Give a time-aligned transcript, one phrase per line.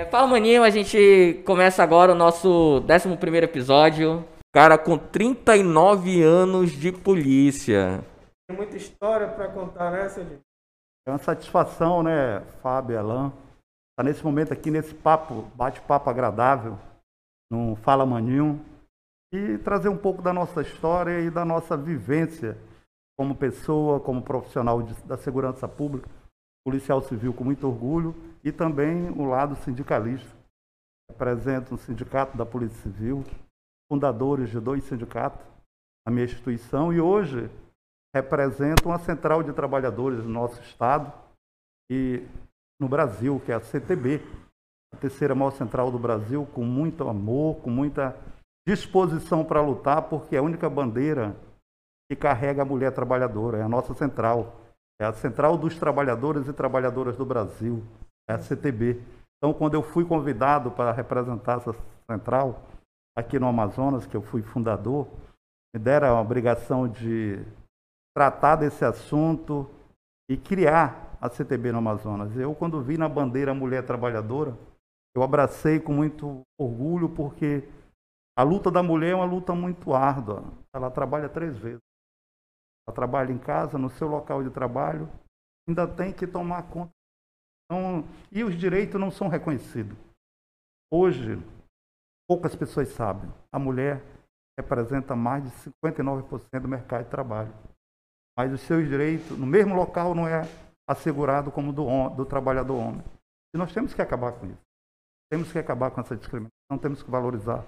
[0.00, 4.26] É, fala, maninho, a gente começa agora o nosso 11 episódio.
[4.50, 8.02] Cara com 39 anos de polícia.
[8.48, 10.40] Tem muita história para contar, né, Celino?
[11.06, 13.36] É uma satisfação, né, Fábio, Alain, estar
[13.98, 16.78] tá nesse momento aqui, nesse papo, bate-papo agradável,
[17.52, 18.58] no Fala Maninho,
[19.34, 22.56] e trazer um pouco da nossa história e da nossa vivência
[23.18, 26.08] como pessoa, como profissional de, da segurança pública,
[26.64, 30.36] policial civil com muito orgulho, e também o lado sindicalista.
[31.10, 33.24] Represento um sindicato da Polícia Civil,
[33.90, 35.44] fundadores de dois sindicatos,
[36.06, 37.50] a minha instituição, e hoje
[38.14, 41.12] representa uma central de trabalhadores do nosso estado
[41.90, 42.26] e
[42.80, 44.20] no Brasil, que é a CTB,
[44.92, 48.16] a terceira maior central do Brasil, com muito amor, com muita
[48.66, 51.36] disposição para lutar, porque é a única bandeira
[52.10, 54.59] que carrega a mulher trabalhadora, é a nossa central,
[55.00, 57.82] é a central dos trabalhadores e trabalhadoras do Brasil,
[58.28, 59.00] é a CTB.
[59.38, 61.74] Então, quando eu fui convidado para representar essa
[62.10, 62.62] central
[63.16, 65.08] aqui no Amazonas, que eu fui fundador,
[65.74, 67.42] me deram a obrigação de
[68.14, 69.66] tratar desse assunto
[70.30, 72.36] e criar a CTB no Amazonas.
[72.36, 74.54] Eu, quando vi na bandeira mulher trabalhadora,
[75.16, 77.66] eu abracei com muito orgulho, porque
[78.36, 80.44] a luta da mulher é uma luta muito árdua.
[80.74, 81.89] Ela trabalha três vezes.
[82.86, 85.08] Ela trabalha em casa, no seu local de trabalho,
[85.68, 86.90] ainda tem que tomar conta.
[87.64, 89.96] Então, e os direitos não são reconhecidos.
[90.92, 91.38] Hoje,
[92.28, 94.02] poucas pessoas sabem, a mulher
[94.58, 97.52] representa mais de 59% do mercado de trabalho
[98.40, 100.48] mas os seus direitos no mesmo local não é
[100.88, 103.04] assegurado como do, do trabalhador homem.
[103.54, 104.62] E nós temos que acabar com isso.
[105.30, 107.62] Temos que acabar com essa discriminação, temos que valorizar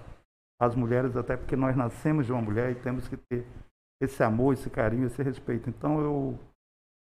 [0.58, 3.46] as mulheres, até porque nós nascemos de uma mulher e temos que ter
[4.02, 5.70] esse amor, esse carinho, esse respeito.
[5.70, 6.38] Então eu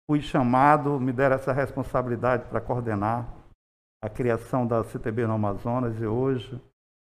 [0.09, 3.33] fui chamado, me deram essa responsabilidade para coordenar
[4.03, 6.61] a criação da CTB no Amazonas e hoje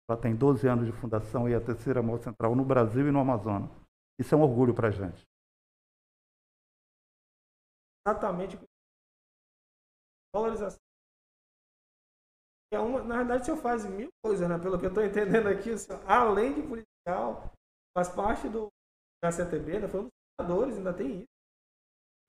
[0.08, 3.12] ela tem 12 anos de fundação e é a terceira maior central no Brasil e
[3.12, 3.70] no Amazonas.
[4.18, 5.28] Isso é um orgulho para a gente
[8.08, 8.58] exatamente
[10.34, 10.78] valorização.
[12.72, 14.58] É uma, na verdade, o senhor faz mil coisas, né?
[14.58, 17.50] Pelo que eu estou entendendo aqui, senhor, além de policial,
[17.96, 18.68] faz parte do,
[19.22, 19.88] da CTB, né?
[19.88, 21.26] foi um dos fundadores, ainda tem isso.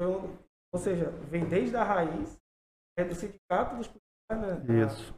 [0.01, 0.37] Um,
[0.73, 2.37] ou seja, vem desde a raiz,
[2.97, 4.85] é do sindicato dos policiais, né?
[4.85, 5.13] Isso.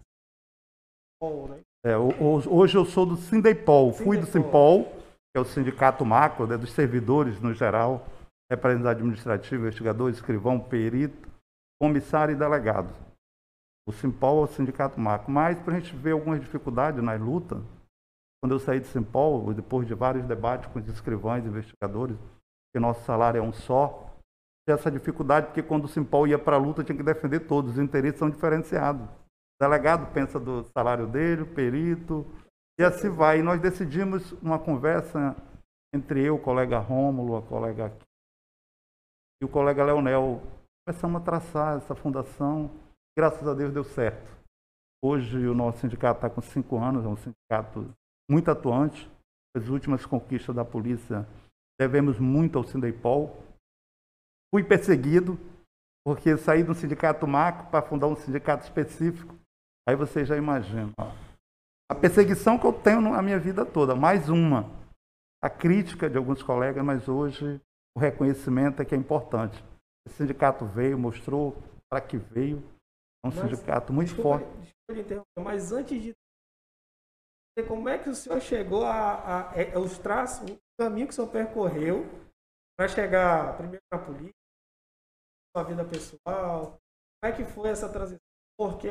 [1.50, 1.62] né?
[1.84, 4.86] É, hoje eu sou do Sindepol, fui do Simpol,
[5.32, 8.06] que é o sindicato macro, né, dos servidores no geral
[8.52, 11.30] representante administrativo, investigador, escrivão, perito,
[11.82, 12.94] comissário e delegado.
[13.88, 15.32] O Simpol é o sindicato macro.
[15.32, 17.60] Mas, para a gente ver algumas dificuldades nas lutas,
[18.42, 22.18] quando eu saí de Simpol, depois de vários debates com os escrivães investigadores,
[22.74, 24.12] que nosso salário é um só,
[24.68, 27.78] essa dificuldade, porque quando o Simpol ia para a luta, tinha que defender todos, os
[27.78, 29.04] interesses são diferenciados.
[29.04, 32.26] O delegado pensa do salário dele, o perito,
[32.80, 33.40] e assim vai.
[33.40, 35.36] E nós decidimos uma conversa
[35.94, 37.96] entre eu, o colega Rômulo, a colega
[39.42, 40.42] e o colega Leonel.
[40.88, 42.72] Começamos a traçar essa fundação.
[43.18, 44.32] Graças a Deus deu certo.
[45.04, 47.92] Hoje o nosso sindicato está com cinco anos, é um sindicato
[48.32, 49.12] muito atuante.
[49.56, 51.28] As últimas conquistas da polícia
[51.78, 53.44] devemos muito ao Sindeipol.
[54.54, 55.38] Fui perseguido,
[56.06, 59.36] porque saí um sindicato macro para fundar um sindicato específico.
[59.88, 60.94] Aí você já imagina.
[61.90, 64.72] A perseguição que eu tenho na minha vida toda, mais uma.
[65.44, 67.60] A crítica de alguns colegas, mas hoje
[67.98, 69.62] o reconhecimento é que é importante.
[70.08, 72.64] O sindicato veio, mostrou para que veio.
[73.24, 74.58] É um mas, sindicato muito desculpa, forte.
[74.62, 76.14] Desculpa interromper, mas antes de
[77.68, 81.14] como é que o senhor chegou a, a, a é, os traços, o caminho que
[81.14, 82.06] o senhor percorreu
[82.78, 84.34] para chegar primeiro na polícia,
[85.56, 86.80] sua vida pessoal,
[87.22, 88.20] como é que foi essa transição?
[88.58, 88.90] Por que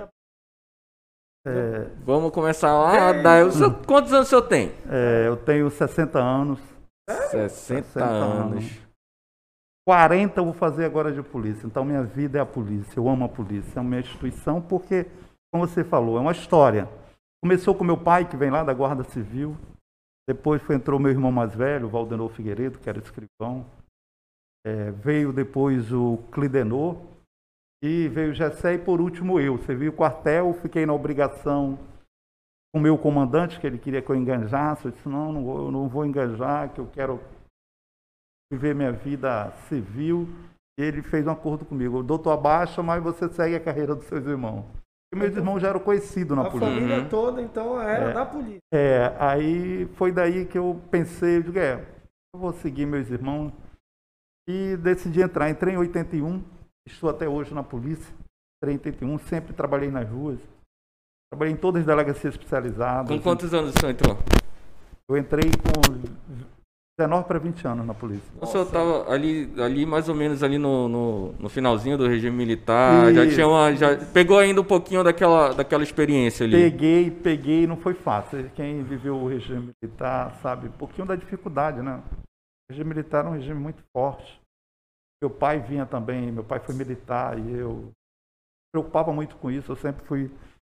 [1.46, 1.84] é...
[2.04, 2.94] Vamos começar lá.
[2.96, 3.22] É...
[3.86, 4.68] Quantos anos o senhor tem?
[4.90, 6.60] É, eu tenho 60 anos.
[7.08, 8.56] 60, 60 anos.
[8.56, 8.90] anos.
[9.86, 11.66] 40 eu vou fazer agora de polícia.
[11.66, 12.98] Então minha vida é a polícia.
[12.98, 13.78] Eu amo a polícia.
[13.78, 15.06] É uma instituição porque,
[15.50, 16.86] como você falou, é uma história.
[17.42, 19.56] Começou com meu pai, que vem lá da Guarda Civil.
[20.28, 23.64] Depois foi, entrou meu irmão mais velho, Valdenor Figueiredo, que era escrivão.
[24.64, 26.96] É, veio depois o Clidenor.
[27.82, 29.56] E veio o Gessé e por último eu.
[29.58, 31.78] Servi o quartel, fiquei na obrigação
[32.72, 34.84] com o meu comandante, que ele queria que eu enganjasse.
[34.84, 37.18] Eu disse, não, não vou, eu não vou enganjar, que eu quero
[38.52, 40.28] viver minha vida civil.
[40.78, 41.98] E ele fez um acordo comigo.
[41.98, 44.66] Eu dou tua baixa, mas você segue a carreira dos seus irmãos.
[45.12, 46.68] E meus irmãos já eram conhecidos na a polícia.
[46.68, 48.60] A família toda, então, era é, da polícia.
[48.72, 51.84] É, aí foi daí que eu pensei, eu digo, é,
[52.32, 53.52] eu vou seguir meus irmãos.
[54.48, 55.50] E decidi entrar.
[55.50, 56.42] Entrei em 81,
[56.86, 58.12] estou até hoje na polícia.
[58.62, 60.38] Entrei em 81, sempre trabalhei nas ruas.
[61.30, 63.08] Trabalhei em todas as delegacias especializadas.
[63.08, 64.16] Com quantos anos o senhor entrou?
[65.08, 66.59] Eu entrei com
[67.00, 68.30] 19 para 20 anos na polícia.
[68.40, 72.36] O senhor estava ali, ali mais ou menos ali no, no, no finalzinho do regime
[72.36, 73.34] militar, já Isso.
[73.34, 76.56] tinha uma, já pegou ainda um pouquinho daquela, daquela experiência ali.
[76.56, 78.50] Peguei, peguei, não foi fácil.
[78.50, 82.02] Quem viveu o regime militar sabe um pouquinho da dificuldade, né?
[82.12, 84.38] O regime militar é um regime muito forte.
[85.22, 87.92] Meu pai vinha também, meu pai foi militar e eu me
[88.74, 89.72] preocupava muito com isso.
[89.72, 90.30] Eu sempre fui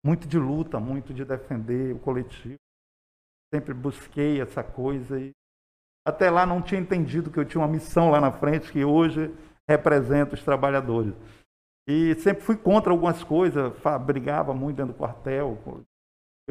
[0.05, 2.55] muito de luta, muito de defender o coletivo.
[3.53, 5.31] Sempre busquei essa coisa e
[6.05, 9.31] até lá não tinha entendido que eu tinha uma missão lá na frente que hoje
[9.67, 11.13] representa os trabalhadores.
[11.87, 13.73] E sempre fui contra algumas coisas,
[14.05, 15.57] brigava muito dentro do quartel.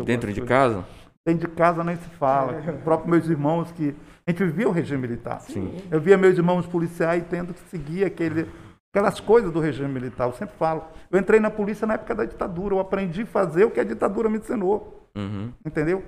[0.05, 0.49] Dentro de coisas.
[0.49, 0.87] casa?
[1.27, 2.59] Dentro de casa nem se fala.
[2.59, 3.95] Os próprios meus irmãos que.
[4.27, 5.41] A gente vivia o regime militar.
[5.41, 5.77] Sim.
[5.91, 8.49] Eu via meus irmãos policiais tendo que seguir aquele,
[8.93, 10.29] aquelas coisas do regime militar.
[10.29, 10.85] Eu sempre falo.
[11.11, 12.75] Eu entrei na polícia na época da ditadura.
[12.75, 15.11] Eu aprendi a fazer o que a ditadura me ensinou.
[15.17, 15.53] Uhum.
[15.65, 16.05] Entendeu?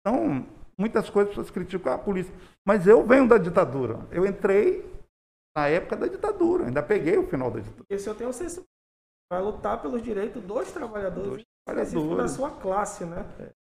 [0.00, 0.46] Então,
[0.78, 2.32] muitas coisas as pessoas criticam a polícia.
[2.66, 4.06] Mas eu venho da ditadura.
[4.10, 4.82] Eu entrei
[5.56, 6.66] na época da ditadura.
[6.66, 7.78] Ainda peguei o final da ditadura.
[7.84, 8.64] Porque se eu tenho senso
[9.30, 12.30] vai lutar pelos direitos dos trabalhadores, Dos específico da trabalhadores.
[12.32, 13.18] sua classe, né?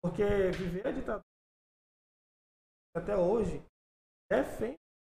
[0.04, 1.24] Porque viver a ditadura
[2.96, 3.64] até hoje
[4.30, 4.78] defende,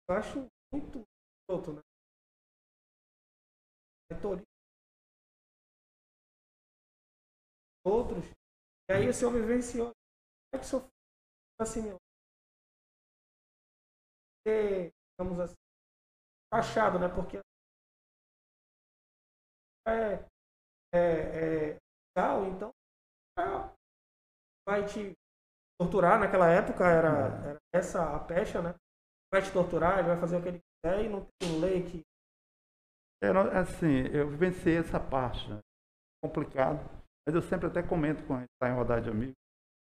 [0.09, 1.03] eu acho muito
[1.49, 1.81] outro, né?
[7.85, 8.25] Outros.
[8.89, 9.91] E aí o senhor vivenciou.
[9.91, 10.87] Como é que o senhor
[11.59, 11.97] assim, meu?
[14.43, 15.55] Ter, digamos assim,
[16.53, 17.07] fachado, né?
[17.09, 17.39] Porque
[19.87, 20.23] é,
[20.93, 21.77] é, é
[22.49, 22.71] então
[23.39, 23.71] ah,
[24.67, 25.13] vai te
[25.79, 27.09] torturar naquela época era,
[27.49, 28.75] era essa a pecha, né?
[29.33, 32.03] Vai te torturar, ele vai fazer o que ele quiser e não tem lei que
[33.21, 35.59] É, não- assim, eu vivenciei essa parte, né?
[36.23, 36.79] complicado,
[37.27, 39.35] mas eu sempre até comento a gente está em rodada de amigos.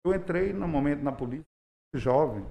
[0.05, 1.45] Eu entrei no momento na polícia,
[1.95, 2.45] jovem,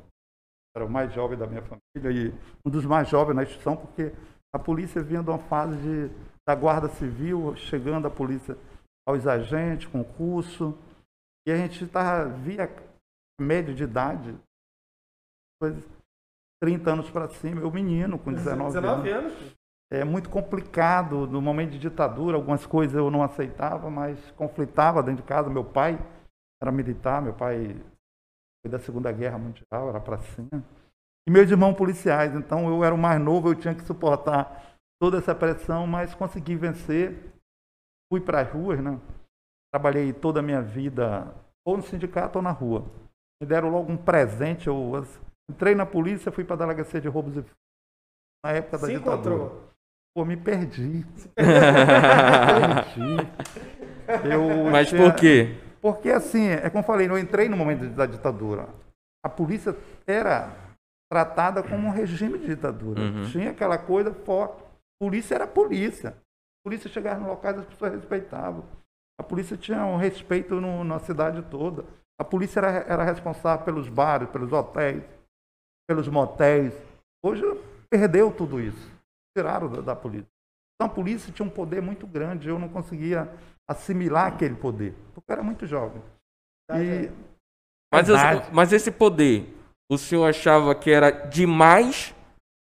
[0.75, 2.35] era o mais jovem da minha família e
[2.65, 4.13] um dos mais jovens na instituição, porque
[4.55, 6.15] a polícia vinha de uma fase de,
[6.47, 8.57] da guarda civil, chegando a polícia
[9.07, 10.77] aos agentes, concurso,
[11.47, 12.71] e a gente tava, via
[13.41, 14.39] média de idade,
[15.61, 15.83] coisa,
[16.63, 18.75] 30 anos para cima, eu menino com 19, anos.
[18.75, 19.57] 19 anos.
[19.93, 25.23] É muito complicado, no momento de ditadura, algumas coisas eu não aceitava, mas conflitava dentro
[25.23, 25.51] de casa.
[25.51, 25.99] Meu pai
[26.63, 27.77] era militar, meu pai
[28.63, 30.65] foi da Segunda Guerra Mundial, era pracinha.
[31.27, 35.19] E meus irmãos policiais, então eu era o mais novo, eu tinha que suportar toda
[35.19, 37.33] essa pressão, mas consegui vencer.
[38.13, 38.99] Fui para as ruas, né?
[39.73, 41.33] Trabalhei toda a minha vida
[41.65, 42.85] ou no sindicato ou na rua.
[43.41, 44.93] Me deram logo um presente, eu
[45.51, 47.45] entrei na polícia, fui para a delegacia de roubos e
[48.45, 49.17] na época da Se ditadura.
[49.37, 49.71] encontrou.
[50.15, 51.07] Pô, me perdi.
[51.37, 53.17] perdi.
[54.29, 55.57] Eu Mas tinha- por quê?
[55.81, 58.69] Porque assim, é como eu falei, eu entrei no momento da ditadura.
[59.25, 60.51] A polícia era
[61.11, 63.01] tratada como um regime de ditadura.
[63.01, 63.25] Uhum.
[63.31, 64.63] Tinha aquela coisa forte.
[65.01, 66.11] Polícia era polícia.
[66.11, 68.65] A polícia chegava nos locais, as pessoas respeitavam.
[69.19, 71.85] A polícia tinha um respeito no- na cidade toda.
[72.19, 75.03] A polícia era, era responsável pelos bares, pelos hotéis,
[75.89, 76.75] pelos motéis.
[77.25, 77.43] Hoje
[77.89, 78.91] perdeu tudo isso.
[79.37, 80.29] Tiraram da, da polícia.
[80.77, 82.49] Então a polícia tinha um poder muito grande.
[82.49, 83.29] Eu não conseguia
[83.71, 86.03] assimilar aquele poder, porque eu era muito jovem.
[86.75, 87.09] E
[87.93, 88.49] Mas, eu- Verdade.
[88.53, 89.57] mas esse poder,
[89.91, 92.15] o senhor achava que era demais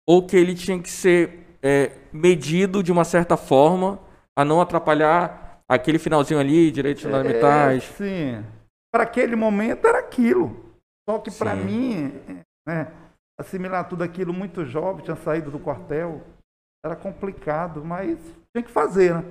[0.08, 3.98] ou que ele tinha que ser é, medido de uma certa forma
[4.36, 7.84] a não atrapalhar aquele finalzinho ali, direitos fundamentais?
[7.84, 8.44] É, sim.
[8.92, 10.74] Para aquele momento era aquilo.
[11.08, 12.12] Só que para mim,
[12.66, 12.92] né,
[13.40, 16.22] assimilar tudo aquilo muito jovem, tinha saído do quartel,
[16.84, 18.18] era complicado, mas
[18.54, 19.24] tinha que fazer, né?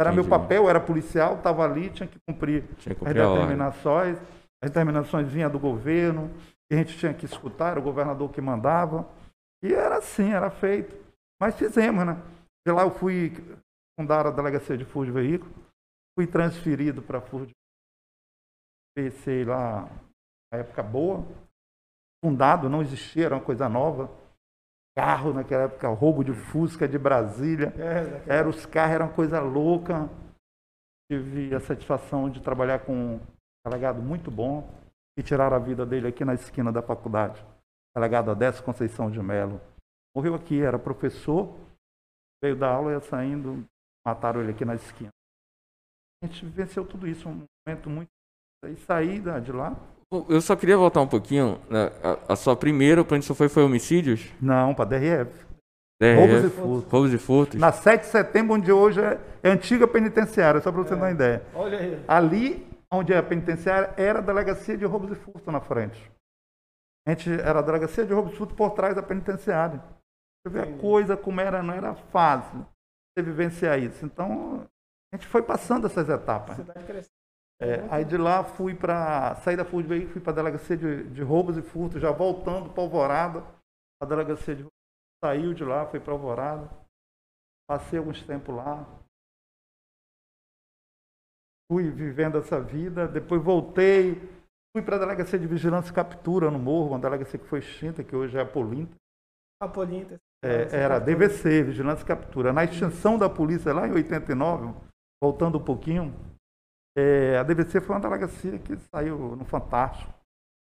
[0.00, 0.28] Era meu Entendi.
[0.38, 3.42] papel, era policial, estava ali, tinha que cumprir Tinha que as cumprir a ordem.
[3.42, 4.18] determinações.
[4.62, 6.30] As determinações vinham do governo,
[6.70, 9.08] e a gente tinha que escutar, era o governador que mandava.
[9.62, 10.94] E era assim, era feito.
[11.40, 12.14] Mas fizemos, né?
[12.66, 13.32] De lá eu fui
[13.98, 15.52] fundar a delegacia de furto de veículo,
[16.16, 17.52] fui transferido para furto de
[18.96, 19.88] PC lá
[20.52, 21.24] na época boa.
[22.24, 24.10] Fundado, não existia, era uma coisa nova.
[24.98, 27.72] Carro naquela época, roubo de Fusca de Brasília.
[27.78, 30.10] É, Era os carros, era uma coisa louca.
[31.08, 33.20] Tive a satisfação de trabalhar com um
[33.64, 34.68] delegado muito bom
[35.16, 37.40] e tirar a vida dele aqui na esquina da faculdade.
[37.94, 39.60] Delegado Adécio Conceição de Melo.
[40.16, 41.56] Morreu aqui, era professor,
[42.42, 43.64] veio da aula, ia saindo,
[44.04, 45.10] mataram ele aqui na esquina.
[46.20, 48.08] A gente venceu tudo isso, um momento muito.
[48.66, 49.76] E saí de lá.
[50.28, 51.60] Eu só queria voltar um pouquinho.
[51.68, 54.32] né, A, a sua primeira, para onde você foi, foi homicídios?
[54.40, 55.46] Não, para DRF.
[56.00, 56.92] DRF, Roubos e furtos.
[56.92, 57.60] Roubos e furtos.
[57.60, 61.10] Na 7 de setembro, onde hoje é, é antiga penitenciária, só para você ter uma
[61.10, 61.42] ideia.
[61.54, 62.04] Olha aí.
[62.08, 66.10] Ali onde é a penitenciária, era a delegacia de roubos e furto na frente.
[67.06, 69.82] A gente era a delegacia de roubos e furto por trás da penitenciária.
[70.40, 72.64] Você vê a coisa como era, não era fácil
[73.12, 74.06] você vivenciar isso.
[74.06, 74.66] Então,
[75.12, 76.56] a gente foi passando essas A etapas.
[77.60, 81.22] É, aí de lá fui para saí da Veículo, fui para a delegacia de, de
[81.22, 83.44] roubos e furtos, já voltando para Alvorada.
[84.00, 84.66] A delegacia de
[85.22, 86.70] saiu de lá, fui para Alvorada.
[87.68, 88.86] Passei alguns tempos lá.
[91.70, 94.14] Fui vivendo essa vida, depois voltei,
[94.74, 98.02] fui para a delegacia de vigilância e captura no Morro, uma delegacia que foi extinta,
[98.02, 98.96] que hoje é a Polinta.
[99.60, 100.18] Apolinta.
[100.42, 102.52] É, era DVC, Vigilância e Captura.
[102.52, 104.72] Na extinção da polícia lá em 89,
[105.20, 106.14] voltando um pouquinho,
[106.98, 110.12] é, a DVC foi uma delegacia que saiu no Fantástico.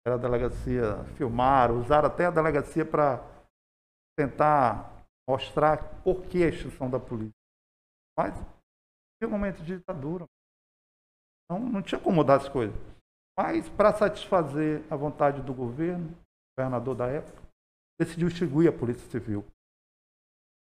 [0.07, 3.23] Era a delegacia, filmaram, usaram até a delegacia para
[4.19, 7.35] tentar mostrar por que a extinção da polícia.
[8.19, 10.25] Mas tinha um momento de ditadura.
[11.45, 12.75] Então não tinha como mudar as coisas.
[13.39, 16.17] Mas para satisfazer a vontade do governo,
[16.57, 17.43] governador da época,
[18.01, 19.45] decidiu extinguir a Polícia Civil.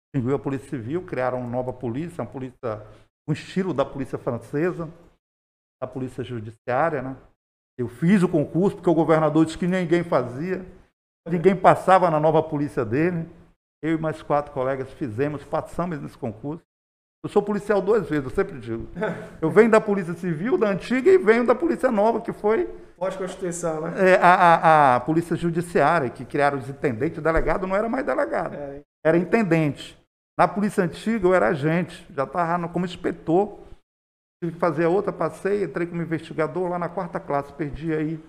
[0.08, 2.84] Extinguiu a Polícia Civil, criaram uma nova polícia, uma polícia
[3.24, 4.90] com estilo da polícia francesa,
[5.80, 7.16] da polícia judiciária, né?
[7.78, 10.64] Eu fiz o concurso porque o governador disse que ninguém fazia,
[11.28, 13.28] ninguém passava na nova polícia dele.
[13.82, 16.64] Eu e mais quatro colegas fizemos, passamos nesse concurso.
[17.22, 18.88] Eu sou policial duas vezes, eu sempre digo.
[19.42, 22.66] Eu venho da Polícia Civil, da antiga, e venho da Polícia Nova, que foi
[22.96, 24.12] Pós-Constituição, né?
[24.12, 28.06] é, a, a- a Polícia Judiciária, que criaram os intendentes, o delegado não era mais
[28.06, 29.98] delegado, É, era intendente.
[30.38, 33.58] Na Polícia Antiga eu era agente, já estava como inspetor.
[34.42, 38.20] Tive que fazer a outra, passei, entrei como investigador lá na quarta classe, perdi aí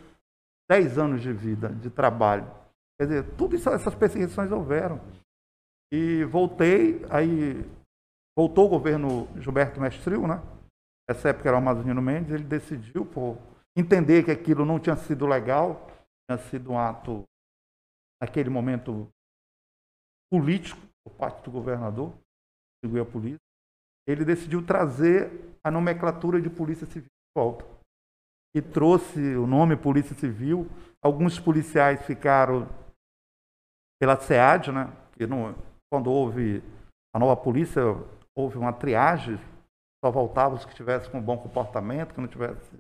[0.70, 2.46] 10 anos de vida, de trabalho.
[3.00, 5.00] Quer dizer, isso, essas perseguições houveram.
[5.92, 7.64] E voltei, aí
[8.38, 10.42] voltou o governo Gilberto Mestril, né?
[11.10, 13.38] Essa época era o Amazonino Mendes, ele decidiu por
[13.78, 15.88] entender que aquilo não tinha sido legal,
[16.30, 17.24] tinha sido um ato,
[18.22, 19.08] naquele momento,
[20.30, 22.14] político por parte do governador,
[22.84, 23.38] segundo a polícia.
[24.06, 25.32] Ele decidiu trazer
[25.68, 27.66] a nomenclatura de Polícia Civil de volta.
[28.56, 30.68] E trouxe o nome Polícia Civil.
[31.04, 32.68] Alguns policiais ficaram
[34.00, 34.92] pela SEAD, né?
[35.14, 35.54] Que não,
[35.92, 36.64] quando houve
[37.14, 37.82] a nova polícia,
[38.36, 39.38] houve uma triagem,
[40.04, 42.78] só voltavam os que tivessem com bom comportamento, que não tivesse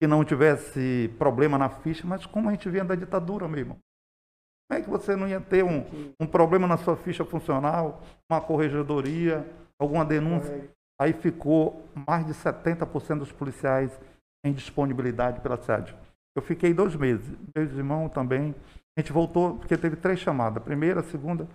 [0.00, 3.78] que não tivesse problema na ficha, mas como a gente via da ditadura, meu irmão.
[4.68, 5.84] Como é que você não ia ter um,
[6.18, 9.46] um problema na sua ficha funcional, uma corregedoria,
[9.78, 10.68] alguma denúncia?
[11.02, 13.90] Aí ficou mais de 70% dos policiais
[14.46, 15.96] em disponibilidade pela SEAD.
[16.32, 17.28] Eu fiquei dois meses.
[17.52, 18.54] Meus irmãos também.
[18.96, 20.62] A gente voltou, porque teve três chamadas.
[20.62, 21.48] Primeira, segunda.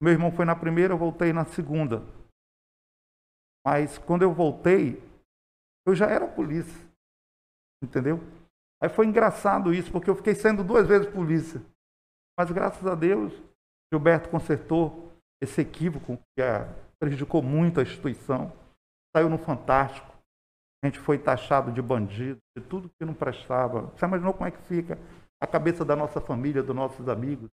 [0.00, 2.00] Meu irmão foi na primeira, eu voltei na segunda.
[3.66, 5.02] Mas quando eu voltei,
[5.84, 6.88] eu já era polícia.
[7.82, 8.20] Entendeu?
[8.80, 11.60] Aí foi engraçado isso, porque eu fiquei sendo duas vezes polícia.
[12.38, 13.32] Mas graças a Deus,
[13.92, 15.12] Gilberto consertou
[15.42, 16.68] esse equívoco que eh,
[17.00, 18.52] prejudicou muito a instituição.
[19.16, 20.06] Saiu no Fantástico.
[20.84, 23.90] A gente foi taxado de bandido, de tudo que não prestava.
[23.96, 24.98] Você imaginou como é que fica
[25.42, 27.48] a cabeça da nossa família, dos nossos amigos?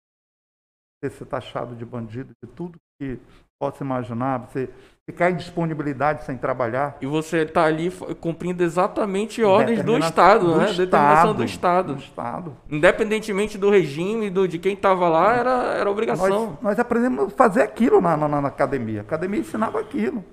[1.01, 3.17] Você ser taxado de bandido, de tudo que
[3.57, 4.69] possa imaginar, você
[5.09, 6.97] ficar em disponibilidade sem trabalhar.
[6.99, 7.89] E você tá ali
[8.19, 10.65] cumprindo exatamente ordens do Estado, do né?
[10.73, 11.95] Determinação do Estado.
[11.95, 12.57] Do Estado.
[12.69, 16.27] Independentemente do regime, do, de quem tava lá, era, era obrigação.
[16.29, 18.99] Nós, nós aprendemos a fazer aquilo na, na- na academia.
[18.99, 20.23] A academia ensinava aquilo.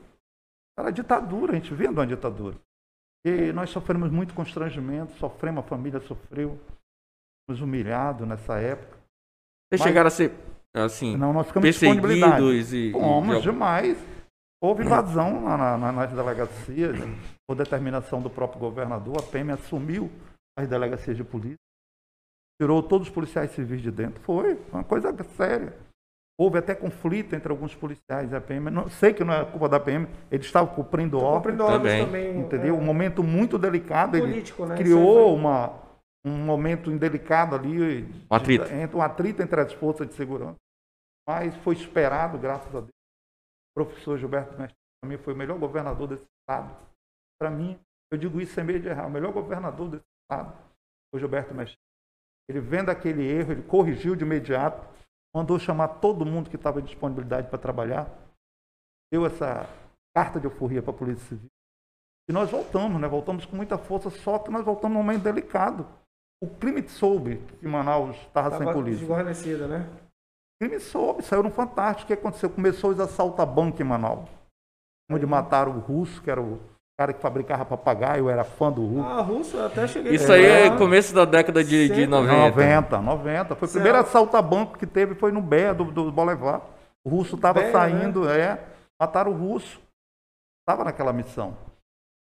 [0.80, 2.56] Era ditadura, a gente vendo uma ditadura.
[3.25, 6.58] E nós sofremos muito constrangimento, sofremos, a família sofreu,
[7.49, 8.99] nos humilhado nessa época.
[9.68, 10.32] Vocês Mas- chegaram a ser,
[10.75, 12.92] assim, Não, nós ficamos perseguidos e...
[12.92, 13.99] Fomos e- demais.
[14.62, 16.96] Houve invasão na- na- nas delegacias,
[17.49, 19.18] por determinação do próprio governador.
[19.18, 20.10] A PM assumiu
[20.58, 21.56] as delegacias de polícia,
[22.60, 24.20] tirou todos os policiais civis de dentro.
[24.22, 25.76] Foi uma coisa séria.
[26.40, 28.70] Houve até conflito entre alguns policiais e a PM.
[28.70, 32.06] Não, sei que não é culpa da PM, eles estavam cumprindo ordem, Cumprindo ordens Também.
[32.06, 32.38] também.
[32.40, 32.78] entendeu?
[32.78, 34.16] Um é, momento muito delicado.
[34.16, 34.75] Ele político, né?
[34.75, 35.78] criou uma,
[36.25, 38.64] um momento indelicado ali, de- Um atrito.
[38.73, 40.56] entre um atrito entre as forças de segurança.
[41.28, 42.88] Mas foi esperado, graças a Deus.
[42.88, 46.75] O professor Gilberto Mestre, para mim, foi o melhor governador desse estado.
[47.38, 47.78] Para mim,
[48.11, 50.54] eu digo isso sem medo de errar, o melhor governador desse estado
[51.11, 51.76] foi o Gilberto Mestre.
[52.49, 54.88] Ele vendo aquele erro, ele corrigiu de imediato,
[55.34, 58.08] mandou chamar todo mundo que estava em disponibilidade para trabalhar,
[59.12, 59.68] deu essa
[60.14, 61.49] carta de euforia para a Polícia Civil.
[62.28, 63.08] E nós voltamos, né?
[63.08, 65.87] Voltamos com muita força, só que nós voltamos num momento delicado.
[66.42, 69.00] O crime soube que Manaus estava sem polícia.
[69.00, 69.88] desguarnecida, né?
[70.54, 72.04] O crime soube, saiu no Fantástico.
[72.04, 72.49] O que aconteceu?
[72.50, 74.28] Começou os assaltos a banco em Manaus.
[75.10, 76.60] Onde mataram o russo, que era o
[77.00, 79.09] cara que fabricava papagaio, eu era fã do Hulk.
[79.11, 82.07] Ah, russo, eu até cheguei Isso aí é começo da década de, de Sempre.
[82.09, 82.50] 90.
[82.50, 83.57] 90, 90.
[83.57, 86.61] Foi o primeiro assalto a banco que teve, foi no BEA do, do Bolevar.
[87.02, 88.62] O russo estava BEA, saindo, é,
[89.00, 89.80] mataram o russo.
[90.61, 91.57] Estava naquela missão.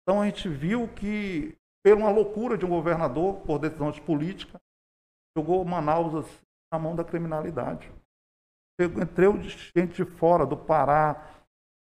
[0.02, 4.60] Então a gente viu que, pela uma loucura de um governador, por decisões políticas,
[5.34, 6.38] jogou Manaus assim,
[6.70, 7.90] na mão da criminalidade.
[8.78, 11.32] Entrou de gente de fora, do Pará,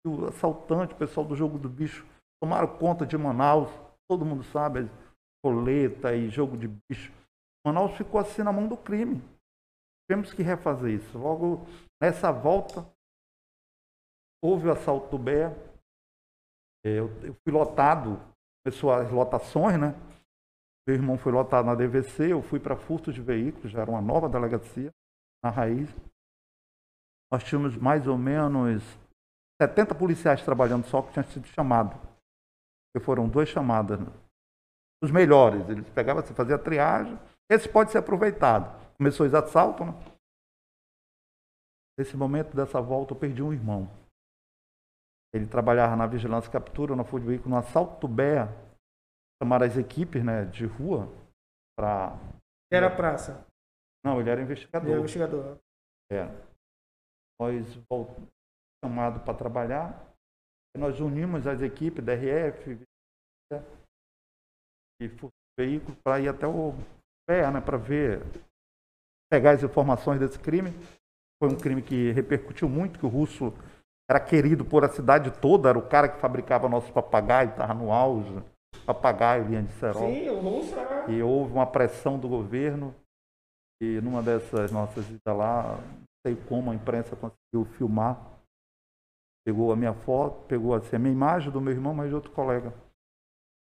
[0.03, 2.09] o assaltante, o pessoal do jogo do bicho,
[2.41, 3.69] tomaram conta de Manaus.
[4.09, 4.89] Todo mundo sabe,
[5.43, 7.13] coleta e jogo de bicho.
[7.65, 9.21] Manaus ficou assim na mão do crime.
[10.09, 11.17] Tivemos que refazer isso.
[11.17, 11.65] Logo
[12.01, 12.85] nessa volta,
[14.43, 15.55] houve o assalto do BEA.
[16.83, 18.19] Eu, eu fui lotado,
[18.65, 19.93] começou as lotações, né?
[20.87, 24.01] Meu irmão foi lotado na DVC, eu fui para furto de veículos, já era uma
[24.01, 24.91] nova delegacia,
[25.43, 25.87] na raiz.
[27.31, 28.83] Nós tínhamos mais ou menos
[29.61, 32.10] 70 policiais trabalhando só que tinham sido chamados.
[32.93, 33.99] Porque foram duas chamadas.
[35.03, 37.17] Os melhores, eles pegavam, você fazia a triagem,
[37.49, 38.79] esse pode ser aproveitado.
[38.97, 39.93] Começou os assaltos, né?
[41.97, 43.89] Nesse momento dessa volta, eu perdi um irmão.
[45.33, 48.47] Ele trabalhava na vigilância e captura, furto de veículo, no assalto BEA.
[49.41, 51.07] Chamaram as equipes né, de rua
[51.77, 52.17] para.
[52.71, 53.45] Era praça.
[54.03, 54.97] Não, ele era investigador.
[54.97, 55.57] investigador.
[56.11, 56.25] É.
[57.39, 58.29] Nós voltamos
[58.83, 60.10] chamado para trabalhar.
[60.77, 62.79] Nós unimos as equipes da RF
[65.01, 65.11] e
[65.59, 66.73] veículo para ir até o
[67.27, 68.21] pé, né, para ver,
[69.29, 70.71] pegar as informações desse crime.
[71.41, 73.53] Foi um crime que repercutiu muito, que o russo
[74.09, 77.91] era querido por a cidade toda, era o cara que fabricava nosso papagaio, estava no
[77.91, 78.43] auge,
[78.85, 80.09] papagaio, linha de cerol.
[80.09, 81.11] Sim, o russo era.
[81.11, 82.93] E houve uma pressão do governo.
[83.81, 88.30] E numa dessas nossas idas lá, não sei como a imprensa conseguiu filmar.
[89.45, 92.31] Pegou a minha foto, pegou assim, a minha imagem do meu irmão, mas de outro
[92.31, 92.73] colega.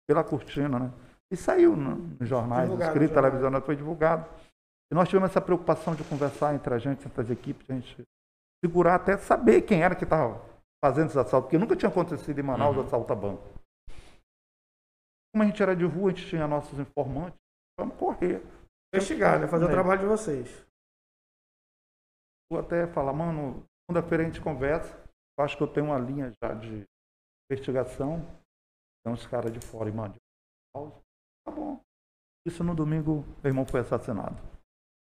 [0.08, 0.92] Pela cortina, né?
[1.32, 3.24] E saiu no- nos jornais, Divulgado escrito, no jornal.
[3.32, 4.30] televisionado, foi divulgado.
[4.92, 8.04] E nós tivemos essa preocupação de conversar entre a gente, entre as equipes, a gente
[8.64, 10.40] segurar até saber quem era que estava
[10.84, 12.84] fazendo esse assalto, porque nunca tinha acontecido em Manaus Uhum.
[12.84, 13.44] assalto a banco.
[15.34, 17.40] Como a gente era de rua, a gente tinha nossos informantes,
[17.80, 18.44] vamos correr.
[18.94, 19.48] Investigar, né?
[19.48, 19.72] Fazer o É.
[19.72, 20.64] trabalho de vocês.
[22.52, 25.02] Vou até falar, mano, segunda-feira a gente conversa.
[25.38, 26.86] Eu acho que eu tenho uma linha já de
[27.52, 28.22] investigação.
[29.04, 30.16] Tem uns caras de fora e mano.
[31.46, 31.80] Tá bom.
[32.46, 34.36] Isso no domingo, meu irmão foi assassinado.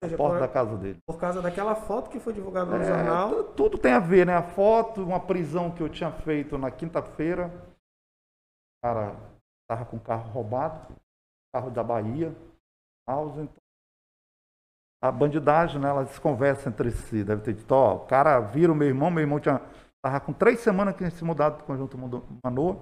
[0.03, 0.99] Ou seja, Porta por, da casa dele.
[1.07, 3.31] por causa daquela foto que foi divulgada no É, jornal.
[3.31, 4.35] tu- tudo tem a ver, né?
[4.35, 7.47] A foto, uma prisão que eu tinha feito na quinta-feira.
[7.49, 9.17] O cara
[9.63, 10.95] estava com o carro roubado,
[11.55, 12.35] carro da Bahia,
[13.09, 13.55] House, então.
[15.03, 15.89] A bandidagem, né?
[15.89, 17.23] Elas conversam entre si.
[17.25, 19.61] Deve ter dito, ó, o cara vira o meu irmão, meu irmão tinha.
[20.07, 21.99] Tava com três semanas que tinha se mudado do conjunto
[22.45, 22.79] Manoa,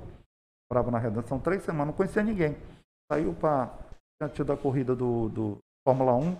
[0.70, 2.54] morava na redação, três semanas, não conhecia ninguém.
[3.10, 3.72] Saiu para.
[4.20, 5.58] Tinha tido a corrida do, do
[5.88, 6.36] Fórmula 1,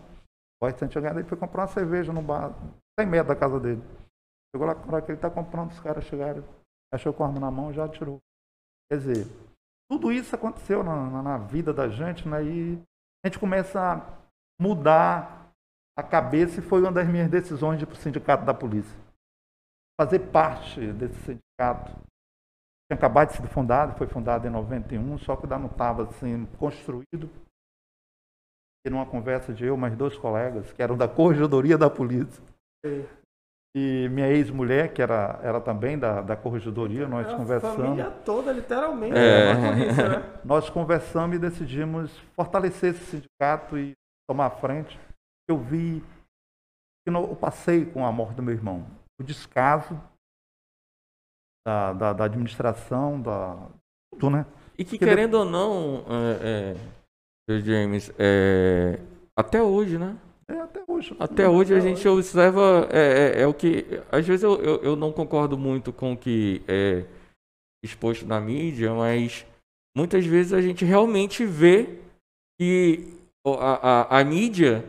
[0.60, 2.52] Boston tinha ganhado, ele foi comprar uma cerveja no bar,
[3.00, 3.82] 100 metros da casa dele.
[4.54, 6.44] Chegou lá, que ele está comprando, os caras chegaram,
[6.92, 8.18] achou com a arma na mão e já atirou.
[8.90, 9.26] Quer dizer,
[9.90, 12.44] tudo isso aconteceu na, na- na vida da gente, né?
[12.44, 12.82] E
[13.24, 14.18] a gente começa a
[14.60, 15.50] mudar
[15.98, 19.03] a cabeça e foi uma das minhas decisões de ir para o sindicato da polícia.
[20.00, 21.92] Fazer parte desse sindicato.
[22.86, 26.46] Tinha acabado de ser fundado, foi fundado em 91, só que ainda não estava assim,
[26.58, 27.30] construído.
[28.86, 32.42] E numa conversa de eu, mais dois colegas, que eram da corregedoria da polícia,
[32.84, 33.06] Sim.
[33.74, 37.76] e minha ex-mulher, que era, era também da, da corregedoria, nós A conversamos.
[37.76, 39.16] família toda, literalmente.
[39.16, 39.54] É.
[39.54, 40.40] polícia, né?
[40.44, 43.92] Nós conversamos e decidimos fortalecer esse sindicato e
[44.28, 45.00] tomar a frente.
[45.48, 46.02] Eu vi
[47.06, 48.84] que no, eu passei com a morte do meu irmão.
[49.20, 50.00] O descaso
[51.66, 53.68] da, da, da administração, da
[54.10, 54.46] tudo, né?
[54.76, 56.04] E que Porque querendo ou não,
[56.42, 56.76] é,
[57.48, 58.98] é, James, é,
[59.36, 60.18] até hoje, né?
[60.48, 61.16] É até hoje.
[61.18, 63.86] Até hoje a Até gente observa, é, é- é o que.
[64.10, 67.06] Às vezes eu, eu, eu não concordo muito com o que é
[67.82, 69.46] exposto na mídia, mas
[69.96, 71.98] muitas vezes a gente realmente vê
[72.58, 73.14] que
[73.46, 74.84] a, a, a mídia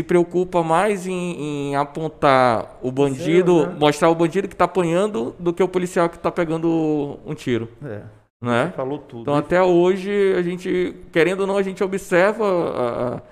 [0.00, 3.76] se preocupa mais em, em apontar o bandido, né?
[3.78, 7.68] mostrar o bandido que está apanhando, do que o policial que está pegando um tiro,
[7.84, 8.02] É,
[8.42, 8.72] né?
[8.74, 9.22] falou tudo.
[9.22, 13.22] Então até hoje a gente, querendo ou não, a gente observa a- a-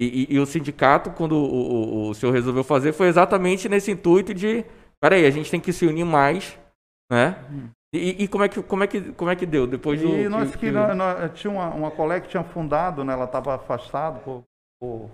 [0.00, 3.92] e, e- e o sindicato, quando o, o, o senhor resolveu fazer, foi exatamente nesse
[3.92, 4.64] intuito de,
[5.00, 6.58] peraí, a gente tem que se unir mais,
[7.10, 7.36] né?
[7.94, 10.28] E, e como é que como é que como é que deu depois do E
[10.28, 14.18] nós que, nós- nós- tinha uma, uma colega que tinha fundado, né, ela estava afastada
[14.20, 14.42] por,
[14.80, 15.10] por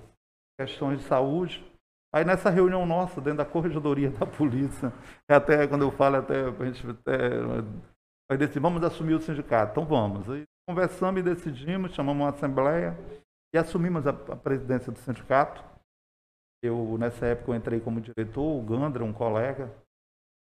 [0.59, 1.65] questões de saúde.
[2.13, 4.93] Aí nessa reunião nossa, dentro da corregedoria da polícia,
[5.31, 6.85] é até quando eu falo, até a gente
[8.31, 9.73] Nós decidimos, vamos assumir o sindicato.
[9.73, 10.29] Então vamos.
[10.31, 12.97] Aí conversamos e decidimos, chamamos uma assembleia
[13.55, 15.63] e assumimos a, a presidência do sindicato.
[16.63, 19.73] Eu, nessa época, eu entrei como diretor, o Gandra, um colega,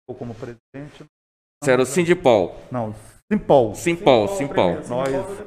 [0.08, 1.04] ou como presidente.
[1.62, 2.56] Você era o Sindipol.
[2.72, 2.94] Não,
[3.30, 3.74] Simpol.
[3.74, 4.74] Simpol, Simpol.
[4.88, 5.46] Nós-.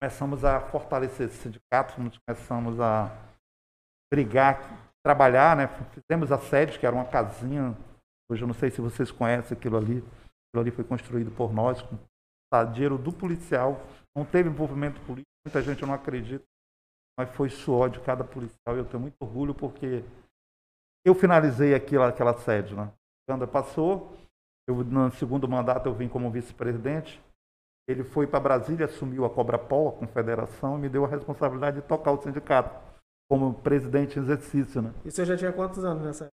[0.00, 3.29] Começamos a fortalecer esse sindicato, nós começamos a
[4.10, 5.68] brigar, trabalhar, né?
[5.92, 7.76] Fizemos a sede, que era uma casinha.
[8.30, 9.98] Hoje eu não sei se vocês conhecem aquilo ali.
[9.98, 11.96] Aquilo ali foi construído por nós, com
[12.72, 13.80] dinheiro do policial.
[14.14, 16.44] Não teve envolvimento político, muita gente não acredita.
[17.18, 20.02] Mas foi suor de cada policial e eu tenho muito orgulho porque
[21.04, 22.90] eu finalizei aquilo, aquela sede, né?
[23.28, 24.16] Quando passou,
[24.68, 27.22] eu, no segundo mandato eu vim como vice-presidente.
[27.88, 31.86] Ele foi para Brasília, assumiu a Cobrapol, a confederação, e me deu a responsabilidade de
[31.86, 32.89] tocar o sindicato
[33.30, 34.92] como presidente em exercício, né?
[35.04, 36.34] E você já tinha quantos anos nessa época?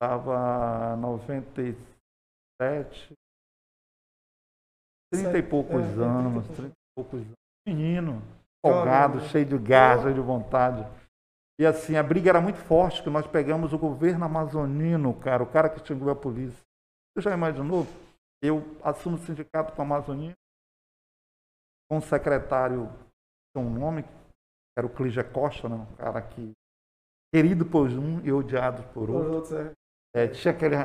[0.00, 3.12] Estava 97,
[5.12, 6.56] 30 e poucos É, 30 anos, poucos.
[6.56, 7.32] 30 e poucos anos.
[7.66, 8.22] Menino,
[8.64, 9.28] folgado, né?
[9.28, 10.86] cheio de gás, cheio de vontade.
[11.60, 15.50] E assim, a briga era muito forte, que nós pegamos o governo amazonino, cara, o
[15.50, 16.62] cara que extinguiu a polícia.
[17.14, 17.84] Você já imaginou?
[18.40, 20.34] Eu assumo o sindicato com o amazonino,
[21.90, 22.88] com um secretário,
[23.54, 24.21] tem um nome, que
[24.76, 25.76] era o Clígia Costa, né?
[25.76, 26.52] um cara que
[27.32, 29.34] querido por um e odiado por Os outro.
[29.34, 29.72] outros, é.
[30.14, 30.76] É, tinha aquele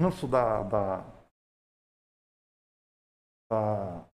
[0.00, 0.96] ranço da, da,
[3.50, 4.08] da,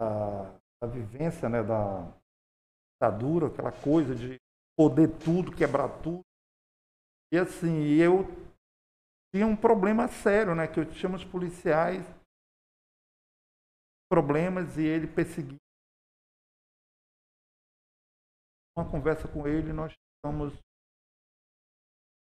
[0.00, 2.10] da, da vivência, né, da
[2.94, 4.38] ditadura, aquela coisa de
[4.74, 6.22] poder tudo, quebrar tudo.
[7.30, 8.24] E assim, eu
[9.34, 12.02] tinha um problema sério, né, que eu tinha uns policiais
[14.10, 15.56] problemas e ele perseguia.
[18.76, 20.52] Uma conversa com ele, nós estamos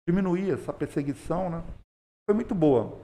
[0.08, 1.58] diminuir essa perseguição, né?
[2.28, 2.96] Foi muito boa.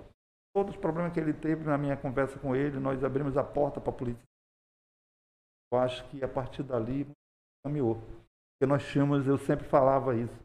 [0.55, 3.81] Todos os problemas que ele teve na minha conversa com ele, nós abrimos a porta
[3.81, 4.23] para a polícia.
[5.73, 7.07] Eu acho que a partir dali
[7.65, 7.97] caminhou.
[7.97, 10.45] Porque nós tínhamos, eu sempre falava isso,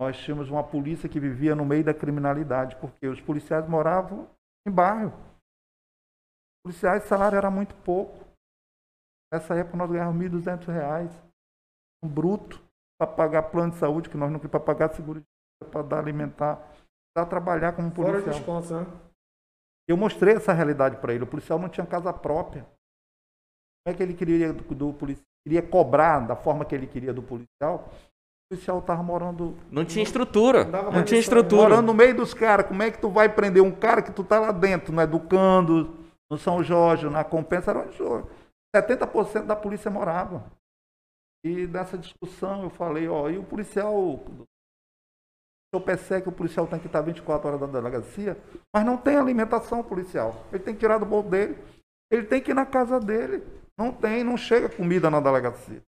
[0.00, 4.28] nós tínhamos uma polícia que vivia no meio da criminalidade, porque os policiais moravam
[4.66, 5.12] em bairro.
[5.12, 8.26] Os policiais, salário era muito pouco.
[9.32, 11.12] Nessa época nós ganhávamos 1.200 reais,
[12.06, 12.60] bruto,
[13.00, 15.26] para pagar plano de saúde, que nós não queríamos para pagar seguro de
[15.70, 16.56] para dar alimentar,
[17.14, 18.34] para trabalhar como Fora policial.
[18.34, 18.86] descontos, né?
[19.88, 21.24] Eu mostrei essa realidade para ele.
[21.24, 22.62] O policial não tinha casa própria.
[22.62, 25.24] Como é que ele queria do, do policial?
[25.44, 27.88] Queria cobrar da forma que ele queria do policial.
[27.88, 30.64] O policial estava morando, Não tinha estrutura.
[30.64, 31.62] Não Não tinha estrutura.
[31.62, 32.66] morando no meio dos caras.
[32.66, 35.96] Como é que tu vai prender um cara que tu tá lá dentro, no Educando,
[36.30, 37.70] no São Jorge, na Compensa?
[37.70, 37.96] Era onde
[38.76, 40.44] 70% da polícia morava.
[41.44, 46.66] E nessa discussão eu falei, ó, e o policial o senhor percebe que o policial
[46.66, 48.36] tem que estar 24 horas da delegacia,
[48.74, 50.46] mas não tem alimentação policial.
[50.50, 51.58] Ele tem que tirar do bolso dele.
[52.10, 53.44] Ele tem que ir na casa dele.
[53.78, 55.82] Não tem, não chega comida na delegacia.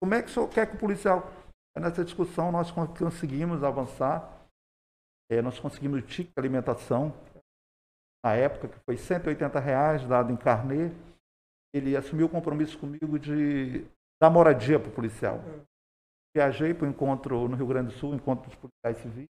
[0.00, 1.30] Como é que o senhor quer que o policial.
[1.78, 4.26] Nessa discussão nós con- conseguimos avançar.
[5.30, 7.12] Eh, nós conseguimos o ticket de alimentação.
[8.24, 10.90] Na época, que foi 180 reais dado em carnê.
[11.74, 13.86] Ele assumiu o compromisso comigo de
[14.20, 15.40] dar moradia para o policial.
[16.34, 19.26] Viajei para o encontro no Rio Grande do Sul, encontro dos policiais civis.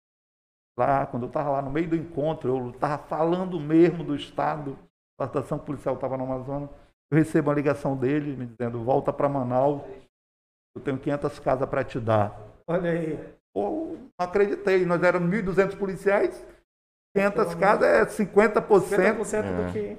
[0.77, 4.77] Lá, quando eu estava lá no meio do encontro, eu estava falando mesmo do estado,
[5.19, 6.69] a estação policial estava no Amazonas.
[7.11, 9.81] Eu recebo uma ligação dele me dizendo: volta para Manaus,
[10.75, 12.39] eu tenho 500 casas para te dar.
[12.67, 13.19] Olha aí.
[13.53, 16.45] Pô, não acreditei, nós éramos 1.200 policiais,
[17.17, 19.65] 500 casas é 50%, 50% É.
[19.65, 19.97] do que.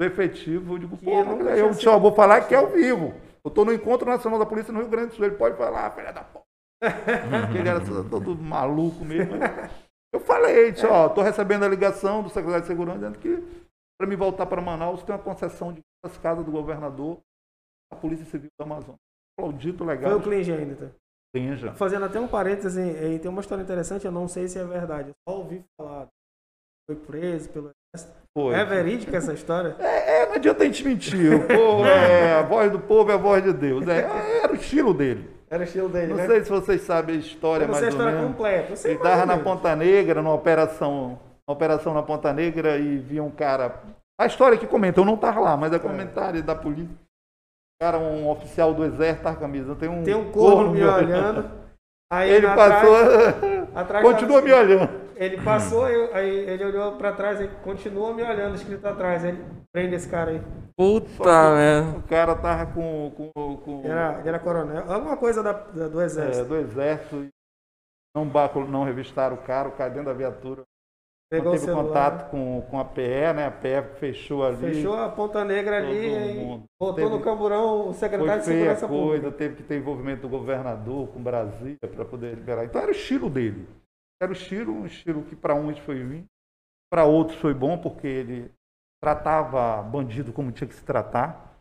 [0.00, 0.74] do efetivo.
[0.74, 3.12] Eu digo, pô, eu sido- tchau, vou falar que é ao vivo.
[3.44, 5.26] Eu estou no Encontro Nacional da Polícia no Rio Grande do Sul.
[5.26, 6.44] Ele pode falar, filha da porra.
[7.46, 9.34] Porque ele era todo maluco mesmo.
[10.12, 13.64] Eu falei, tio, ó, estou recebendo a ligação do secretário de Segurança dizendo que
[13.98, 17.18] para me voltar para Manaus tem uma concessão de as casas do governador,
[17.90, 19.00] a Polícia Civil do Amazonas.
[19.38, 20.18] Aplaudido, Foi legal.
[20.18, 20.76] o cliente ainda.
[20.76, 20.94] Tá?
[21.34, 21.74] Tenja.
[21.74, 22.80] Fazendo até um parêntese,
[23.18, 25.08] tem uma história interessante, eu não sei se é verdade.
[25.08, 26.08] Eu só ouvi falar.
[26.86, 28.23] Foi preso pelo exército.
[28.36, 28.52] Foi.
[28.54, 29.76] É verídica essa história?
[29.78, 31.34] É, é, não adianta a gente mentir.
[31.34, 33.86] O povo é, a voz do povo é a voz de Deus.
[33.86, 35.30] É, era o estilo dele.
[35.48, 36.26] Era o estilo dele, Não né?
[36.26, 38.28] sei se vocês sabem a história eu não sei a história menos.
[38.28, 38.88] completa.
[38.88, 39.38] Ele estava na.
[39.38, 43.80] Ponta Negra, numa operação, uma operação na Ponta Negra e via um cara.
[44.20, 46.96] A história que comenta, eu não estava lá, mas é comentário da polícia.
[47.80, 49.76] Cara, um oficial do exército, tá camisa.
[49.76, 51.48] Tem um, Tem um corno me olhando.
[52.12, 52.96] Aí Ele passou.
[53.74, 55.04] atrás continua tava- me olhando.
[55.16, 59.24] Ele passou, eu- aí ele olhou pra trás e continua me olhando, escrito atrás.
[59.24, 60.42] Ele prende esse cara aí.
[60.76, 61.98] Puta merda.
[61.98, 63.12] O cara tava com.
[63.16, 64.84] com, com Ele era, ele era coronel.
[64.92, 66.44] Alguma coisa da- da- do é, exército.
[66.46, 67.16] do exército.
[67.16, 67.28] e
[68.16, 68.24] Não,
[68.68, 70.62] não revistaram o cara, o cara dentro da viatura.
[71.30, 71.84] Pegou celular.
[71.84, 73.46] contato com, com a PE, né?
[73.46, 74.74] A PE fechou ali.
[74.74, 79.32] Fechou a ponta negra ali botou Teve- no camburão o secretário de segurança coisa, pública.
[79.32, 82.64] teve que ter envolvimento do governador com Brasília para poder liberar.
[82.64, 83.66] Então era o estilo dele.
[84.22, 86.26] Era o estilo, um estilo que para uns foi ruim,
[86.90, 88.52] para outros foi bom, porque ele
[89.02, 91.58] tratava bandido como tinha que se tratar.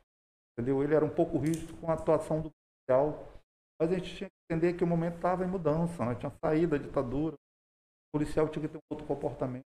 [0.56, 0.84] Entendeu?
[0.84, 3.28] Ele era um pouco rígido com a atuação do policial.
[3.82, 6.16] Mas a gente tinha que entender que o momento estava em mudança, né?
[6.16, 7.36] tinha saído da ditadura.
[8.14, 9.64] O policial tinha que ter um outro comportamento.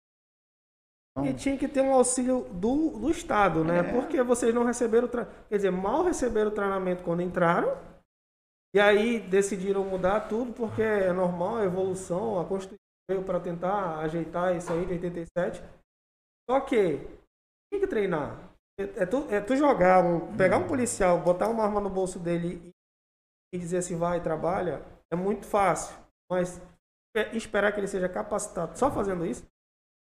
[1.11, 3.79] Então, E tinha que ter um auxílio do, do Estado, né?
[3.79, 3.83] É.
[3.83, 7.75] Porque vocês não receberam, tra- quer dizer, mal receberam o treinamento quando entraram.
[8.75, 12.77] E aí decidiram mudar tudo porque é normal, a evolução, a Constituição
[13.09, 15.63] veio para tentar ajeitar isso aí de 87.
[16.49, 16.97] Só que
[17.71, 18.51] tem que treinar.
[18.79, 22.19] É, é tu, é tu jogar, um, pegar um policial, botar uma arma no bolso
[22.19, 22.71] dele
[23.53, 25.97] e, e dizer assim, vai, trabalha, é muito fácil.
[26.29, 26.61] Mas
[27.33, 29.47] esperar que ele seja capacitado só fazendo isso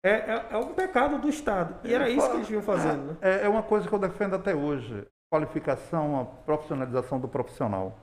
[0.06, 1.80] é, é, é um pecado do Estado.
[1.84, 3.18] E era isso que eles vinham fazendo, né?
[3.22, 5.08] É, é uma coisa que eu defendo até hoje.
[5.34, 7.98] Qualificação, a profissionalização do profissional.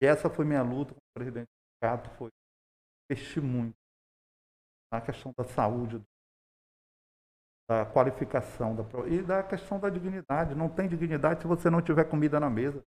[0.00, 2.30] E essa foi minha luta com o presidente do Cato, foi
[3.10, 3.74] investir muito
[4.92, 6.00] na questão da saúde,
[7.68, 10.54] da qualificação da, e da questão da dignidade.
[10.54, 12.84] Não tem dignidade se você não tiver comida na mesa.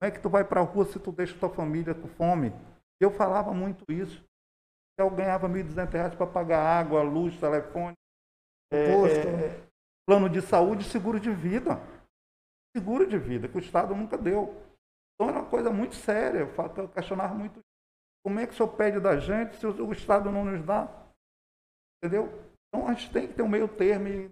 [0.00, 2.52] Como é que tu vai para a rua se tu deixa tua família com fome?
[3.00, 4.24] Eu falava muito isso.
[5.02, 7.94] Eu ganhava 1.200 reais para pagar água, luz, telefone,
[8.72, 9.28] é, Imposto.
[9.28, 9.68] é,
[10.08, 11.76] plano de saúde e seguro de vida.
[12.76, 14.48] Seguro de vida, que o Estado nunca deu.
[15.14, 16.40] Então era uma coisa muito séria.
[16.40, 17.60] Eu fa- eu questionava muito
[18.24, 20.88] como é que o senhor pede da gente se o, Estado não nos dá.
[21.98, 22.28] Entendeu?
[22.68, 24.08] Então a gente tem que ter um meio termo.
[24.08, 24.30] E...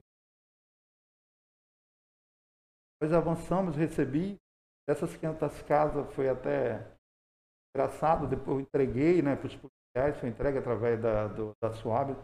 [3.02, 4.37] Nós avançamos, recebi.
[4.88, 6.96] Dessas 500 casas foi até
[7.74, 8.26] engraçado.
[8.26, 9.56] Depois eu entreguei né, para os
[9.92, 12.16] policiais, foi entregue através da, do, da SUAB.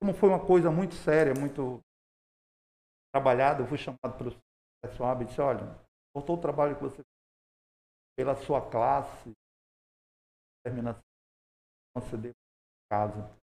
[0.00, 1.80] Como foi uma coisa muito séria, muito
[3.12, 4.30] trabalhada, eu fui chamado pelo
[4.96, 5.78] SUAB e disse, olha,
[6.14, 7.06] por todo o trabalho que você fez,
[8.16, 9.32] pela sua classe,
[10.64, 11.02] terminação,
[11.94, 12.32] conceder
[12.90, 13.36] casa.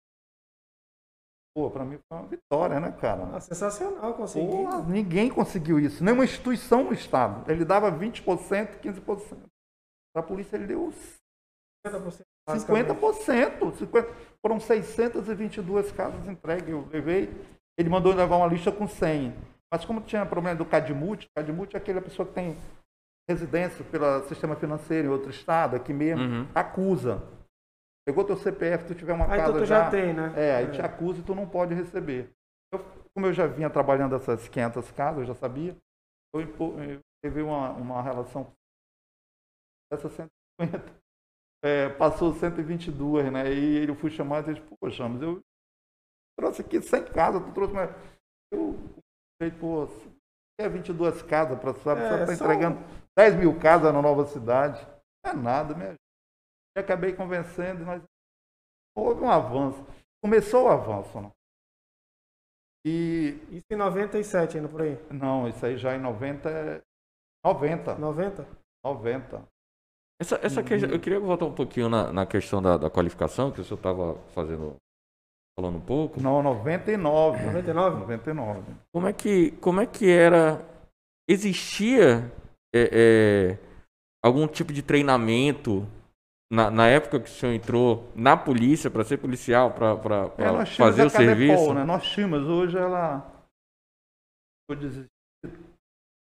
[1.55, 3.35] Pô, para mim foi uma vitória, né, cara?
[3.35, 4.47] Ah, sensacional conseguir.
[4.47, 6.03] Pô, ninguém conseguiu isso.
[6.03, 7.49] Nenhuma instituição no Estado.
[7.49, 9.49] Ele dava 20%, 15%.
[10.13, 10.91] Para a polícia ele deu
[11.87, 12.21] 50%.
[12.47, 12.87] Basicamente.
[12.89, 13.73] 50%.
[13.75, 14.07] 50.
[14.41, 16.69] Foram 622 casas entregues.
[16.69, 17.29] Eu levei.
[17.77, 19.33] Ele mandou levar uma lista com 100.
[19.71, 22.55] Mas como tinha problema do Cadimut, Cadimut é aquela pessoa que tem
[23.29, 26.47] residência pelo sistema financeiro em outro estado, aqui mesmo, Uhum.
[26.55, 27.21] acusa.
[28.07, 30.31] Pegou teu CPF, tu tiver uma Aí casa tu, tu já tem, né?
[30.37, 32.31] é, aí te acusa e tu não pode receber.
[32.73, 32.79] Eu,
[33.13, 35.75] como eu já vinha trabalhando essas 500 casas, eu já sabia,
[36.33, 38.51] eu, eu teve uma, uma relação com
[39.91, 40.95] essa 150.
[41.63, 43.51] É, passou 122, né?
[43.51, 45.41] E ele fui chamado e disse, poxa, mas eu
[46.37, 47.89] trouxe aqui 100 casas, tu trouxe mais...
[48.51, 48.75] Eu
[49.41, 49.87] falei, pô,
[50.59, 52.01] quer 22 casas para sabe?
[52.01, 52.79] É, Você está só- entregando
[53.17, 54.79] 10 mil casas na nova cidade.
[55.25, 55.99] Não é nada, minha gente.
[56.77, 58.01] E acabei convencendo nós
[58.95, 59.83] houve um avanço.
[60.23, 61.31] Começou o avanço, né?
[62.85, 64.95] E Isso em 97 ainda por aí.
[65.11, 66.81] não, isso aí já em 90, é-
[67.43, 68.47] 90, 90?
[68.85, 69.43] 90.
[70.19, 73.61] Essa, essa questão, eu queria voltar um pouquinho na, na questão da, da qualificação, que
[73.61, 74.75] o senhor estava fazendo,
[75.57, 76.19] falando um pouco.
[76.19, 77.45] Não, 99.
[77.45, 77.99] 99?
[77.99, 78.61] 99.
[78.91, 80.65] Como é que, como é que era?
[81.29, 82.31] Existia
[82.73, 82.89] é,
[83.53, 83.59] é,
[84.25, 85.85] algum tipo de treinamento
[86.51, 91.03] na, na época que o senhor entrou na polícia para ser policial, para É, fazer
[91.03, 91.53] a o serviço?
[91.53, 91.83] Cadepol, né?
[91.83, 93.29] Nós tínhamos, hoje ela
[94.69, 95.09] foi desistir,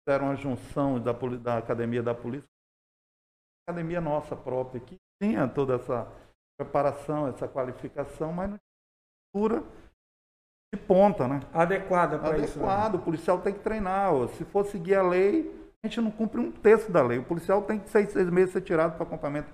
[0.08, 2.48] fizeram uma junção da, da academia da polícia,
[3.68, 6.08] academia nossa própria, que tinha toda essa
[6.60, 9.64] preparação, essa qualificação, mas não tinha estrutura
[10.74, 11.40] de ponta, né?
[11.54, 12.60] Adequada para isso.
[12.60, 12.66] né?
[12.66, 14.14] Adequado, o policial tem que treinar.
[14.14, 14.28] ó.
[14.28, 15.52] Se for seguir a lei,
[15.84, 17.20] a gente não cumpre um terço da lei.
[17.20, 19.50] O policial tem que seis, seis meses ser tirado para acompanhamento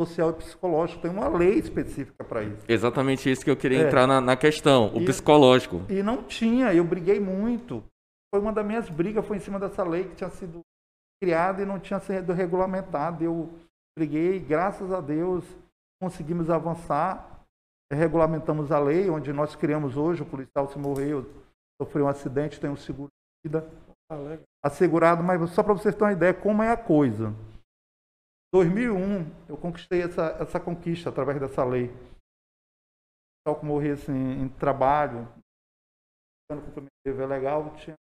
[0.00, 1.00] social e psicológico.
[1.02, 2.64] Tem uma lei específica para isso.
[2.68, 3.86] Exatamente isso que eu queria É.
[3.86, 5.82] entrar na, na questão, o E- psicológico.
[5.88, 7.82] E não tinha, eu briguei muito.
[8.34, 10.60] Foi uma das minhas brigas, foi em cima dessa lei que tinha sido
[11.24, 13.24] criada e não tinha sido regulamentada.
[13.24, 13.50] Eu
[13.98, 15.42] briguei, graças a Deus,
[16.00, 17.40] conseguimos avançar,
[17.90, 21.24] regulamentamos a lei, onde nós criamos hoje, o policial se morreu,
[21.80, 23.66] sofreu um acidente, tem um seguro de vida
[24.10, 24.44] legal.
[24.62, 27.32] assegurado, mas só para vocês terem uma ideia como é a coisa.
[28.52, 31.86] 2001, eu conquistei essa, essa conquista através dessa lei.
[31.86, 35.26] O pessoal que morresse em, em trabalho,
[36.50, 37.96] ano comprometido é legal, tinha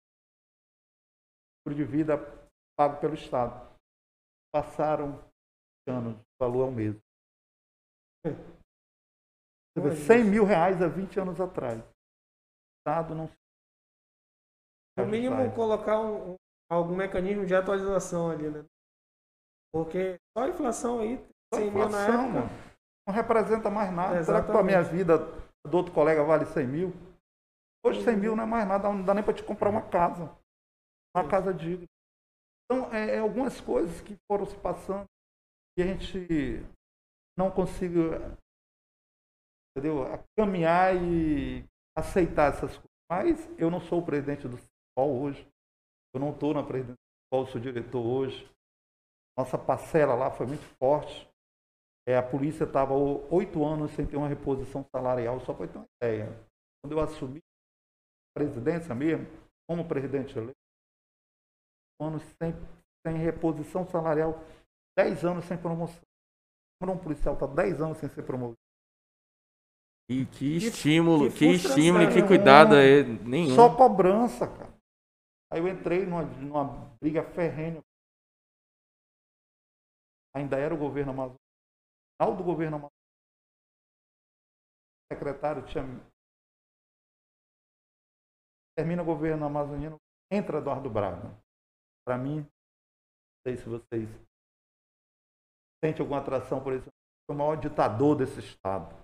[1.66, 2.47] seguro de vida
[2.78, 3.68] pago pelo Estado.
[4.54, 5.20] Passaram
[5.88, 7.00] anos, o valor é o mesmo.
[8.24, 11.82] Você vê, 100 mil reais há 20 anos atrás.
[12.78, 13.30] Estado não
[14.96, 16.36] No mínimo, colocar um- um-
[16.70, 18.64] algum mecanismo de atualização ali, né?
[19.72, 21.16] Porque só a inflação aí,
[21.54, 22.40] 100 mil na inflação, época.
[22.40, 22.50] mano,
[23.06, 24.24] não representa mais nada.
[24.24, 25.18] Será que para minha vida
[25.64, 26.92] do outro colega vale 100 mil?
[27.84, 30.36] Hoje 100 mil não é mais nada, não dá nem para te comprar uma casa.
[31.14, 31.86] Uma casa digna.
[32.70, 35.06] Então, é, é algumas coisas que foram se passando
[35.78, 36.62] e a gente
[37.36, 38.12] não conseguiu
[39.70, 40.04] entendeu?
[40.36, 41.64] caminhar e
[41.96, 42.88] aceitar essas coisas.
[43.10, 45.48] Mas eu não sou o presidente do futebol hoje.
[46.12, 48.50] Eu não estou na presidência do futebol, sou diretor hoje.
[49.38, 51.28] Nossa parcela lá foi muito forte.
[52.06, 55.86] É, a polícia estava oito anos sem ter uma reposição salarial, só para ter uma
[56.02, 56.26] ideia.
[56.82, 59.26] Quando eu assumi a presidência mesmo,
[59.68, 60.57] como presidente eleito,
[62.00, 62.52] anos sem,
[63.06, 64.34] sem reposição salarial,
[64.96, 66.00] dez anos sem promoção.
[66.80, 68.56] Quando um policial está dez anos sem ser promovido.
[70.10, 72.26] E que estímulo, que que, estímulo e que né?
[72.26, 73.54] cuidado é nenhum.
[73.54, 74.72] Só cobrança, cara.
[75.52, 77.82] Aí eu entrei numa, numa briga ferrenha.
[80.34, 81.40] Ainda era o governo amazônico.
[82.16, 82.94] Final do governo amazônico.
[85.04, 85.84] O secretário tinha.
[88.76, 89.96] Termina o governo amazoniano,
[90.30, 91.36] entra Eduardo Braga.
[92.08, 92.46] Para mim, não
[93.46, 94.08] sei se vocês
[95.84, 96.88] sentem alguma atração por isso.
[97.26, 98.96] Foi o maior ditador desse Estado.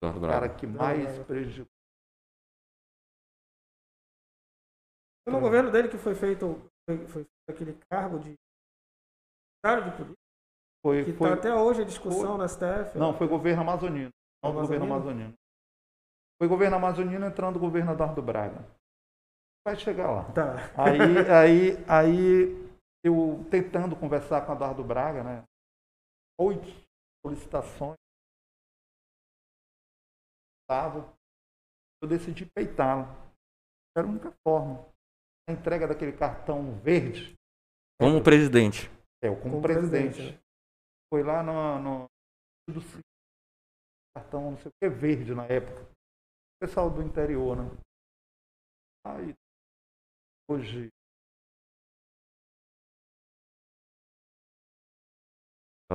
[0.00, 1.66] Eduardo O cara que mais prejudicou.
[5.24, 6.54] Foi no governo dele que foi feito,
[6.88, 8.36] foi, foi feito aquele cargo de
[9.64, 10.16] secretário de polícia,
[10.86, 12.96] Foi, que foi, está até hoje a discussão na STF.
[12.96, 14.10] Não, foi governo amazonino.
[14.40, 14.78] Não, Amazonino?
[14.78, 15.34] governo amazonino.
[16.40, 18.64] Foi governo amazonino entrando o governo Eduardo Braga.
[19.64, 20.24] Vai chegar lá.
[20.32, 20.56] Tá.
[20.74, 20.98] Aí,
[21.30, 22.72] aí, aí
[23.04, 25.44] eu tentando conversar com o Eduardo Braga, né?
[26.40, 26.66] Oito
[27.24, 27.96] solicitações.
[30.68, 31.14] Tava.
[32.02, 33.04] Eu decidi peitá-lo.
[33.96, 34.84] Era a única forma.
[35.48, 37.34] A entrega daquele cartão verde,
[38.00, 38.88] Como presidente.
[39.22, 40.14] é, eu como, Como presidente.
[40.14, 40.42] presidente, né?
[41.12, 42.08] Foi lá no, no
[44.16, 45.82] cartão, não sei o que, verde na época.
[45.82, 47.70] O pessoal do interior, né?
[49.04, 49.34] Aí,
[50.52, 50.88] hoje,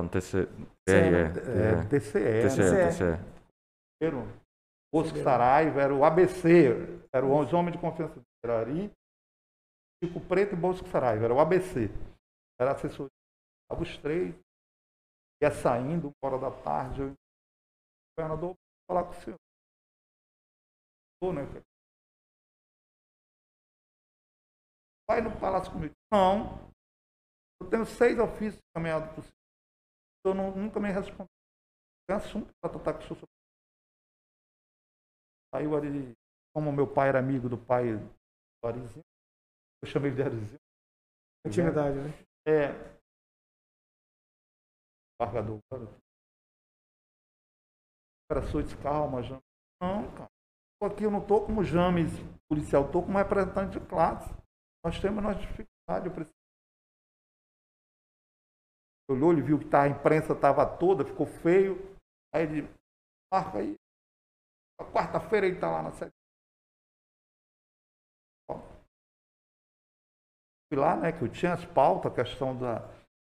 [0.02, 0.48] no TC.
[0.88, 2.88] É, é, é, DCE, TCE, né?
[2.88, 3.38] TCE.
[3.98, 4.28] Primeiro,
[4.92, 6.68] Bosco Saraiva era o ABC,
[7.12, 8.92] era os homens de confiança do Irari,
[10.02, 11.88] Chico Preto e Bosco Saraiva, era o ABC.
[12.60, 13.08] Era assessor.
[13.64, 14.34] Estava os três,
[15.42, 17.14] ia saindo, uma hora da tarde, eu,
[18.16, 18.56] governador, vou
[18.88, 19.38] falar com o senhor.
[21.34, 21.62] Né?
[25.08, 25.94] Vai no palácio comigo.
[26.12, 26.68] Não.
[27.60, 29.24] Eu tenho seis ofícios caminhados por.
[29.24, 31.26] O senhor não- nunca me respondeu.
[32.06, 33.28] Tem assunto para tratar com o senhor.
[35.54, 36.12] Aí o Ari,
[36.54, 39.04] como meu pai era amigo do pai do Arizinho,
[39.82, 40.60] eu chamei ele de Arizinho.
[41.46, 42.10] Intimidade, né?
[42.46, 42.98] É.
[45.20, 45.60] Largador.
[48.30, 49.42] Cara, sou de calma, James.
[49.80, 50.28] Não, cara.
[50.80, 52.10] Tô Aqui eu não estou como James
[52.48, 54.28] policial, estou como representante de classe.
[54.84, 56.06] Nós temos nossa dificuldade.
[56.06, 56.36] Eu preciso...
[59.10, 61.76] Olhou, ele viu que tá, a imprensa estava toda, ficou feio.
[62.34, 62.68] Aí ele
[63.32, 63.74] marca aí.
[64.80, 66.12] A Quarta-feira ele está lá na sede.
[70.70, 72.80] Fui lá, né, que eu tinha as pautas, a questão da.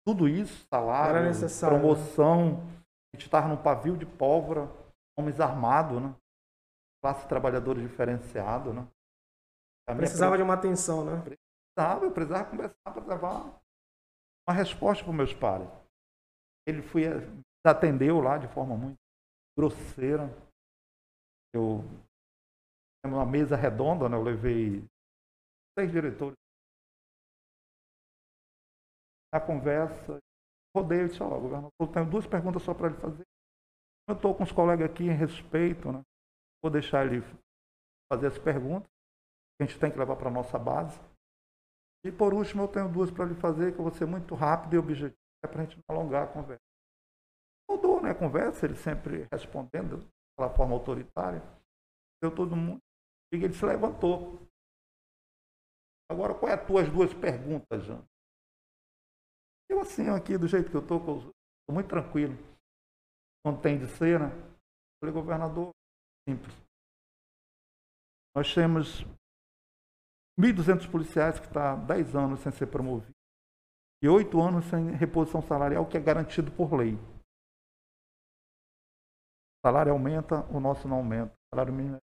[0.07, 1.31] Tudo isso, salário, né?
[1.61, 2.61] promoção.
[3.13, 4.69] A gente estava num pavio de pólvora,
[5.19, 6.15] homens armados, né?
[7.03, 8.87] Classe trabalhadora diferenciado, né?
[9.91, 11.21] A minha Precisava de uma atenção, né?
[11.21, 13.61] precisava, eu precisava conversar para levar
[14.49, 15.69] uma resposta para os meus pares.
[16.65, 17.03] Ele foi,
[17.67, 18.99] atendeu lá de forma muito
[19.59, 20.29] grosseira.
[21.53, 21.83] Eu
[23.05, 24.17] uma mesa redonda, né?
[24.17, 24.85] Eu levei
[25.77, 26.37] seis diretores.
[29.33, 30.19] Na conversa,
[30.77, 33.25] rodei e disse, ó, governador, eu tenho duas perguntas só para ele fazer.
[34.09, 36.03] Eu estou com os colegas aqui em respeito, né?
[36.63, 37.23] Vou deixar ele
[38.13, 38.91] fazer as perguntas
[39.61, 40.99] que a gente tem que levar para a nossa base.
[42.03, 44.73] E por último, eu tenho duas para lhe fazer, que eu vou ser muito rápido
[44.75, 46.63] e objetivo, é para a gente não alongar a conversa.
[47.69, 51.43] Mudou né, a conversa, ele sempre respondendo daquela forma autoritária.
[52.23, 52.81] Deu todo mundo.
[53.35, 54.41] E ele se levantou.
[56.11, 58.03] Agora, qual é as tuas duas perguntas, Jean?
[59.69, 61.35] Eu assim, aqui, do jeito que eu estou, estou
[61.71, 62.35] muito tranquilo.
[63.45, 64.31] Não tem de ser, né?
[65.01, 65.71] Falei, governador,
[66.27, 66.55] simples.
[68.35, 69.05] Nós temos
[70.39, 73.21] 1.200 policiais que estão há 10 anos sem ser promovidos
[74.03, 76.95] e 8 anos sem reposição salarial, que é garantido por lei.
[76.95, 81.35] O salário aumenta, o nosso não aumenta.
[81.35, 82.01] O salário mínimo é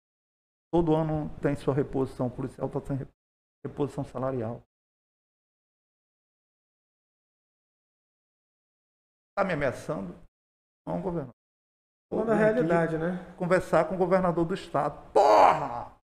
[0.72, 2.28] todo ano tem sua reposição.
[2.28, 2.98] O policial está sem
[3.66, 4.62] reposição salarial.
[9.32, 10.14] Está me ameaçando?
[10.86, 11.34] Não, governador.
[12.10, 13.36] Toda a realidade, né?
[13.38, 15.12] Conversar com o governador do estado.
[15.12, 15.97] Porra!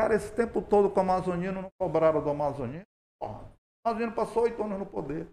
[0.00, 2.86] Cara, esse tempo todo com o Amazonino não cobraram do Amazonino.
[3.20, 3.42] Porra.
[3.44, 5.28] O Amazonino passou oito anos no poder.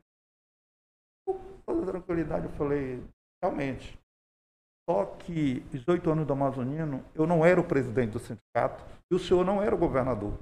[1.26, 3.02] Com toda tranquilidade, eu falei,
[3.42, 3.98] realmente.
[4.90, 9.16] Só que os oito anos do Amazonino, eu não era o presidente do sindicato e
[9.16, 10.38] o senhor não era o governador.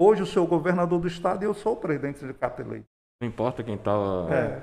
[0.00, 2.62] Hoje o senhor é o governador do estado e eu sou o presidente do sindicato
[2.62, 2.88] eleito.
[3.20, 4.34] Não importa quem estava.
[4.34, 4.58] É.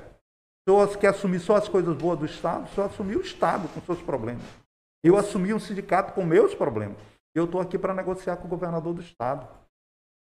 [0.68, 3.68] O senhor quer assumir só as coisas boas do Estado, o senhor assumiu o Estado
[3.68, 4.44] com seus problemas.
[5.04, 7.13] Eu assumi um sindicato com meus problemas.
[7.36, 9.48] E eu estou aqui para negociar com o governador do Estado.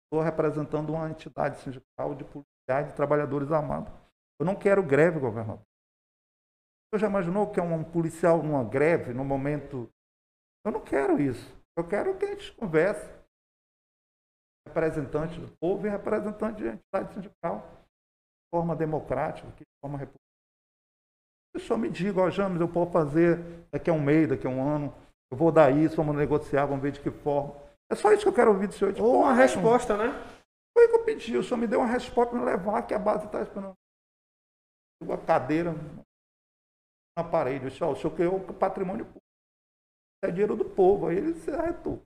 [0.06, 3.94] Estou representando uma entidade sindical de policiais, de trabalhadores armados.
[4.40, 5.66] Eu não quero greve, governador.
[6.92, 9.92] Você já imaginou que é um policial numa greve, no momento.
[10.66, 11.56] Eu não quero isso.
[11.78, 13.08] Eu quero que a gente converse.
[14.68, 17.60] Representante do povo e representante de entidade sindical.
[17.60, 20.20] De forma democrática, de forma republicana.
[21.54, 23.38] Eu só me diga, ó, James, eu posso fazer
[23.72, 24.94] daqui a um mês, daqui a um ano,
[25.32, 27.56] eu vou dar isso, vamos negociar, vamos ver de que forma.
[27.92, 28.94] É só isso que eu quero ouvir do senhor.
[29.00, 30.12] Ou uma resposta, né?
[30.76, 33.00] Foi o que eu pedi, o senhor me deu uma resposta para levar, que a
[33.00, 33.74] base está esperando.
[35.02, 35.72] A cadeira
[37.18, 39.20] na parede, eu disse, ó, o senhor criou o patrimônio público.
[40.24, 42.04] É dinheiro do povo, aí ele se arretou.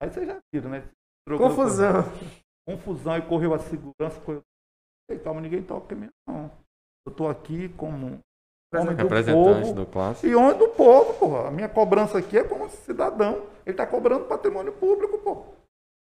[0.00, 0.88] Aí você já viram, né?
[1.28, 2.04] Confusão.
[2.66, 4.42] Confusão e correu a segurança, correu.
[5.24, 6.44] Calma, ninguém toca em mim, não.
[7.04, 8.20] Eu estou aqui como
[8.72, 9.72] homem do povo.
[9.74, 10.26] do classe.
[10.26, 11.48] E homem do povo, porra.
[11.48, 13.46] A minha cobrança aqui é como cidadão.
[13.66, 15.44] Ele está cobrando patrimônio público, pô.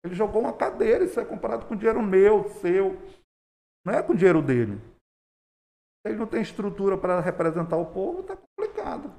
[0.05, 2.97] Ele jogou uma cadeira, isso é comprado com dinheiro meu, seu.
[3.85, 4.81] Não é com dinheiro dele.
[6.05, 9.13] Ele não tem estrutura para representar o povo, está complicado.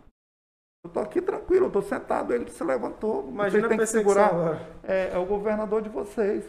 [0.84, 3.30] Eu estou aqui tranquilo, eu estou sentado, ele se levantou.
[3.30, 4.34] Imagina tem que segurar.
[4.84, 6.46] É, é, o governador de vocês.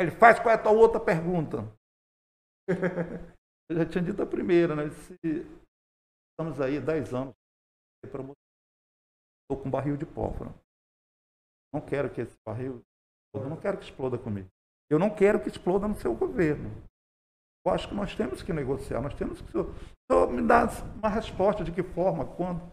[0.00, 1.64] Ele faz qual é a tua outra pergunta?
[3.70, 4.84] Eu já tinha dito a primeira, né?
[4.86, 7.34] Estamos aí 10 anos,
[8.02, 10.54] estou com um barril de pólvora.
[11.72, 12.82] Não quero que esse barril,
[13.34, 14.48] eu não quero que exploda comigo.
[14.90, 16.70] Eu não quero que exploda no seu governo.
[17.66, 19.52] Eu acho que nós temos que negociar, nós temos que.
[20.10, 22.72] Só me dar uma resposta de que forma, quando.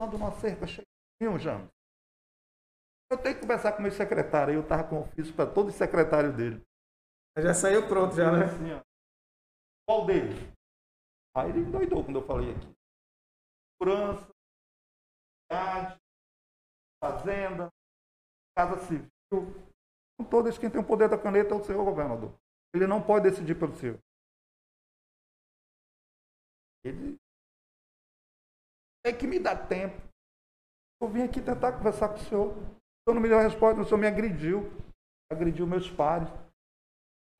[0.00, 1.60] Quando uma cerca chega já.
[3.08, 6.36] Eu tenho que conversar com meu secretário, eu estava com ofício para todo o secretário
[6.36, 6.60] dele.
[7.38, 8.46] Já saiu pronto, já, né?
[8.46, 8.82] Assim,
[9.86, 10.34] Qual deles?
[11.36, 12.74] Aí ele doidou quando eu falei aqui.
[13.76, 14.26] Segurança,
[16.98, 17.70] fazenda,
[18.56, 19.06] casa civil.
[20.18, 22.34] Com todos quem tem o poder da caneta é o senhor governador.
[22.74, 23.98] Ele não pode decidir pelo senhor.
[26.84, 27.16] Ele
[29.04, 30.00] tem que me dar tempo.
[31.02, 32.48] Eu vim aqui tentar conversar com o senhor.
[32.48, 32.54] O
[33.04, 34.62] senhor não me deu a resposta, o senhor me agrediu.
[35.30, 36.28] Agrediu meus pares.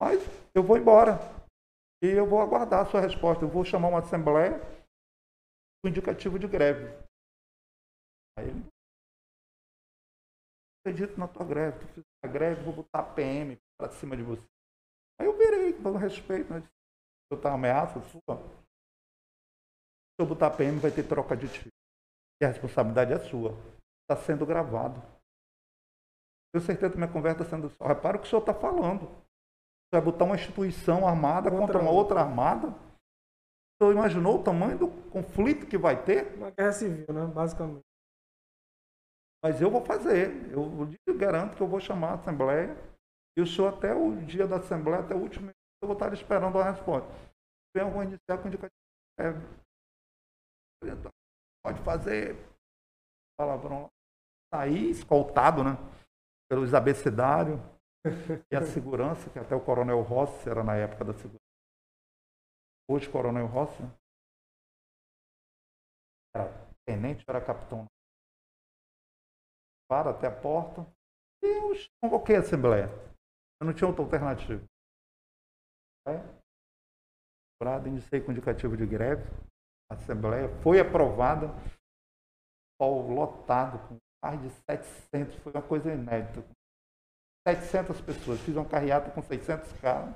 [0.00, 0.20] Mas
[0.54, 1.18] eu vou embora.
[2.02, 3.44] E eu vou aguardar a sua resposta.
[3.44, 4.60] Eu vou chamar uma assembleia
[5.82, 6.86] com indicativo de greve.
[8.38, 8.66] Aí ele
[10.80, 14.22] acredito na tua greve, tu fiz a greve, vou botar a PM para cima de
[14.22, 14.46] você.
[15.18, 16.62] Aí eu virei, com respeito, né?
[17.30, 18.36] Eu tá ameaça sua,
[20.16, 21.72] se eu botar a PM vai ter troca de tiro.
[22.40, 23.50] E a responsabilidade é sua.
[24.02, 25.00] Está sendo gravado.
[26.52, 27.68] Tenho certeza que minha conversa está sendo.
[27.80, 29.25] Repara o que o senhor está falando
[29.92, 32.68] vai botar uma instituição armada contra, contra uma outra armada.
[33.80, 36.34] Você imaginou o tamanho do conflito que vai ter?
[36.36, 37.26] Uma guerra civil, né?
[37.26, 37.84] Basicamente.
[39.42, 40.50] Mas eu vou fazer.
[40.50, 42.76] Eu, eu garanto que eu vou chamar a Assembleia.
[43.36, 45.50] E o senhor, até o dia da Assembleia, até o último
[45.82, 47.08] eu vou estar esperando a resposta.
[47.74, 48.74] Eu vou iniciar com indicativo.
[49.20, 49.32] É,
[51.62, 52.34] pode fazer
[53.38, 53.90] palavrão
[54.52, 55.76] sair escoltado, né?
[56.48, 57.60] Pelos abecedários
[58.50, 61.40] e a segurança, que até o Coronel Rossi era na época da segurança.
[62.88, 63.82] Hoje, Coronel Rossi
[66.34, 66.46] era
[66.86, 67.86] tenente, era capitão.
[69.90, 70.82] Para até a porta.
[71.42, 72.88] E eu convoquei a Assembleia.
[73.60, 74.64] Eu não tinha outra alternativa.
[76.06, 76.46] É.
[77.86, 79.24] Iniciei com indicativo de greve.
[79.90, 81.48] A Assembleia foi aprovada.
[82.78, 85.34] Pau lotado, com mais de 700.
[85.42, 86.55] Foi uma coisa inédita.
[87.46, 88.40] 700 pessoas.
[88.40, 90.14] Fiz uma carreata com 600 carros.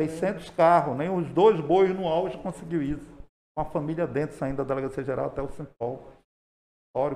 [0.00, 3.10] 600 carros, nem os dois bois no auge conseguiu isso.
[3.58, 6.12] Uma família dentro, saindo da Delegacia Geral até o Simpol.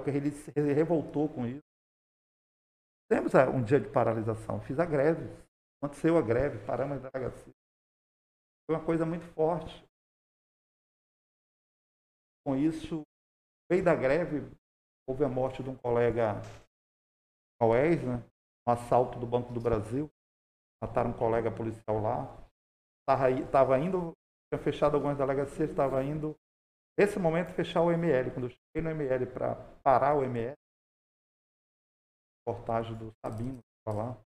[0.04, 1.62] que ele se revoltou com isso.
[3.08, 4.60] Temos é, um dia de paralisação.
[4.60, 5.24] Fiz a greve.
[5.80, 7.52] Aconteceu a greve, paramos a delegacia.
[8.66, 9.84] Foi uma coisa muito forte.
[12.44, 13.02] Com isso,
[13.70, 14.50] veio da greve,
[15.08, 16.40] houve a morte de um colega
[17.60, 18.22] Oés, né?
[18.66, 20.10] Um assalto do Banco do Brasil.
[20.82, 22.46] Mataram um colega policial lá.
[23.08, 24.12] Estava indo,
[24.52, 26.36] tinha fechado algumas delegacias, estava indo,
[26.98, 28.32] nesse momento, fechar o ML.
[28.32, 30.56] Quando eu cheguei no ML para parar o ML,
[32.46, 34.22] reportagem do Sabino, estava lá.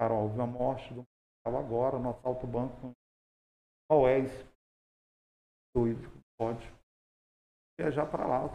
[0.00, 1.04] Cara, houve uma morte do
[1.44, 2.92] agora no assalto banco.
[3.90, 4.30] Oés.
[6.38, 6.66] Pode
[7.78, 8.48] viajar para lá.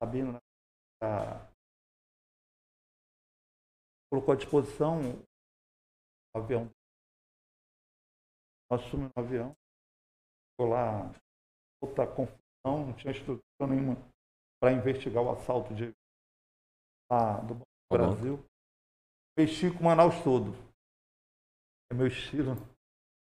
[0.00, 0.38] Sabino, né?
[4.12, 5.00] Colocou à disposição
[6.34, 6.70] o avião.
[8.70, 9.56] Nós fomos no avião,
[10.50, 11.10] ficou lá,
[11.80, 13.96] outra confusão, não tinha estrutura nenhuma
[14.60, 15.92] para investigar o assalto de,
[17.10, 18.38] lá do tá Brasil.
[19.36, 20.52] Mexi com o Manaus todo.
[21.90, 22.54] É meu estilo.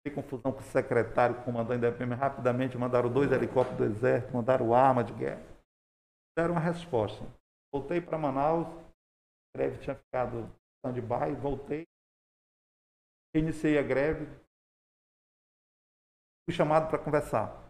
[0.03, 2.15] Tem confusão com o secretário, com o comandante da EPM.
[2.15, 5.45] Rapidamente mandaram dois helicópteros do Exército, mandaram arma de guerra.
[6.37, 7.23] Deram uma resposta.
[7.71, 11.87] Voltei para Manaus, a greve tinha ficado stand-by, voltei,
[13.35, 14.25] iniciei a greve,
[16.45, 17.69] fui chamado para conversar.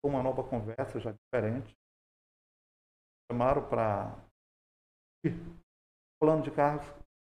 [0.00, 1.76] Foi uma nova conversa, já diferente.
[3.30, 4.16] Chamaram para
[6.18, 6.86] plano de cargos,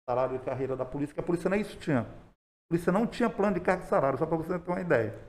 [0.09, 2.03] salário e carreira da polícia, que a polícia nem isso tinha.
[2.03, 5.28] A polícia não tinha plano de cargo e salário, só para você ter uma ideia.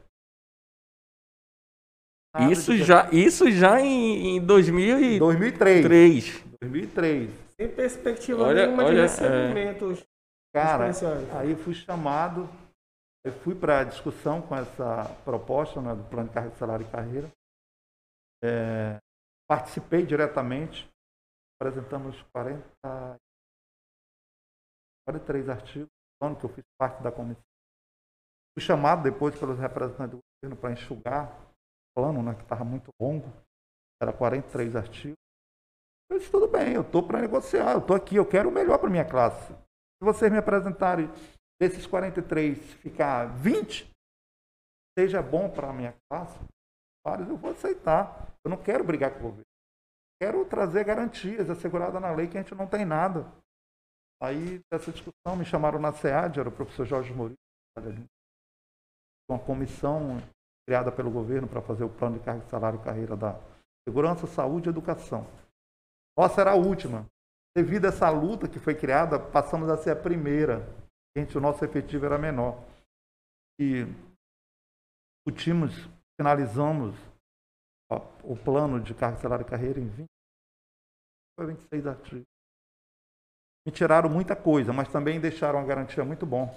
[2.52, 5.20] Isso já, isso já em, em 2000 e...
[5.20, 5.84] 2003.
[5.84, 6.44] 3.
[6.62, 7.30] 2003.
[7.60, 10.00] Sem perspectiva olha, nenhuma olha, de recebimentos.
[10.02, 10.06] É...
[10.54, 10.92] Cara,
[11.40, 12.50] aí fui chamado,
[13.24, 16.92] eu fui para a discussão com essa proposta né, do plano de carreira, salário e
[16.92, 17.32] carreira.
[18.44, 18.98] É,
[19.48, 20.90] participei diretamente,
[21.60, 22.64] apresentamos 40,
[25.08, 25.90] 43 artigos,
[26.22, 27.44] ano que eu fiz parte da comissão.
[28.58, 31.49] Fui chamado depois pelos representantes do governo para enxugar
[31.96, 33.32] plano, né, que estava muito longo,
[34.02, 35.18] era 43 artigos.
[36.10, 38.80] Eu disse, tudo bem, eu estou para negociar, eu estou aqui, eu quero o melhor
[38.80, 39.54] para minha classe.
[39.54, 41.08] Se vocês me apresentarem
[41.62, 43.90] desses 43, ficar 20,
[44.98, 46.40] seja bom para a minha classe,
[47.28, 48.28] eu vou aceitar.
[48.46, 49.44] Eu não quero brigar com o governo.
[50.22, 53.26] Quero trazer garantias asseguradas na lei que a gente não tem nada.
[54.22, 57.38] Aí, dessa discussão, me chamaram na SEAD, era o professor Jorge Mourinho,
[59.30, 60.18] uma comissão
[60.70, 63.34] criada pelo governo para fazer o plano de carga de salário e carreira da
[63.88, 65.26] segurança, saúde e educação.
[66.16, 67.08] Nossa era a última.
[67.58, 70.60] Devido a essa luta que foi criada, passamos a ser a primeira.
[71.18, 72.64] Gente, o nosso efetivo era menor.
[73.60, 73.84] E
[75.26, 75.74] discutimos,
[76.22, 76.96] finalizamos
[78.24, 80.08] o plano de carga, salário e carreira em 20,
[81.48, 82.28] 26 artigos.
[83.66, 86.48] Me tiraram muita coisa, mas também deixaram uma garantia muito bom.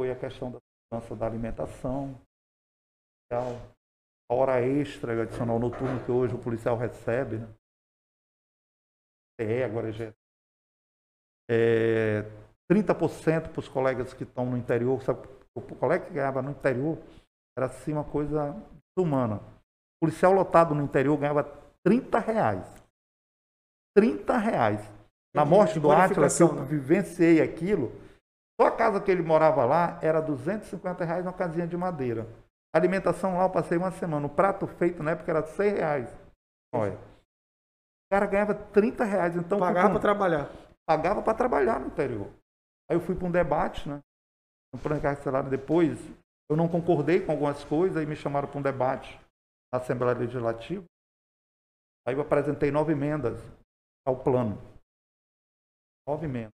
[0.00, 2.24] Foi a questão da segurança da alimentação,
[3.32, 7.48] a hora extra adicional noturno que hoje o policial recebe, né?
[9.38, 10.14] TE, agora é,
[11.50, 12.22] é
[12.72, 15.02] 30% para os colegas que estão no interior.
[15.02, 16.98] Sabe, o colega que ganhava no interior
[17.56, 18.54] era assim uma coisa
[18.98, 19.36] humana.
[19.36, 21.44] O policial lotado no interior ganhava
[21.84, 22.84] 30 reais.
[23.96, 24.96] 30 reais.
[25.34, 26.64] Na morte do Átila, que eu né?
[26.64, 27.92] vivenciei aquilo,
[28.58, 32.26] só a casa que ele morava lá era 250 reais uma casinha de madeira.
[32.76, 34.26] Alimentação lá eu passei uma semana.
[34.26, 36.14] O prato feito na época era 100 reais.
[36.74, 36.94] Olha.
[36.94, 39.34] O cara ganhava 30 reais.
[39.34, 40.50] Então, Pagava para trabalhar.
[40.86, 42.30] Pagava para trabalhar no interior.
[42.88, 44.00] Aí eu fui para um debate, né?
[44.72, 45.98] No plano salário depois.
[46.48, 49.18] Eu não concordei com algumas coisas, aí me chamaram para um debate
[49.72, 50.84] na Assembleia Legislativa.
[52.06, 53.40] Aí eu apresentei nove emendas
[54.06, 54.56] ao plano.
[56.06, 56.52] Nove emendas.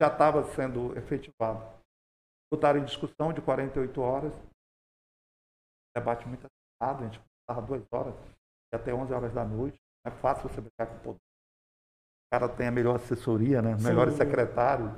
[0.00, 1.80] Já estava sendo efetivado.
[2.52, 4.32] Botaram em discussão de 48 horas.
[5.96, 8.14] Debate muito acertado, a gente passava duas horas
[8.72, 9.78] e até 11 horas da noite.
[10.04, 11.18] Não é fácil você brincar com o poder.
[11.18, 13.76] O cara tem a melhor assessoria, né?
[13.80, 14.90] melhores secretários,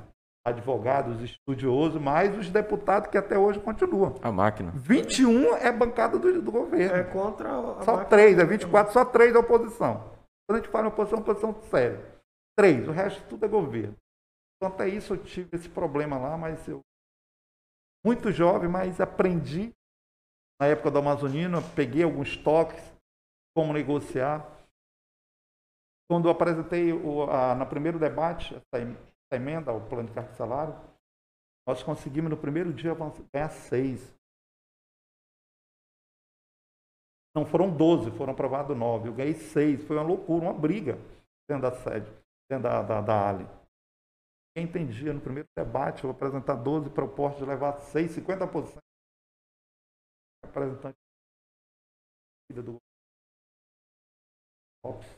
[0.45, 4.17] advogados, estudiosos, mais os deputados que até hoje continuam.
[4.23, 4.71] A máquina.
[4.75, 6.97] 21 é bancada do, do governo.
[6.97, 10.13] É contra a Só três, é 24, só três da oposição.
[10.47, 12.05] Quando a gente fala em oposição, oposição séria.
[12.57, 13.97] Três, o resto tudo é governo.
[14.57, 16.81] Então até isso eu tive esse problema lá, mas eu
[18.05, 19.73] muito jovem, mas aprendi
[20.61, 22.81] na época do Amazonino, peguei alguns toques,
[23.55, 24.47] como negociar.
[26.11, 28.85] Quando apresentei o, a, no primeiro debate essa,
[29.33, 30.75] emenda, o plano de cargo de salário,
[31.67, 32.95] nós conseguimos no primeiro dia
[33.33, 34.15] ganhar seis.
[37.35, 39.09] Não foram 12, foram aprovados nove.
[39.09, 39.83] Eu ganhei seis.
[39.85, 40.99] Foi uma loucura, uma briga
[41.49, 42.11] dentro da sede,
[42.51, 43.47] dentro da, da, da Ali.
[44.55, 48.77] Quem entendia no primeiro debate, eu vou apresentar 12 propostas levar 6, 50%.
[50.45, 50.99] Representante
[52.53, 52.77] do
[54.85, 55.09] Lopes,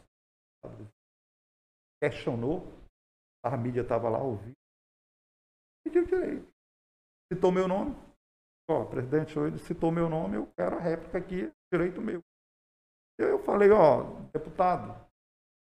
[2.01, 2.63] questionou,
[3.45, 4.55] a mídia estava lá ouvindo,
[5.83, 6.49] pediu direito.
[7.33, 7.97] Citou meu nome.
[8.71, 12.23] Ó, presidente, ele citou meu nome, eu quero a réplica aqui, direito meu.
[13.19, 14.89] Eu falei, ó, deputado,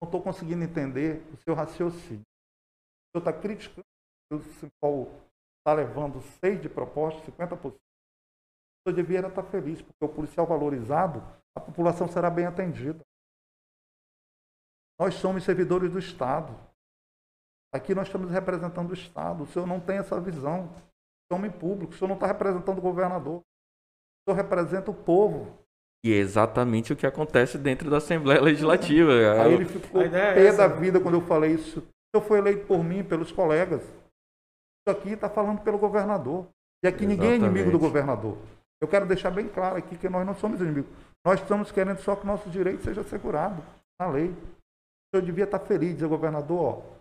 [0.01, 2.23] não estou conseguindo entender o seu raciocínio.
[2.23, 3.87] O senhor está criticando
[4.31, 5.07] o Simpol
[5.59, 7.77] está levando seis de proposta, 50%.
[8.85, 11.23] O senhor devia estar feliz, porque o policial valorizado,
[11.57, 13.01] a população será bem atendida.
[14.99, 16.55] Nós somos servidores do Estado.
[17.73, 19.45] Aqui nós estamos representando o Estado.
[19.45, 20.71] O senhor não tem essa visão.
[21.31, 21.93] O é homem público.
[21.93, 23.41] O senhor não está representando o governador.
[23.41, 25.59] O senhor representa o povo.
[26.05, 29.13] E é exatamente o que acontece dentro da Assembleia Legislativa.
[29.43, 31.81] Aí ele ficou é pé da vida quando eu falei isso.
[31.81, 33.83] O senhor foi eleito por mim, pelos colegas.
[33.83, 36.49] Isso aqui está falando pelo governador.
[36.83, 37.21] E aqui exatamente.
[37.21, 38.39] ninguém é inimigo do governador.
[38.81, 40.91] Eu quero deixar bem claro aqui que nós não somos inimigos.
[41.25, 43.63] Nós estamos querendo só que o nosso direito seja assegurado
[44.01, 44.35] na lei.
[45.11, 46.99] Senhor devia estar feliz, dizer, governador, ó,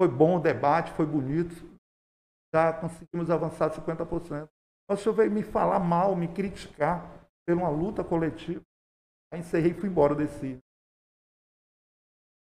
[0.00, 1.54] foi bom o debate, foi bonito,
[2.54, 4.48] já conseguimos avançar 50%.
[4.88, 7.06] Mas o senhor veio me falar mal, me criticar
[7.46, 8.62] por uma luta coletiva.
[9.32, 10.58] Aí encerrei e fui embora desse.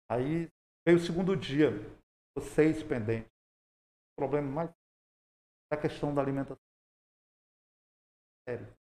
[0.09, 0.47] Aí
[0.87, 1.71] veio o segundo dia,
[2.53, 3.29] seis pendentes.
[4.13, 4.69] O problema mais
[5.71, 6.57] é a questão da alimentação.
[8.47, 8.76] Sério.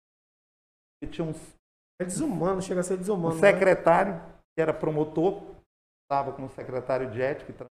[1.10, 1.36] Tinha uns.
[2.00, 3.36] É desumano, chega a ser desumano.
[3.36, 3.52] Um né?
[3.52, 4.40] secretário, né?
[4.54, 5.42] que era promotor,
[6.04, 7.64] estava como secretário de ética.
[7.64, 7.66] O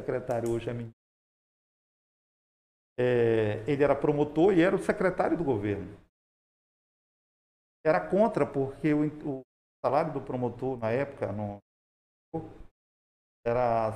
[0.00, 0.92] secretário hoje é menino.
[2.98, 5.98] É, ele era promotor e era o secretário do governo.
[7.84, 9.42] Era contra, porque o, o
[9.84, 11.58] salário do promotor na época no,
[13.44, 13.90] era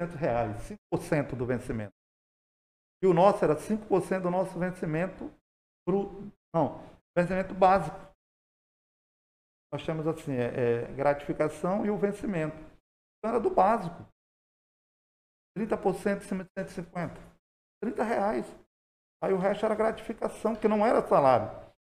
[0.00, 0.56] 600 reais,
[0.92, 1.92] 5% do vencimento.
[3.02, 5.32] E o nosso era 5% do nosso vencimento,
[5.86, 6.80] pro, não,
[7.16, 7.96] vencimento básico.
[9.72, 12.56] Nós temos assim, é, é, gratificação e o vencimento.
[12.56, 14.06] Então era do básico.
[15.56, 17.14] 30% acima de 150.
[17.82, 18.46] 30 reais.
[19.22, 21.48] Aí o resto era gratificação, que não era salário.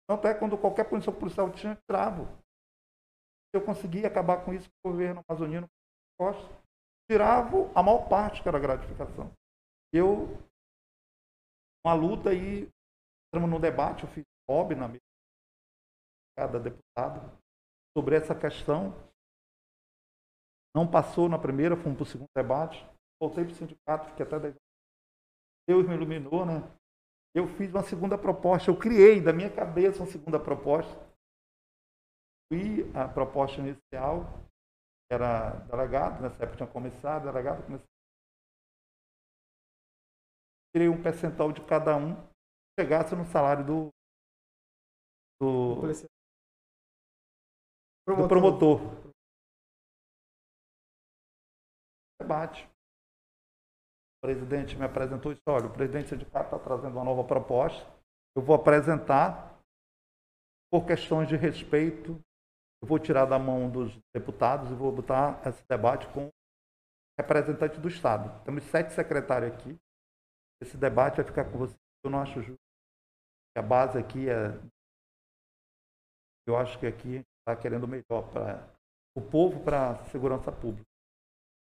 [0.09, 2.27] Tanto é quando qualquer punição policial tinha, travo.
[3.53, 5.69] Eu conseguia acabar com isso com o governo amazonino,
[7.11, 9.33] tirava a maior parte que era gratificação.
[9.93, 10.29] Eu,
[11.85, 12.69] uma luta aí,
[13.29, 15.01] entramos no debate, eu fiz hobby na mesa,
[16.37, 17.39] cada deputado,
[17.97, 18.93] sobre essa questão.
[20.75, 22.85] Não passou na primeira, fomos para o segundo debate.
[23.23, 24.57] Voltei para o sindicato, fiquei até 10
[25.69, 26.63] Deus me iluminou, né?
[27.33, 30.99] Eu fiz uma segunda proposta, eu criei da minha cabeça uma segunda proposta.
[32.53, 34.25] E a proposta inicial
[35.09, 37.87] era delegado, nessa época tinha começado, delegado, comecei.
[40.75, 42.17] Tirei um percentual de cada um,
[42.79, 43.91] chegasse no salário do,
[45.41, 45.81] do,
[48.05, 48.23] promotor.
[48.23, 48.81] do promotor.
[52.21, 52.69] Debate.
[54.19, 57.91] O presidente me apresentou isso, olha, o presidente do sindicato está trazendo uma nova proposta,
[58.37, 59.59] eu vou apresentar
[60.71, 62.21] por questões de respeito,
[62.83, 66.31] eu vou tirar da mão dos deputados e vou botar esse debate com
[67.19, 68.43] representante do Estado.
[68.45, 69.79] Temos sete secretários aqui.
[70.63, 71.75] Esse debate vai ficar com você.
[72.05, 72.61] Eu não acho justo.
[73.57, 74.53] A base aqui é.
[76.47, 78.69] Eu acho que aqui está querendo melhor para
[79.17, 80.89] o povo, para a segurança pública.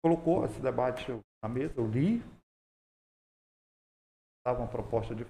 [0.03, 1.11] Colocou esse debate
[1.43, 2.19] na mesa, eu li,
[4.39, 5.25] estava uma proposta de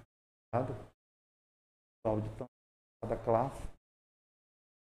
[2.04, 2.48] auditando
[3.02, 3.62] cada classe,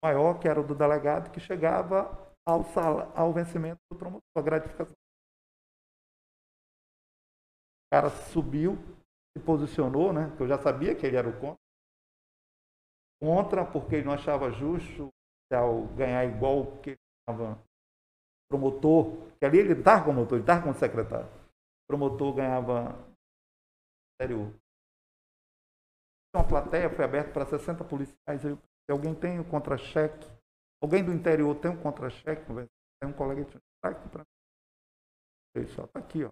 [0.02, 2.10] maior que era o do delegado, que chegava
[2.46, 4.94] ao, sal, ao vencimento do promotor, a gratificação.
[7.86, 8.76] O cara subiu,
[9.36, 10.34] se posicionou, né?
[10.36, 11.67] Que eu já sabia que ele era o contra.
[13.20, 15.08] Contra, porque ele não achava justo
[15.52, 17.60] ao ganhar igual que ele estava
[18.48, 21.28] promotor, que ali ele estava como promotor, ele estava como secretário.
[21.88, 23.08] Promotor ganhava
[24.14, 24.52] interior.
[26.34, 28.44] Uma plateia foi aberta para 60 policiais.
[28.44, 30.26] Eu, se alguém tem o um contra-cheque,
[30.82, 32.44] alguém do interior tem um contra-cheque,
[33.00, 35.64] tem um colega que está aqui para mim.
[35.64, 36.30] Está aqui, ó.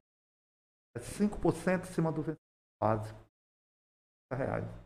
[0.96, 2.22] É 5% acima do
[2.80, 3.18] básico.
[4.32, 4.85] Reais.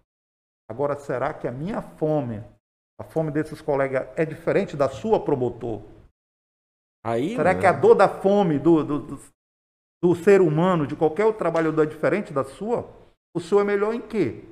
[0.71, 2.45] Agora, será que a minha fome,
[2.97, 5.83] a fome desses colegas, é diferente da sua, promotor?
[7.05, 9.21] Aí, será que a dor da fome do, do, do,
[10.01, 12.89] do ser humano, de qualquer outro trabalhador, é diferente da sua?
[13.35, 14.45] O senhor é melhor em quê?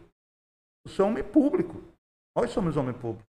[0.84, 1.80] O senhor é homem público.
[2.36, 3.24] Nós somos homem público.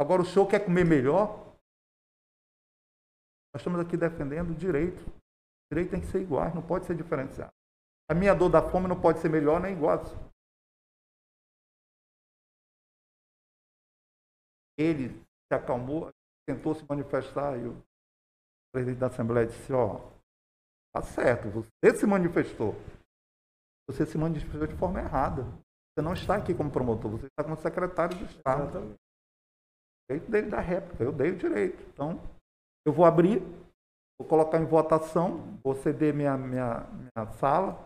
[0.00, 1.52] Agora, o senhor quer comer melhor?
[3.52, 5.06] Nós estamos aqui defendendo o direito.
[5.06, 7.52] O direito tem que ser igual, não pode ser diferenciado.
[8.08, 10.02] A minha dor da fome não pode ser melhor nem igual.
[14.80, 15.08] Ele
[15.46, 16.10] se acalmou,
[16.48, 17.82] tentou se manifestar e o
[18.72, 20.00] presidente da Assembleia disse, ó,
[20.94, 22.74] tá certo, você se manifestou.
[23.88, 25.42] Você se manifestou de forma errada.
[25.42, 28.62] Você não está aqui como promotor, você está como secretário do Estado.
[28.62, 28.94] Exatamente.
[30.08, 31.82] direito dele da réplica, eu dei o direito.
[31.92, 32.20] Então,
[32.86, 33.40] eu vou abrir,
[34.18, 37.78] vou colocar em votação, vou ceder minha, minha, minha sala,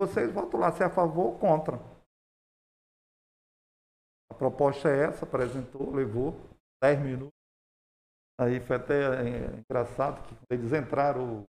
[0.00, 1.78] vocês votam lá se é a favor ou contra.
[4.34, 6.34] A proposta é essa, apresentou, levou
[6.82, 7.38] 10 minutos.
[8.40, 11.44] Aí foi até é, engraçado que eles entraram, o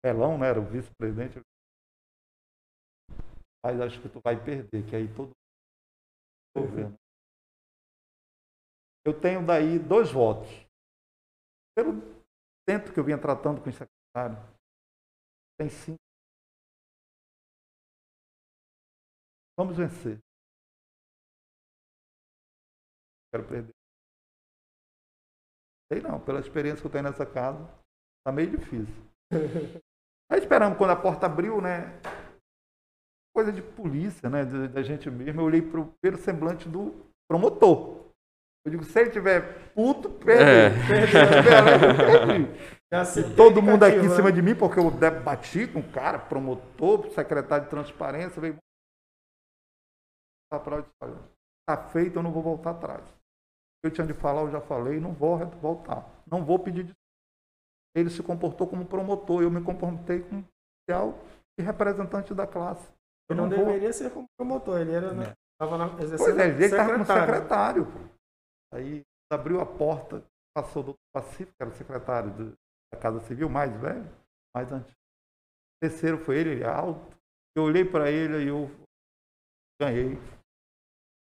[0.00, 1.40] Pelão, né, era o vice-presidente,
[3.64, 5.32] mas acho que tu vai perder, que aí todo
[6.54, 6.96] Tô vendo.
[9.04, 10.48] Eu tenho daí dois votos.
[11.74, 11.92] Pelo
[12.66, 14.36] tempo que eu vinha tratando com o secretário,
[15.58, 15.98] tem cinco.
[19.56, 20.18] Vamos vencer.
[23.32, 23.74] Quero perder.
[25.92, 27.68] Sei não, pela experiência que eu tenho nessa casa,
[28.24, 28.94] tá meio difícil.
[30.30, 32.00] Aí esperamos quando a porta abriu, né?
[33.34, 34.44] Coisa de polícia, né?
[34.68, 35.40] Da gente mesmo.
[35.40, 36.94] Eu olhei para o primeiro semblante do
[37.28, 38.00] promotor.
[38.64, 40.44] Eu digo, se ele tiver puto, perde.
[40.44, 40.70] É.
[43.36, 47.64] Todo mundo aqui em cima de mim, porque eu debati com o cara, promotor, secretário
[47.64, 48.56] de transparência, veio.
[50.52, 53.19] Está feito, eu não vou voltar atrás.
[53.82, 56.06] Eu tinha de falar, eu já falei, não vou voltar.
[56.30, 57.00] Não vou pedir desculpa.
[57.96, 60.44] Ele se comportou como promotor, eu me comportei como
[60.88, 61.18] oficial
[61.58, 62.86] e representante da classe.
[63.28, 63.66] Eu Ele não, não vou.
[63.66, 65.08] deveria ser como promotor, ele era.
[65.08, 65.34] É.
[65.54, 67.86] Estava na Pois é, ele estava como secretário.
[68.72, 69.02] Aí
[69.32, 70.24] abriu a porta,
[70.56, 72.52] passou do Pacífico, que era o secretário do-
[72.92, 74.08] da Casa Civil, mais velho,
[74.54, 74.96] mais antigo.
[75.82, 77.16] O terceiro foi ele, ele é alto.
[77.56, 78.70] Eu olhei para ele e eu
[79.80, 80.16] ganhei.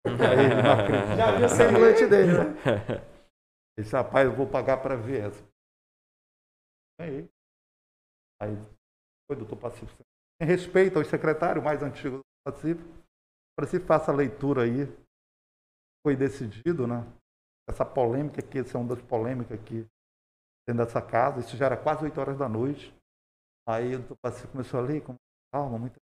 [0.05, 0.15] Aí.
[1.17, 3.09] Já viu o semblante dele, né?
[3.77, 5.43] Esse rapaz, eu vou pagar para ver essa.
[6.99, 7.29] Ganhei.
[8.41, 8.55] Aí
[9.27, 10.03] foi doutor Pacífico.
[10.41, 12.89] Em respeito ao secretário mais antigo do Pacífico,
[13.57, 14.85] para se faça a leitura aí.
[16.05, 17.05] Foi decidido, né?
[17.69, 19.85] Essa polêmica aqui, essa é uma das polêmicas aqui
[20.67, 21.39] dentro dessa casa.
[21.39, 22.93] Isso já era quase 8 horas da noite.
[23.67, 25.15] Aí o doutor Pacífico começou a ler com
[25.53, 25.99] calma, muito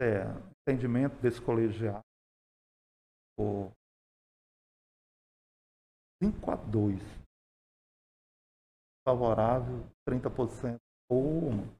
[0.00, 0.24] é,
[0.62, 2.05] entendimento desse colegiado.
[3.36, 3.72] Por
[6.22, 7.00] 5 a 2.
[9.06, 10.78] Favorável, 30%.
[11.08, 11.76] Pô, mano.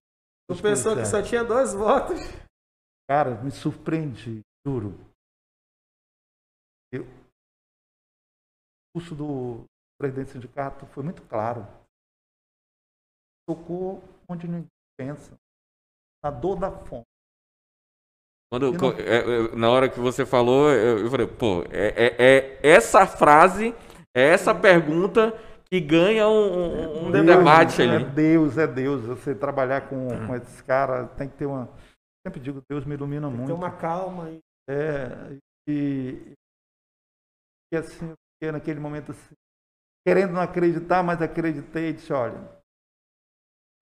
[0.48, 2.20] Tu pensou que só tinha dois votos.
[3.08, 4.90] Cara, me surpreendi, juro.
[6.92, 9.64] Eu, o curso do
[9.98, 11.62] presidente do sindicato foi muito claro.
[13.48, 15.36] Tocou onde ninguém pensa.
[16.22, 17.04] Na dor da fome.
[18.50, 19.16] Quando, não- é,
[19.52, 22.16] é, na hora que você falou, eu, eu falei, pô, é, é-
[22.62, 23.74] é essa frase,
[24.16, 25.32] é essa pergunta
[25.68, 28.04] que ganha um, um- Deus, debate é ali.
[28.04, 29.02] Deus, é Deus.
[29.04, 31.68] Você trabalhar com, com esses caras tem que ter uma.
[32.24, 33.54] Sempre digo, Deus me ilumina Tem muito.
[33.54, 34.38] uma calma aí.
[34.70, 35.36] É,
[35.68, 36.32] e,
[37.72, 39.34] e assim, eu fiquei naquele momento assim,
[40.06, 42.48] querendo não acreditar, mas acreditei e disse, olha,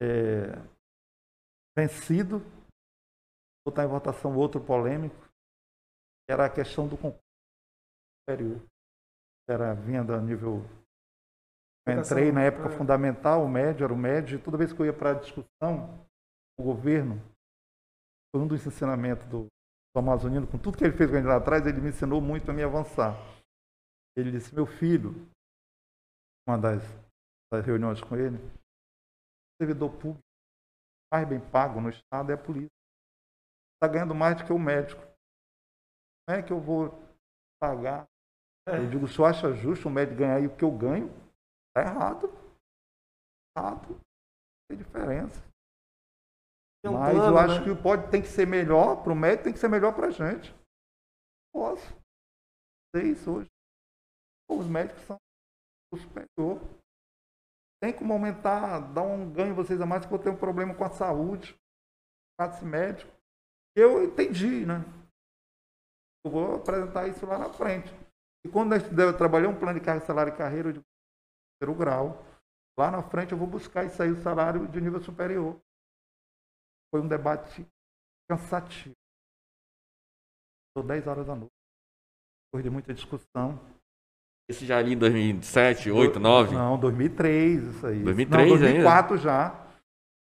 [0.03, 0.59] é,
[1.77, 2.43] vencido,
[3.65, 5.17] botar em votação outro polêmico,
[6.27, 7.23] que era a questão do concurso
[8.23, 8.61] superior.
[9.49, 10.63] Era vinda a nível.
[11.87, 12.77] Eu entrei na época é.
[12.77, 16.07] fundamental, o médio era o médio, e toda vez que eu ia para a discussão,
[16.59, 17.21] o governo,
[18.35, 19.47] foi um dos ensinamentos do,
[19.95, 22.51] do Amazonino, com tudo que ele fez com ele lá atrás, ele me ensinou muito
[22.51, 23.15] a me avançar.
[24.17, 25.11] Ele disse, meu filho,
[26.49, 26.83] uma das,
[27.53, 30.25] das reuniões com ele, o servidor público
[31.13, 32.74] mais bem pago no Estado é a polícia.
[33.75, 35.01] Está ganhando mais do que o médico.
[36.27, 36.91] Como é que eu vou
[37.61, 38.07] pagar?
[38.67, 38.79] É.
[38.79, 41.09] Eu digo, o senhor acha justo o médico ganhar aí o que eu ganho?
[41.69, 42.29] Está errado.
[43.57, 44.01] Errado.
[44.69, 45.41] Tem diferença.
[46.83, 47.65] Tem um Mas plano, eu acho né?
[47.65, 50.11] que pode, tem que ser melhor para o médico, tem que ser melhor para a
[50.11, 50.55] gente.
[51.53, 51.87] Posso.
[52.95, 53.51] Sei isso hoje.
[54.51, 55.17] Os médicos são
[55.93, 56.61] o superior.
[57.83, 60.85] Tem como aumentar, dar um ganho vocês a mais que eu tenho um problema com
[60.85, 61.57] a saúde,
[62.39, 63.13] classe médico.
[63.77, 64.85] Eu entendi, né?
[66.25, 67.93] Eu vou apresentar isso lá na frente.
[68.45, 70.85] E quando a gente eu trabalhei um plano de carga, salário e carreira, digo,
[71.59, 72.25] terceiro grau.
[72.79, 75.59] Lá na frente eu vou buscar isso aí, o salário de nível superior.
[76.91, 77.67] Foi um debate
[78.29, 78.95] cansativo.
[80.69, 81.53] Estou 10 horas da noite.
[82.47, 83.59] Depois de muita discussão.
[84.49, 86.55] Esse já ali em 2007, 8, 9?
[86.55, 88.03] Não, 2003, isso aí.
[88.03, 89.51] 2003 Não, 2004 já.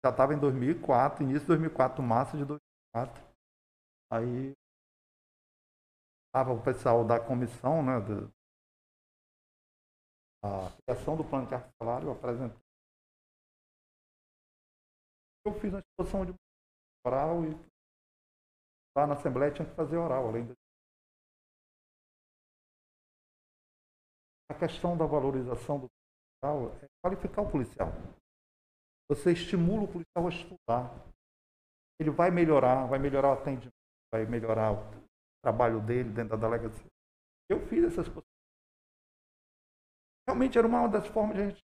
[0.05, 3.24] Já estava em 2004, início de 2004, março de 2004.
[4.15, 4.55] Aí
[6.27, 8.31] estava o pessoal da comissão, né, do
[10.41, 12.61] a criação do plano carcerário, eu apresentei.
[15.45, 16.33] Eu fiz uma exposição de
[17.05, 17.51] oral e
[18.95, 20.53] lá na Assembleia tinha que fazer oral, além da
[24.49, 27.89] a questão da valorização do policial é qualificar o policial.
[29.09, 31.15] Você estimula o policial a estudar.
[31.99, 33.74] Ele vai melhorar, vai melhorar o atendimento,
[34.15, 34.77] vai melhorar o
[35.43, 36.89] trabalho dele dentro da delegacia.
[37.49, 38.23] Eu fiz essas coisas.
[40.27, 41.63] Realmente era uma das formas de a gente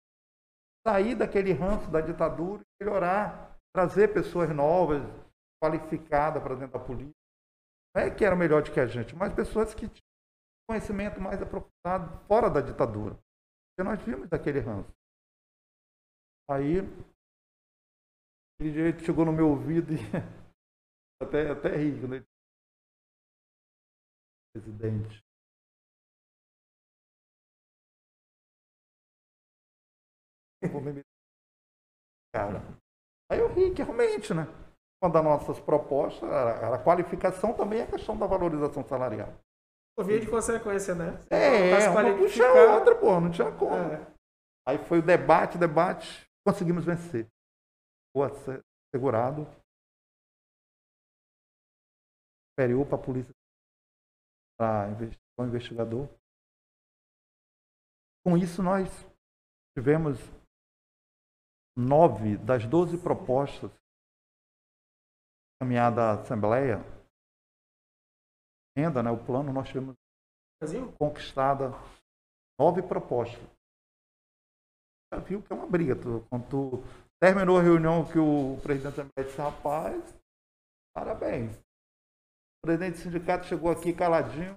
[0.86, 5.01] sair daquele ranço da ditadura e melhorar, trazer pessoas novas,
[5.62, 7.14] qualificadas para dentro da polícia.
[7.94, 10.11] Não é que eram melhor do que a gente, mas pessoas que tinham
[10.68, 13.14] conhecimento mais aprofundado fora da ditadura.
[13.14, 14.90] Porque nós vimos daquele ranço.
[16.51, 16.78] Aí,
[18.55, 19.96] aquele jeito chegou no meu ouvido e
[21.22, 22.30] até, até ri ele
[24.53, 25.22] presidente.
[32.34, 32.61] Cara.
[33.30, 34.44] Aí eu ri, que realmente, né?
[35.03, 39.32] Uma das nossas propostas era, a qualificação também a questão da valorização salarial.
[39.96, 41.12] Por via de consequência, né?
[41.22, 43.74] Você É, tá se uma puxa a qualificar- outra, pô, não tinha como.
[43.74, 44.07] É.
[44.68, 47.26] Aí foi o debate, debate, conseguimos vencer.
[48.14, 48.61] O asse-
[48.94, 49.46] segurado
[52.53, 53.32] superior para a polícia,
[54.61, 54.90] para
[55.38, 56.06] o investigador.
[58.22, 58.90] Com isso, nós
[59.74, 60.18] tivemos
[61.74, 63.70] nove das doze propostas
[65.56, 66.76] encaminhadas à Assembleia.
[68.76, 69.96] Renda, né, o plano, nós tivemos
[70.61, 70.92] Brasil?
[70.98, 71.70] conquistada
[72.61, 73.42] nove propostas.
[75.11, 75.96] Já viu que é uma briga.
[75.96, 76.70] Tu, quando tu
[77.18, 80.20] terminou a reunião que o presidente da Assembleia disse, rapaz,
[80.94, 81.70] parabéns.
[82.62, 84.54] O presidente do sindicato chegou aqui caladinho,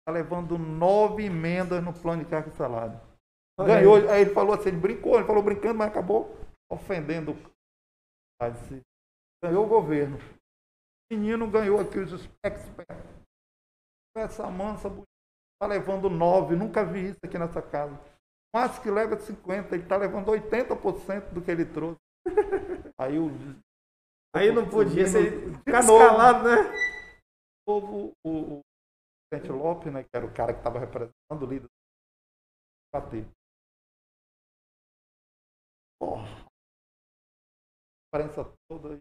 [0.00, 3.00] está levando nove emendas no plano de carga e salário.
[3.58, 4.22] Ganhou, aí.
[4.22, 6.36] ele falou assim, ele brincou, ele falou brincando, mas acabou
[6.70, 7.34] ofendendo.
[9.42, 10.18] Ganhou o governo.
[11.10, 12.66] O menino ganhou aqui os experts.
[14.16, 17.98] Essa mansa, está levando nove, nunca vi isso aqui nessa casa.
[18.54, 21.98] Mas que leva 50, ele está levando 80% do que ele trouxe.
[22.98, 23.30] Aí o
[24.34, 26.06] Aí não podia ser De ficar novo.
[26.06, 26.97] calado, né?
[27.68, 28.60] Novo, o, o
[29.30, 31.68] presidente Lopes, né, que era o cara que estava representando o líder,
[32.92, 33.28] bater.
[36.00, 36.26] Porra.
[38.14, 38.98] A imprensa toda.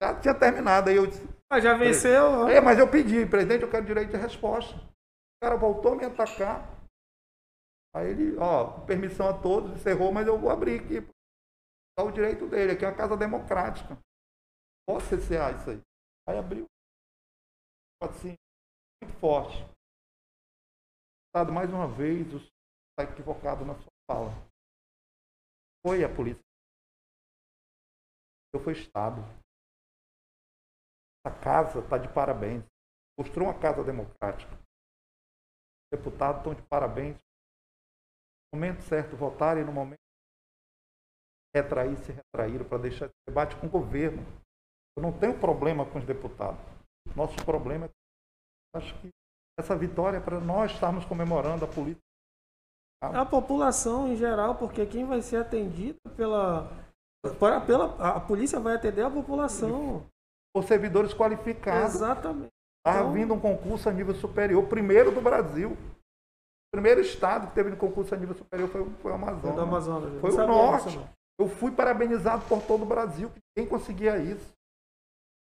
[0.00, 2.46] Já tinha terminado, aí eu disse, Ah, já venceu.
[2.48, 4.76] é, mas eu pedi, presidente, eu quero direito de resposta.
[4.76, 6.62] O cara voltou a me atacar.
[7.94, 11.00] Aí ele, ó, permissão a todos, encerrou, mas eu vou abrir aqui.
[11.96, 13.96] Dá o direito dele, aqui é uma casa democrática.
[14.86, 15.80] Posso cessear isso aí.
[16.28, 16.66] Aí abriu.
[18.00, 18.34] Assim,
[19.02, 19.56] muito forte.
[21.26, 22.50] Estado mais uma vez, o senhor
[22.90, 24.30] está equivocado na sua fala.
[25.84, 26.42] Foi a polícia.
[28.54, 29.20] Eu fui Estado.
[31.26, 32.64] A casa está de parabéns.
[33.18, 34.52] Mostrou uma casa democrática.
[34.52, 37.18] Os deputados estão de parabéns.
[38.52, 39.98] No momento certo, votarem no momento
[41.54, 44.22] retrair, se retraíram para deixar esse debate com o governo.
[44.96, 46.73] Eu não tenho problema com os deputados.
[47.14, 49.08] Nosso problema é acho que
[49.58, 52.02] essa vitória é para nós estarmos comemorando a política.
[53.02, 56.68] A população em geral, porque quem vai ser atendido pela.
[57.38, 60.06] Pela, pela- a polícia vai atender a população.
[60.54, 61.94] Por servidores qualificados.
[61.96, 62.48] Exatamente.
[62.86, 65.72] Está Então- vindo um concurso a nível superior, primeiro do Brasil.
[65.72, 69.54] O primeiro estado que teve um concurso a nível superior foi, foi o Amazonas.
[69.54, 70.20] Foi Amazonas.
[70.20, 70.84] Foi o norte.
[70.88, 71.08] disso, não.
[71.40, 74.53] Eu fui parabenizado por todo o Brasil, que ninguém conseguia isso.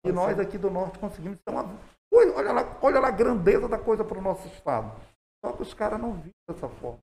[0.05, 1.37] E Tá nós aqui do norte conseguimos.
[1.41, 1.79] Então, uma-
[2.13, 4.91] olha, lá, olha lá a grandeza da coisa para o nosso estado.
[5.43, 6.99] Só que os caras não viram dessa forma.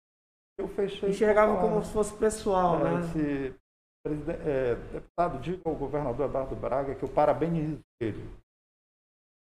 [0.59, 1.11] Eu fechei.
[1.11, 3.01] Enxergavam como se fosse pessoal, é, né?
[3.01, 3.61] esse
[4.45, 8.29] é, deputado, diga ao governador Eduardo Braga que eu parabenizo ele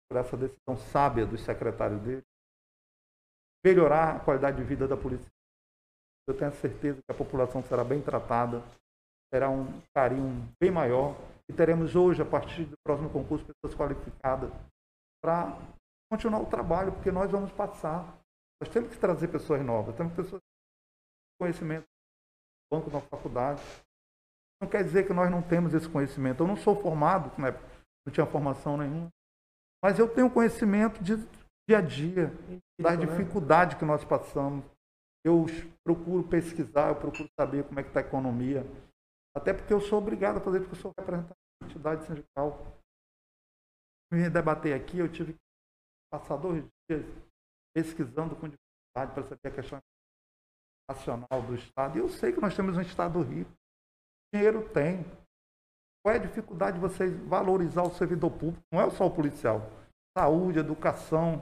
[0.08, 2.22] por essa decisão sábia dos secretários dele,
[3.64, 5.30] melhorar a qualidade de vida da polícia.
[6.28, 8.62] Eu tenho a certeza que a população será bem tratada,
[9.32, 11.16] terá um carinho bem maior
[11.50, 14.52] e teremos hoje, a partir do próximo concurso, pessoas qualificadas
[15.20, 15.58] para
[16.08, 18.16] continuar o trabalho, porque nós vamos passar.
[18.62, 21.86] Nós temos que trazer pessoas novas, temos pessoas com conhecimento
[22.72, 23.60] banco na faculdade.
[24.62, 26.44] Não quer dizer que nós não temos esse conhecimento.
[26.44, 29.08] Eu não sou formado, não tinha formação nenhuma,
[29.82, 31.16] mas eu tenho conhecimento de
[31.68, 32.32] dia a dia,
[32.80, 33.06] das né?
[33.06, 34.64] dificuldades que nós passamos.
[35.26, 35.46] Eu
[35.84, 38.64] procuro pesquisar, eu procuro saber como é que está a economia.
[39.36, 42.78] Até porque eu sou obrigado a fazer, porque eu sou representante da entidade sindical.
[44.12, 45.38] Me debater aqui, eu tive que
[46.12, 47.04] passar dois dias
[47.74, 49.78] pesquisando com dificuldade para saber a questão
[50.90, 51.96] nacional do Estado.
[51.96, 53.50] E eu sei que nós temos um Estado rico.
[54.34, 55.04] Dinheiro tem.
[56.02, 58.62] Qual é a dificuldade de vocês valorizar o servidor público?
[58.72, 59.60] Não é só o policial.
[60.16, 61.40] Saúde, educação.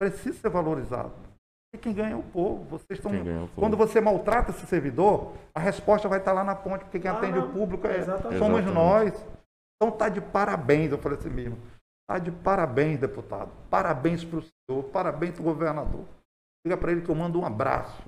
[0.00, 1.31] Precisa ser valorizado.
[1.74, 2.64] E quem ganha é o povo.
[2.66, 3.12] Vocês estão...
[3.14, 3.50] É povo.
[3.56, 7.16] Quando você maltrata esse servidor, a resposta vai estar lá na ponte, porque quem Ah,
[7.16, 7.48] atende não.
[7.48, 8.38] o público é, Exatamente.
[8.38, 8.74] somos Exatamente.
[8.74, 9.26] nós.
[9.82, 11.56] Então tá de parabéns, eu falei assim mesmo.
[12.08, 13.50] Tá de parabéns, deputado.
[13.70, 16.04] Parabéns para o senhor, parabéns para o governador.
[16.64, 18.02] Diga para ele que eu mando um abraço.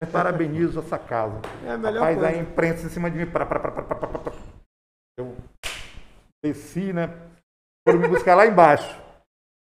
[0.00, 1.40] Eu parabenizo essa casa.
[1.64, 2.30] É a melhor Rapaz, coisa.
[2.30, 3.30] a imprensa em cima de mim.
[3.30, 4.32] Pra, pra, pra, pra, pra, pra, pra.
[5.18, 5.36] Eu
[6.44, 7.08] desci, né?
[7.86, 9.00] Foram me buscar lá embaixo.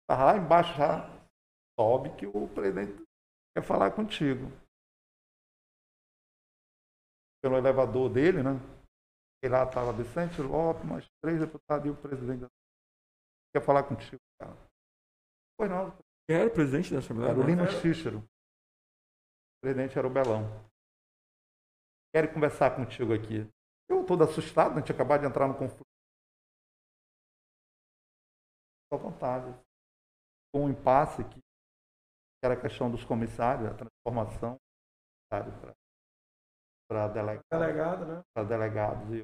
[0.09, 1.09] Tava lá embaixo já.
[1.79, 2.95] Sobe que o presidente
[3.59, 4.47] quer falar contigo.
[7.43, 8.55] Pelo elevador dele, né?
[9.43, 12.47] E lá estava Vicente Lopes, mais três deputados e o presidente.
[13.55, 14.55] Quer falar contigo, cara.
[15.57, 15.91] Pois não,
[16.29, 17.31] Quem era o presidente da Assembleia?
[17.31, 18.19] era o Lima Era- Cícero.
[18.19, 20.43] O presidente era o Belão.
[22.15, 23.43] Quero conversar contigo aqui.
[23.89, 25.83] Eu todo assustado, a gente acabado de entrar no conflito.
[28.83, 29.51] Fique à vontade.
[30.53, 31.41] Com um impasse que
[32.43, 34.57] era a questão dos comissários, a transformação
[36.89, 38.23] para delegado, Delegado, né?
[38.35, 39.13] para delegados.
[39.13, 39.23] E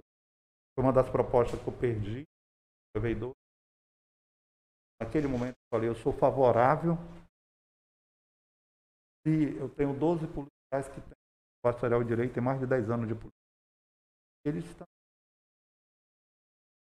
[0.75, 2.25] foi uma das propostas que eu perdi.
[2.95, 3.33] Eu veio.
[5.01, 6.97] Naquele momento eu falei, eu sou favorável
[9.27, 11.15] se eu tenho 12 policiais que têm
[12.03, 13.33] em direito, tem mais de 10 anos de polícia.
[14.45, 14.87] Eles estão.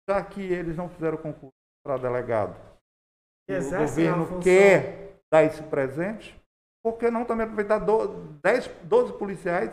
[0.08, 1.52] Já que eles não fizeram concurso
[1.84, 2.56] para delegado,
[3.48, 6.38] E e o governo quer dar esse presente,
[6.84, 9.70] por que não também aproveitar do- 10, 12 policiais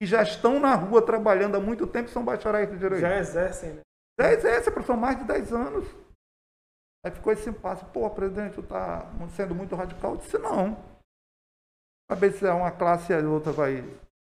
[0.00, 3.00] que já estão na rua trabalhando há muito tempo e são bacharéis de direito?
[3.00, 3.80] Já exercem, né?
[4.18, 5.86] 10 é essa, são mais de 10 anos.
[7.04, 7.84] Aí ficou esse impasse.
[7.86, 9.06] Pô, presidente, tu está
[9.36, 10.12] sendo muito radical.
[10.12, 10.76] Eu disse, não.
[12.10, 13.82] Saber se é uma classe e a outra vai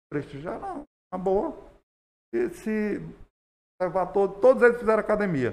[0.09, 0.85] prestigiar, não.
[1.13, 1.71] Uma boa.
[2.33, 3.01] E se
[3.83, 5.53] levar todo, todos eles fizeram academia.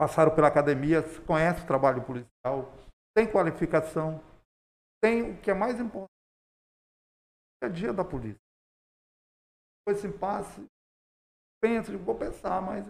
[0.00, 2.72] Passaram pela academia, conhecem o trabalho policial,
[3.20, 4.18] tem qualificação,
[5.02, 6.08] tem o que é mais importante,
[7.62, 8.40] é dia da polícia.
[9.84, 10.66] Com esse impasse,
[11.62, 12.86] penso, vou pensar, mas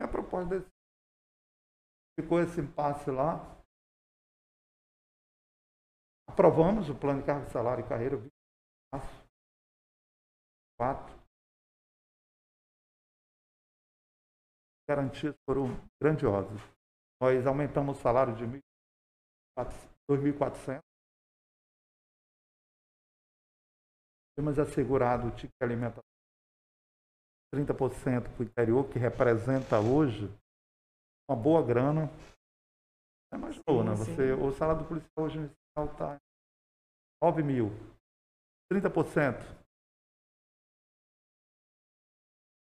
[0.00, 0.70] minha proposta desse.
[2.18, 3.36] Ficou esse impasse lá.
[6.26, 8.16] Aprovamos o plano de cargo, salário e carreira.
[8.16, 8.32] 20 de
[8.94, 9.28] março.
[10.78, 11.14] Quatro.
[14.88, 15.66] Garantias foram
[16.00, 16.60] grandiosas.
[17.20, 18.46] Nós aumentamos o salário de
[20.10, 20.80] 2.400.
[24.36, 26.02] Temos assegurado o ticket de alimentação
[27.54, 30.28] 30% para o interior, que representa hoje
[31.28, 32.08] uma boa grana.
[33.28, 33.96] Você imaginou, né?
[33.96, 36.18] Sim, Você, o salário do policial hoje está
[37.22, 37.70] 9 mil.
[38.72, 39.40] 30%.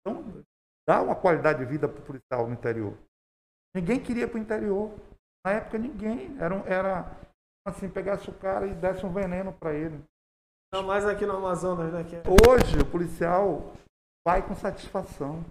[0.01, 0.45] Então,
[0.86, 2.99] dá uma qualidade de vida para o policial no interior.
[3.74, 4.90] Ninguém queria para o interior.
[5.45, 6.36] Na época, ninguém.
[6.38, 7.05] Era, era
[7.66, 10.03] assim, pegasse o cara e desse um veneno para ele.
[10.72, 12.01] Não mais aqui no Amazonas, né?
[12.01, 12.22] É...
[12.49, 13.72] Hoje, o policial
[14.26, 15.43] vai com satisfação.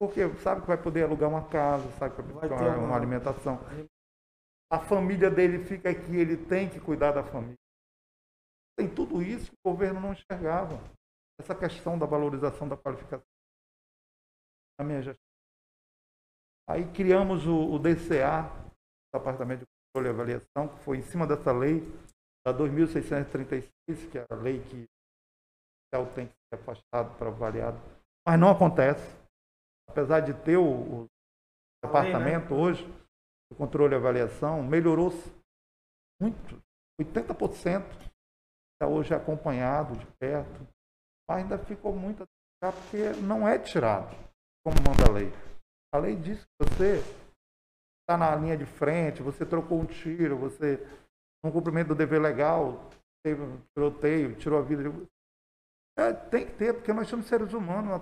[0.00, 2.96] Porque sabe que vai poder alugar uma casa, sabe que Vai vai ter uma- uma
[2.96, 3.58] alimentação.
[4.70, 7.56] A família dele fica aqui, ele tem que cuidar da família.
[8.76, 10.74] Tem tudo isso que o governo não enxergava.
[11.40, 13.24] Essa questão da valorização da qualificação.
[14.78, 15.31] Na minha gestão.
[16.68, 18.50] Aí criamos o, o DCA,
[19.14, 21.80] Departamento de Controle e Avaliação, que foi em cima dessa lei,
[22.46, 23.70] da 2636,
[24.10, 27.80] que é a lei que o hotel tem que ser afastado para avaliado.
[28.26, 29.16] Mas não acontece.
[29.88, 31.06] Apesar de ter o, o
[31.84, 32.84] A lei, departamento hoje,
[33.52, 35.10] o controle e avaliação, melhorou
[36.20, 36.62] muito.
[37.00, 37.84] 80%
[38.74, 40.66] está hoje acompanhado de perto,
[41.28, 42.26] mas ainda ficou muito a
[42.72, 44.14] porque não é tirado,
[44.64, 45.51] como manda a lei.
[45.92, 47.02] A lei diz que você
[48.00, 50.78] está na linha de frente, você trocou um tiro, você,
[51.44, 52.90] no cumprimento do dever legal,
[53.22, 55.06] teve um tiroteio, tirou a vida de.
[55.98, 58.00] É, tem que ter, porque nós somos seres humanos,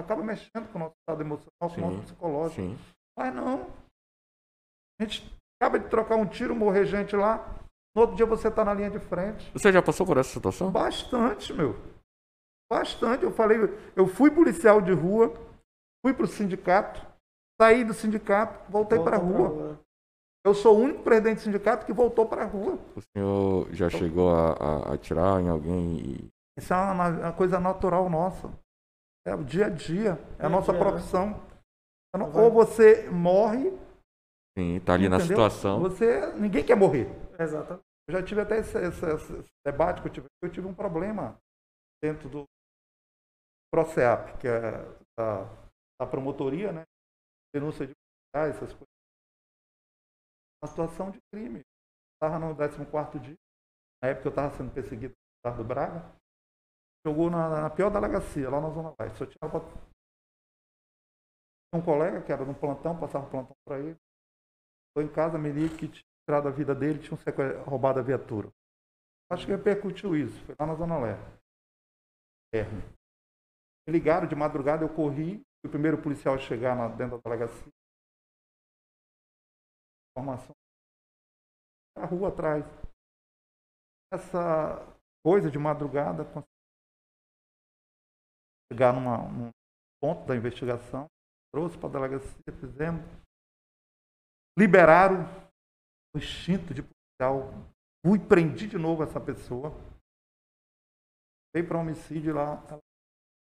[0.00, 2.62] acaba mexendo com o nosso estado emocional, com o nosso psicológico.
[2.62, 2.78] Sim.
[3.16, 3.66] Mas não.
[4.98, 7.58] A gente acaba de trocar um tiro, morrer gente lá.
[7.94, 9.50] No outro dia você está na linha de frente.
[9.52, 10.70] Você já passou por essa situação?
[10.70, 11.76] Bastante, meu.
[12.70, 13.24] Bastante.
[13.24, 13.58] Eu falei,
[13.94, 15.34] eu fui policial de rua,
[16.04, 17.00] fui para o sindicato,
[17.60, 19.78] saí do sindicato, voltei para a Volta rua.
[20.44, 22.76] Eu sou o único presidente do sindicato que voltou para a rua.
[22.96, 24.52] O senhor já chegou a,
[24.90, 26.28] a atirar em alguém e.
[26.58, 28.50] Isso é uma, uma coisa natural nossa.
[29.24, 30.18] É o dia a dia.
[30.38, 30.90] É a nossa dia, né?
[30.90, 31.40] profissão.
[32.16, 32.44] Não- Vai.
[32.44, 33.70] Ou você morre,
[34.58, 35.36] Sim, tá ali na entendeu?
[35.36, 35.80] situação.
[35.80, 37.08] Você, ninguém quer morrer.
[37.38, 37.84] Exatamente.
[38.08, 40.26] Eu já tive até esse, esse- esse debate que eu tive.
[40.42, 41.38] Eu tive um problema
[42.02, 42.44] dentro do
[43.72, 44.84] PROCEAP, que é
[45.18, 45.46] a,
[46.00, 46.84] a promotoria, né?
[47.54, 47.94] Denúncia de
[48.34, 48.88] essas coisas.
[50.62, 51.62] Uma situação de crime.
[52.14, 53.36] Estava no 14 dia,
[54.02, 55.14] na época eu estava sendo perseguido
[55.56, 56.14] do Braga.
[57.04, 59.18] Jogou na, na pior delegacia, lá na Zona Leste.
[59.18, 59.38] Só tinha
[61.74, 63.96] um colega que era no plantão, passava o plantão para ele.
[64.88, 68.02] Estou em casa, me liga que tinha tirado a vida dele, tinha um roubado a
[68.02, 68.52] viatura.
[69.30, 71.42] Acho que repercutiu isso, foi lá na Zona Leste.
[72.54, 72.64] É.
[72.64, 77.72] Me ligaram de madrugada, eu corri, o primeiro policial a chegar na, dentro da delegacia.
[80.10, 80.54] Informação.
[81.96, 82.64] A rua atrás.
[84.12, 84.76] Essa
[85.24, 86.24] coisa de madrugada,
[88.70, 89.50] chegar numa, num
[90.00, 91.06] ponto da investigação,
[91.52, 93.02] trouxe para a delegacia, fizemos.
[94.58, 95.24] Liberaram
[96.14, 97.52] o instinto de policial.
[98.04, 99.70] Fui, prendi de novo essa pessoa.
[101.54, 102.80] Veio para homicídio lá o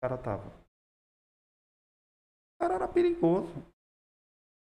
[0.02, 0.69] cara estava.
[2.60, 3.54] Cara era perigoso.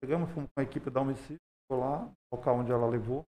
[0.02, 3.26] Chegamos, fomos com a equipe da homicídio, ficou lá, local onde ela levou.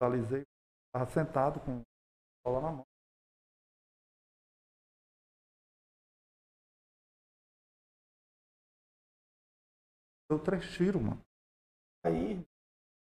[0.00, 0.44] Finalizei,
[0.88, 1.84] estava sentado com a
[2.42, 2.86] bola na mão.
[10.30, 11.20] Deu três tiros, mano.
[12.06, 12.42] Aí,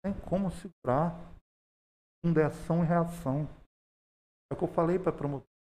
[0.03, 1.13] tem como segurar
[2.25, 3.45] um de ação e reação.
[4.51, 5.53] É o que eu falei para a promotora.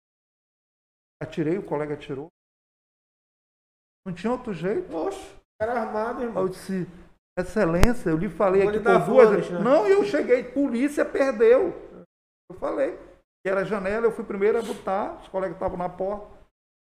[1.20, 2.30] Atirei, o colega atirou.
[4.06, 4.94] Não tinha outro jeito.
[4.96, 6.42] oxe, cara armado, Aí irmão.
[6.44, 6.86] Eu disse,
[7.38, 9.50] excelência, eu lhe falei Vou aqui por duas vezes.
[9.50, 9.60] né?
[9.60, 11.74] Não, eu cheguei, polícia perdeu.
[12.50, 12.98] Eu falei.
[13.42, 16.26] Que era janela, eu fui primeiro a botar, os colegas estavam na porta.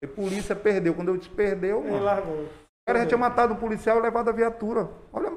[0.04, 0.94] E polícia perdeu.
[0.96, 2.44] Quando eu disse perdeu, Ele mano, largou.
[2.46, 2.50] o
[2.88, 4.90] cara já tinha matado um policial e levado a viatura.
[5.14, 5.30] Olha,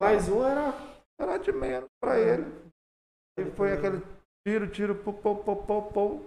[0.00, 0.72] Mais um era.
[1.20, 2.44] era de menos para ele.
[3.38, 4.02] E foi aquele
[4.46, 6.20] tiro, tiro, pô, pô, pô, pô, pô.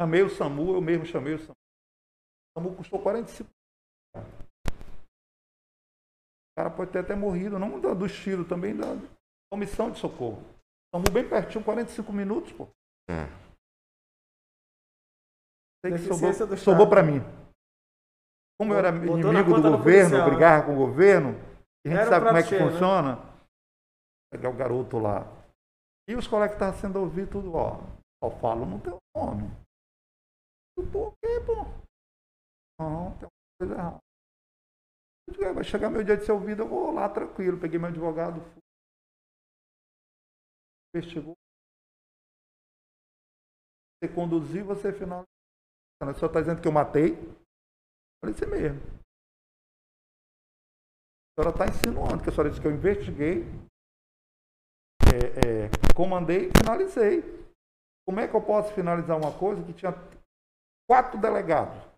[0.00, 1.54] Chamei o SAMU, eu mesmo chamei o SAMU.
[2.60, 3.48] O SAMU custou 45
[4.16, 4.20] O
[6.58, 8.86] cara pode ter até morrido, não da- dos tiros, também da
[9.52, 10.42] omissão de socorro.
[10.94, 12.68] SAMU bem pertinho, 45 minutos, pô.
[13.08, 13.24] É.
[15.84, 17.20] Sei que sobrou, sobrou para mim.
[18.60, 20.30] Como eu era Botou inimigo do governo, policial, né?
[20.30, 21.30] brigava com o governo,
[21.86, 22.70] e a gente Era sabe como é que cheio, né?
[22.72, 23.16] funciona.
[24.30, 25.24] Pegar o garoto lá.
[26.06, 27.80] E os colegas que estavam sendo ouvidos, tudo, ó.
[28.22, 29.48] Só falo no teu nome.
[30.92, 31.79] Por quê, pô?
[32.80, 33.28] Não, tem
[33.60, 33.98] coisa errada.
[35.28, 37.60] Eu digo, "É, Vai chegar meu dia de ser ouvido, eu vou lá tranquilo.
[37.60, 38.40] Peguei meu advogado,
[40.94, 41.36] investigou.
[44.00, 45.28] Você conduziu, você finalizou.
[46.00, 47.12] A senhora está dizendo que eu matei?
[48.24, 48.80] Falei, isso mesmo.
[51.28, 53.44] A senhora está insinuando, que a senhora disse que eu investiguei,
[55.04, 57.20] é, é, comandei e finalizei.
[58.08, 59.92] Como é que eu posso finalizar uma coisa que tinha
[60.88, 61.89] quatro delegados?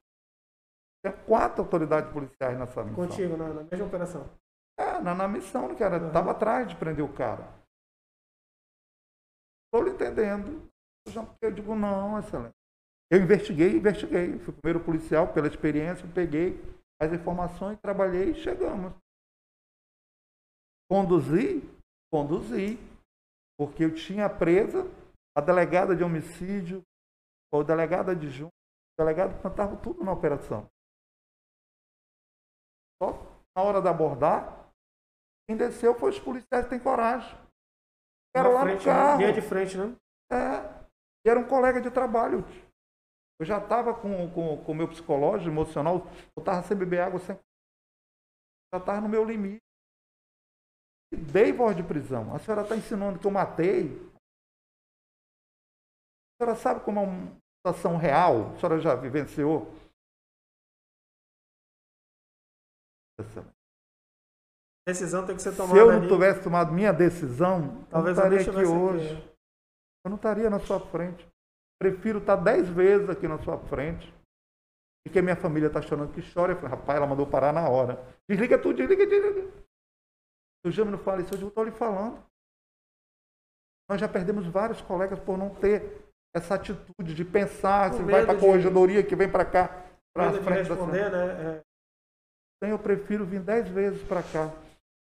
[1.05, 3.09] Tinha quatro autoridades policiais nessa missão.
[3.09, 4.31] Contigo, na, na mesma operação.
[4.79, 6.13] É, na, na missão, era, Uhum.
[6.13, 7.43] tava atrás de prender o cara.
[9.67, 10.71] Estou lhe entendendo.
[11.41, 12.53] Eu, digo, não, excelente.
[13.11, 14.39] Eu investiguei, investiguei.
[14.39, 16.59] Fui o primeiro policial, pela experiência, peguei
[17.01, 18.93] as informações, trabalhei e chegamos.
[20.89, 21.63] Conduzi?
[22.13, 22.79] Conduzi.
[23.59, 24.85] Porque eu tinha presa
[25.37, 26.83] a delegada de homicídio,
[27.53, 28.53] o delegado adjunto,
[28.99, 30.67] o delegado estava tudo na operação.
[33.03, 33.19] Só
[33.57, 34.71] na hora de abordar,
[35.49, 37.37] quem desceu foi os policiais que têm coragem.
[38.35, 39.19] Era Na lá frente, no carro.
[39.19, 39.97] Linha de frente, né?
[40.31, 40.87] É.
[41.27, 42.45] E era um colega de trabalho.
[43.41, 46.07] Eu já estava com o com, com meu psicológico, emocional,
[46.37, 47.37] eu estava sem beber água, sem...
[48.73, 49.61] já estava no meu limite.
[51.13, 52.33] E dei voz de prisão.
[52.35, 53.91] A senhora está ensinando que eu matei.
[56.41, 58.53] A senhora sabe como é uma situação real?
[58.53, 59.67] A senhora já vivenciou?
[64.87, 66.09] Decisão tem que ser Se tomada eu não ali.
[66.09, 69.13] tivesse tomado minha decisão, Talvez eu não estaria aqui hoje.
[69.17, 69.33] aqui.
[70.05, 71.29] Eu não estaria na sua frente.
[71.81, 74.13] Prefiro estar dez vezes aqui na sua frente.
[75.05, 76.53] Porque minha família está chorando que chora.
[76.53, 78.05] Eu falei, rapaz, ela mandou parar na hora.
[78.29, 79.49] Desliga tudo, desliga, desliga.
[80.65, 82.25] O Júlio não fala isso, eu estou lhe falando.
[83.89, 88.23] Nós já perdemos vários colegas por não ter essa atitude de pensar, Com se vai
[88.25, 89.69] para a de- corregedoria que vem para cá,
[90.15, 91.63] para Medo de responder, né?
[92.63, 94.53] É, então eu prefiro vir dez vezes para cá.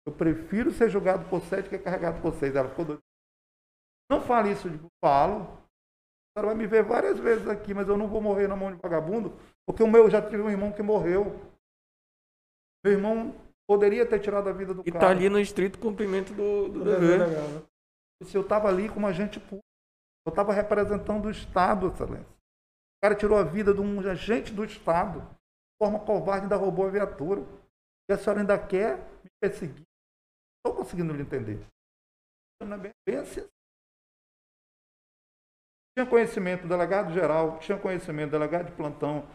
[0.06, 2.54] Eu prefiro ser julgado por sete que carregado por seis.
[2.54, 3.02] Ela ficou doida.
[4.10, 5.42] Não fale isso, eu digo, falo.
[5.42, 8.74] A senhora vai me ver várias vezes aqui, mas eu não vou morrer na mão
[8.74, 9.36] de vagabundo,
[9.66, 11.38] porque o meu já tive um irmão que morreu.
[12.84, 13.34] Meu irmão
[13.68, 15.06] poderia ter tirado a vida do E cara.
[15.06, 17.18] tá ali no estrito cumprimento do, do do dever.
[17.18, 17.62] dever né?
[18.24, 19.64] Se eu estava ali como agente público,
[20.26, 22.26] eu estava representando o Estado, excelência.
[22.26, 25.37] O cara tirou a vida de um agente do Estado, de
[25.80, 27.42] forma covarde, ainda roubou a viatura.
[28.10, 29.84] E a senhora ainda quer me perseguir.
[30.58, 31.64] Estou conseguindo lhe entender.
[32.62, 33.46] Não é bem, assim.
[35.96, 39.26] Tinha conhecimento do delegado geral, tinha conhecimento do delegado de plantão,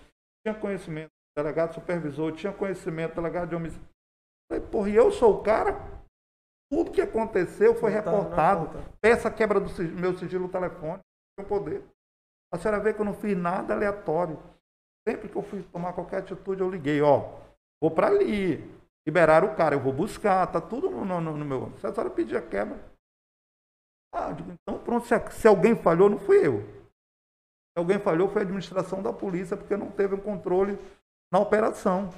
[0.45, 3.87] tinha conhecimento do delegado supervisor, tinha conhecimento do delegado de homicídio.
[4.49, 5.73] Falei, porra, e eu sou o cara?
[6.71, 8.65] Tudo que aconteceu foi Não tá- não reportado.
[8.67, 8.93] conta.
[9.01, 11.03] Peça quebra do meu sigilo telefônico,
[11.37, 11.83] tem poder.
[12.51, 14.37] A senhora vê que eu não fiz nada aleatório.
[15.07, 17.39] Sempre que eu fui tomar qualquer atitude, eu liguei, ó,
[17.81, 18.57] vou para ali,
[19.05, 21.77] liberaram o cara, eu vou buscar, tá tudo no, no- no meu.
[21.77, 22.79] Se a senhora pedir a quebra.
[24.13, 26.61] Ah, digo, então pronto, se, se alguém falhou, não fui eu.
[26.61, 30.77] Se alguém falhou, foi a administração da polícia, porque não teve um controle
[31.31, 32.09] na operação.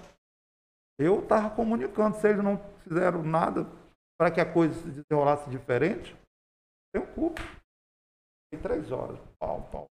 [0.99, 3.65] Eu estava comunicando, se eles não fizeram nada
[4.19, 6.15] para que a coisa se desenrolasse diferente,
[6.93, 7.41] tenho culpa.
[8.51, 9.17] Tem três horas.
[9.39, 9.85] Pau, pau.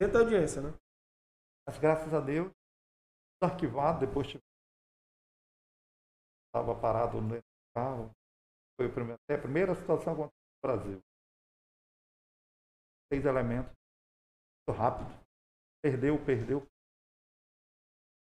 [0.00, 0.74] Dentro da audiência, né?
[1.66, 2.52] Mas graças a Deus,
[3.40, 4.28] tudo arquivado, depois
[6.46, 7.42] estava parado no
[7.74, 8.10] carro.
[8.76, 11.02] Foi a primeira, é a primeira situação que aconteceu no Brasil.
[13.12, 13.72] Seis elementos.
[14.68, 15.10] Muito rápido.
[15.82, 16.60] Perdeu, perdeu.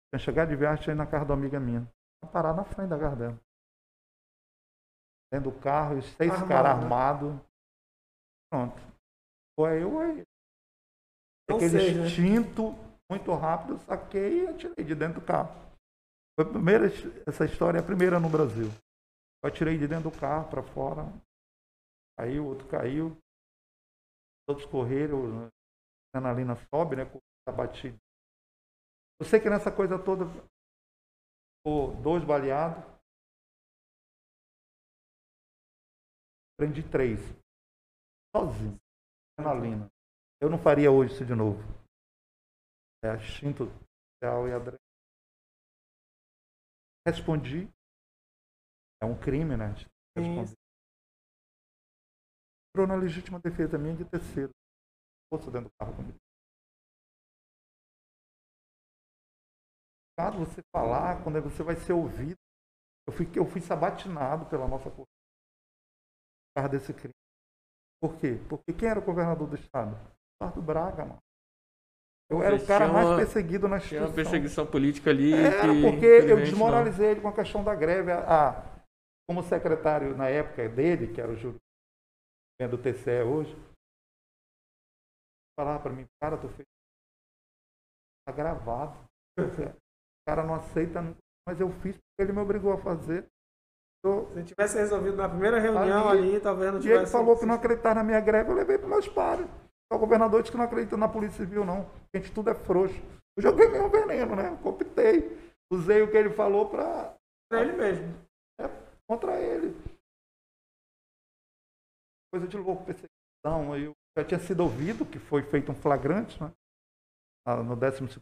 [0.10, 1.88] Tinha chegado de viagem, ido na casa da amiga minha.
[2.32, 3.40] Parado na frente da casa dela.
[5.32, 6.84] Dentro do carro, os seis Armado, caras né?
[6.84, 7.42] armados.
[8.50, 8.76] Pronto.
[9.58, 10.24] Ou é eu ou é ele.
[11.50, 12.08] Aquele seis, né?
[13.10, 15.54] Muito rápido, saquei e atirei de dentro do carro.
[16.36, 16.86] Foi a primeira,
[17.28, 18.70] essa história é a primeira no Brasil.
[19.44, 21.04] Eu atirei de dentro do carro para fora,
[22.18, 23.16] caiu, outro caiu,
[24.48, 27.06] todos correram, a adrenalina sobe, né?
[27.46, 27.98] Tá batido.
[29.20, 30.26] Eu sei que nessa coisa toda,
[31.60, 32.84] ficou dois baleados,
[36.58, 37.20] prendi três,
[38.36, 38.78] sozinho,
[39.38, 39.88] adrenalina.
[40.42, 41.62] Eu não faria hoje isso de novo.
[43.04, 43.66] É instinto
[44.16, 44.80] social e adrenalina.
[47.06, 47.68] Respondi.
[49.02, 49.76] É um crime, né?
[50.16, 50.54] Respondi.
[52.70, 54.52] Entrou na legítima defesa minha de terceiro.
[55.30, 56.18] Força dentro do carro comigo.
[60.18, 62.40] Quando você falar, quando você vai ser ouvido,
[63.06, 67.14] eu fui, eu fui sabatinado pela nossa corte por causa desse crime.
[68.00, 68.40] Por quê?
[68.48, 69.96] Porque quem era o governador do estado?
[70.40, 71.33] Eduardo Braga, mano.
[72.30, 74.32] Eu era o Tinha cara mais uma- perseguido na Tinha uma instituição.
[74.32, 75.34] perseguição política ali.
[75.34, 78.12] Era, que, porque eu desmoralizei ele com a questão da greve.
[78.12, 78.74] A, a-
[79.30, 81.58] como secretário na época dele, que era o Júlio
[82.60, 83.56] é do TCE hoje,
[85.58, 86.66] falava para mim, cara, tu fez.
[88.28, 88.98] Tá gravado.
[89.40, 91.02] O cara não aceita,
[91.48, 93.28] mas eu fiz porque ele me obrigou a fazer.
[94.06, 97.12] Eu, Se tivesse resolvido na primeira reunião Ali, ali, talvez não e ele tivesse.
[97.12, 99.48] falou que não acreditava na minha greve, eu levei para meus pares.
[99.94, 101.82] O governador disse que não acredita na Polícia Civil, não.
[102.14, 102.96] A gente tudo é frouxo.
[103.38, 104.58] Eu joguei meu veneno, né?
[104.62, 105.54] Copitei.
[105.72, 107.16] Usei o que ele falou para
[107.50, 108.08] Pra ele mesmo.
[109.08, 109.76] contra ele.
[112.32, 113.78] Coisa de louco, perseguição.
[113.78, 116.52] Eu já tinha sido ouvido que foi feito um flagrante, né?
[117.46, 118.20] No 12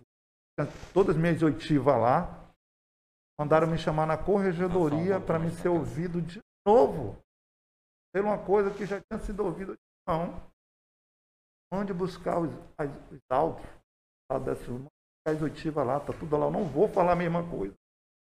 [0.94, 2.54] Todas as minhas oitivas lá.
[3.40, 7.18] Mandaram me chamar na corregedoria para me ser ouvido de novo.
[8.14, 9.76] Pela uma coisa que já tinha sido ouvido.
[10.08, 10.51] Não.
[11.72, 13.66] Mande buscar os, as, os autos.
[14.30, 16.48] Tá, dessa, mande buscar as oitivas lá, tá tudo lá.
[16.48, 17.74] Eu não vou falar a mesma coisa.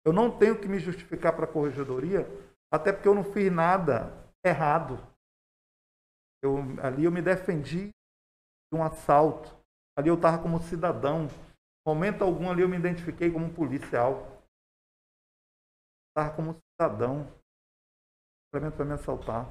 [0.05, 2.25] Eu não tenho que me justificar para a corregedoria,
[2.71, 4.11] até porque eu não fiz nada
[4.45, 4.97] errado.
[6.41, 9.49] Eu, ali eu me defendi de um assalto.
[9.97, 11.27] Ali eu estava como cidadão.
[11.85, 14.43] Momento algum ali eu me identifiquei como policial.
[16.09, 17.25] Estava como cidadão.
[18.45, 19.47] Simplesmente para me assaltar.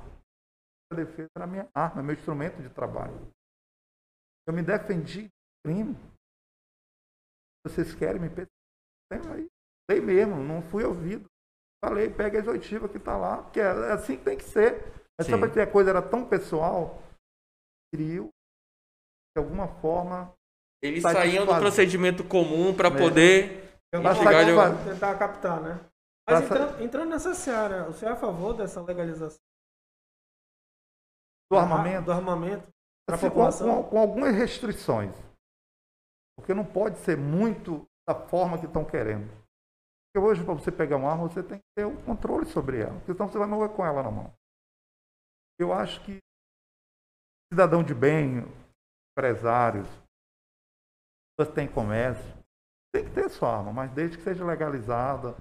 [0.93, 3.33] A defesa era minha arma, meu instrumento de trabalho.
[4.47, 5.31] Eu me defendi de
[5.65, 5.97] crime.
[7.67, 9.33] Vocês querem me perseguir?
[9.33, 9.47] aí.
[9.89, 11.27] Dei mesmo, não fui ouvido.
[11.85, 14.83] Falei, pega as oitivas que tá lá, porque é assim que tem que ser.
[15.19, 15.33] Mas Sim.
[15.33, 17.01] só porque a coisa era tão pessoal,
[17.93, 18.29] queriam,
[19.37, 20.33] de alguma forma,
[20.85, 21.31] Eles Satisfazer.
[21.33, 22.99] saíam do procedimento comum para É.
[22.99, 25.75] poder Tentar, chegar de- tentar captar, né?
[26.29, 29.39] Mas Passa- entrando, entrando nessa seara, o senhor é a favor dessa legalização
[31.51, 32.73] do armamento, do armamento a
[33.11, 35.15] assim, com, com- algumas restrições.
[36.37, 39.29] Porque não pode ser muito da forma que estão querendo.
[40.15, 42.95] Porque hoje, para você pegar uma arma, você tem que ter o controle sobre ela.
[42.99, 44.33] Porque senão você vai morrer com ela na mão.
[45.59, 46.19] Eu acho que
[47.53, 48.39] cidadão de bem,
[49.13, 49.87] empresários,
[51.37, 52.25] pessoas que têm comércio,
[52.95, 55.37] tem que ter sua arma, mas desde que seja legalizada,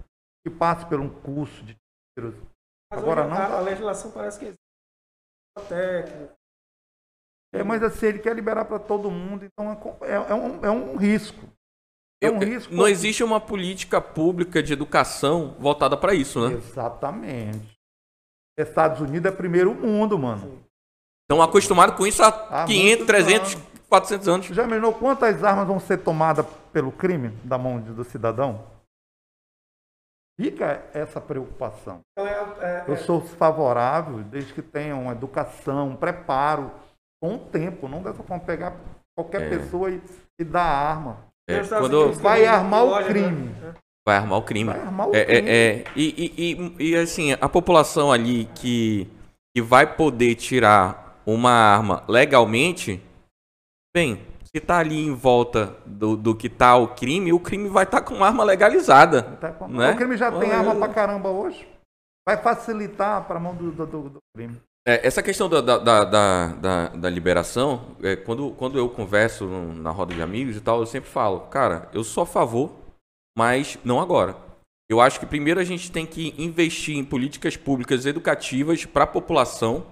[0.46, 1.76] que passe por um curso de
[2.18, 2.36] tiros.
[2.92, 5.70] Mas Agora não a, legislação parece que existe.
[5.70, 6.34] técnico.
[7.54, 10.72] É, mas assim, ele quer liberar para todo mundo, então é, é- é um, é
[10.72, 11.46] um risco.
[12.24, 12.74] É um Eu- risco.
[12.74, 16.54] não existe uma política pública de educação voltada para isso, né?
[16.56, 17.78] Exatamente.
[18.58, 20.62] Estados Unidos é primeiro mundo, mano.
[21.24, 23.68] Estão acostumados com isso há Há 500, muitos 300, anos.
[23.90, 24.46] 400 anos.
[24.48, 28.66] Já imaginou quantas armas vão ser tomadas pelo crime da mão de- do cidadão?
[30.40, 32.00] Fica essa preocupação.
[32.12, 36.72] Então é, é- Eu sou favorável desde que tenha uma educação, um preparo,
[37.22, 37.88] com o tempo.
[37.88, 38.76] Não dá pra pegar
[39.16, 39.50] qualquer É.
[39.50, 40.02] pessoa e,
[40.40, 41.18] e dar arma.
[41.50, 43.04] É, quando Unidos vai tem armar o né?
[43.08, 43.56] crime.
[44.08, 44.72] vai armar o crime.
[44.72, 45.50] Vai armar o É, crime.
[45.50, 45.84] é, é.
[45.96, 49.08] E, e, e, e, assim, a população ali que,
[49.56, 53.04] que vai poder tirar uma arma legalmente,
[53.96, 57.84] bem, se tá ali em volta do, do que tá o crime, o crime vai
[57.84, 59.24] estar com uma arma legalizada.
[59.24, 59.92] Tá com- Né?
[59.92, 61.68] O crime já tem Olha, arma pra caramba hoje.
[62.28, 64.62] Vai facilitar para a mão do, do- do crime.
[64.88, 69.92] É, essa questão da, da, da, da, da- liberação, é, quando, quando eu converso na
[69.92, 72.72] roda de amigos e tal, eu sempre falo, cara, eu sou a favor,
[73.38, 74.36] mas não agora.
[74.90, 79.08] Eu acho que primeiro a gente tem que investir em políticas públicas educativas para a
[79.08, 79.86] população,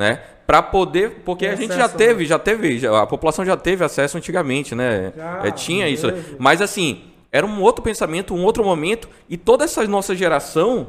[0.00, 0.16] né?
[0.46, 3.56] Para poder, porque Tem a gente já acesso, teve, já teve, já- a população já
[3.58, 5.12] teve acesso antigamente, né?
[5.14, 6.10] Já, É, tinha isso.
[6.10, 6.36] teve.
[6.38, 10.88] Mas assim, era um outro pensamento, um outro momento, e toda essa nossa geração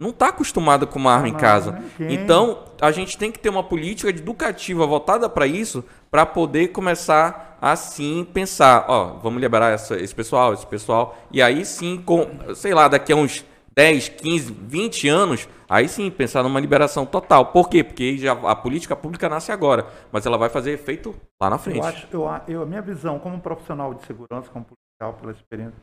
[0.00, 1.72] não está acostumada com uma arma em Não, casa.
[1.72, 2.14] ninguém.
[2.22, 7.58] Então, a gente tem que ter uma política educativa voltada para isso, para poder começar
[7.60, 12.54] a sim pensar, ó, vamos liberar essa- esse pessoal, esse pessoal, e aí sim, com,
[12.54, 13.44] sei lá, daqui a uns
[13.74, 17.46] 10, 15, 20 anos, aí sim pensar numa liberação total.
[17.46, 17.82] Por quê?
[17.82, 21.78] Porque já, a política pública nasce agora, mas ela vai fazer efeito lá na frente.
[21.78, 25.32] Eu acho, eu, a- eu, a minha visão como profissional de segurança, como policial, pela
[25.32, 25.82] experiência,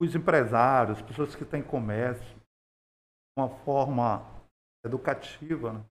[0.00, 2.35] os empresários, pessoas que têm comércio,
[3.36, 4.24] uma forma
[4.84, 5.84] educativa, né?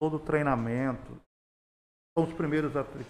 [0.00, 1.12] todo o treinamento,
[2.16, 3.06] são os primeiros a ter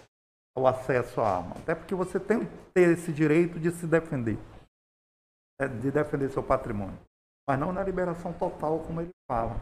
[0.55, 1.55] o acesso à arma.
[1.57, 4.37] Até porque você tem que ter esse direito de se defender,
[5.59, 6.99] é, de defender seu patrimônio.
[7.47, 9.55] Mas não na liberação total, como ele fala.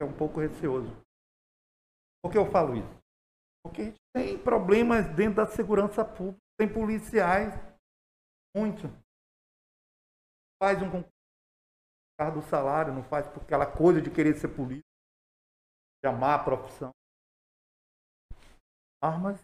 [0.00, 0.90] É um pouco receoso.
[2.22, 3.00] Por que eu falo isso?
[3.62, 7.54] Porque a gente tem problemas dentro da segurança pública, tem policiais,
[8.54, 8.88] muito.
[10.60, 11.19] Faz um concurso
[12.20, 14.84] causa do salário, não faz por aquela coisa de querer ser polícia,
[16.04, 16.90] de amar a profissão.
[19.02, 19.40] Armas,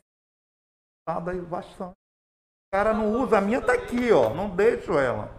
[1.09, 1.93] nada aí bastante.
[1.95, 5.31] O cara não usa, a minha tá aqui, ó, não deixo ela.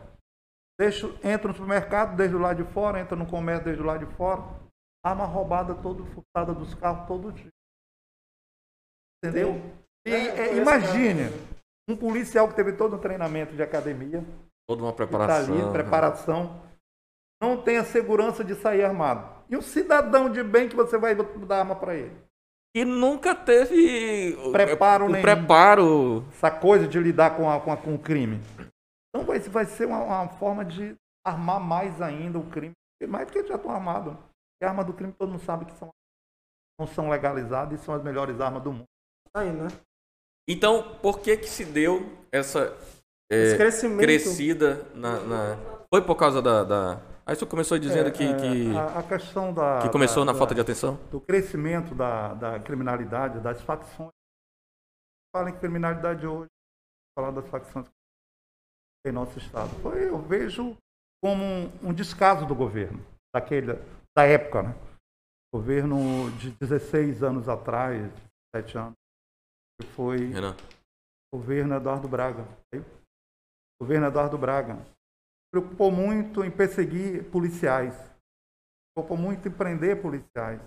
[0.80, 4.06] Deixo, entro no supermercado, desde o lado de fora, entro no comércio desde o lado
[4.06, 4.42] de fora.
[5.06, 7.52] Arma roubada todo, furtada dos carros todo dia.
[9.24, 9.56] Entendeu?
[10.08, 11.58] E, É, é, foi imagine, essa-
[11.88, 14.24] um policial que teve todo um treinamento de academia,
[14.68, 15.54] Toda uma que tá preparação.
[15.54, 16.67] ali, preparação,
[17.42, 19.36] não tem a segurança de sair armado.
[19.50, 22.16] E o cidadão de bem que você vai dar arma para ele?
[22.76, 25.22] E nunca teve o- Preparo o nenhum.
[25.22, 26.26] preparo.
[26.30, 28.40] Essa coisa de lidar com, a- com, a- com o crime.
[29.10, 30.96] Então vai, vai ser uma, uma forma de
[31.26, 32.74] armar mais ainda o crime.
[33.08, 34.16] Mais do que eles já estão armados.
[34.62, 35.90] E a arma do crime todo mundo sabe que são,
[36.80, 38.86] não são legalizadas e são as melhores armas do mundo.
[39.36, 39.68] Aí, né?
[40.50, 42.76] Então, por que que se deu essa
[43.32, 44.02] é, Esse crescimento.
[44.02, 45.58] crescida na, na-
[45.94, 46.64] Foi por causa da...
[46.64, 47.02] da...
[47.28, 50.32] Aí você começou dizendo É, que, é, que, a, a questão da, que começou da-
[50.32, 50.96] na falta da- de atenção?
[51.12, 54.12] do crescimento da, da criminalidade, das facções.
[55.36, 56.48] Fala em criminalidade hoje,
[57.18, 57.86] falar das facções
[59.06, 59.70] em nosso estado.
[59.82, 60.78] Foi, eu vejo
[61.22, 63.00] como um, um descaso do governo,
[63.36, 63.74] daquele,
[64.16, 64.76] da época, né?
[65.54, 68.10] Governo de 16 anos atrás,
[68.56, 68.94] 7 anos,
[69.80, 70.56] que foi Renan?
[71.34, 72.46] governo Eduardo Braga.
[73.82, 74.78] Governo Eduardo Braga
[75.58, 77.94] preocupou muito em perseguir policiais,
[78.94, 80.62] preocupou muito em prender policiais.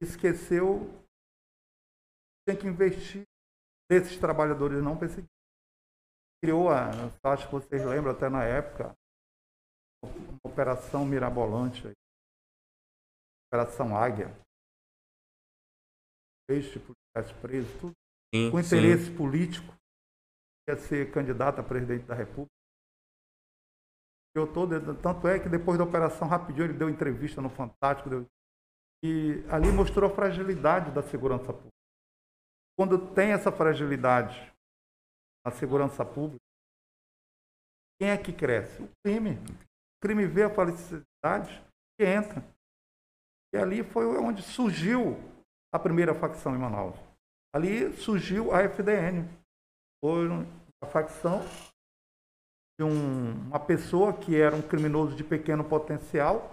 [0.00, 3.22] Esqueceu que tem que investir
[3.90, 5.30] nesses trabalhadores não perseguidos.
[6.42, 6.90] Criou, a,
[7.22, 8.96] acho que vocês lembram até na época,
[10.02, 11.94] uma operação mirabolante, aí,
[13.46, 14.26] operação Águia.
[16.48, 17.92] Peixe, policiais presos, tudo
[18.34, 18.76] Sim, com sim.
[18.76, 19.72] interesse político,
[20.68, 22.61] ia ser candidato a presidente da República.
[24.34, 24.72] Eu todo,
[25.02, 28.26] tanto é que depois da operação rapidinho ele deu entrevista no Fantástico deu-
[29.04, 31.70] e ali mostrou a fragilidade da segurança pública.
[32.78, 34.50] Quando tem essa fragilidade
[35.44, 36.40] na segurança pública,
[38.00, 38.82] quem é que cresce?
[38.82, 39.34] O crime.
[39.36, 41.62] O crime vê a felicidade
[42.00, 42.42] e entra.
[43.54, 45.16] E ali foi onde surgiu
[45.74, 46.96] a primeira facção em Manaus.
[47.54, 49.28] Ali surgiu a FDN.
[50.02, 50.26] Foi
[50.82, 51.40] a facção
[52.82, 56.50] de um- uma pessoa que era um criminoso de pequeno potencial,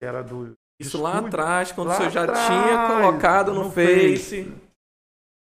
[0.00, 1.28] que era do Isso lá Estúdio.
[1.28, 4.46] atrás, quando Lá o senhor já atrás, tinha colocado no, no Face.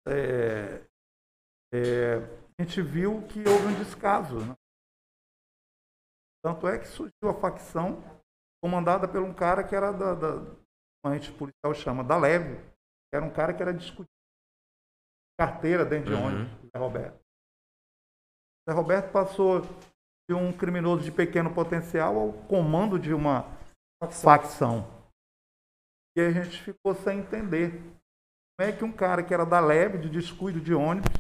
[0.08, 0.86] é,
[1.74, 2.16] é,
[2.60, 4.46] a gente viu que houve um descaso.
[4.46, 4.54] né?
[6.46, 8.04] Tanto é que surgiu a facção
[8.62, 10.56] comandada por um cara que era da, da
[11.06, 12.56] a gente policial chama, da leve.
[13.10, 14.08] que Era um cara que era discutido.
[15.40, 16.26] Carteira dentro de Uhum.
[16.28, 17.23] ônibus, Zé Roberto.
[18.68, 19.62] Zé Roberto passou
[20.30, 23.46] de um criminoso de pequeno potencial ao comando de uma
[24.22, 24.88] facção.
[26.16, 27.72] E a gente ficou sem entender.
[28.56, 31.12] Como é que um cara que era da leve, de descuido de ônibus,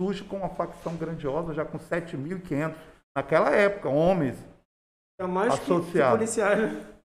[0.00, 2.74] surge com uma facção grandiosa, já com 7.500,
[3.16, 4.38] naquela época, homens,
[5.20, 6.98] É mais que, policiais, né?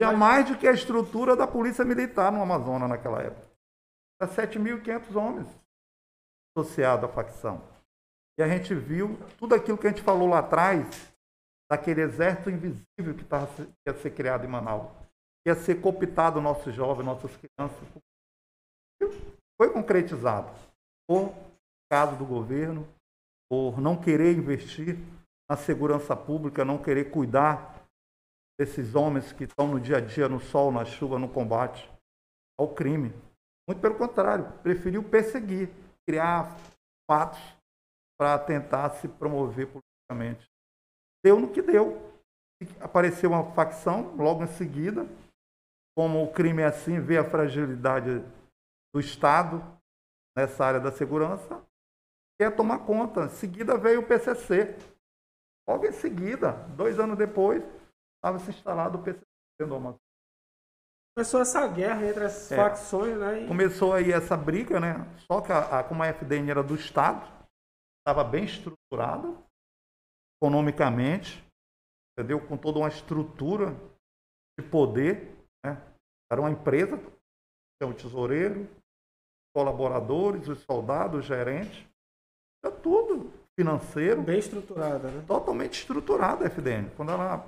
[0.00, 3.46] tinha mais do que a estrutura da polícia militar no Amazonas naquela época.
[4.20, 5.48] Era 7.500 homens
[6.56, 7.71] associados à facção.
[8.38, 10.86] E a gente viu tudo aquilo que a gente falou lá atrás,
[11.70, 14.90] daquele exército invisível que tava, se- ia ser criado em Manaus.
[15.46, 17.88] Ia ser cooptado nossos jovens, nossas crianças.
[19.60, 20.50] Foi concretizado
[21.08, 21.34] por
[21.90, 22.88] caso do governo,
[23.50, 24.96] por não querer investir
[25.50, 27.84] na segurança pública, não querer cuidar
[28.58, 31.90] desses homens que estão no dia a dia, no sol, na chuva, no combate
[32.58, 33.12] ao crime.
[33.68, 35.68] Muito pelo contrário, preferiu perseguir,
[36.06, 36.56] criar
[37.10, 37.40] fatos
[38.22, 40.48] para tentar se promover politicamente.
[41.24, 42.00] Deu no que deu.
[42.80, 45.04] Apareceu uma facção logo em seguida,
[45.96, 48.20] como o crime é assim, vê a fragilidade
[48.94, 49.60] do Estado
[50.38, 51.60] nessa área da segurança,
[52.40, 53.24] quer tomar conta.
[53.24, 54.76] Em seguida veio o PCC.
[55.68, 57.60] Logo em seguida, dois anos depois,
[58.16, 59.24] estava se instalado o PCC
[59.66, 59.98] no.
[61.16, 62.56] Começou essa guerra entre as É.
[62.56, 63.42] facções, né?
[63.42, 64.94] E Começou aí essa briga, né?
[65.26, 67.41] Só que a, a- como a FDN era do Estado,
[68.02, 69.28] estava bem estruturada
[70.36, 71.42] economicamente,
[72.12, 72.44] entendeu?
[72.46, 73.74] Com toda uma estrutura
[74.58, 75.80] de poder, né?
[76.30, 78.68] Era uma empresa, tinha o tesoureiro,
[79.54, 81.86] colaboradores, os soldados, os gerentes,
[82.64, 85.24] era tudo financeiro, bem estruturada, né?
[85.26, 86.90] totalmente estruturada a FDN.
[86.96, 87.38] Quando ela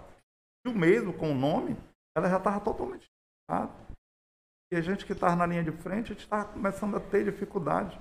[0.64, 1.76] viu mesmo com o nome,
[2.16, 3.72] ela já estava totalmente estruturada.
[4.72, 7.24] E a gente que estava na linha de frente, a gente estava começando a ter
[7.24, 7.98] dificuldade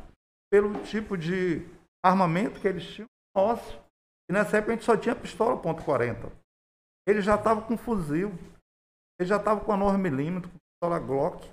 [0.52, 1.66] pelo tipo de
[2.04, 3.82] armamento que eles tinham nosso.
[4.30, 6.32] E nessa época a gente só tinha pistola ponto .40.
[7.08, 8.32] Ele já estava com fuzil.
[9.20, 11.50] Ele já estava com a 9mm, com pistola Glock.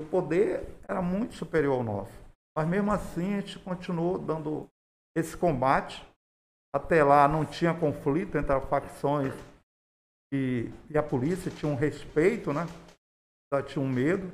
[0.00, 2.12] O poder era muito superior ao nosso.
[2.56, 4.68] Mas mesmo assim a gente continuou dando
[5.16, 6.06] esse combate.
[6.74, 9.34] Até lá não tinha conflito entre as facções
[10.32, 12.66] e, e a polícia, tinha um respeito, né?
[13.52, 14.30] Já tinha um medo.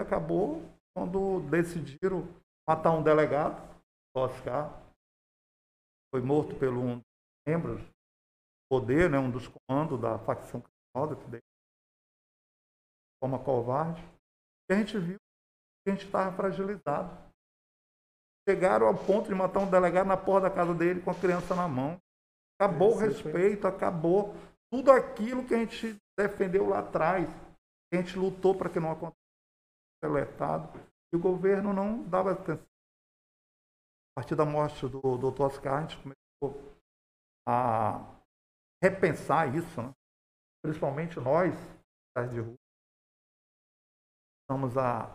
[0.00, 0.62] Acabou
[0.96, 2.26] quando decidiram
[2.68, 3.56] matar um delegado,
[4.14, 4.70] Oscar.
[6.12, 7.06] Foi morto pelo um dos
[7.46, 7.90] membros do
[8.70, 9.18] poder, né?
[9.18, 11.40] um dos comandos da facção criminosa, que de
[13.22, 14.02] forma covarde.
[14.70, 17.28] E a gente viu que a gente estava fragilizado
[18.48, 21.54] chegaram ao ponto de matar um delegado na porta da casa dele com a criança
[21.54, 22.00] na mão.
[22.58, 24.34] Acabou o respeito, acabou
[24.72, 27.28] tudo aquilo que a gente defendeu lá atrás,
[27.92, 29.18] a gente lutou para que não acontecesse
[30.02, 30.68] alertado,
[31.12, 32.66] e o governo não dava atenção.
[34.12, 35.42] A partir da morte do Dr.
[35.42, 36.74] Oscar, a gente começou
[37.46, 38.18] a
[38.82, 39.92] repensar isso, né?
[40.62, 41.54] principalmente nós,
[42.30, 42.54] de rua,
[44.42, 45.06] estamos a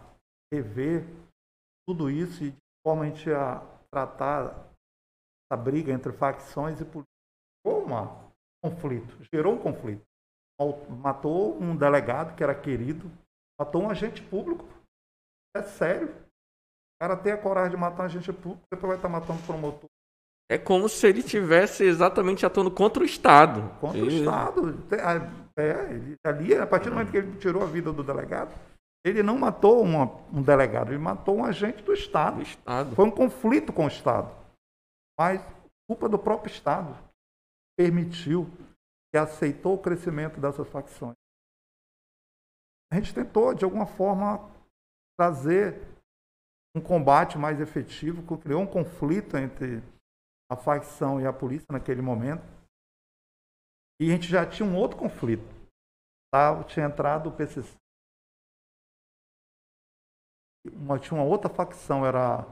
[0.54, 1.04] rever
[1.88, 3.60] tudo isso e de forma a gente a
[3.92, 4.72] tratar
[5.52, 7.12] essa briga entre facções e polícia.
[7.66, 10.04] Gerou um conflito, gerou um conflito.
[11.02, 13.12] Matou um delegado que era querido,
[13.60, 14.66] matou um agente público.
[15.56, 16.10] É sério.
[16.10, 19.90] O cara tem a coragem de matar um agente público, depois vai estar matando promotor
[20.50, 23.62] É como se ele tivesse exatamente atuando contra o Estado.
[23.80, 24.62] contra o Estado.
[25.02, 28.52] A- É, ele- ali, a partir do momento que ele tirou a vida do delegado,
[29.06, 30.06] ele não matou uma-
[30.36, 32.38] um delegado, ele matou um agente do Estado.
[32.38, 32.96] do Estado.
[32.96, 34.36] Foi um conflito com o Estado.
[35.20, 35.40] Mas
[35.88, 36.98] culpa do próprio Estado.
[37.78, 38.50] Permitiu,
[39.14, 41.14] que aceitou o crescimento dessas facções.
[42.92, 44.52] A gente tentou, de alguma forma,
[45.18, 45.80] trazer
[46.76, 49.82] um combate mais efetivo, que criou um conflito entre
[50.52, 52.44] a facção e a polícia naquele momento.
[54.02, 55.44] E a gente já tinha um outro conflito.
[56.34, 56.64] Tá?
[56.64, 57.76] Tinha entrado o PCC.
[60.74, 62.46] Uma, tinha uma outra facção, era não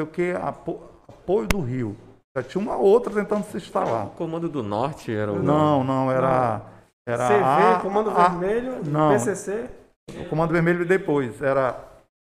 [0.00, 1.96] sei o que, apo, apoio do Rio.
[2.36, 4.06] Já tinha uma outra tentando se instalar.
[4.08, 5.40] O Comando do Norte era o.
[5.42, 6.60] Não, não, era.
[7.06, 9.10] era CV, a- Comando a- Vermelho, não.
[9.12, 9.70] PCC,
[10.10, 11.40] O Comando Vermelho depois.
[11.42, 11.92] Era.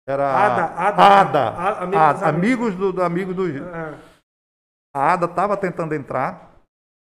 [0.07, 0.37] Era.
[0.37, 3.47] ADA, ADA, ADA, A- Amigos ADA, amigos do, do Amigo do.
[3.49, 3.99] É,
[4.95, 6.53] A ADA estava tentando entrar.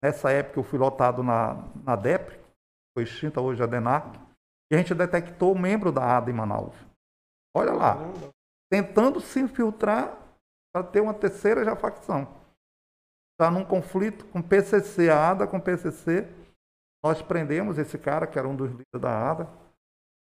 [0.03, 2.40] Nessa época eu fui lotado na, na DEPRE.
[2.95, 4.18] foi extinta hoje a DENAC,
[4.72, 6.76] e a gente detectou um membro da ADA em Manaus.
[7.56, 8.30] Olha lá, Caramba.
[8.72, 10.15] tentando se infiltrar
[10.73, 12.27] para ter uma terceira já facção.
[13.34, 16.27] Está num conflito com PCC, a ADA com PCC.
[17.03, 19.49] Nós prendemos esse cara, que era um dos líderes da ADA,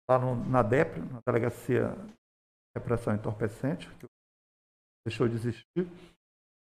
[0.09, 2.15] lá no, na DEP, na Delegacia de
[2.77, 4.07] Repressão Entorpecente, que
[5.07, 5.87] deixou de existir.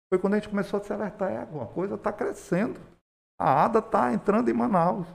[0.10, 2.80] Foi quando a gente começou a se alertar, é, alguma coisa está crescendo.
[3.40, 5.08] A ADA está entrando em Manaus.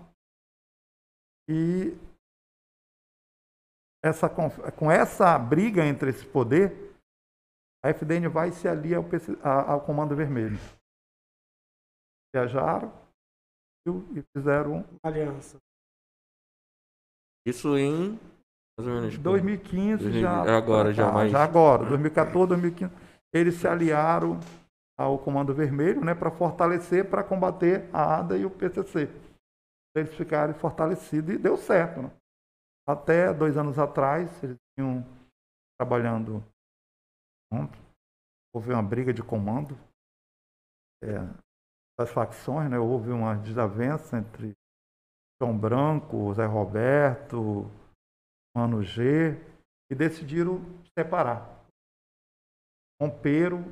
[1.49, 1.93] E
[4.05, 6.93] essa, com essa briga entre esse poder,
[7.85, 10.59] a FDN vai se alia ao, ao Comando Vermelho.
[12.35, 12.93] Viajaram
[13.87, 15.59] e fizeram Aliança.
[17.47, 18.19] Isso em.
[18.79, 19.19] Mais ou menos.
[19.19, 20.45] 2015 já.
[20.47, 22.93] É agora, já tá, mais- Já agora, 2014, 2015.
[23.35, 24.39] Eles se aliaram
[24.99, 29.09] ao Comando Vermelho né, para fortalecer, para combater a ADA e o PCC.
[29.97, 32.03] Eles ficarem fortalecidos e deu certo.
[32.03, 32.11] Né?
[32.87, 35.05] Até dois anos atrás, eles tinham
[35.79, 36.43] trabalhando.
[38.55, 39.79] Houve uma briga de comando
[41.03, 41.19] é,
[41.99, 42.79] das facções, né?
[42.79, 44.53] houve uma desavença entre
[45.43, 47.69] João Branco, Zé Roberto,
[48.57, 49.33] Mano G,
[49.91, 50.61] e decidiram
[50.97, 51.67] separar.
[53.01, 53.65] Romperam,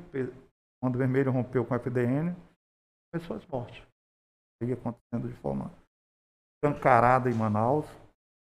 [0.83, 2.35] o Vermelho rompeu com o FDN,
[3.13, 3.81] começou as mortes.
[4.61, 5.71] Ia acontecendo de forma
[6.61, 7.85] escancarada em Manaus.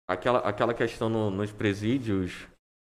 [0.07, 2.47] Aquela, aquela questão no- nos presídios.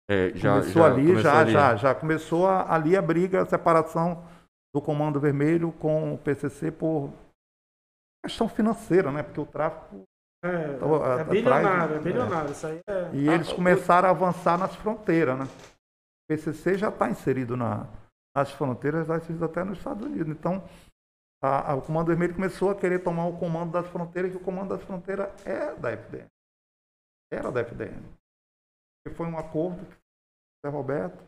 [0.09, 1.51] é, já, começou já ali, começou já, ali.
[1.51, 4.23] já, já começou a- ali a briga, a separação
[4.75, 7.11] do Comando Vermelho com o PCC por
[8.25, 9.21] questão financeira, né?
[9.23, 10.03] Porque o tráfico
[10.49, 11.99] É, Então, é atrás, bilionário, né?
[11.99, 12.51] é bilionário.
[12.51, 13.09] Isso aí é.
[13.15, 15.45] E eles começaram a avançar nas fronteiras, né?
[15.45, 17.87] O PCC já está inserido na,
[18.35, 20.27] nas fronteiras, até nos Estados Unidos.
[20.27, 20.63] Então,
[21.41, 24.43] a- a- o Comando Vermelho começou a querer tomar o comando das fronteiras, que o
[24.43, 26.27] comando das fronteiras é da FDN.
[27.31, 28.03] Era da FDN.
[29.07, 31.23] E foi um acordo com o Zé Roberto,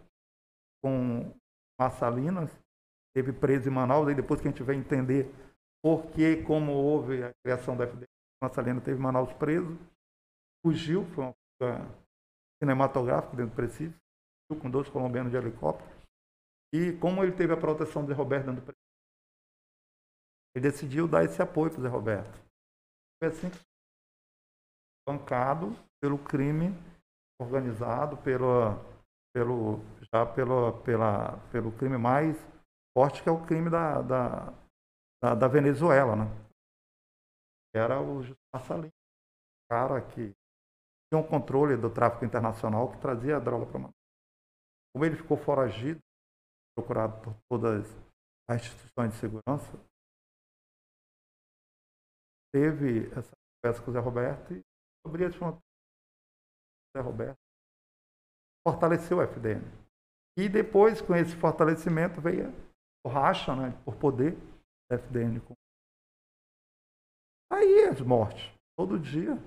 [0.83, 1.31] com
[1.79, 2.49] Massalinas,
[3.15, 5.33] teve preso em Manaus, aí depois que a gente vai entender
[5.83, 8.05] por que, como houve a criação da FDN,
[8.41, 9.77] Massalina teve Manaus preso,
[10.65, 11.99] fugiu, foi uma fuga
[12.61, 13.55] cinematográfica dentro do
[14.51, 15.89] fugiu com dois colombianos de helicóptero.
[16.73, 18.79] E como ele teve a proteção de Roberto dentro do presídio,
[20.55, 22.39] ele decidiu dar esse apoio para o Zé Roberto.
[23.19, 23.59] Foi assim que
[25.07, 26.69] bancado pelo crime
[27.41, 28.75] organizado, pelo,
[29.33, 29.79] pelo,
[30.13, 32.37] já pelo, pela, pelo crime mais
[32.95, 34.53] forte, que é o crime da, da,
[35.23, 36.48] da, da Venezuela, né?
[37.79, 38.93] Era o Gilmar Salino,
[39.71, 40.33] cara que
[41.07, 43.95] tinha um controle do tráfico internacional que trazia a droga para Manaus.
[44.93, 45.99] Como ele ficou foragido,
[46.75, 47.85] procurado por todas
[48.49, 49.71] as instituições de segurança,
[52.53, 53.31] teve essa
[53.61, 54.61] conversa com o Zé Roberto e
[55.05, 55.63] abrir as fronteiras.
[56.95, 57.37] Zé Roberto
[58.67, 59.61] fortaleceu o FDN.
[60.37, 62.49] E depois, com esse fortalecimento, veio
[63.05, 64.35] o racha, né, por poder
[64.89, 65.39] da FDN.
[65.41, 65.58] com-
[67.51, 69.37] Aí as mortes, todo dia.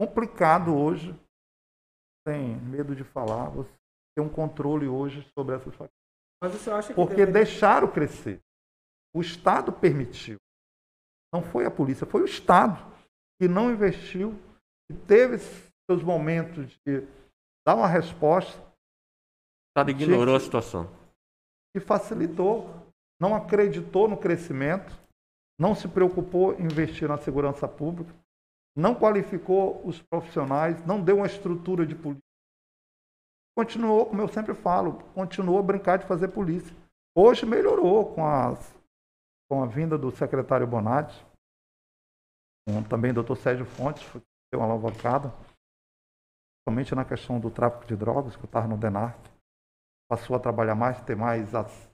[0.00, 1.14] Complicado hoje,
[2.26, 3.70] sem medo de falar, você
[4.16, 5.90] ter um controle hoje sobre essas facções.
[6.42, 8.40] Mas você acha que Porque deveria- deixaram crescer.
[9.14, 10.38] O Estado permitiu.
[11.32, 12.76] Não foi a polícia, foi o Estado
[13.40, 14.32] que não investiu,
[14.90, 17.00] que teve seus momentos de
[17.66, 20.86] dar uma resposta O Estado ignorou a situação.
[21.74, 22.66] e facilitou,
[23.20, 24.92] não acreditou no crescimento,
[25.62, 28.12] não se preocupou em investir na segurança pública,
[28.76, 32.20] não qualificou os profissionais, não deu uma estrutura de polícia.
[33.56, 36.74] Continuou, como eu sempre falo, continuou a brincar de fazer polícia.
[37.16, 38.74] Hoje melhorou com, as,
[39.48, 41.24] com a vinda do secretário Bonatti,
[42.66, 44.18] com também o doutor Sérgio Fontes, que
[44.52, 45.32] deu uma alavancada,
[46.68, 49.16] somente na questão do tráfico de drogas, que eu estava no DENARC
[50.10, 51.91] passou a trabalhar mais, ter mais, as-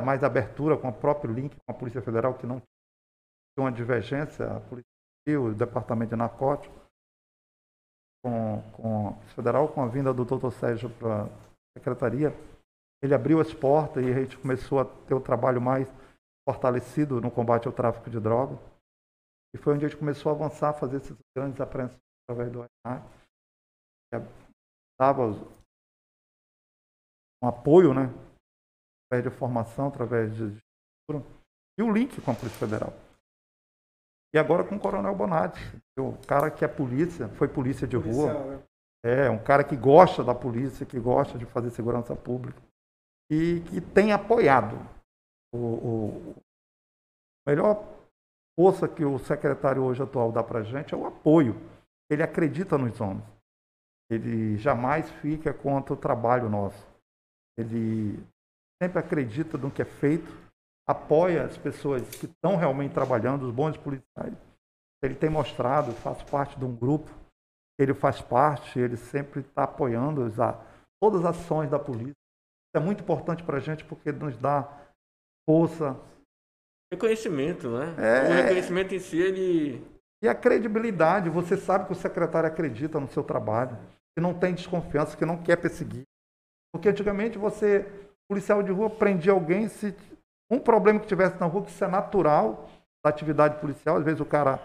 [0.00, 4.56] mais abertura com o próprio link com a Polícia Federal, que não tinha uma divergência,
[4.56, 4.86] a Polícia
[5.40, 6.78] o Departamento de Narcóticos,
[8.22, 11.28] com, com a Polícia Federal, com a vinda do doutor Sérgio para a
[11.76, 12.32] Secretaria,
[13.02, 15.88] ele abriu as portas e a gente começou a ter o trabalho mais
[16.48, 18.58] fortalecido no combate ao tráfico de drogas.
[19.54, 22.60] E foi onde a gente começou a avançar, a fazer esses grandes apreensões através do
[22.60, 23.02] RNA,
[24.12, 24.18] que
[25.00, 25.26] dava
[27.42, 28.08] um apoio, né?
[29.22, 30.56] De formação, através de
[31.78, 32.92] e o link com a Polícia Federal.
[34.34, 35.60] E agora com o Coronel Bonatti,
[35.98, 38.62] o cara que é polícia, foi polícia de rua, policial, né?
[39.04, 42.60] é um cara que gosta da polícia, que gosta de fazer segurança pública
[43.30, 44.76] e que tem apoiado
[45.54, 46.42] o, o- o
[47.48, 47.84] melhor
[48.58, 51.54] força que o secretário hoje atual dá para a gente é o apoio.
[52.10, 53.24] Ele acredita nos homens.
[54.10, 56.86] Ele jamais fica contra o trabalho nosso.
[57.58, 58.18] Ele
[58.82, 60.26] sempre acredita no que é feito,
[60.86, 64.34] apoia as pessoas que estão realmente trabalhando, os bons policiais.
[65.02, 67.10] Ele tem mostrado, faz parte de um grupo,
[67.78, 70.36] ele faz parte, ele sempre está apoiando as,
[71.00, 72.12] todas as ações da polícia.
[72.12, 74.68] Isso é muito importante para a gente porque nos dá
[75.48, 75.96] força.
[76.92, 77.94] Reconhecimento, né?
[77.98, 78.30] É...
[78.30, 79.86] O reconhecimento em si, ele.
[80.22, 83.76] E a credibilidade, você sabe que o secretário acredita no seu trabalho,
[84.16, 86.04] que não tem desconfiança, que não quer perseguir.
[86.72, 87.86] Porque antigamente você,
[88.28, 89.94] policial de rua, prendia alguém se
[90.50, 92.68] um problema que tivesse na rua, que isso é natural
[93.04, 94.60] da atividade policial, às vezes o cara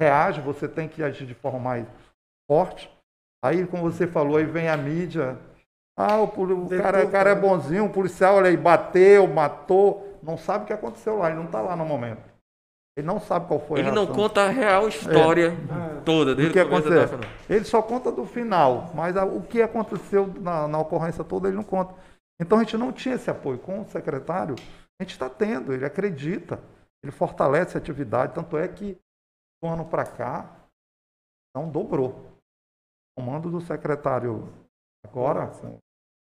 [0.00, 1.86] reage, você tem que agir de forma mais
[2.50, 2.90] forte.
[3.44, 5.38] Aí, como você falou, aí vem a mídia.
[5.96, 10.18] Ah, o, o cara, o cara é bonzinho, o policial, olha aí, bateu, matou.
[10.22, 12.30] Não sabe o que aconteceu lá, ele não está lá no momento.
[12.96, 16.00] Ele não sabe qual foi ele a Ele não conta a real história é.
[16.00, 16.50] toda dele.
[16.50, 17.20] que aconteceu.
[17.48, 21.56] Ele só conta do final, mas a, o que aconteceu na, na ocorrência toda ele
[21.56, 21.94] não conta.
[22.40, 24.54] Então a gente não tinha esse apoio com o secretário.
[24.98, 26.58] A gente está tendo, ele acredita,
[27.02, 28.34] ele fortalece a atividade.
[28.34, 28.98] Tanto é que,
[29.62, 30.56] um ano para cá,
[31.54, 32.30] não dobrou
[33.16, 34.48] comando do secretário
[35.04, 35.78] agora, o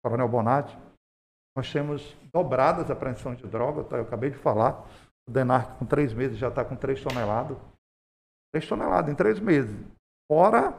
[0.03, 0.77] Coronel Bonatti,
[1.55, 3.97] nós temos dobradas a apreensão de droga, tá?
[3.97, 4.85] eu acabei de falar,
[5.27, 7.57] o Denarc com três meses já está com três toneladas.
[8.53, 9.73] Três toneladas em três meses.
[10.29, 10.73] Fora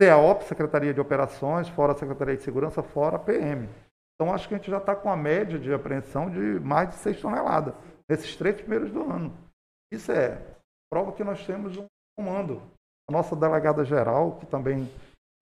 [0.00, 3.68] CAOP, Secretaria de Operações, fora a Secretaria de Segurança, fora a PM.
[4.14, 6.94] Então acho que a gente já está com a média de apreensão de mais de
[6.96, 7.74] seis toneladas
[8.08, 9.36] nesses três primeiros do ano.
[9.92, 10.40] Isso é
[10.90, 11.86] prova que nós temos um
[12.16, 12.62] comando
[13.08, 14.88] a nossa delegada geral, que também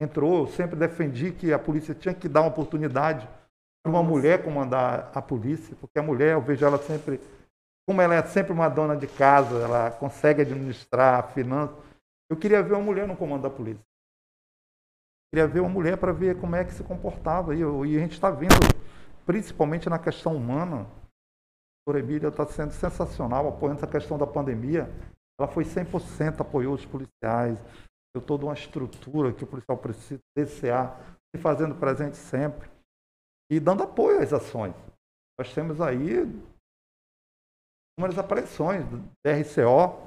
[0.00, 3.28] entrou, eu sempre defendi que a polícia tinha que dar uma oportunidade
[3.82, 7.20] para uma mulher comandar a polícia, porque a mulher, eu vejo ela sempre,
[7.86, 11.74] como ela é sempre uma dona de casa, ela consegue administrar a finança.
[12.30, 13.84] Eu queria ver uma mulher no comando da polícia.
[15.32, 17.54] Queria ver uma mulher para ver como é que se comportava.
[17.54, 18.54] E, e a gente está vendo,
[19.24, 20.86] principalmente na questão humana,
[21.88, 24.88] a Emília está sendo sensacional, apoiando essa questão da pandemia.
[25.38, 27.58] Ela foi 100%, apoiou os policiais,
[28.14, 30.94] deu toda uma estrutura que o policial precisa, DCA,
[31.34, 32.70] se fazendo presente sempre
[33.50, 34.74] e dando apoio às ações.
[35.38, 36.20] Nós temos aí
[37.98, 38.84] inúmeras apreensões
[39.24, 39.98] DRCO,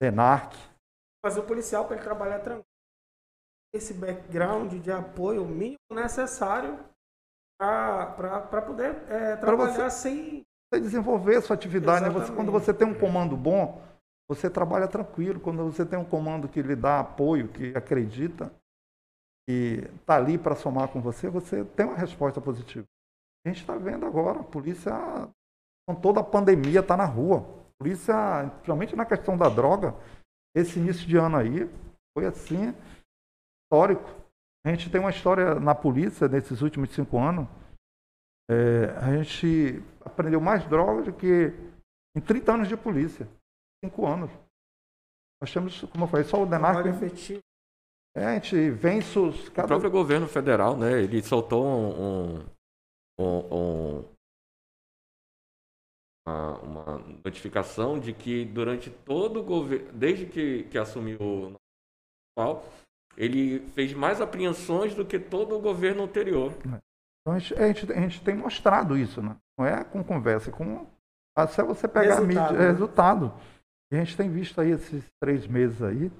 [0.00, 0.54] DENARC.
[1.24, 2.75] Fazer o policial para ele trabalhar tranquilo.
[3.76, 6.78] Esse background de apoio mínimo necessário
[7.58, 10.42] para poder é, trabalhar você, sem.
[10.72, 12.04] Você desenvolver a sua atividade.
[12.04, 12.10] Né?
[12.10, 13.82] Você, quando você tem um comando bom,
[14.28, 15.40] você trabalha tranquilo.
[15.40, 18.50] Quando você tem um comando que lhe dá apoio, que acredita,
[19.48, 22.86] que está ali para somar com você, você tem uma resposta positiva.
[23.44, 24.92] A gente está vendo agora, a polícia,
[25.86, 27.38] com toda a pandemia, está na rua.
[27.38, 28.14] A polícia,
[28.54, 29.94] principalmente na questão da droga,
[30.56, 31.70] esse início de ano aí
[32.16, 32.74] foi assim,
[33.66, 34.08] histórico.
[34.64, 37.46] A gente tem uma história na polícia nesses últimos cinco anos.
[38.48, 41.52] É, a gente aprendeu mais drogas do que
[42.16, 43.28] em 30 anos de polícia
[43.84, 44.30] cinco anos.
[45.40, 46.86] Nós temos, como eu falei, só o DENARC.
[46.88, 47.40] efetivo.
[48.16, 49.48] É, a gente vence os.
[49.50, 49.66] Cada...
[49.66, 51.02] O próprio governo federal, né?
[51.02, 52.38] Ele soltou um,
[53.20, 54.04] um, um,
[56.26, 61.54] uma, uma, notificação de que durante todo o governo, desde que, que assumiu o
[63.16, 66.52] ele fez mais apreensões do que todo o governo anterior.
[67.20, 69.36] Então a gente, a gente, a gente tem mostrado isso, né?
[69.58, 70.86] Não é com conversa, é com.
[71.36, 72.70] Até você pegar resultado, a mídia, né?
[72.70, 73.34] resultado.
[73.92, 76.10] E a gente tem visto aí esses três meses aí,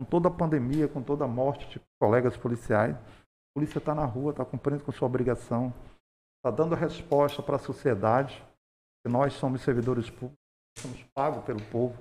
[0.00, 4.04] com toda a pandemia, com toda a morte de colegas policiais, a polícia está na
[4.04, 5.72] rua, está cumprindo com sua obrigação,
[6.38, 8.44] está dando resposta para a sociedade,
[9.04, 10.38] que nós somos servidores públicos,
[10.78, 11.96] somos pagos pelo povo,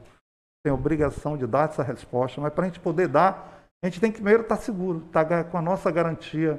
[0.63, 3.99] tem a obrigação de dar essa resposta, mas para a gente poder dar, a gente
[3.99, 6.53] tem que primeiro estar tá seguro, estar tá com a nossa garantia,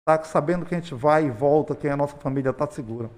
[0.00, 3.10] estar tá sabendo que a gente vai e volta, que a nossa família está segura.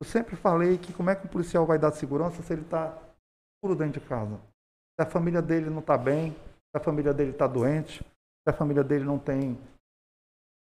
[0.00, 2.96] Eu sempre falei que como é que um policial vai dar segurança se ele está
[3.58, 4.36] seguro dentro de casa.
[4.98, 8.52] Se a família dele não está bem, se a família dele está doente, se a
[8.52, 9.58] família dele não tem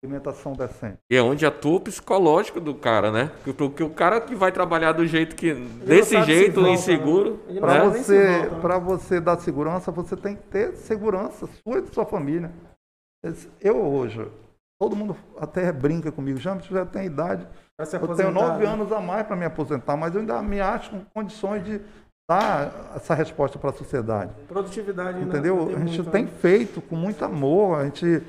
[0.05, 0.99] alimentação decente.
[1.09, 3.31] E é onde atua o psicológico do cara, né?
[3.57, 5.55] Porque o cara que vai trabalhar do jeito que.
[5.55, 7.41] desse jeito, volta, inseguro.
[7.49, 7.61] Né?
[7.61, 7.91] Para né?
[7.91, 8.79] você, né?
[8.81, 12.51] você dar segurança, você tem que ter segurança sua e de sua família.
[13.61, 14.27] Eu hoje,
[14.81, 17.47] todo mundo até brinca comigo, já, já tem idade.
[17.79, 18.71] Eu tenho nove né?
[18.71, 21.81] anos a mais para me aposentar, mas eu ainda me acho com condições de
[22.29, 24.33] dar essa resposta para a sociedade.
[24.49, 25.69] Produtividade, entendeu?
[25.75, 26.31] a gente tem né?
[26.41, 27.79] feito com muito amor.
[27.79, 28.23] A gente,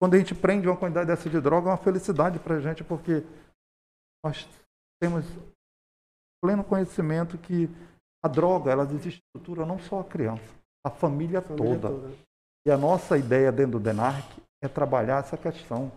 [0.00, 2.82] quando a gente prende uma quantidade dessa de droga, é uma felicidade para a gente,
[2.82, 3.22] porque
[4.24, 4.48] nós
[5.00, 5.26] temos
[6.42, 7.68] pleno conhecimento que
[8.24, 10.54] A droga, ela desestrutura não só a criança,
[10.84, 11.88] a família, A família toda.
[11.88, 12.16] toda.
[12.66, 14.26] E a nossa ideia dentro do DENARC
[14.62, 15.90] é trabalhar essa questão,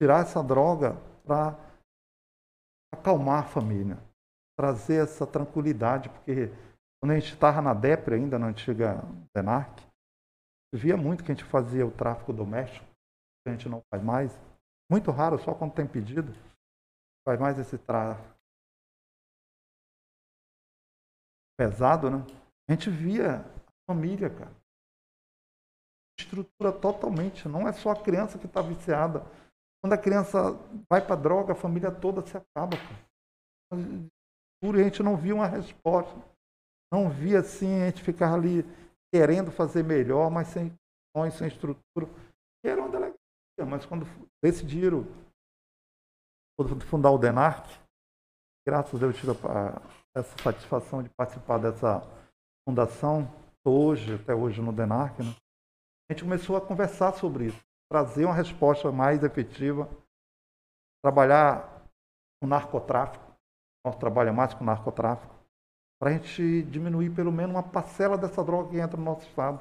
[0.00, 1.56] tirar essa droga para
[2.92, 3.96] acalmar a família,
[4.58, 6.50] trazer essa tranquilidade, porque
[7.00, 9.00] quando a gente estava na DEPRE ainda, na antiga
[9.34, 9.80] DENARC,
[10.74, 12.89] via muito que a gente fazia o tráfico doméstico,
[13.50, 14.32] gente não faz mais.
[14.90, 16.32] Muito raro, só quando tem pedido,
[17.26, 18.40] faz mais esse tráfico
[21.56, 22.24] pesado, né?
[22.68, 23.44] A gente via a
[23.86, 24.50] família, cara.
[26.18, 27.46] Estrutura totalmente.
[27.48, 29.20] Não é só a criança que está viciada.
[29.82, 30.52] Quando a criança
[30.90, 33.06] vai para droga, a família toda se acaba, cara.
[33.72, 36.16] A gente não via uma resposta.
[36.90, 38.62] Não via assim, a gente ficar ali
[39.12, 40.74] querendo fazer melhor, mas sem
[41.14, 42.06] condições, sem estrutura.
[42.64, 43.19] E era uma delegacia,
[43.64, 44.06] mas quando
[44.42, 45.04] decidiram
[46.86, 47.66] fundar o DENARC,
[48.66, 49.32] graças a Deus eu tive
[50.14, 52.02] essa satisfação de participar dessa
[52.68, 53.28] fundação,
[53.64, 55.34] hoje, até hoje no DENARC, né?
[56.08, 57.60] a gente começou a conversar sobre isso,
[57.90, 59.88] trazer uma resposta mais efetiva,
[61.02, 61.86] trabalhar
[62.42, 63.24] o narcotráfico,
[63.84, 65.34] nós trabalhamos mais com narcotráfico,
[66.00, 69.60] para a gente diminuir pelo menos uma parcela dessa droga que entra no nosso estado.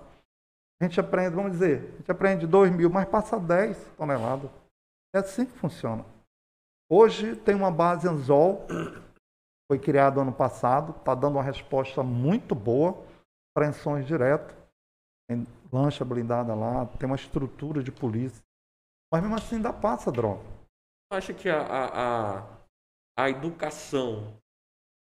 [0.81, 4.49] A gente aprende, vamos dizer, a gente aprende 2 mil, mas passa 10 toneladas.
[5.13, 6.05] É assim que funciona.
[6.89, 8.65] Hoje tem uma base Anzol,
[9.69, 12.97] foi criado ano passado, está dando uma resposta muito boa,
[13.53, 14.55] apreensões direto,
[15.29, 18.41] tem lancha blindada lá, tem uma estrutura de polícia,
[19.11, 20.43] mas mesmo assim ainda passa droga.
[21.11, 22.57] acha que a, a,
[23.17, 24.33] a educação,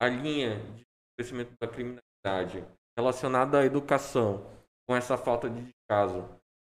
[0.00, 0.84] a linha de
[1.18, 2.64] crescimento da criminalidade
[2.96, 4.55] relacionada à educação,
[4.88, 6.28] com essa falta de descaso,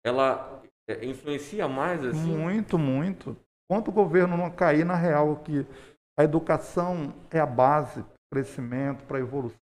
[0.04, 2.36] ela é, influencia mais assim?
[2.36, 3.36] Muito, muito.
[3.64, 5.66] Enquanto o governo não cair na real que
[6.18, 9.58] a educação é a base para crescimento, para a evolução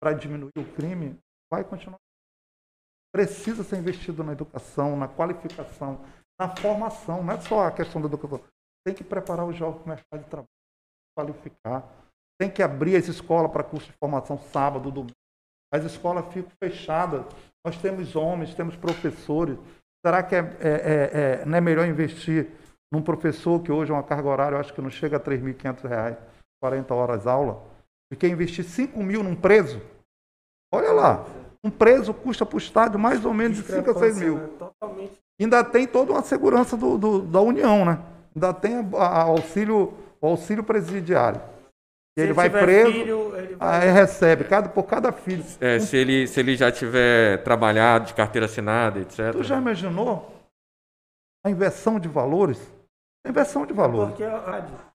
[0.00, 1.18] para diminuir o crime,
[1.52, 1.98] vai continuar.
[3.12, 6.04] Precisa ser investido na educação, na qualificação,
[6.38, 7.22] na formação.
[7.22, 8.42] Não é só a questão da educação.
[8.84, 10.48] Tem que preparar o jovem para o mercado de trabalho,
[11.16, 12.06] qualificar.
[12.38, 15.14] Tem que abrir as escolas para curso de formação sábado, domingo.
[15.72, 17.22] As escolas ficam fechadas.
[17.64, 19.58] Nós temos homens, temos professores.
[20.04, 22.48] Será que é, é, é, é, não é melhor investir
[22.92, 25.24] num professor que hoje é uma carga horária, eu acho que não chega a R$
[25.36, 26.16] 3.500,
[26.62, 27.60] 40 horas aula,
[28.10, 29.82] do que investir 5 mil num preso?
[30.72, 31.26] Olha lá,
[31.64, 34.36] um preso custa para o Estado mais ou menos de 5 a 6 mil.
[34.38, 34.48] Né?
[34.58, 35.12] Totalmente.
[35.40, 37.98] Ainda tem toda uma segurança do, do- da União, né?
[38.34, 41.40] Ainda tem a- a- auxílio, o auxílio presidiário.
[42.18, 45.44] Se Ele vai tiver preso, filho, ele vai- aí recebe, cada, por cada filho.
[45.60, 49.32] É, se, ele, se ele já tiver trabalhado de carteira assinada, etc.
[49.32, 50.34] Tu já imaginou
[51.44, 52.58] a inversão de valores?
[53.26, 54.10] A inversão de valores.
[54.10, 54.86] Porque a-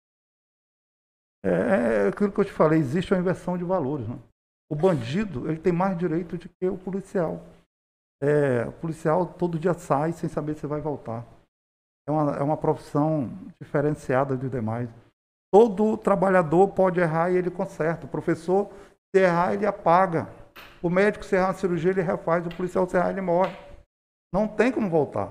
[1.44, 4.08] É, é aquilo que eu te falei, existe uma inversão de valores.
[4.08, 4.18] Né?
[4.72, 7.44] O bandido ele tem mais direito do que o policial.
[8.22, 11.24] É, o policial todo dia sai sem saber se vai voltar.
[12.08, 13.30] É uma, é uma profissão
[13.62, 14.90] diferenciada dos demais.
[15.54, 18.06] Todo trabalhador pode errar e ele conserta.
[18.06, 18.70] O professor,
[19.14, 20.30] se errar, ele apaga.
[20.82, 22.46] O médico, se errar na cirurgia, ele refaz.
[22.46, 23.56] O policial, se errar, ele morre.
[24.34, 25.30] Não tem como voltar.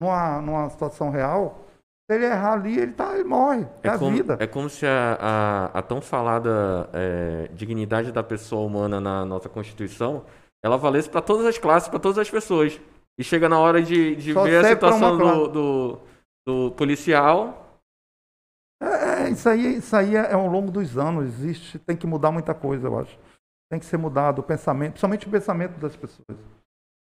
[0.00, 1.64] Numa, numa situação real,
[2.10, 3.66] se ele errar ali, ele, tá, ele morre.
[3.82, 4.36] É, a como, vida.
[4.38, 9.48] é como se a, a, a tão falada é, dignidade da pessoa humana na nossa
[9.48, 10.24] Constituição
[10.64, 12.80] ela valesse para todas as classes, para todas as pessoas.
[13.18, 16.00] E chega na hora de, de ver a situação do, do,
[16.46, 17.63] do policial.
[19.24, 21.24] É, isso aí, isso aí é ao longo dos anos.
[21.24, 23.18] Existe, tem que mudar muita coisa, eu acho.
[23.70, 26.38] Tem que ser mudado o pensamento, principalmente o pensamento das pessoas.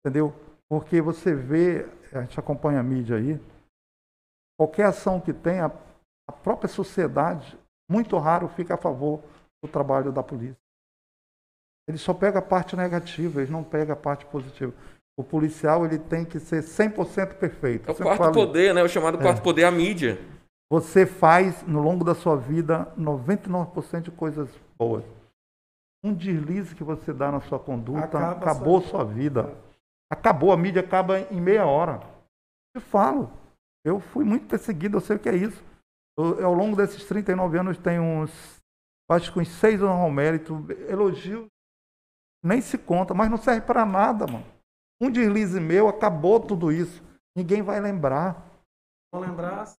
[0.01, 0.33] Entendeu?
[0.69, 3.41] Porque você vê, a gente acompanha a mídia aí,
[4.59, 5.66] qualquer ação que tenha,
[6.28, 7.59] a própria sociedade,
[7.91, 9.23] muito raro, fica a favor
[9.62, 10.57] do trabalho da polícia.
[11.89, 14.73] Ele só pega a parte negativa, ele não pega a parte positiva.
[15.19, 17.89] O policial ele tem que ser 100% perfeito.
[17.89, 18.83] É o quarto falo poder, né?
[18.83, 20.19] O chamado quarto poder, a mídia.
[20.70, 25.05] Você faz, no longo da sua vida, 99% de coisas boas.
[26.05, 29.56] Um deslize que você dá na sua conduta, Acaba acabou sua sua vida.
[30.10, 32.01] Acabou, a mídia acaba em meia hora.
[32.74, 33.30] Eu falo.
[33.84, 35.62] Eu fui muito perseguido, eu sei o que é isso.
[36.18, 38.60] Eu, ao longo desses 39 anos, tenho uns,
[39.09, 41.47] acho que uns seis anos ao mérito, elogio,
[42.43, 44.47] nem se conta, mas não serve para nada, mano.
[45.01, 47.02] Um deslize meu, acabou tudo isso.
[47.36, 48.44] Ninguém vai lembrar.
[49.12, 49.72] Vou lembrar.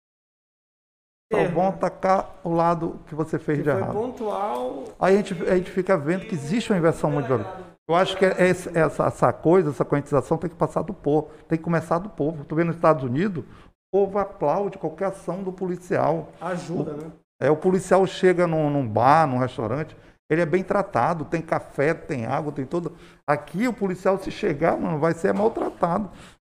[1.33, 1.69] Vão né?
[1.71, 3.93] atacar o lado que você fez que de errado.
[3.93, 4.85] pontual.
[4.99, 7.49] Aí a gente, a gente fica vendo que existe uma inversão muito grande.
[7.89, 11.57] Eu acho que é essa, essa coisa, essa conscientização tem que passar do povo, tem
[11.59, 12.45] que começar do povo.
[12.45, 16.29] Tu vê nos Estados Unidos, o povo aplaude qualquer ação do policial.
[16.41, 17.11] Ajuda, né?
[17.41, 19.97] É, o policial chega num, num bar, num restaurante,
[20.29, 22.97] ele é bem tratado, tem café, tem água, tem tudo.
[23.27, 26.11] Aqui o policial, se chegar, mano, vai ser maltratado.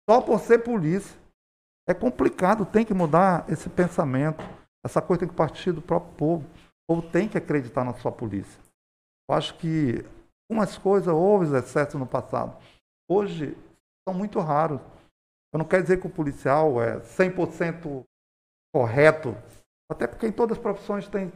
[0.09, 1.17] Só por ser polícia.
[1.87, 4.43] É complicado, tem que mudar esse pensamento.
[4.85, 6.45] Essa coisa tem que partir do próprio povo.
[6.87, 8.61] O povo tem que acreditar na sua polícia.
[9.27, 10.05] Eu acho que
[10.47, 12.55] algumas coisas houve excesso no passado.
[13.09, 13.57] Hoje
[14.07, 14.79] são muito raros.
[15.51, 18.03] Eu não quero dizer que o policial é 100%
[18.73, 19.35] correto,
[19.89, 21.31] até porque em todas as profissões tem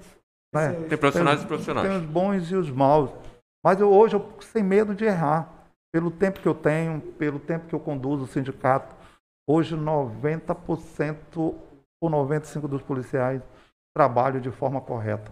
[0.53, 0.73] né?
[0.87, 1.87] Tem profissionais tem, e profissionais.
[1.87, 3.11] Tem os bons e os maus.
[3.63, 5.47] Mas eu, hoje eu sem medo de errar.
[5.91, 8.95] Pelo tempo que eu tenho, pelo tempo que eu conduzo o sindicato,
[9.47, 11.55] hoje 90%
[12.01, 13.41] ou 95% dos policiais
[13.95, 15.31] trabalham de forma correta.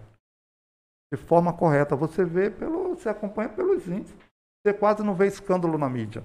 [1.14, 1.96] De forma correta.
[1.96, 2.96] Você vê pelo.
[2.96, 4.18] Você acompanha pelos índices.
[4.66, 6.24] Você quase não vê escândalo na mídia.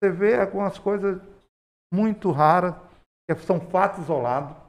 [0.00, 1.20] Você vê algumas coisas
[1.92, 2.74] muito raras,
[3.28, 4.62] que são fatos isolados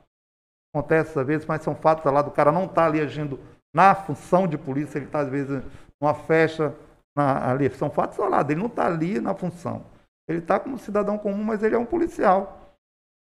[0.73, 3.39] acontece às vezes, mas são fatos lá do cara não está ali agindo
[3.73, 5.63] na função de polícia, ele está às vezes
[6.01, 6.75] numa festa
[7.15, 7.69] na, ali.
[7.71, 9.85] São fatos isolados, ele não está ali na função.
[10.27, 12.62] Ele está como cidadão comum, mas ele é um policial.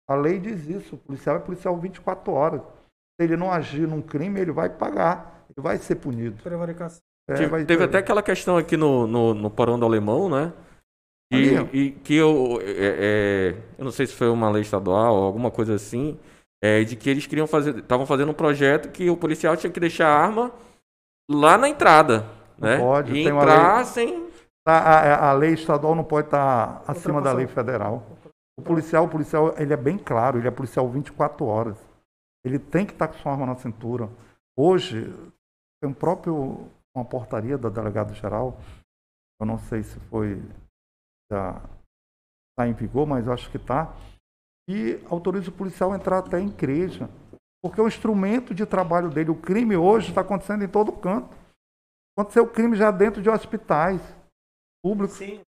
[0.08, 2.62] A lei diz isso, o policial é policial 24 horas.
[2.62, 6.42] Se ele não agir num crime, ele vai pagar, ele vai ser punido.
[6.42, 7.00] Prevaricação.
[7.28, 10.52] É, vai teve até aquela questão aqui no, no, no Porão do Alemão, né?
[11.30, 15.24] E, e que eu, é, é, eu não sei se foi uma lei estadual ou
[15.24, 16.18] alguma coisa assim,
[16.64, 19.78] é, de que eles queriam fazer, estavam fazendo um projeto que o policial tinha que
[19.78, 20.50] deixar a arma
[21.30, 22.24] lá na entrada,
[22.56, 22.78] né?
[22.78, 24.28] Pode, e entrar lei, sem
[24.66, 28.02] a, a, a, lei estadual não pode estar acima da lei federal.
[28.58, 31.78] O policial, o policial, ele é bem claro, ele é policial 24 horas.
[32.44, 34.10] Ele tem que estar com sua arma na cintura.
[34.56, 35.04] Hoje,
[35.80, 38.58] tem um próprio uma portaria da delegado geral,
[39.40, 40.42] eu não sei se foi
[41.30, 41.62] já
[42.50, 43.94] está em vigor, mas eu acho que está
[44.68, 47.08] e autoriza o policial a entrar até em igreja.
[47.62, 49.30] Porque é um instrumento de trabalho dele.
[49.30, 51.34] O crime hoje está acontecendo em todo canto.
[52.16, 54.00] Aconteceu o crime já dentro de hospitais
[54.82, 55.16] públicos.
[55.16, 55.40] Sim.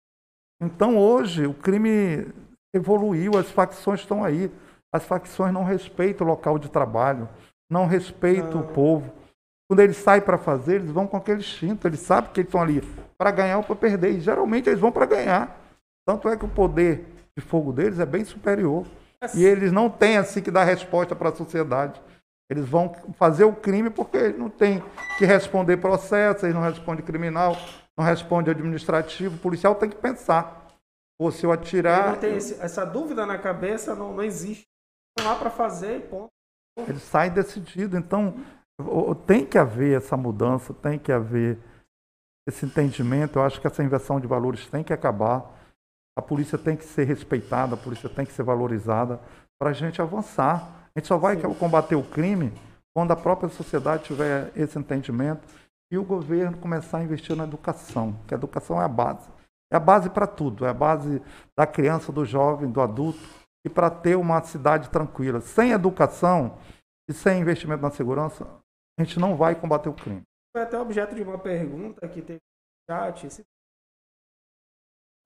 [0.61, 2.33] Então hoje o crime
[2.79, 4.51] evoluiu, as facções estão aí.
[4.93, 7.29] As facções não respeitam o local de trabalho,
[7.71, 9.13] não respeitam o povo.
[9.69, 12.63] Quando eles saem para fazer, eles vão com aquele instinto, eles sabem que eles estão
[12.63, 12.83] ali
[13.19, 14.13] para ganhar ou para perder.
[14.13, 15.61] E geralmente eles vão para ganhar.
[16.07, 17.05] Tanto é que o poder
[17.37, 18.87] de fogo deles é bem superior.
[19.35, 22.01] E eles não têm assim que dar resposta para a sociedade.
[22.51, 24.83] Eles vão fazer o crime porque eles não têm
[25.19, 27.55] que responder processo, eles não respondem criminal,
[27.97, 29.37] não respondem administrativo.
[29.37, 30.68] O policial tem que pensar.
[31.19, 32.01] Ou se eu atirar.
[32.01, 34.65] Ele não tem esse, essa dúvida na cabeça, não, não existe.
[35.19, 36.29] Não há para fazer, ponto.
[36.87, 37.97] Ele sai decidido.
[37.97, 38.35] Então,
[39.27, 41.59] tem que haver essa mudança, tem que haver
[42.49, 43.39] esse entendimento.
[43.39, 45.55] Eu acho que essa inversão de valores tem que acabar.
[46.17, 49.21] A polícia tem que ser respeitada, a polícia tem que ser valorizada
[49.61, 50.89] para a gente avançar.
[50.95, 51.55] A gente só vai Sim.
[51.55, 52.53] combater o crime
[52.95, 55.47] quando a própria sociedade tiver esse entendimento
[55.91, 59.29] e o governo começar a investir na educação, que a educação é a base.
[59.71, 61.23] É a base para tudo, é a base
[61.57, 63.19] da criança, do jovem, do adulto
[63.65, 65.41] e para ter uma cidade tranquila.
[65.41, 66.59] Sem educação
[67.09, 68.45] e sem investimento na segurança,
[68.99, 70.23] a gente não vai combater o crime.
[70.57, 72.41] Foi até objeto de uma pergunta que teve
[72.89, 73.45] no chat,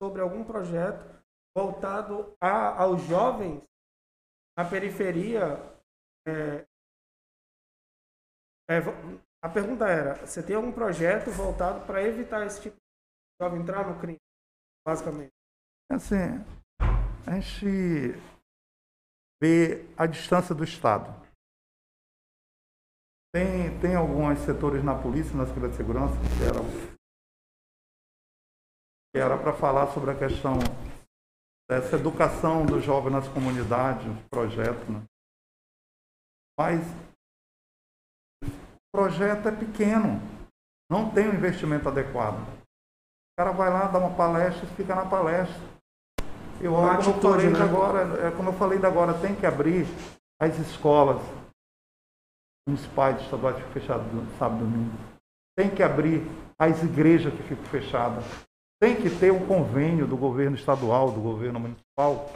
[0.01, 1.23] sobre algum projeto
[1.55, 3.63] voltado a, aos jovens
[4.57, 5.57] na periferia.
[6.27, 6.65] É,
[8.69, 8.79] é,
[9.43, 13.87] a pergunta era: você tem algum projeto voltado para evitar esse tipo de jovem entrar
[13.87, 14.19] no crime,
[14.85, 15.31] basicamente?
[15.91, 16.43] Assim,
[17.25, 18.13] a gente
[19.41, 21.23] vê a distância do Estado.
[23.33, 26.93] Tem, tem alguns setores na polícia, na Segurança de Segurança, que eram
[29.13, 30.53] que era para falar sobre a questão
[31.69, 34.91] dessa educação do jovem nas comunidades, projeto.
[34.91, 35.05] Né?
[36.57, 36.81] Mas
[38.43, 38.49] o
[38.91, 40.19] projeto é pequeno,
[40.89, 42.62] não tem um investimento adequado.
[43.33, 45.59] O cara vai lá, dá uma palestra e fica na palestra.
[46.61, 47.61] Eu, como, eu falei né?
[47.61, 49.87] agora, é, como eu falei agora, tem que abrir
[50.39, 51.19] as escolas
[52.67, 54.05] municipais estaduais que ficam fechadas
[54.37, 54.97] sábado e domingo.
[55.57, 56.23] Tem que abrir
[56.59, 58.23] as igrejas que ficam fechadas.
[58.79, 62.29] Tem que ter um convênio do governo estadual, do governo municipal,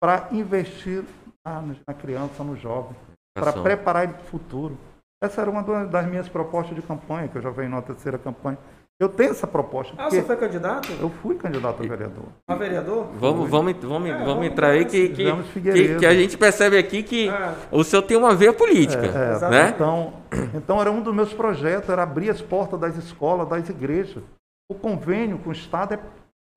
[0.00, 1.04] para investir
[1.44, 2.96] na, na, criança, no jovem,
[3.34, 4.78] para preparar ele para o futuro.
[5.22, 8.58] Essa era uma das minhas propostas de campanha, que eu já venho na terceira campanha.
[9.00, 9.94] Eu tenho essa proposta.
[9.96, 10.92] Ah, você foi candidato?
[11.00, 12.24] Eu fui candidato a vereador.
[12.46, 13.06] A vereador?
[13.14, 15.24] Vamos, vamos, vamos, é, vamos entrar aí que, que,
[15.62, 17.54] que, que, a gente percebe aqui que é.
[17.72, 19.06] o senhor tem uma veia política.
[19.06, 19.72] É, é, né?
[19.74, 20.12] então,
[20.54, 24.22] então era um dos meus projetos, era abrir as portas das escolas, das igrejas.
[24.70, 26.00] O convênio com o Estado é,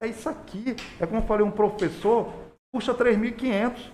[0.03, 0.76] é isso aqui.
[0.99, 2.28] É como eu falei, um professor
[2.74, 3.90] custa 3.500.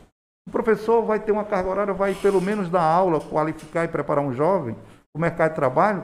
[0.48, 4.24] O professor vai ter uma carga horária, vai pelo menos dar aula, qualificar e preparar
[4.24, 6.04] um jovem para o mercado de trabalho.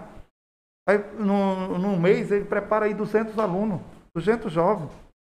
[0.88, 3.82] Aí, num, num mês, ele prepara aí 200 alunos,
[4.16, 4.92] 200 jovens.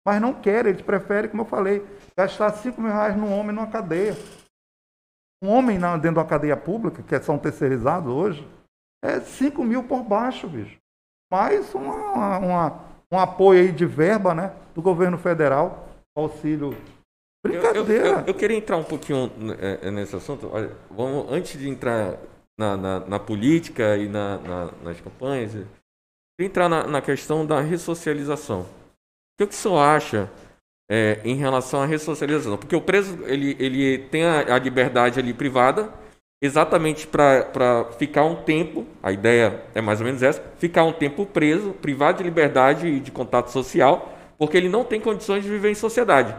[0.06, 1.84] Mas não querem, eles preferem, como eu falei,
[2.16, 4.16] gastar 5 mil reais num homem numa cadeia.
[5.42, 8.46] Um homem na- dentro da cadeia pública, que são terceirizados hoje,
[9.04, 10.76] é 5 mil por baixo, bicho.
[11.30, 12.80] Mais uma, uma-
[13.12, 14.52] um apoio aí de verba, né?
[14.74, 16.72] Do governo federal, auxílio.
[17.44, 18.06] Eu, eu- Brincadeira.
[18.08, 19.30] eu- eu queria entrar um pouquinho
[19.60, 20.50] é, é, nesse assunto.
[20.52, 22.16] Olha, vamos, antes de entrar
[22.58, 25.52] na, na- na política e na- na- nas campanhas,
[26.40, 28.62] entrar na, na questão da ressocialização.
[28.62, 28.66] O
[29.38, 30.30] que, que o senhor acha
[30.90, 32.56] é, em relação à ressocialização?
[32.58, 35.92] Porque o preso ele, ele tem a, a liberdade ali privada
[36.42, 41.26] exatamente para ficar um tempo, a ideia é mais ou menos essa, ficar um tempo
[41.26, 45.70] preso, privado de liberdade e de contato social, porque ele não tem condições de viver
[45.70, 46.34] em sociedade.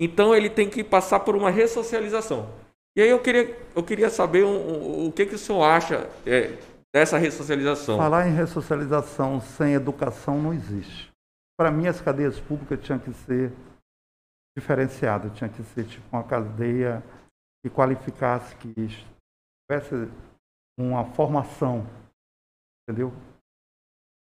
[0.00, 2.48] Então ele tem que passar por uma ressocialização.
[2.96, 6.10] E aí eu queria, eu queria saber um- um- o que, que o senhor acha
[6.26, 6.58] é,
[6.94, 7.96] dessa ressocialização.
[7.96, 11.10] Falar em ressocialização sem educação não existe.
[11.58, 13.52] Para mim, as cadeias públicas tinham que ser
[14.56, 17.02] diferenciadas, tinha que ser tipo uma cadeia
[17.64, 20.10] que qualificasse, que tivesse
[20.78, 21.86] uma formação,
[22.82, 23.12] entendeu?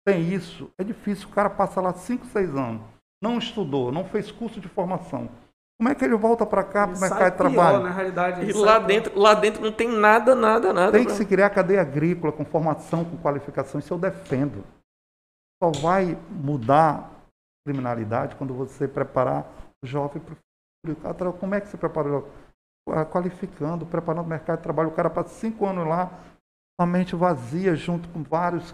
[0.08, 1.28] Sem isso, é difícil.
[1.28, 2.82] O cara passa lá 5, 6 anos,
[3.22, 5.30] não estudou, não fez curso de formação.
[5.78, 7.84] Como é que ele volta para cá para o mercado de pior, trabalho?
[7.84, 8.88] Na realidade, E lá pior.
[8.88, 10.92] dentro, lá dentro não tem nada, nada, nada.
[10.94, 13.80] Tem que pra- se criar cadeia agrícola com formação, com qualificação.
[13.80, 14.64] Isso eu defendo.
[15.62, 19.46] Só vai mudar a criminalidade quando você preparar
[19.84, 21.34] o jovem para o futuro.
[21.34, 22.32] Como é que você prepara o jovem?
[22.90, 24.90] Ah, Qualificando, preparando o mercado de trabalho.
[24.90, 26.06] O cara passa cinco anos lá,
[26.78, 28.74] com a mente vazia, junto com várias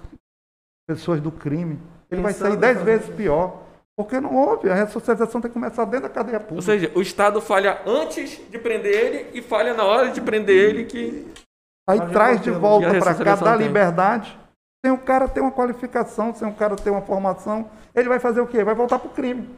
[0.88, 1.80] pessoas do crime.
[2.11, 3.64] Ele vai sair Pensando dez vezes pior.
[4.03, 4.69] Porque não houve.
[4.69, 6.61] A ressocialização tem que começar dentro da cadeia Ou pública.
[6.72, 10.86] seja, o Estado falha antes de prender ele e falha na hora de prender ele
[10.86, 11.28] que
[11.90, 13.68] Aí Mas traz de volta a para cá, dá tem.
[13.68, 14.38] liberdade.
[14.86, 18.40] Sem o cara ter uma qualificação, sem o cara ter uma formação, ele vai fazer
[18.41, 18.64] o quê?
[18.64, 19.49] Vai voltar para o crime.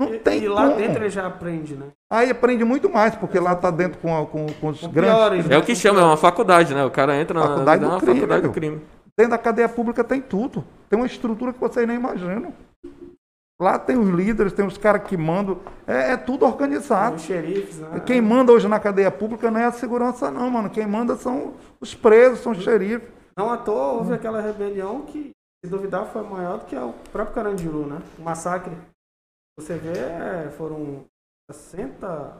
[0.00, 0.76] Não E, tem e lá como.
[0.76, 1.86] dentro ele já aprende, né?
[2.10, 5.14] Aí aprende muito mais, porque lá está dentro com, a- com- com os Com grandes.
[5.16, 6.84] piores, é o que chama, é uma faculdade, né?
[6.84, 8.80] O cara entra na Faculdade do crime, faculdade do crime.
[9.18, 10.64] Dentro da cadeia pública tem tudo.
[10.88, 12.52] Tem uma estrutura que vocês nem imaginam.
[13.60, 15.60] Lá tem os líderes, tem os caras que mandam.
[15.86, 17.16] É, é tudo organizado.
[17.16, 18.00] Os xerifes, né?
[18.00, 20.70] Quem manda hoje na cadeia pública não é a segurança, não, mano.
[20.70, 23.06] Quem manda são os presos, são os xerifes.
[23.36, 25.32] Não à toa houve aquela rebelião que,
[25.62, 28.00] se duvidar, foi maior do que o próprio Carandiru, né?
[28.18, 28.72] O massacre.
[29.58, 31.04] Você vê, é, foram
[31.50, 32.38] 60.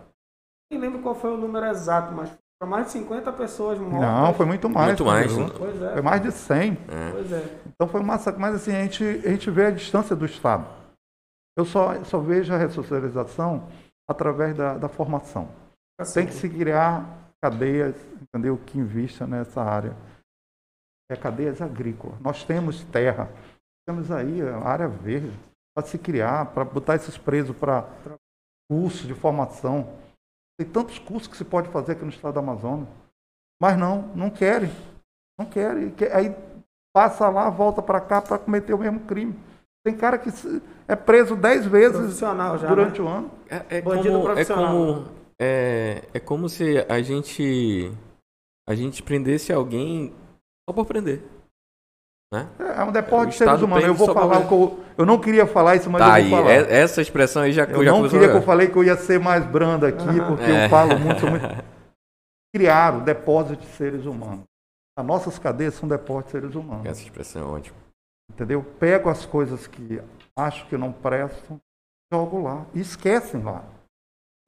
[0.72, 4.00] Nem lembro qual foi o número exato, mas foram mais de 50 pessoas mortas.
[4.00, 4.86] Não, foi muito mais.
[4.86, 5.50] Muito mais, né?
[5.54, 5.92] Pois é.
[5.92, 6.78] Foi mais de 100.
[7.12, 7.44] Pois é.
[7.66, 8.40] Então foi um massacre.
[8.40, 10.79] Mas assim, a gente, a gente vê a distância do Estado.
[11.56, 13.68] Eu só, só vejo a ressocialização
[14.08, 15.48] através da, da formação.
[16.14, 17.04] Tem que se criar
[17.42, 18.56] cadeias, entendeu?
[18.58, 19.94] Que invista nessa área.
[21.10, 22.18] É cadeias agrícolas.
[22.20, 23.28] Nós temos terra.
[23.86, 25.36] Temos aí a área verde
[25.76, 27.86] para se criar, para botar esses presos para
[28.70, 29.98] cursos de formação.
[30.58, 32.88] Tem tantos cursos que se pode fazer aqui no estado do Amazonas.
[33.60, 34.70] Mas não, não querem.
[35.38, 35.90] Não querem.
[35.90, 36.34] Que- Aí
[36.94, 39.34] passa lá, volta para cá para cometer o mesmo crime.
[39.84, 40.28] Tem cara que
[40.86, 42.68] é preso dez vezes Profissional já.
[42.68, 43.06] durante né?
[43.06, 43.30] o ano.
[43.48, 44.66] É, é Bandido como, é profissional.
[44.76, 45.08] como
[45.40, 47.90] é, é como se a gente
[48.68, 50.12] a gente prendesse alguém
[50.68, 51.22] só por prender,
[52.32, 52.46] né?
[52.76, 53.84] É um depósito de seres humanos.
[53.86, 56.28] Eu vou falar o que eu, eu não queria falar isso, mas tá eu aí,
[56.28, 56.50] vou falar.
[56.52, 58.96] é- essa expressão aí já Eu já não queria que eu falei que eu ia
[58.96, 60.66] ser mais brando aqui, porque É.
[60.66, 61.44] eu falo muito, muito.
[62.54, 64.44] Criaram depósito de seres humanos.
[64.98, 66.84] As nossas cadeias são depósitos de seres humanos.
[66.84, 67.76] Essa expressão é ótima.
[68.30, 68.62] Entendeu?
[68.78, 70.00] Pego as coisas que
[70.36, 71.60] acho que não prestam,
[72.12, 72.64] jogo lá.
[72.74, 73.64] E esquecem lá.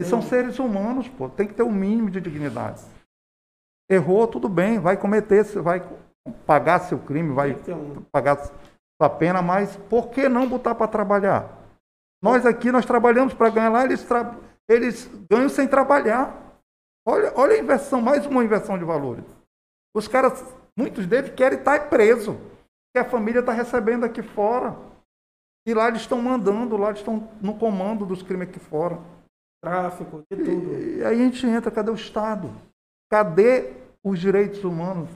[0.01, 1.29] E são seres humanos, pô.
[1.29, 2.83] Tem que ter um mínimo de dignidade.
[3.91, 5.83] Errou, tudo bem, vai cometer, vai
[6.47, 7.57] pagar seu crime, vai
[8.11, 8.39] pagar
[9.01, 11.59] sua pena, mas por que não botar para trabalhar?
[12.23, 14.37] Nós aqui, nós trabalhamos para ganhar lá, eles, tra-
[14.69, 16.57] eles ganham sem trabalhar.
[17.07, 19.25] Olha, olha a inversão, mais uma inversão de valores.
[19.95, 20.43] Os caras,
[20.79, 22.41] muitos deles querem estar preso,
[22.95, 24.77] que a família está recebendo aqui fora.
[25.67, 29.01] E lá eles estão mandando, lá eles estão no comando dos crimes aqui fora.
[29.63, 30.75] tráfico, de tudo.
[30.75, 32.51] E, e aí a gente entra, cadê o Estado?
[33.11, 33.73] Cadê
[34.05, 35.09] os direitos humanos?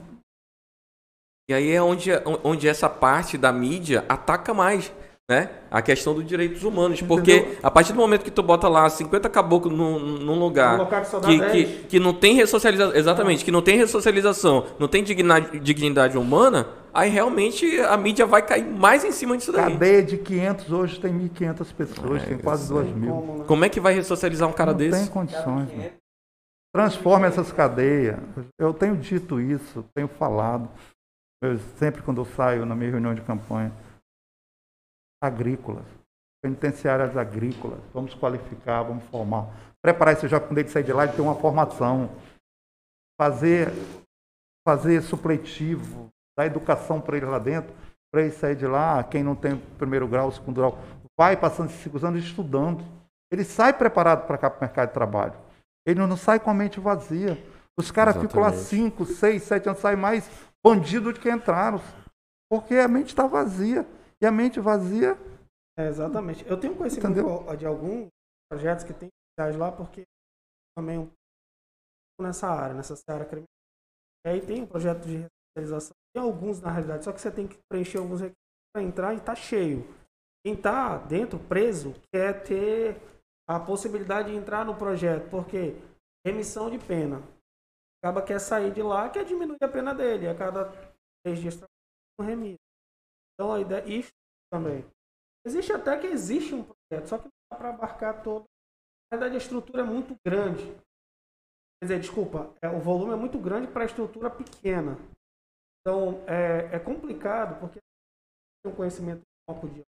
[1.49, 2.11] E aí é onde,
[2.43, 4.91] onde essa parte da mídia ataca mais,
[5.29, 5.49] né?
[5.69, 7.01] A questão dos direitos humanos.
[7.01, 7.57] Porque Entendeu?
[7.61, 11.01] a partir do momento que tu bota lá 50 caboclos num, num lugar Um local
[11.01, 11.51] que que, 10.
[11.51, 16.69] que, que não tem ressocialização, exatamente, que não tem ressocialização, não tem dignidade, dignidade humana,
[16.93, 19.73] aí realmente a mídia vai cair mais em cima disso daí.
[19.73, 23.11] Cadeia de 500, hoje tem 1.500 pessoas, tem quase 2 mil.
[23.13, 23.45] Como, né?
[23.45, 25.03] Como é que vai ressocializar um cara não desse?
[25.03, 25.45] tem condições.
[25.75, 25.91] mano.
[26.73, 28.17] Transforma essas cadeias.
[28.57, 30.69] Eu tenho dito isso, tenho falado.
[31.43, 33.71] Eu, sempre quando eu saio na minha reunião de campanha,
[35.21, 35.85] agrícolas,
[36.41, 39.47] penitenciárias agrícolas, vamos qualificar, vamos formar.
[39.81, 42.09] Preparar esse jovem quando ele sair de lá, ele ter uma formação.
[43.19, 43.71] Fazer,
[44.67, 47.73] fazer supletivo, dar educação para ele lá dentro,
[48.11, 50.79] para ele sair de lá, quem não tem primeiro grau, segundo grau,
[51.19, 52.85] vai passando esses cinco anos estudando.
[53.31, 55.33] Ele sai preparado para cá para o mercado de trabalho.
[55.85, 57.43] Ele não sai com a mente vazia.
[57.77, 60.29] Os caras ficam lá cinco, seis, sete anos, saem mais
[60.63, 61.81] bandido do que entraram.
[62.49, 63.85] Porque a mente está vazia.
[64.21, 65.15] E a mente vazia.
[65.77, 66.45] É, exatamente.
[66.47, 67.55] Eu tenho conhecimento Entendeu?
[67.55, 68.09] de alguns
[68.49, 69.09] projetos que tem
[69.57, 70.03] lá, porque
[70.75, 71.09] também um
[72.19, 73.47] nessa área, nessa área criminal.
[74.25, 75.95] E aí tem um projeto de ressocialização.
[76.13, 79.17] Tem alguns na realidade, só que você tem que preencher alguns requisitos para entrar e
[79.17, 79.87] está cheio.
[80.43, 82.99] Quem está dentro, preso, quer ter
[83.47, 85.75] a possibilidade de entrar no projeto, porque
[86.25, 87.21] remissão de pena.
[88.01, 90.27] Acaba quer sair de lá, quer diminuir a pena dele.
[90.27, 90.71] A cada
[91.23, 91.59] três dias
[92.19, 92.66] um remissa.
[93.37, 94.11] Então a ideia, isso
[94.51, 94.83] também.
[95.45, 98.45] Existe até que existe um projeto, só que não dá para abarcar todo.
[99.11, 100.65] Na verdade, a estrutura é muito grande.
[101.79, 104.97] Quer dizer, desculpa, é, o volume é muito grande para a estrutura pequena.
[105.79, 107.79] Então, é, é complicado, porque
[108.63, 109.83] tem um conhecimento de campo de.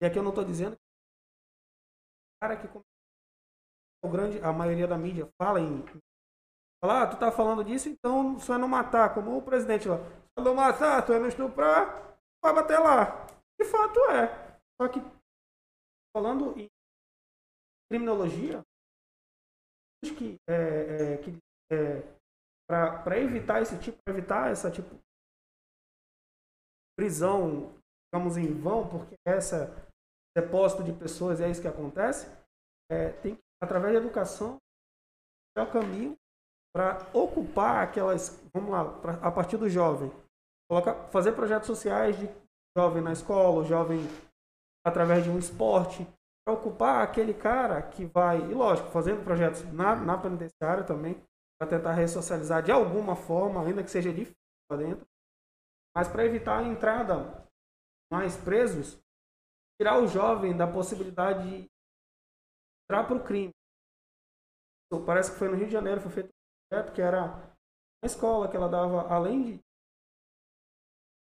[0.00, 0.82] E aqui eu não estou dizendo que
[2.36, 2.66] o cara que
[4.04, 5.84] o grande, a maioria da mídia fala em.
[6.80, 9.98] Fala, ah, tu tá falando disso, então só é não matar, como o presidente lá.
[10.54, 13.26] Matar, tu é não estuprar, vai bater lá.
[13.60, 14.58] De fato é.
[14.80, 15.00] Só que,
[16.16, 16.68] falando em
[17.90, 18.62] criminologia,
[20.10, 21.38] que, é, é, que
[21.72, 22.02] é,
[22.68, 24.98] para evitar esse tipo, para evitar essa tipo
[26.96, 27.74] prisão,
[28.12, 29.68] digamos em vão, porque essa
[30.36, 32.26] depósito de pessoas é isso que acontece,
[32.90, 34.58] é, tem que, através da educação,
[35.56, 36.16] é o caminho
[36.74, 40.10] para ocupar aquelas, vamos lá, pra, a partir do jovem,
[40.72, 42.26] colocar, fazer projetos sociais de
[42.74, 44.00] jovem na escola, jovem
[44.86, 46.06] através de um esporte,
[46.44, 51.22] para ocupar aquele cara que vai, e lógico, fazendo projetos na, na penitenciária também,
[51.60, 54.34] para tentar ressocializar de alguma forma, ainda que seja difícil
[54.70, 55.06] lá dentro,
[55.94, 57.46] mas para evitar a entrada
[58.10, 58.98] mais presos,
[59.78, 61.66] tirar o jovem da possibilidade de
[62.84, 63.52] entrar para o crime.
[65.06, 68.48] Parece que foi no Rio de Janeiro, foi feito um projeto que era uma escola
[68.48, 69.60] que ela dava, além de.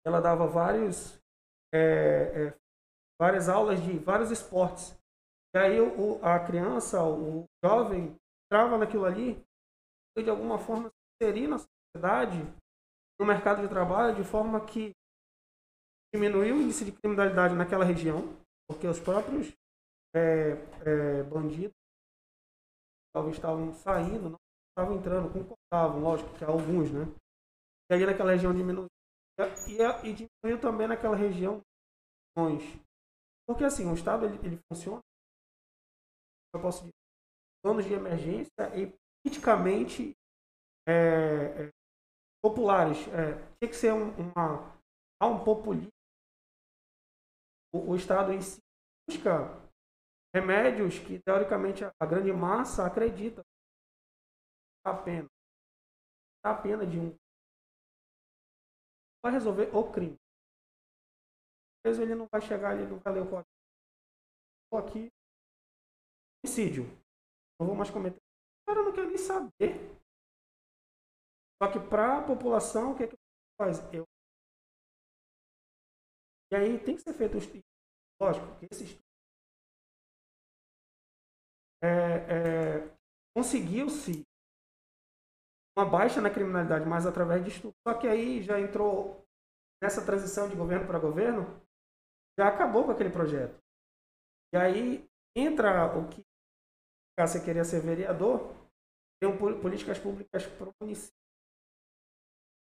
[0.05, 1.21] Ela dava vários.
[1.75, 2.63] É, é,
[3.21, 4.99] várias aulas de vários esportes.
[5.55, 8.17] E aí o, a criança, o jovem,
[8.47, 9.41] entrava naquilo ali
[10.17, 12.39] e de alguma forma se inserir na sociedade,
[13.21, 14.93] no mercado de trabalho, de forma que
[16.13, 18.37] diminuiu o índice de criminalidade naquela região,
[18.69, 19.53] porque os próprios
[20.15, 20.53] é,
[20.85, 21.73] é, bandidos
[23.15, 24.39] talvez estavam saindo, não
[24.71, 27.05] estavam entrando, concordavam, lógico que alguns, né?
[27.91, 28.92] E aí naquela região diminuiu.
[29.39, 31.63] E, e diminuiu também naquela região
[33.47, 35.01] porque assim, o Estado ele, ele funciona,
[36.55, 36.93] eu posso dizer,
[37.63, 38.93] planos de emergência e
[39.23, 40.13] politicamente
[40.89, 41.71] é, é,
[42.43, 42.99] populares.
[43.09, 44.75] É, tem que ser um, uma,
[45.21, 45.91] há um populismo.
[47.75, 48.59] O, o Estado em si
[49.09, 49.61] busca
[50.35, 53.43] remédios que, teoricamente, a grande massa acredita
[54.85, 55.29] a pena.
[56.45, 57.15] A pena de um
[59.23, 60.19] vai resolver o crime.
[61.85, 63.51] Às ele não vai chegar ali, nunca leu o código.
[64.65, 65.11] Estou aqui.
[66.45, 66.85] Homicídio.
[67.59, 68.19] Não vou mais cometer.
[68.19, 69.75] O cara não quer nem saber.
[71.63, 73.17] Só que para a população, o que é que
[73.61, 73.79] faz?
[73.93, 74.05] Eu...
[76.53, 77.63] E aí tem que ser feito o estudo.
[78.21, 79.03] Lógico, esse estudo
[81.83, 82.97] é, é,
[83.37, 84.23] conseguiu-se
[85.77, 87.75] uma baixa na criminalidade, mas através de estudo.
[87.87, 89.25] Só que aí já entrou
[89.83, 91.47] nessa transição de governo para governo,
[92.39, 93.59] já acabou com aquele projeto.
[94.55, 96.23] E aí entra o que
[97.19, 98.55] você queria ser vereador,
[99.21, 101.15] tem políticas públicas para o município.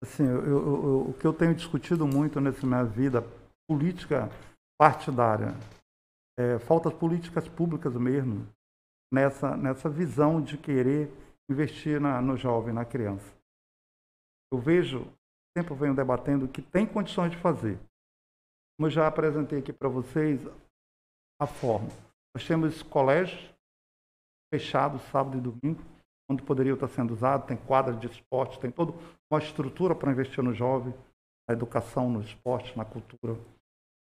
[0.02, 3.22] Assim, eu, eu, o que eu tenho discutido muito nessa minha vida
[3.68, 4.30] política
[4.80, 5.53] partidária,
[6.38, 8.48] é, falta políticas públicas mesmo,
[9.11, 11.11] nessa, nessa visão de querer
[11.49, 13.36] investir na, no jovem, na criança.
[14.52, 15.06] Eu vejo,
[15.57, 17.78] sempre venho debatendo, que tem condições de fazer.
[18.78, 20.41] Como eu já apresentei aqui para vocês,
[21.40, 21.90] a forma.
[22.36, 23.53] Nós temos colégios
[24.53, 25.84] fechados sábado e domingo,
[26.30, 28.94] onde poderia estar sendo usado, tem quadra de esporte, tem toda
[29.32, 30.94] uma estrutura para investir no jovem,
[31.48, 33.40] na educação, no esporte, na cultura.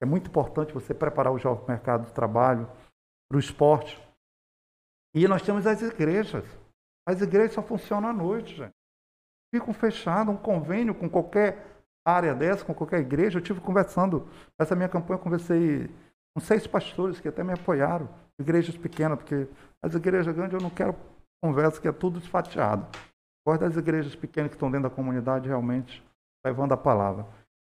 [0.03, 2.71] É muito importante você preparar o jovem para o mercado de trabalho,
[3.29, 4.01] para o esporte,
[5.15, 6.45] e nós temos as igrejas.
[7.07, 8.75] As igrejas só funcionam à noite, gente.
[9.55, 11.65] ficam fechados, um convênio com qualquer
[12.05, 13.39] área dessa, com qualquer igreja.
[13.39, 14.29] Eu tive conversando,
[14.59, 15.89] essa minha campanha, eu conversei
[16.35, 18.09] com seis pastores que até me apoiaram,
[18.39, 19.49] igrejas pequenas, porque
[19.83, 20.95] as igrejas grandes eu não quero
[21.43, 22.87] conversa que é tudo desfatiado.
[23.47, 26.05] Gosto das igrejas pequenas que estão dentro da comunidade realmente
[26.45, 27.27] levando a palavra.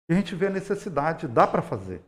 [0.10, 2.04] E a gente vê a necessidade, dá para fazer.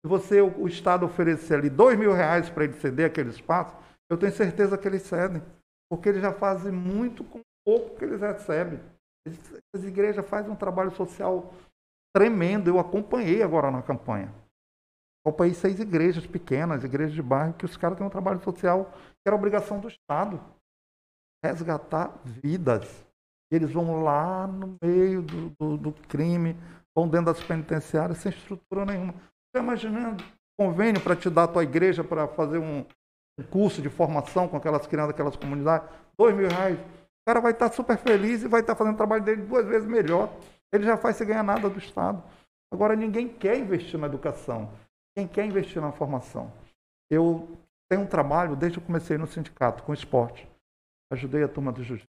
[0.00, 3.76] Se você, o, o Estado oferecer ali dois mil reais para ele ceder aquele espaço,
[4.10, 5.42] eu tenho certeza que eles cedem,
[5.90, 8.80] porque eles já fazem muito com pouco que eles recebem.
[9.74, 11.52] As igrejas fazem um trabalho social
[12.14, 12.68] tremendo.
[12.68, 14.32] Eu acompanhei agora na campanha.
[15.24, 19.26] Acompanhei seis igrejas pequenas, igrejas de bairro, que os caras têm um trabalho social que
[19.26, 20.40] era obrigação do Estado
[21.44, 23.06] resgatar vidas.
[23.50, 26.56] Eles vão lá no meio do, do, do crime,
[26.94, 29.14] vão dentro das penitenciárias sem estrutura nenhuma.
[29.14, 30.24] Você imaginando
[30.58, 32.84] convênio para te dar a tua igreja para fazer um,
[33.38, 35.88] um, curso de formação com aquelas crianças, aquelas comunidades,
[36.18, 36.78] dois mil reais.
[36.78, 39.86] O cara vai estar super feliz e vai estar fazendo o trabalho dele duas vezes
[39.86, 40.32] melhor.
[40.72, 42.22] Ele já faz sem ganhar nada do Estado.
[42.72, 44.70] Agora, ninguém quer investir na educação.
[45.16, 46.52] Quem quer investir na formação?
[47.10, 47.48] Eu
[47.90, 50.46] tenho um trabalho, desde que eu comecei no sindicato, com esporte.
[51.10, 52.08] Ajudei a turma do Jiu-Jitsu.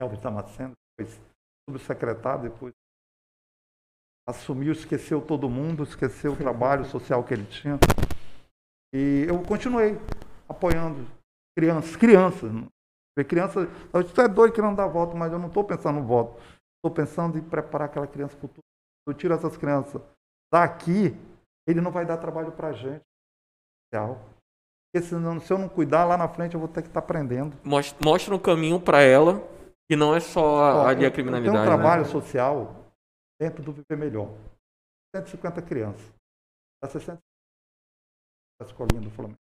[0.00, 1.20] Elvis Damasceno, depois
[1.68, 2.74] subsecretário, depois
[4.28, 7.78] assumiu, esqueceu todo mundo, esqueceu o trabalho social que ele tinha.
[8.94, 9.98] E eu continuei
[10.48, 11.04] apoiando
[11.58, 12.50] crianças, crianças.
[13.28, 16.40] Criança, você é doido que não dá voto, mas eu não estou pensando no voto.
[16.76, 18.62] Estou pensando em preparar aquela criança para o futuro.
[19.06, 20.00] Eu tiro essas crianças
[20.52, 21.16] daqui,
[21.66, 23.02] ele não vai dar trabalho para a gente.
[23.92, 27.04] Porque senão, se eu não cuidar, lá na frente eu vou ter que estar tá
[27.04, 27.56] aprendendo.
[27.64, 29.40] Mostra um caminho para ela,
[29.88, 31.56] que não é só ali a criminalidade.
[31.56, 32.08] Tem um trabalho né?
[32.08, 32.74] social
[33.40, 34.28] dentro do Viver Melhor.
[35.16, 36.12] 150 crianças.
[36.82, 37.20] Dá 60
[38.58, 39.38] da escolinha do Flamengo.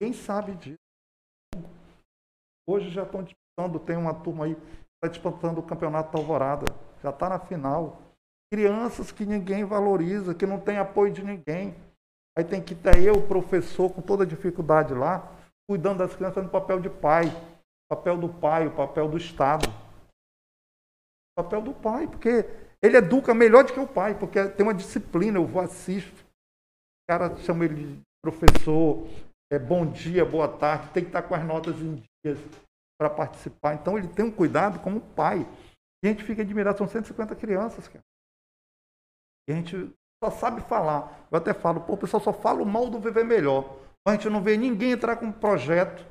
[0.00, 0.78] Quem sabe disso?
[2.66, 6.66] Hoje já estão disputando, tem uma turma aí, está disputando o campeonato da Alvorada.
[7.02, 8.00] Já está na final.
[8.52, 11.74] Crianças que ninguém valoriza, que não tem apoio de ninguém.
[12.36, 15.30] Aí tem que ter eu, professor, com toda a dificuldade lá,
[15.68, 17.24] cuidando das crianças no papel de pai.
[17.88, 19.68] Papel do pai, o papel do Estado.
[21.36, 22.44] Papel do pai, porque
[22.82, 26.23] ele educa melhor do que o pai, porque tem uma disciplina, eu vou assisto.
[27.04, 29.06] O cara chama ele de professor,
[29.52, 32.38] é bom dia, boa tarde, tem que estar com as notas em dias
[32.98, 33.74] para participar.
[33.74, 35.46] Então ele tem um cuidado como pai.
[36.02, 38.02] E a gente fica admirado, são 150 crianças, cara.
[39.48, 41.26] E a gente só sabe falar.
[41.30, 43.76] Eu até falo, pô, o pessoal só fala o mal do Viver Melhor.
[44.06, 46.04] A gente não vê ninguém entrar com um projeto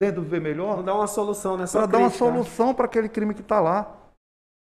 [0.00, 0.76] dentro do Viver Melhor.
[0.76, 1.64] Não dá uma solução, né?
[1.70, 3.94] Para dar uma solução para aquele crime que está lá.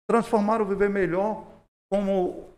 [0.10, 1.46] Transformar o Viver Melhor
[1.92, 2.50] como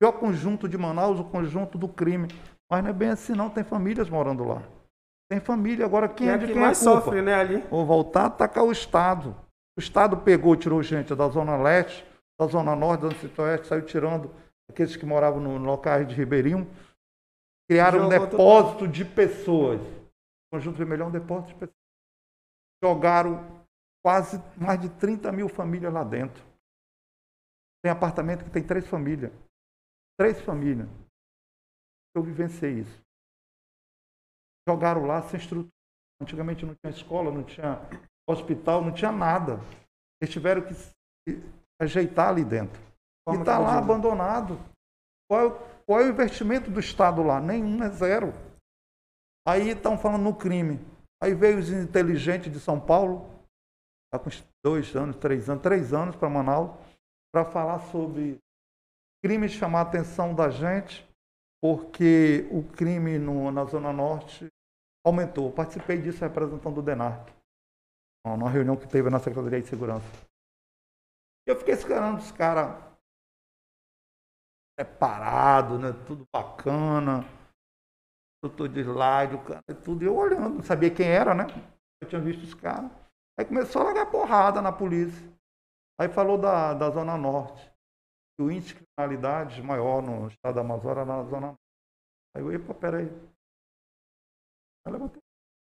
[0.00, 2.26] o pior conjunto de Manaus, o conjunto do crime.
[2.70, 3.50] Mas não é bem assim, não.
[3.50, 4.62] Tem famílias morando lá.
[5.30, 5.84] Tem família.
[5.84, 7.58] Agora, quem é, é de quem mais é sofre, né, ali?
[7.68, 9.36] Vou voltar a atacar o Estado.
[9.76, 12.04] O Estado pegou, tirou gente da Zona Leste,
[12.40, 14.30] da Zona Norte, da Zona Centro-Oeste, saiu tirando
[14.70, 16.66] aqueles que moravam no locais de Ribeirinho,
[17.68, 19.80] criaram um depósito de pessoas.
[19.80, 21.76] O Conjunto Vermelhão é um depósito de pessoas.
[22.82, 23.66] Jogaram
[24.02, 26.42] quase mais de 30 mil famílias lá dentro.
[27.82, 29.30] Tem apartamento que tem três famílias.
[30.20, 30.86] Três famílias.
[32.14, 33.02] Eu vivenciei isso.
[34.68, 35.72] Jogaram lá sem estrutura.
[36.20, 37.80] Antigamente não tinha escola, não tinha
[38.28, 39.58] hospital, não tinha nada.
[40.20, 40.74] Eles tiveram que
[41.80, 42.78] ajeitar ali dentro.
[43.30, 44.58] E está lá abandonado.
[45.26, 47.40] Qual é, qual é, o investimento do Estado lá?
[47.40, 48.34] Nenhum, é zero.
[49.48, 50.78] Aí estão falando no crime.
[51.22, 53.26] Aí veio os inteligentes de São Paulo,
[54.12, 54.28] está com
[54.62, 56.78] dois anos, três anos, três anos para Manaus,
[57.32, 58.38] para falar sobre
[59.22, 61.08] crime chamar a atenção da gente,
[61.62, 64.48] porque o crime no, na Zona Norte
[65.04, 65.46] aumentou.
[65.46, 67.30] Eu participei disso representando o DENARC,
[68.26, 70.06] numa reunião que teve na Secretaria de Segurança.
[71.46, 72.90] Eu fiquei esperando os caras
[74.78, 75.92] preparado, né?
[76.06, 77.24] Tudo bacana.
[78.42, 80.02] Doutor de slide, cara, tudo.
[80.02, 81.44] Eu olhando, não sabia quem era, né?
[82.00, 82.90] Eu tinha visto os caras.
[83.38, 85.30] Aí começou a largar porrada na polícia.
[86.00, 87.69] Aí falou da, da Zona Norte.
[88.40, 91.60] O índice de criminalidade maior no estado da Amazônia na Zona Norte.
[92.34, 93.06] Aí eu, epa, peraí.
[94.86, 95.20] Aí levantei.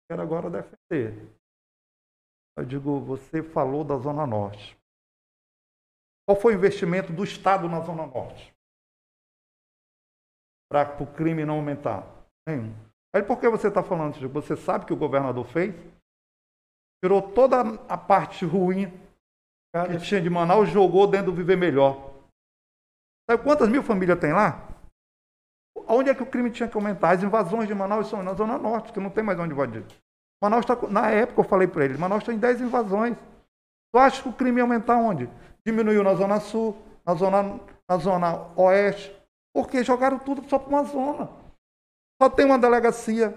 [0.09, 1.29] Quero agora defender.
[2.57, 4.77] Eu digo, você falou da Zona Norte.
[6.27, 8.55] Qual foi o investimento do Estado na Zona Norte?
[10.67, 12.05] para o crime não aumentar?
[12.47, 12.73] Nenhum.
[13.15, 14.27] Aí por que você está falando isso?
[14.29, 15.73] Você sabe que o governador fez?
[17.03, 18.91] Tirou toda a parte ruim
[19.91, 22.14] que tinha de Manaus, jogou dentro do Viver Melhor.
[23.29, 24.67] Sabe quantas mil famílias tem lá?
[25.87, 27.11] Onde é que o crime tinha que aumentar?
[27.11, 29.83] As invasões de Manaus são na Zona Norte, que não tem mais onde invadir.
[30.41, 33.15] Manaus tá, com- na época eu falei para ele, Manaus tem 10 invasões.
[33.93, 35.29] Tu acha que o crime ia aumentar onde?
[35.65, 36.75] Diminuiu na Zona Sul,
[37.05, 39.15] na Zona, na zona Oeste.
[39.53, 41.29] Porque jogaram tudo só para uma zona.
[42.21, 43.33] Só tem uma delegacia.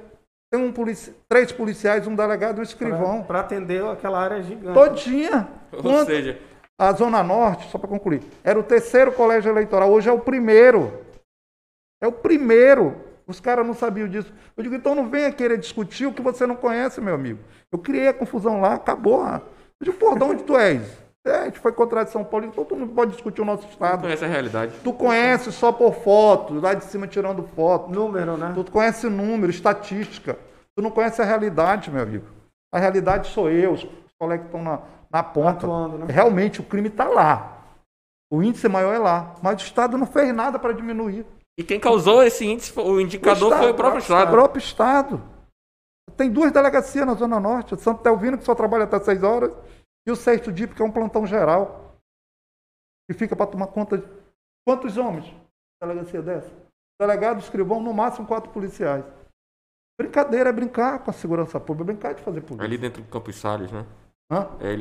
[0.51, 3.23] Tem um polici três policiais, um delegado e um escrivão.
[3.23, 4.75] Para atender aquela área gigante.
[4.75, 5.49] Todinha.
[5.73, 6.41] Ou Quanto- seja,
[6.79, 10.93] a Zona Norte, só para concluir, era o terceiro colégio eleitoral, hoje é o primeiro.
[12.01, 12.95] É o primeiro.
[13.27, 14.33] Os caras não sabiam disso.
[14.57, 17.41] Eu digo, então não venha querer discutir o que você não conhece, meu amigo.
[17.71, 19.27] Eu criei a confusão lá, acabou.
[19.27, 19.43] Eu
[19.85, 20.83] digo, pô, de onde tu és?
[21.27, 23.69] É, a gente foi contra de São Paulo, então tu não pode discutir o nosso
[23.69, 24.03] estado.
[24.03, 24.73] conhece a realidade.
[24.83, 27.91] Tu conhece só por foto, lá de cima tirando foto.
[27.91, 28.53] Número, né?
[28.55, 30.39] Tu conhece número, estatística.
[30.75, 32.25] Tu não conhece a realidade, meu amigo.
[32.73, 33.87] A realidade sou eu, os
[34.19, 35.67] colegas que estão na, na ponta.
[35.67, 36.07] Atuando, né?
[36.09, 37.63] Realmente o crime está lá.
[38.31, 39.35] O índice maior é lá.
[39.43, 41.25] Mas o Estado não fez nada para diminuir.
[41.59, 44.31] E quem causou esse índice, foi- o indicador foi o próprio O Estado.
[44.31, 45.23] próprio Estado.
[46.17, 47.77] Tem duas delegacias na Zona Norte.
[47.81, 49.53] Santo Telvino, que só trabalha até 6 horas,
[50.07, 51.95] e o sexto DIP, que é um plantão geral.
[53.11, 54.07] Que fica para tomar conta de.
[54.67, 55.33] Quantos homens?
[55.83, 56.51] Delegacia dessa?
[57.01, 59.05] Delegado, escrivão, no máximo quatro policiais.
[59.99, 62.65] Brincadeira é brincar com a segurança pública, é brincar de fazer polícia.
[62.65, 63.85] Ali dentro do Campos Salles, né?
[64.31, 64.47] Hã?
[64.61, 64.75] É,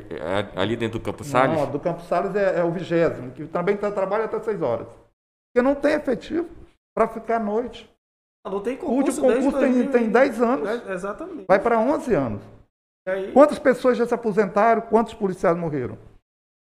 [0.55, 1.57] é ali dentro do Campos Salles.
[1.57, 4.87] Não, do Campos Salles é, é o vigésimo, que também tá, trabalha até 6 horas.
[4.87, 6.49] Porque não tem efetivo
[6.95, 7.89] para ficar à noite.
[8.45, 10.89] Não tem O último concurso concurso tem, 2000, tem 10 anos?
[10.89, 11.45] Exatamente.
[11.47, 12.41] vai para 11 anos.
[13.07, 14.81] E aí, Quantas pessoas já se aposentaram?
[14.81, 15.97] Quantos policiais morreram?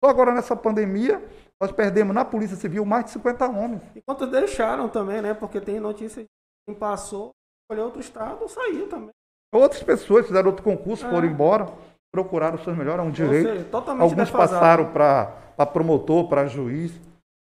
[0.03, 1.23] Só agora nessa pandemia,
[1.61, 3.83] nós perdemos na Polícia Civil mais de 50 homens.
[3.95, 5.35] e quantos deixaram também, né?
[5.35, 6.29] Porque tem notícia de
[6.67, 7.33] quem passou,
[7.65, 9.11] escolheu outro estado, saiu também.
[9.53, 11.11] Outras pessoas fizeram outro concurso, É.
[11.11, 11.67] foram embora,
[12.12, 13.49] procuraram os seus melhores, é um direito.
[13.49, 14.61] seja, Alguns defasado.
[14.61, 16.93] passaram para promotor, para juiz,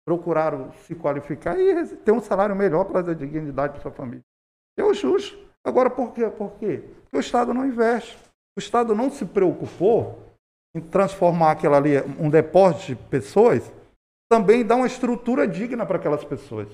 [0.06, 4.24] procuraram se qualificar e ter um salário melhor para dar dignidade para sua família.
[4.78, 5.38] É o justo.
[5.64, 6.30] Agora, por quê?
[6.30, 6.84] Por quê?
[7.04, 8.18] Porque o Estado não investe.
[8.56, 10.20] O Estado não se preocupou
[10.76, 13.72] em transformar aquela ali, um depósito de pessoas,
[14.30, 16.68] também dar uma estrutura digna para aquelas pessoas.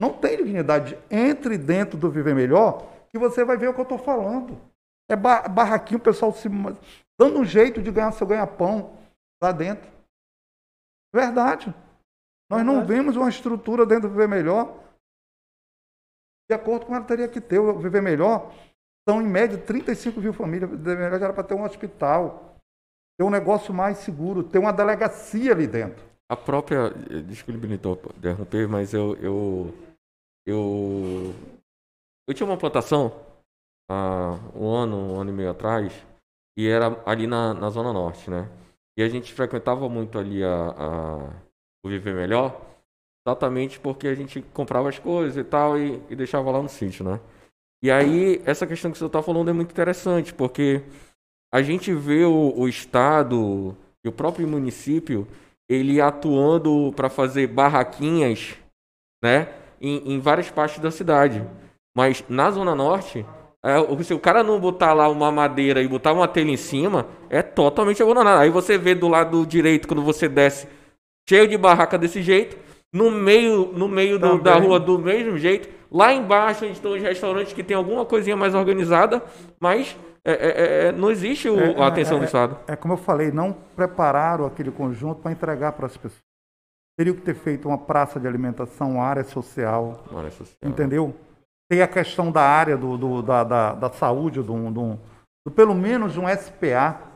[0.00, 0.98] Não tem dignidade.
[1.10, 4.58] Entre dentro do Viver Melhor que você vai ver o que eu estou falando.
[5.10, 6.48] É ba- barraquinho, o pessoal se
[7.18, 8.96] dando um jeito de ganhar seu ganha-pão
[9.42, 9.90] lá dentro.
[11.14, 11.74] Verdade.
[12.50, 12.92] Nós não Verdade.
[12.94, 14.82] vemos uma estrutura dentro do Viver Melhor
[16.48, 17.58] de acordo com ela teria que ter.
[17.58, 18.52] O Viver Melhor
[19.08, 20.70] são, em média, 35 mil famílias.
[20.70, 22.56] O Viver Melhor já era para ter um hospital,
[23.18, 26.04] ter um negócio mais seguro, ter uma delegacia ali dentro.
[26.30, 26.88] A própria.
[27.10, 29.14] eh, Desculpe, Benito, interromper, mas eu.
[29.16, 29.74] Eu,
[30.46, 31.34] eu,
[32.28, 33.14] eu tinha uma plantação
[33.90, 35.92] há um ano, um ano e meio atrás,
[36.56, 38.48] e era ali na, na Zona Norte, né?
[38.96, 41.16] E a gente frequentava muito ali a, a,
[41.84, 42.60] o Viver Melhor,
[43.26, 47.04] exatamente porque a gente comprava as coisas e tal e, e deixava lá no sítio,
[47.04, 47.20] né?
[47.82, 50.82] E aí, essa questão que você está falando é muito interessante, porque
[51.52, 55.26] a gente vê o, o Estado e o próprio município
[55.68, 58.56] ele atuando para fazer barraquinhas,
[59.22, 61.46] né, em, em várias partes da cidade.
[61.96, 63.24] Mas na Zona Norte,
[63.80, 67.06] o- se o cara não botar lá uma madeira e botar uma telha em cima,
[67.30, 68.40] é totalmente abandonado.
[68.40, 70.68] Aí você vê do lado direito, quando você desce,
[71.28, 72.56] cheio de barraca desse jeito,
[72.92, 75.68] no meio, no meio do- da rua do mesmo jeito.
[75.90, 79.22] Lá embaixo, onde estão os restaurantes que tem alguma coisinha mais organizada,
[79.58, 82.56] mas é, é, é, não existe o- É, a atenção é, do Estado.
[82.66, 86.22] É como eu falei, não prepararam aquele conjunto para entregar para as pessoas.
[86.98, 90.56] Teriam que ter feito uma praça de alimentação, uma área social, Mano, é social.
[90.70, 91.14] entendeu?
[91.70, 94.98] Tem a questão da área do, do- da, da, da saúde, do, do,
[95.46, 97.10] do pelo menos um SPA.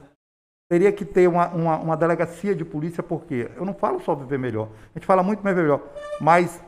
[0.70, 4.38] Teria que ter uma, uma, uma delegacia de polícia, porque eu não falo só viver
[4.38, 5.80] melhor, a gente fala muito mais melhor,
[6.20, 6.62] mas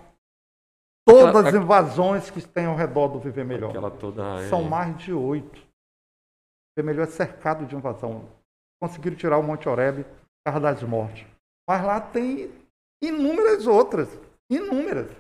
[1.07, 3.73] todas as invasões que tem ao redor do viver melhor.
[3.73, 3.83] Toda.
[3.83, 5.61] é- São mais de oito.
[6.79, 8.25] O melhor é cercado de invasão.
[8.81, 10.07] Conseguiram tirar o Monte Oreb
[10.47, 11.27] causa das mortes.
[11.69, 12.51] Mas lá tem
[13.03, 14.09] inúmeras outras.
[14.51, 15.11] Inúmeras.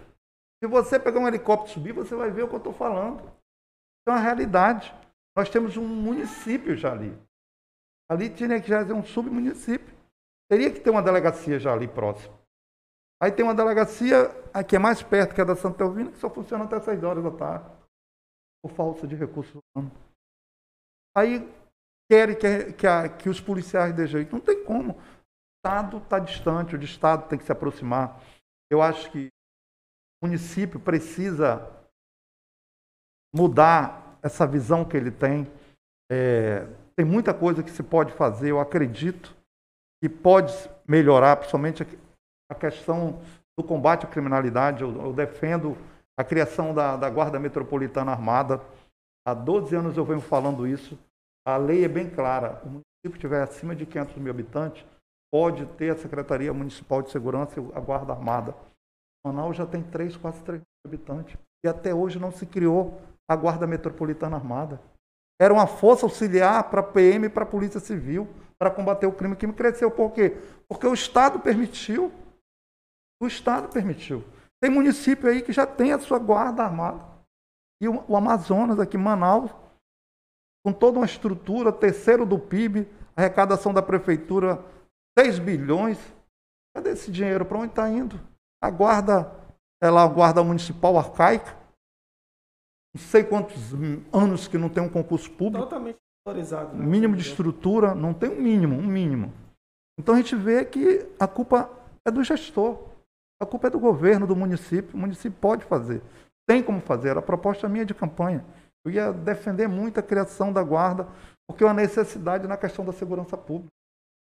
[0.62, 3.22] Se você pegar um helicóptero e subir, você vai ver o que eu estou falando.
[4.06, 4.92] É uma realidade.
[5.36, 7.16] Nós temos um município já ali.
[8.10, 9.96] Ali tinha que já ser um submunicípio.
[10.50, 12.36] Teria que ter uma delegacia já ali próximo.
[13.22, 16.28] Aí tem uma delegacia aqui é mais perto, que é da Santa Elvina, que só
[16.28, 17.70] funciona até 6 horas da tarde.
[18.62, 19.92] Por falta de recursos humanos.
[21.16, 21.48] Aí
[22.10, 24.32] querem que, que, a- que os policiais dê jeito.
[24.32, 24.94] Não tem como.
[24.94, 25.02] O
[25.58, 28.20] Estado está distante, o Estado tem que se aproximar.
[28.70, 29.28] Eu acho que
[30.22, 31.66] o município precisa
[33.34, 35.50] mudar essa visão que ele tem.
[36.10, 36.66] É,
[36.96, 39.34] tem muita coisa que se pode fazer, eu acredito
[40.02, 40.52] que pode
[40.86, 43.22] melhorar, principalmente a- questão
[43.58, 44.82] do combate à criminalidade.
[44.82, 45.76] Eu, eu defendo
[46.18, 48.60] a criação da, da Guarda Metropolitana Armada.
[49.26, 50.98] Há 12 anos eu venho falando isso.
[51.46, 52.60] A lei é bem clara.
[52.64, 54.84] O município tiver acima de 500 mil habitantes,
[55.32, 58.54] pode ter a Secretaria Municipal de Segurança e a Guarda Armada.
[59.24, 61.36] Manaus já tem 3, quase 3 mil habitantes.
[61.64, 64.80] E até hoje não se criou a Guarda Metropolitana Armada.
[65.40, 68.28] Era uma força auxiliar para a PM e para a Polícia Civil,
[68.58, 69.36] para combater o crime.
[69.36, 70.36] Crime cresceu por quê?
[70.68, 72.12] Porque o Estado permitiu.
[73.22, 74.24] O Estado permitiu.
[74.62, 77.02] Tem município aí que já tem a sua guarda armada.
[77.80, 79.50] E o, o Amazonas, aqui Manaus,
[80.64, 82.86] com toda uma estrutura, terceiro do PIB,
[83.16, 84.62] arrecadação da prefeitura
[85.18, 85.98] 6 bilhões.
[86.74, 87.44] Cadê esse dinheiro?
[87.44, 88.20] Para onde está indo?
[88.62, 89.32] A guarda,
[89.82, 91.56] ela é a guarda municipal arcaica.
[92.94, 93.72] Não sei quantos
[94.12, 95.64] anos que não tem um concurso público.
[95.64, 96.76] Totalmente valorizado.
[96.76, 96.84] Né?
[96.84, 99.32] Mínimo de estrutura, não tem um mínimo, um mínimo.
[99.98, 101.70] Então a gente vê que a culpa
[102.06, 102.78] é do gestor.
[103.40, 104.94] A culpa é do governo, do município.
[104.94, 106.02] O município pode fazer.
[106.46, 107.16] Tem como fazer.
[107.16, 108.44] A proposta minha de campanha.
[108.84, 111.06] Eu ia defender muito a criação da guarda,
[111.46, 113.70] porque é uma necessidade na questão da segurança pública.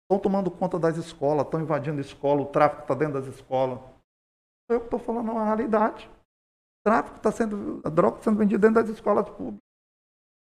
[0.04, 3.80] Estão tomando conta das escolas, estão invadindo a escola, o tráfico está dentro das escolas.
[4.69, 6.10] Eu estou falando uma realidade.
[6.10, 9.61] O tráfico está sendo, a droga está sendo vendida dentro das escolas públicas.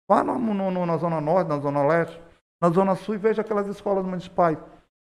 [0.08, 2.20] Vá no, no, na Zona Norte, na Zona Leste,
[2.60, 4.58] na Zona Sul e veja aquelas escolas municipais.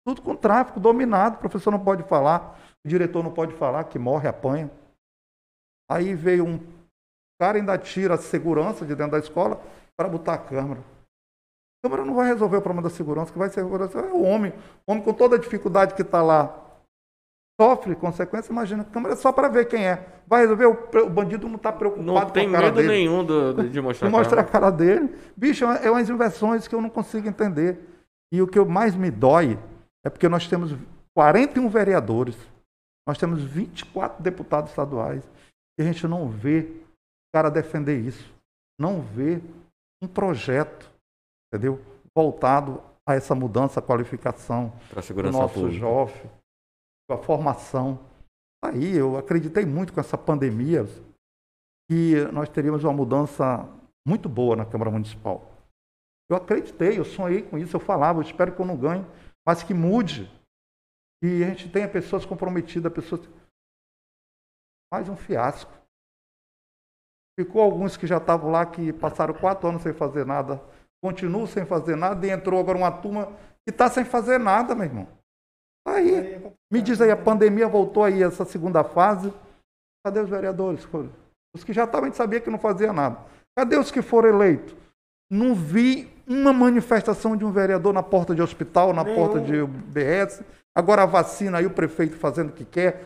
[0.05, 3.99] Tudo com tráfico dominado, o professor não pode falar, o diretor não pode falar, que
[3.99, 4.69] morre, apanha.
[5.89, 6.59] Aí veio um
[7.39, 9.61] cara ainda tira a segurança de dentro da escola
[9.97, 10.79] para botar a câmera.
[10.79, 14.53] A câmera não vai resolver o problema da segurança, que vai ser é o homem.
[14.85, 16.70] O homem com toda a dificuldade que está lá
[17.59, 20.07] sofre consequência, imagina, a câmera é só para ver quem é.
[20.27, 22.87] Vai resolver, o, o bandido não está preocupado não tem com a cara medo dele.
[22.87, 25.13] nenhum do, de mostrar, de mostrar a cara dele.
[25.35, 27.79] Bicho, é umas inversões que eu não consigo entender.
[28.33, 29.59] E o que mais me dói
[30.05, 30.73] é porque nós temos
[31.15, 32.37] 41 vereadores,
[33.07, 35.29] nós temos 24 deputados estaduais,
[35.77, 38.33] e a gente não vê o cara defender isso.
[38.79, 39.41] Não vê
[40.01, 40.89] um projeto,
[41.53, 41.79] entendeu?
[42.15, 45.77] Voltado a essa mudança, a qualificação do nosso pública.
[45.77, 46.31] jovem,
[47.13, 47.99] a formação.
[48.63, 50.85] Aí eu acreditei muito com essa pandemia
[51.89, 53.67] que nós teríamos uma mudança
[54.07, 55.51] muito boa na Câmara Municipal.
[56.29, 59.05] Eu acreditei, eu sonhei com isso, eu falava, eu espero que eu não ganhe,
[59.45, 60.31] mas que mude.
[61.21, 63.27] E a gente tenha pessoas comprometidas, pessoas.
[64.91, 65.71] Mais um fiasco.
[67.37, 70.61] Ficou alguns que já estavam lá, que passaram quatro anos sem fazer nada,
[71.03, 73.25] continuam sem fazer nada, e entrou agora uma turma
[73.65, 75.20] que está sem fazer nada, meu irmão.
[75.87, 76.41] Aí,
[76.71, 79.33] me diz aí, a pandemia voltou aí, essa segunda fase.
[80.05, 80.87] Cadê os vereadores?
[81.55, 83.19] Os que já estavam, a gente sabia que não fazia nada.
[83.57, 84.75] Cadê os que foram eleitos?
[85.29, 89.15] Não vi uma manifestação de um vereador na porta de hospital, na Nenhum.
[89.15, 90.43] porta de BS.
[90.75, 93.03] Agora a vacina aí, o prefeito fazendo o que quer,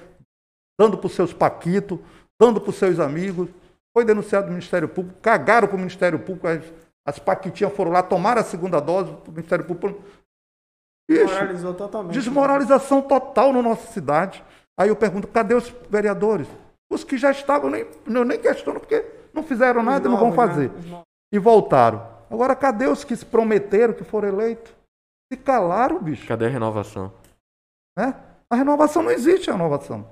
[0.80, 1.99] dando para os seus paquitos,
[2.39, 3.49] dando para os seus amigos.
[3.95, 6.64] Foi denunciado no Ministério Público, cagaram para o Ministério Público, as,
[7.07, 10.03] as paquitinhas foram lá, tomaram a segunda dose, o Ministério Público.
[11.10, 12.14] Desmoralizou totalmente.
[12.14, 14.44] Desmoralização total na nossa cidade.
[14.77, 16.48] Aí eu pergunto, cadê os vereadores?
[16.91, 20.30] Os que já estavam, nem, eu nem questiono, porque não fizeram nada e não vão
[20.32, 20.36] né?
[20.36, 20.72] fazer.
[20.72, 21.02] Né?
[21.32, 22.15] E voltaram.
[22.30, 24.73] Agora, cadê os que se prometeram que foram eleitos?
[25.32, 26.27] Se calaram, bicho.
[26.27, 27.14] Cadê a renovação?
[27.98, 28.14] É?
[28.49, 30.07] A renovação não existe, a renovação.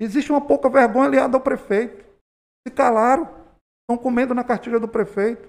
[0.00, 2.04] Existe uma pouca vergonha aliada ao prefeito.
[2.66, 3.28] Se calaram.
[3.82, 5.48] Estão comendo na cartilha do prefeito.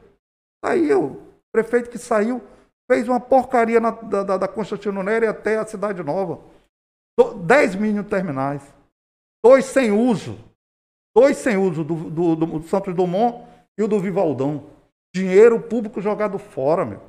[0.64, 1.04] Saiu.
[1.04, 2.42] O prefeito que saiu
[2.90, 6.42] fez uma porcaria na, da, da Constantino Nery até a Cidade Nova.
[7.18, 8.64] Do, dez mínimos terminais.
[9.46, 10.38] Dois sem uso.
[11.16, 13.46] Dois sem uso do, do, do Santos Dumont
[13.78, 14.72] e o do Vivaldão.
[15.14, 17.02] Dinheiro público jogado fora, meu.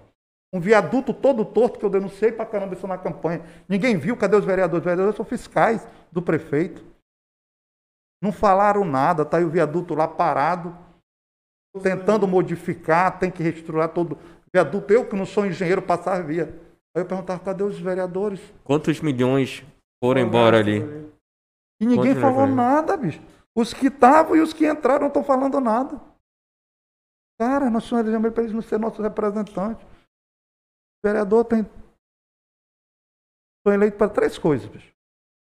[0.52, 3.42] Um viaduto todo torto que eu denunciei pra caramba isso na campanha.
[3.68, 4.80] Ninguém viu, cadê os vereadores?
[4.80, 6.84] Os vereadores são fiscais do prefeito.
[8.22, 10.76] Não falaram nada, tá aí o viaduto lá parado,
[11.82, 14.18] tentando modificar, tem que reestruturar todo
[14.54, 14.92] viaduto.
[14.92, 16.46] Eu que não sou engenheiro, passar via.
[16.94, 18.40] Aí eu perguntava, cadê os vereadores?
[18.64, 19.64] Quantos milhões
[20.02, 20.80] foram embora ali?
[21.80, 23.20] E ninguém Quantos falou nada, bicho.
[23.56, 26.00] Os que estavam e os que entraram não estão falando nada.
[27.40, 29.82] Cara, nós somos elegemos para eles não ser nossos representantes.
[29.82, 31.64] O vereador tem.
[33.64, 34.92] Foi eleito para três coisas, bicho.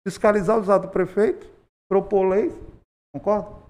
[0.08, 1.48] Fiscalizar os atos do prefeito,
[1.90, 2.54] propor leis,
[3.14, 3.62] concorda?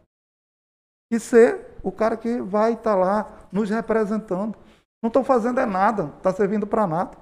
[1.12, 4.58] E ser o cara que vai estar tá lá nos representando.
[5.02, 7.18] Não estão fazendo é nada, está servindo para nada.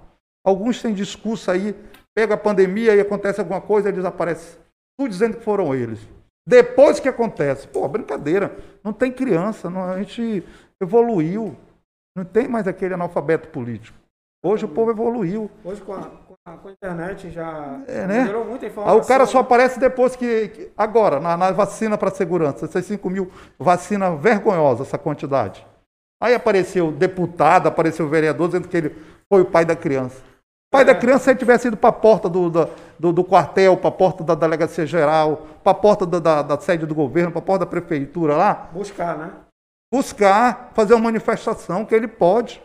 [0.45, 1.75] Alguns têm discurso aí,
[2.13, 4.57] pega a pandemia e acontece alguma coisa e desaparece.
[4.97, 5.99] Tudo dizendo que foram eles.
[6.47, 10.43] Depois que acontece, pô, brincadeira, não tem criança, não, a gente
[10.81, 11.55] evoluiu.
[12.17, 13.97] Não tem mais aquele analfabeto político.
[14.43, 15.49] Hoje o povo evoluiu.
[15.63, 18.23] Hoje com a, com a, com a internet já é, né?
[18.23, 18.97] melhorou muita informação.
[18.97, 20.47] Aí o cara só aparece depois que.
[20.49, 22.65] que agora, na, na vacina para segurança.
[22.65, 25.65] Essas 5 mil vacina vergonhosa, essa quantidade.
[26.21, 28.95] Aí apareceu deputado, apareceu vereador, dizendo que ele
[29.29, 30.17] foi o pai da criança.
[30.19, 32.49] O pai da criança, se ele tivesse ido para a porta do,
[32.99, 36.59] do, do quartel, para a porta da delegacia geral, para a porta da, da, da
[36.59, 39.31] sede do governo, para a porta da prefeitura lá, Buscar, né?
[39.91, 42.61] buscar fazer uma manifestação que ele pode.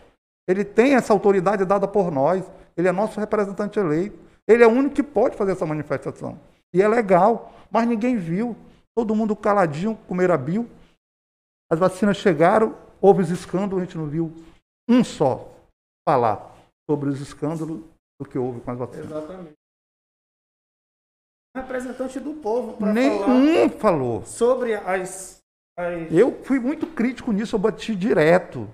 [0.47, 2.45] Ele tem essa autoridade dada por nós.
[2.77, 4.19] Ele é nosso representante eleito.
[4.47, 6.39] Ele é o único que pode fazer essa manifestação.
[6.75, 8.55] E é legal, mas ninguém viu.
[8.95, 10.69] Todo mundo caladinho, comeram a bio.
[11.73, 12.75] As vacinas chegaram,
[13.05, 14.33] houve os escândalos, a gente não viu
[14.89, 15.53] um só
[16.09, 16.57] falar
[16.89, 17.83] sobre os escândalos
[18.19, 19.05] do que houve com as vacinas.
[19.05, 19.53] Exatamente.
[21.55, 24.25] Representante do povo para falar Nenhum falou.
[24.25, 25.39] sobre as,
[25.79, 28.67] as Eu fui muito crítico nisso, eu bati direto.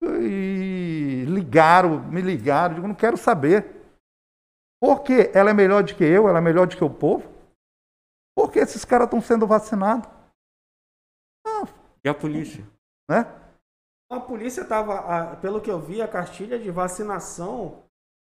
[0.00, 3.82] E ligaram, me ligaram, digo, não quero saber.
[4.80, 7.28] Por que ela é melhor do que eu, ela é melhor do que o povo?
[8.36, 10.08] Por que esses caras estão sendo vacinados?
[12.04, 12.64] E a polícia?
[13.08, 13.41] Né?
[14.12, 17.82] A polícia estava, pelo que eu vi, a cartilha de vacinação,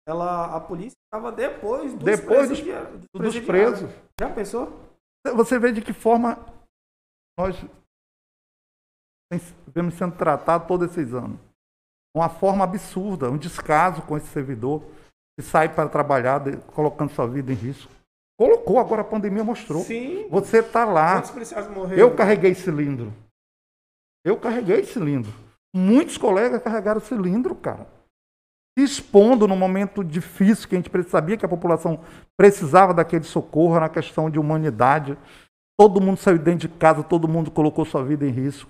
[0.08, 3.80] ela, a polícia estava depois dos Depois dos- presidia- Dos presidiários.
[3.80, 3.96] presos.
[4.20, 4.80] Já pensou?
[5.36, 6.38] Você vê de que forma
[7.38, 7.56] nós
[9.68, 11.40] vemos sendo tratados todos esses anos.
[12.16, 14.82] Uma forma absurda, um descaso com esse servidor
[15.38, 17.92] que sai para trabalhar, de- colocando sua vida em risco.
[18.40, 19.82] Colocou, agora a pandemia mostrou.
[19.84, 20.28] Sim.
[20.30, 21.22] Você está lá.
[21.98, 23.12] Eu carreguei cilindro.
[24.26, 25.32] Eu carreguei cilindro.
[25.76, 27.88] Muitos colegas carregaram cilindro, cara.
[28.78, 32.00] Se expondo no momento difícil que a gente sabia que a população
[32.38, 35.18] precisava daquele socorro na questão de humanidade.
[35.80, 38.70] Todo mundo saiu dentro de casa, todo mundo colocou sua vida em risco,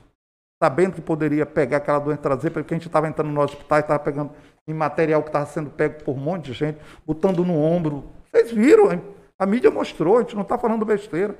[0.62, 3.82] sabendo que poderia pegar aquela doença trazer, porque a gente estava entrando no hospital e
[3.82, 4.32] estava pegando
[4.68, 8.06] em material que estava sendo pego por um monte de gente, botando no ombro.
[8.32, 9.02] Vocês viram, hein?
[9.38, 11.38] a mídia mostrou, a gente não está falando besteira.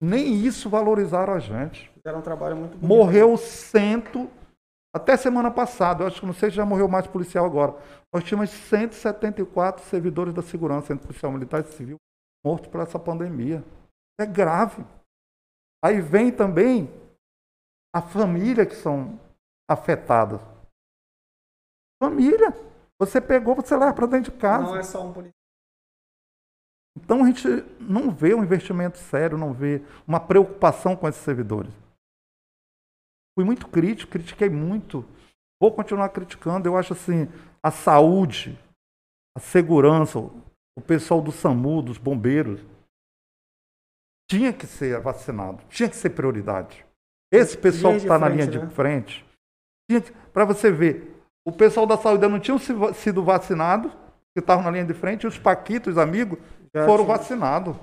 [0.00, 1.90] Nem isso valorizaram a gente.
[1.94, 2.86] Fizeram um trabalho muito bonito.
[2.86, 4.28] Morreu cento,
[4.94, 7.74] até semana passada, eu acho que não sei se já morreu mais policial agora.
[8.14, 11.96] Nós tínhamos 174 servidores da segurança, entre policial militar e civil,
[12.46, 13.64] mortos por essa pandemia.
[14.20, 14.86] É grave.
[15.84, 16.88] Aí vem também
[17.92, 19.18] a família que são
[19.68, 20.40] afetadas.
[22.00, 22.52] Família.
[23.00, 24.64] Você pegou, você leva para dentro de casa.
[24.64, 25.34] Não é só um policial.
[26.96, 27.48] Então a gente
[27.80, 31.72] não vê um investimento sério, não vê uma preocupação com esses servidores.
[33.36, 35.04] Fui muito crítico, critiquei muito.
[35.60, 36.68] Vou continuar criticando.
[36.68, 37.28] Eu acho assim,
[37.62, 38.58] a saúde,
[39.36, 42.60] a segurança, o pessoal do SAMU, dos bombeiros,
[44.30, 46.84] tinha que ser vacinado, tinha que ser prioridade.
[47.32, 48.66] Esse pessoal que está na linha né?
[48.66, 49.24] de frente,
[50.32, 52.40] para você ver, o pessoal da saúde não
[52.78, 53.90] va- sido vacinado,
[54.32, 56.38] que estavam na linha de frente, e os paquitos, os amigos,
[56.74, 57.16] Já foram tinha.
[57.16, 57.76] vacinados.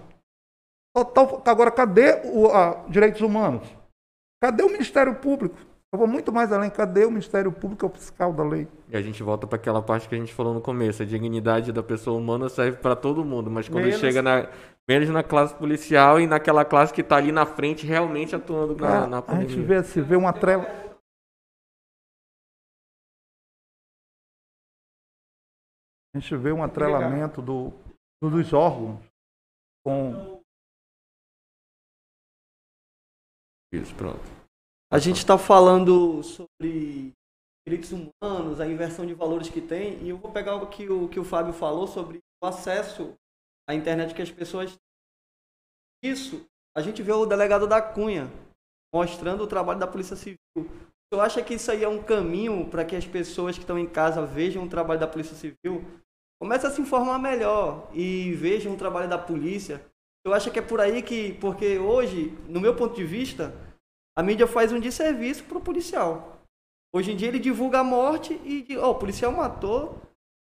[1.46, 3.68] Agora, cadê o a, direitos humanos?
[4.42, 5.56] Cadê o Ministério Público?
[5.94, 6.70] Eu vou muito mais além.
[6.70, 8.68] Cadê o Ministério Público, é o fiscal da lei?
[8.90, 11.04] E a gente volta para aquela parte que a gente falou no começo.
[11.04, 14.50] A dignidade da pessoa humana serve para todo mundo, mas quando Menos- chega na
[14.90, 19.06] menos na classe policial e naquela classe que tá ali na frente realmente atuando na,
[19.08, 19.50] na É, a pandemia.
[19.50, 20.66] gente vê, se vê uma trela.
[26.14, 27.72] A gente vê um atrelamento do-
[28.22, 29.00] dos órgãos
[29.86, 30.41] com.
[33.72, 34.22] Isso, pronto.
[34.92, 37.14] A gente está falando sobre
[37.66, 41.08] direitos humanos, a inversão de valores que tem, e eu vou pegar o que o,
[41.08, 43.14] que o Fábio falou sobre o acesso
[43.70, 46.12] à internet que as pessoas têm.
[46.12, 46.46] Isso,
[46.76, 48.30] a gente vê o delegado da Cunha
[48.94, 50.38] mostrando o trabalho da Polícia Civil.
[51.14, 53.88] Eu acho que isso aí é um caminho para que as pessoas que estão em
[53.88, 55.84] casa vejam o trabalho da Polícia Civil,
[56.42, 59.86] comecem a se informar melhor e vejam o trabalho da polícia.
[60.24, 63.54] Eu acho que é por aí que, porque hoje, no meu ponto de vista,
[64.16, 66.42] a mídia faz um desserviço pro policial.
[66.94, 70.00] Hoje em dia ele divulga a morte e ó, o policial matou,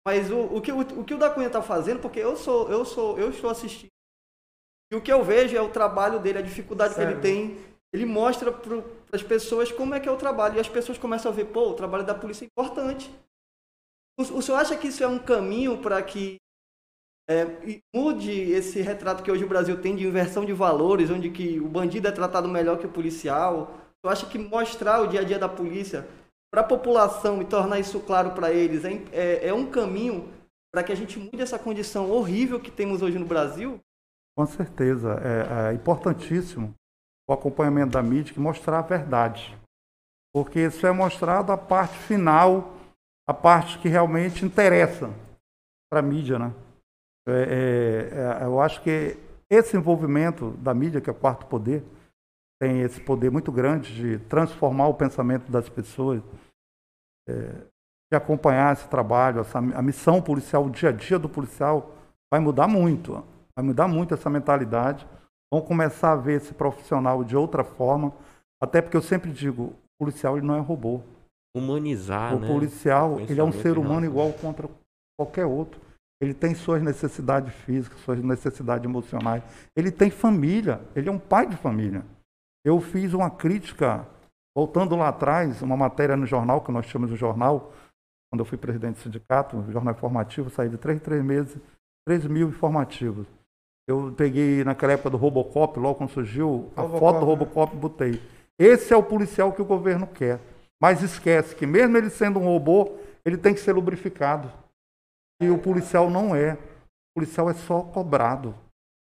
[0.05, 2.69] mas o, o, que, o, o que o da Cunha tá fazendo, porque eu sou,
[2.69, 3.91] eu sou, eu estou assistindo.
[4.91, 7.15] E o que eu vejo é o trabalho dele, a dificuldade que Sério?
[7.15, 7.57] ele tem.
[7.93, 10.55] Ele mostra para as pessoas como é que é o trabalho.
[10.55, 13.13] E as pessoas começam a ver, pô, o trabalho da polícia é importante.
[14.17, 16.37] O, o senhor acha que isso é um caminho para que
[17.29, 17.45] é,
[17.93, 21.67] mude esse retrato que hoje o Brasil tem de inversão de valores, onde que o
[21.67, 23.75] bandido é tratado melhor que o policial.
[24.03, 26.07] Eu acho que mostrar o dia a dia da polícia
[26.49, 30.31] para a população e tornar isso claro para eles é, é, é um caminho
[30.73, 33.79] para que a gente mude essa condição horrível que temos hoje no Brasil.
[34.37, 35.19] Com certeza.
[35.21, 36.73] É, é importantíssimo
[37.27, 39.57] o acompanhamento da mídia que mostrar a verdade.
[40.33, 42.73] Porque isso é mostrado a parte final,
[43.27, 45.09] a parte que realmente interessa
[45.89, 46.53] para a mídia, né?
[47.27, 49.17] É, é, é, eu acho que
[49.49, 51.83] esse envolvimento da mídia, que é o quarto poder,
[52.59, 56.21] tem esse poder muito grande de transformar o pensamento das pessoas.
[57.27, 57.67] é,
[58.09, 61.91] de acompanhar esse trabalho, essa, a missão policial, o dia a dia do policial,
[62.31, 63.21] vai mudar muito.
[63.53, 65.05] Vai mudar muito essa mentalidade.
[65.51, 68.13] Vão começar a ver esse profissional de outra forma.
[68.61, 71.01] Até porque eu sempre digo, o policial ele não é robô.
[71.55, 72.47] Humanizar, o né?
[72.47, 74.69] policial, ele é um ser humano igual contra
[75.19, 75.81] qualquer outro.
[76.19, 79.43] Ele tem suas necessidades físicas, suas necessidades emocionais.
[79.75, 82.03] Ele tem família, ele é um pai de família.
[82.65, 84.07] Eu fiz uma crítica,
[84.55, 87.71] voltando lá atrás, uma matéria no jornal, que nós tínhamos o jornal,
[88.31, 91.57] quando eu fui presidente do sindicato, o jornal informativo, saí de três três meses,
[92.07, 93.27] 3 mil informativos.
[93.85, 97.31] Eu peguei naquela época do Robocop, logo quando surgiu, a Robocop, foto do né?
[97.31, 98.21] Robocop e botei.
[98.57, 100.39] Esse é o policial que o governo quer.
[100.81, 104.49] Mas esquece que mesmo ele sendo um robô, ele tem que ser lubrificado.
[105.41, 106.53] E o policial não é.
[106.53, 108.55] O policial é só cobrado.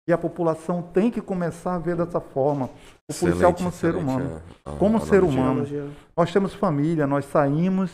[0.09, 2.67] E a população tem que começar a ver dessa forma.
[3.11, 4.31] O policial Excelente, como ser humano.
[4.67, 5.65] é, a- Como a ser humano.
[6.17, 7.91] Nós temos família, nós saímos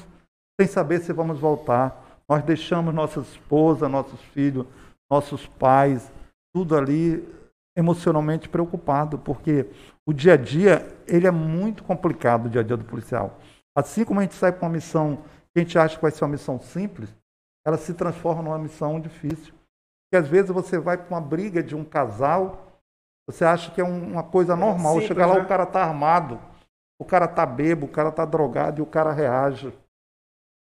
[0.58, 2.02] sem saber se vamos voltar.
[2.28, 4.66] Nós deixamos nossa esposa, nossos filhos,
[5.10, 6.10] nossos pais,
[6.54, 7.26] tudo ali
[7.76, 9.66] emocionalmente preocupado, porque
[10.06, 13.38] o dia a dia, ele é muito complicado, o dia a dia do policial.
[13.76, 15.18] Assim como a gente sai para uma missão
[15.52, 17.14] que a gente acha que vai ser uma missão simples,
[17.66, 19.52] ela se transforma numa missão difícil.
[20.04, 22.80] Porque às vezes você vai para uma briga de um casal,
[23.28, 24.92] você acha que é um- uma coisa normal.
[24.92, 25.40] simples, Chega lá, né?
[25.40, 26.38] o cara tá armado,
[27.00, 29.76] o cara tá bebo, o cara tá drogado e o cara reage.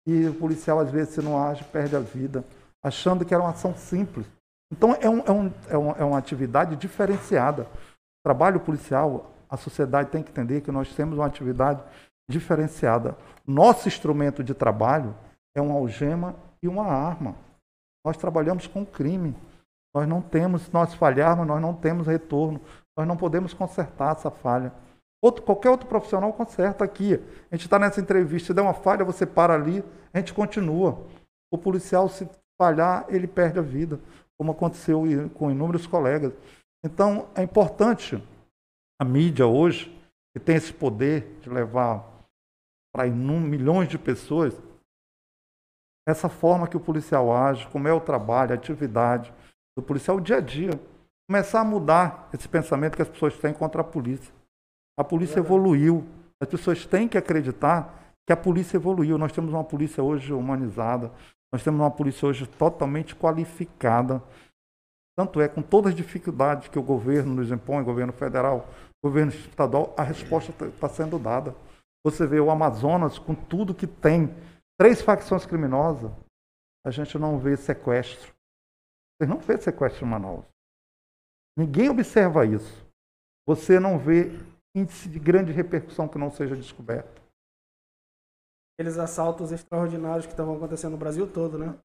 [0.07, 2.45] E o policial, às vezes, se não age, perde a vida,
[2.83, 4.27] achando que era uma ação simples.
[4.71, 7.67] Então, é, um, é, um, é, um, é uma atividade diferenciada.
[8.23, 11.81] Trabalho policial, a sociedade tem que entender que nós temos uma atividade
[12.29, 13.17] diferenciada.
[13.47, 15.15] Nosso instrumento de trabalho
[15.55, 17.35] é uma algema e uma arma.
[18.05, 19.35] Nós trabalhamos com crime.
[19.93, 22.59] Nós não temos, se nós falharmos, nós não temos retorno.
[22.97, 24.73] Nós não podemos consertar essa falha.
[25.21, 27.13] Outro, qualquer outro profissional conserta aqui.
[27.51, 29.83] A gente está nessa entrevista, se der uma falha, você para ali,
[30.13, 31.05] a gente continua.
[31.51, 32.27] O policial, se
[32.59, 33.99] falhar, ele perde a vida,
[34.37, 36.33] como aconteceu com inúmeros colegas.
[36.83, 38.21] Então, é importante
[38.99, 39.97] a mídia hoje,
[40.33, 42.05] que tem esse poder de levar
[42.93, 44.53] para milhões de pessoas,
[46.07, 49.33] essa forma que o policial age, como é o trabalho, a atividade
[49.77, 50.71] do policial, o dia a dia.
[51.29, 54.33] Começar a mudar esse pensamento que as pessoas têm contra a polícia.
[54.99, 56.05] A polícia evoluiu.
[56.41, 59.17] As pessoas têm que acreditar que a polícia evoluiu.
[59.17, 61.11] Nós temos uma polícia hoje humanizada.
[61.51, 64.21] Nós temos uma polícia hoje totalmente qualificada.
[65.15, 68.67] Tanto é, com todas as dificuldades que o governo nos impõe, governo federal,
[69.03, 71.55] governo estadual, a resposta está sendo dada.
[72.03, 74.33] Você vê o Amazonas com tudo que tem,
[74.79, 76.11] três facções criminosas,
[76.85, 78.33] a gente não vê sequestro.
[79.15, 80.45] Você não vê sequestro em Manaus.
[81.57, 82.85] Ninguém observa isso.
[83.47, 84.31] Você não vê
[84.75, 87.21] índice de grande repercussão que não seja descoberto.
[88.73, 91.77] Aqueles assaltos extraordinários que estavam acontecendo no Brasil todo, né?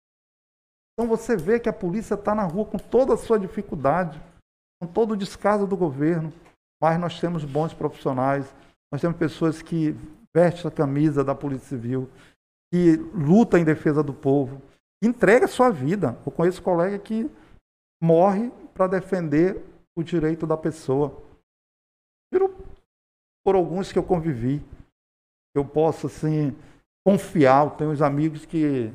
[0.94, 4.20] Então você vê que a polícia está na rua com toda a sua dificuldade,
[4.80, 6.32] com todo o descaso do governo,
[6.82, 8.52] mas nós temos bons profissionais,
[8.92, 9.94] nós temos pessoas que
[10.34, 12.08] vestem a camisa da Polícia Civil,
[12.72, 14.60] que luta em defesa do povo,
[15.02, 16.18] entrega a sua vida.
[16.24, 17.30] Eu conheço colega que
[18.02, 19.62] morre para defender
[19.96, 21.22] o direito da pessoa.
[22.32, 22.54] Tiro
[23.44, 24.62] por alguns que eu convivi,
[25.54, 26.54] eu posso assim
[27.06, 28.92] confiar, eu tenho uns amigos que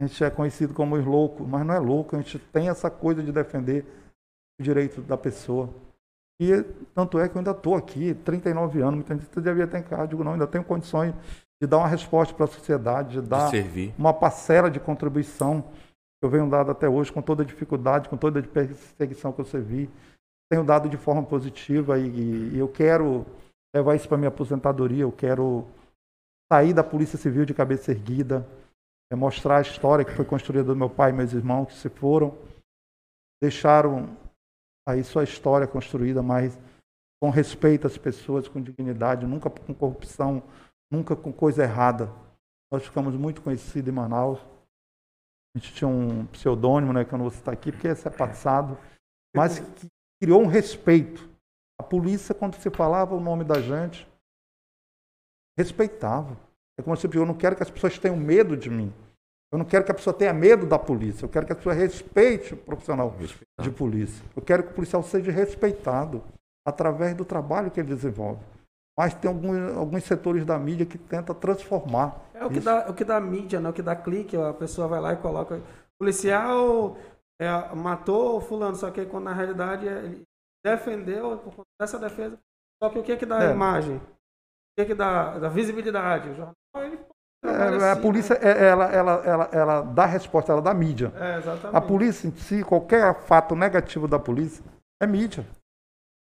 [0.00, 2.90] a gente é conhecido como os loucos, mas não é louco, a gente tem essa
[2.90, 3.86] coisa de defender
[4.60, 5.70] o direito da pessoa.
[6.40, 6.62] E
[6.94, 10.02] tanto é que eu ainda estou aqui, 39 anos, muita gente devia ter em casa,
[10.02, 11.14] eu digo, não, ainda tenho condições
[11.64, 13.94] de dar uma resposta para a sociedade, de De dar servir.
[13.98, 18.16] uma parcela de contribuição que eu venho dado até hoje, com toda a dificuldade, com
[18.16, 19.90] toda a perseguição que eu servi.
[20.50, 23.26] Tenho dado de forma positiva e, e eu quero
[23.74, 25.66] levar isso para minha aposentadoria, eu quero
[26.52, 28.46] sair da Polícia Civil de cabeça erguida,
[29.10, 31.88] é mostrar a história que foi construída do meu pai e meus irmãos que se
[31.88, 32.36] foram,
[33.42, 34.16] deixaram
[34.86, 36.58] aí sua história construída, mas
[37.20, 40.42] com respeito às pessoas, com dignidade, nunca com corrupção,
[40.90, 42.12] nunca com coisa errada.
[42.72, 44.40] Nós ficamos muito conhecidos em Manaus.
[45.54, 48.10] A gente tinha um pseudônimo, né, que eu não vou citar aqui, porque esse é
[48.10, 48.76] passado,
[49.34, 49.86] mas que
[50.20, 51.28] criou um respeito.
[51.78, 54.08] A polícia, quando se falava o nome da gente,
[55.56, 56.36] respeitava.
[56.78, 58.92] É como se eu não quero que as pessoas tenham medo de mim.
[59.52, 61.24] Eu não quero que a pessoa tenha medo da polícia.
[61.24, 63.14] Eu quero que a pessoa respeite o profissional
[63.60, 64.24] de polícia.
[64.34, 66.24] Eu quero que o policial seja respeitado
[66.66, 68.42] através do trabalho que ele desenvolve.
[68.96, 72.16] Mas tem alguns, alguns setores da mídia que tentam transformar.
[72.32, 72.64] É o que, isso.
[72.64, 73.68] dá, o que dá mídia, né?
[73.68, 75.60] o que dá clique, a pessoa vai lá e coloca.
[75.98, 76.96] Policial
[77.40, 80.22] é, matou o fulano, só que quando na realidade ele
[80.64, 82.38] defendeu por conta dessa defesa.
[82.82, 83.52] Só que o que, que dá É.
[83.52, 83.96] imagem?
[83.96, 84.00] O
[84.78, 86.30] que, que dá, dá visibilidade?
[86.30, 86.98] O jornal ele
[87.42, 88.40] trabalha É, a polícia, né?
[88.50, 91.12] é- ela, ela, ela, ela dá resposta, ela dá mídia.
[91.16, 91.40] É.
[91.76, 94.64] A polícia em si, qualquer fato negativo da polícia,
[95.00, 95.44] é mídia.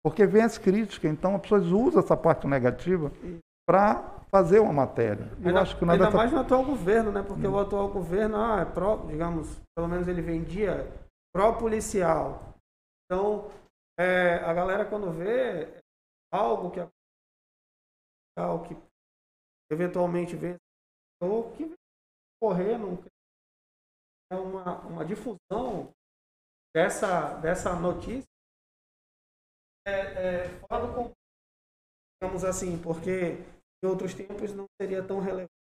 [0.08, 3.12] Porque vem as críticas, então as pessoas usam essa parte negativa
[3.68, 5.26] para fazer uma matéria.
[5.42, 7.22] Eu Ainda, acho que nada ainda dessa- mais no atual governo, né?
[7.22, 10.88] Porque o atual governo, ah, é pró, digamos, pelo menos ele vendia
[11.36, 12.54] pró-policial.
[13.06, 13.52] Então,
[14.00, 15.82] é, a galera quando vê
[16.34, 16.80] algo que
[18.40, 18.78] algo que
[19.70, 20.56] eventualmente vê
[21.22, 21.74] ou que
[22.42, 22.98] correr não
[24.32, 25.92] é uma, uma difusão
[26.74, 28.26] dessa, dessa notícia
[29.88, 31.16] é, é, fora do contexto,
[32.22, 33.38] digamos assim, porque
[33.82, 35.52] em outros tempos não seria tão relevante.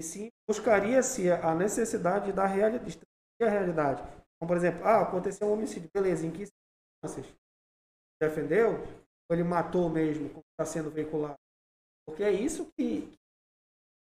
[0.00, 4.02] E sim, buscaria-se a necessidade da realidade, de a realidade.
[4.02, 7.36] Então, por exemplo, ah, aconteceu um homicídio, beleza, em que circunstâncias?
[8.20, 8.80] Defendeu?
[9.28, 11.36] Ou ele matou mesmo, como está sendo veiculado?
[12.06, 13.12] Porque é isso que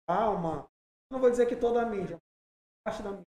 [0.07, 0.67] há uma.
[1.11, 2.17] Não vou dizer que toda a mídia,
[2.83, 3.25] parte da mídia.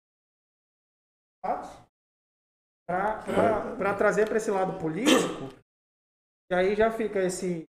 [2.87, 5.51] Para trazer para esse lado político,
[6.49, 7.65] e aí já fica esse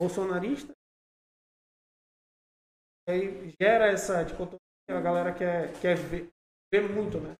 [0.00, 0.72] bolsonarista,
[3.08, 6.30] e aí gera essa dicotomia, a galera quer, quer ver,
[6.72, 7.34] ver muito, né?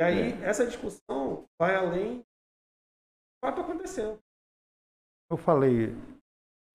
[0.00, 2.24] E aí essa discussão vai além do
[3.44, 4.18] fato aconteceu.
[5.30, 5.88] Eu falei,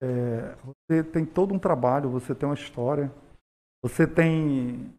[0.03, 3.09] é, você tem todo um trabalho, você tem uma história,
[3.81, 4.93] você tem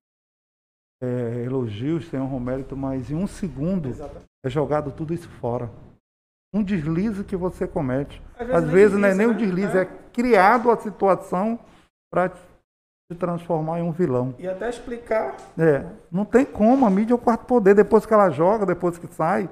[1.04, 4.24] é, elogios, tem um mérito, mas em um segundo Exatamente.
[4.44, 5.70] é jogado tudo isso fora.
[6.54, 8.22] Um deslize que você comete.
[8.38, 9.82] Às Às nem vezes não é nem um deslize, deslize, né?
[9.82, 11.58] é criado a situação
[12.12, 14.34] para se transformar em um vilão.
[14.38, 18.14] E até explicar É, não tem como, a mídia é o quarto poder, depois que
[18.14, 19.48] ela joga, depois que sai.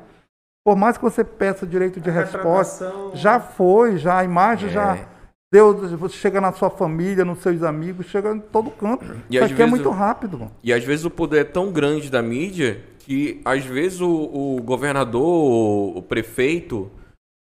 [0.64, 4.72] Por mais que você peça direito de a resposta, já foi, já a imagem É.
[4.72, 4.96] já
[5.52, 9.04] deu, você chega na sua família, nos seus amigos, chega em todo canto.
[9.28, 10.38] E Isso aqui é vezes muito o- rápido.
[10.38, 10.50] mano.
[10.64, 14.62] E às vezes o poder é tão grande da mídia que às vezes o, o
[14.62, 16.90] governador, o, o prefeito,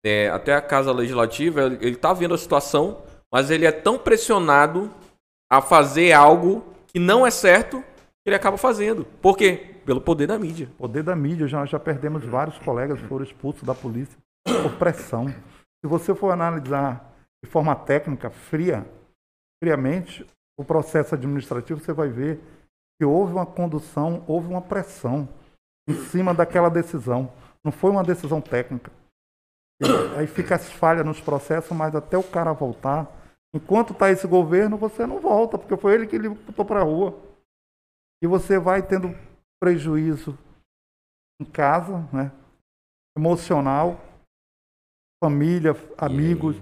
[0.05, 2.99] é, até a casa legislativa, ele ele tá vendo a situação,
[3.33, 4.89] mas ele é tão pressionado
[5.51, 9.05] a fazer algo que não é certo que ele acaba fazendo.
[9.20, 9.73] Por quê?
[9.85, 10.68] Pelo poder da mídia.
[10.78, 14.17] Poder da mídia, já, já perdemos vários colegas que foram expulsos da polícia
[14.62, 15.26] por pressão.
[15.28, 17.16] Se você for analisar
[17.47, 18.84] de forma técnica, fria,
[19.62, 22.41] friamente, o processo administrativo, você vai ver
[22.99, 25.28] que houve uma condução, houve uma pressão
[25.89, 27.33] em cima daquela decisão.
[27.65, 28.91] Não foi uma decisão técnica.
[29.81, 33.08] E aí fica as falhas nos processos, mas até o cara voltar,
[33.55, 36.84] enquanto está esse governo, você não volta, porque foi ele que ele botou para a
[36.84, 37.16] rua.
[38.20, 39.15] E você vai tendo
[39.62, 40.36] prejuízo
[41.41, 42.33] em casa, né?
[43.16, 44.00] emocional,
[45.23, 46.57] família, amigos.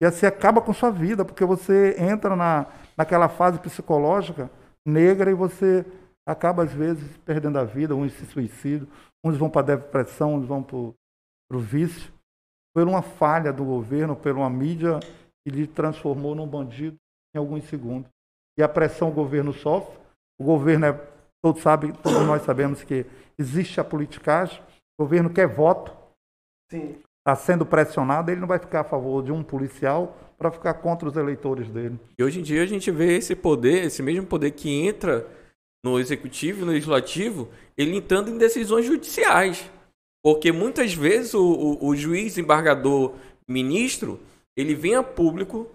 [0.00, 4.50] E assim acaba com sua vida, porque você entra na, naquela fase psicológica
[4.86, 5.84] negra e você
[6.26, 8.86] acaba, às vezes, perdendo a vida, uns se suicidam,
[9.24, 10.94] uns vão para a depressão, uns vão para o
[11.58, 12.12] vício,
[12.74, 15.00] por uma falha do governo, por uma mídia
[15.44, 16.96] que lhe transformou num bandido
[17.34, 18.10] em alguns segundos.
[18.58, 19.98] E a pressão o governo sofre,
[20.38, 20.92] o governo é,
[21.42, 23.06] todos sabem, todos nós sabemos que
[23.38, 24.60] existe a politicagem,
[24.98, 25.96] o governo quer voto,
[26.70, 27.02] Sim.
[27.28, 31.06] Está sendo pressionado, ele não vai ficar a favor de um policial para ficar contra
[31.06, 31.98] os eleitores dele.
[32.18, 35.26] E hoje em dia a gente vê esse poder, esse mesmo poder que entra
[35.84, 39.70] no executivo e no legislativo, ele entrando em decisões judiciais.
[40.24, 43.12] Porque muitas vezes o, o, o juiz, embargador,
[43.46, 44.18] ministro,
[44.56, 45.68] ele vem a público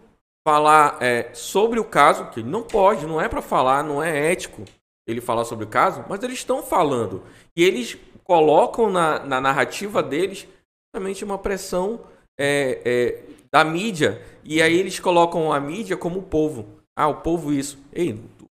[0.46, 4.32] falar é, sobre o caso, que ele não pode, não é para falar, não é
[4.32, 4.64] ético
[5.08, 7.22] ele falar sobre o caso, mas eles estão falando.
[7.56, 10.48] E eles colocam na, na narrativa deles
[10.94, 12.02] justamente uma pressão
[12.40, 14.22] é, é, da mídia.
[14.44, 16.68] E aí eles colocam a mídia como o povo.
[16.96, 17.80] Ah, o povo isso.
[17.92, 18.14] Ei,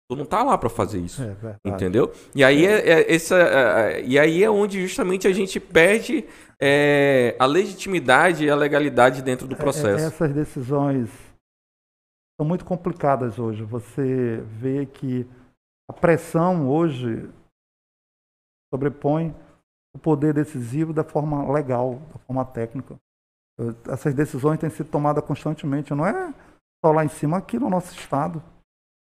[0.09, 1.23] tu, não tá lá para fazer isso.
[1.23, 1.57] É.
[1.65, 2.13] Entendeu?
[2.35, 6.25] E aí é, é essa, é, e aí é onde justamente a gente perde
[6.61, 10.05] é, a legitimidade e a legalidade dentro do É, processo.
[10.05, 11.09] essas decisões
[12.37, 13.63] são muito complicadas hoje.
[13.63, 15.25] Você vê que
[15.89, 17.31] a pressão hoje
[18.73, 19.33] sobrepõe
[19.95, 22.97] o poder decisivo da forma legal, da forma técnica.
[23.89, 26.35] Essas decisões têm sido tomadas constantemente, não é
[26.85, 28.43] só lá em cima, aqui no nosso estado.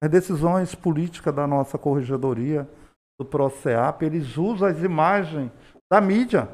[0.03, 2.67] As decisões políticas da nossa corregedoria,
[3.19, 5.51] do PROCEAP, eles usam as imagens
[5.91, 6.49] da mídia.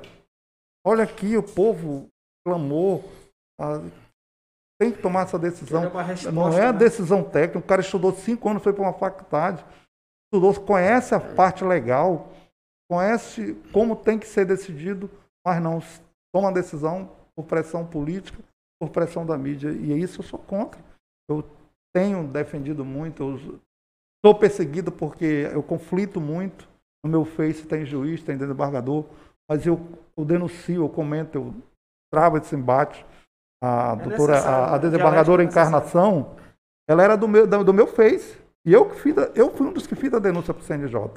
[0.85, 2.07] Olha aqui, o povo
[2.45, 3.03] clamou,
[3.59, 3.82] ah,
[4.80, 5.82] tem que tomar essa decisão.
[5.82, 6.80] Resposta, Não é a né?
[6.80, 7.59] decisão técnica.
[7.59, 9.66] O cara estudou cinco anos, foi para uma faculdade,
[10.25, 12.32] estudou, conhece a parte legal,
[12.90, 15.09] conhece como tem que ser decidido,
[15.45, 15.82] mas não
[16.33, 18.41] toma a decisão por pressão política,
[18.80, 19.72] por pressão da mídia.
[19.72, 20.80] E isso eu sou contra.
[21.30, 21.43] Eu
[21.93, 23.59] tenho defendido muito, eu
[24.25, 26.67] Sou perseguido porque eu conflito muito.
[27.03, 29.06] No meu Face tem juiz, tem desembargador,
[29.49, 29.80] mas eu,
[30.17, 31.53] eu denuncio, eu comento, eu
[32.11, 33.06] travo esse embate.
[33.64, 34.80] A doutora, necessário, a, a né?
[34.80, 36.35] desembargadora é Encarnação,
[36.90, 38.38] ela era do meu, do, meu Face.
[38.66, 41.11] E eu, que fiz eu fui um dos que fiz a denúncia para o CNJ.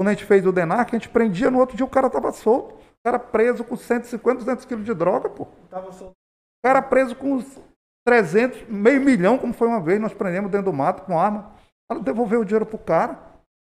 [0.00, 2.32] Quando a gente fez o DENARC, a gente prendia, no outro dia o cara estava
[2.32, 2.74] solto.
[2.74, 5.46] O cara preso com 150, 200 quilos de droga, pô.
[5.68, 6.12] Tava solto.
[6.12, 7.60] O cara preso com uns
[8.06, 11.54] 300, meio milhão, como foi uma vez, nós prendemos dentro do mato com arma.
[11.90, 13.12] Ela devolveu o dinheiro pro cara.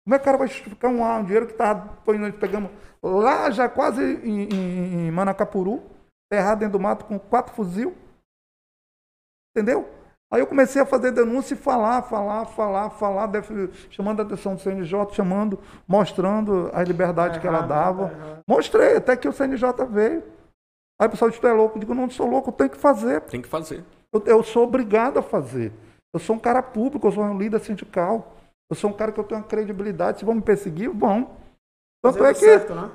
[0.05, 2.71] Como é que o cara vai justificar um, um dinheiro que tava, foi, nós pegamos
[3.03, 5.83] lá já quase em, em, em Manacapuru,
[6.31, 7.93] enterrado dentro do mato com quatro fuzil?
[9.53, 9.85] Entendeu?
[10.31, 13.29] Aí eu comecei a fazer denúncia e falar, falar, falar, falar,
[13.89, 18.03] chamando a atenção do CNJ, chamando, mostrando a liberdade que ela dava.
[18.03, 18.43] errado.
[18.47, 20.23] Mostrei, até que o CNJ veio.
[21.01, 21.75] Aí o pessoal disse, tu é louco?
[21.75, 23.19] Eu digo, não, não sou louco, eu tenho que fazer.
[23.21, 23.83] Tem que fazer.
[24.13, 25.73] Eu, eu sou obrigado a fazer.
[26.13, 28.37] Eu sou um cara público, eu sou um líder sindical.
[28.69, 30.19] Eu sou um cara que eu tenho uma credibilidade.
[30.19, 31.31] Se vão me perseguir, vão.
[32.01, 32.89] Tanto Fazendo é que certo, né?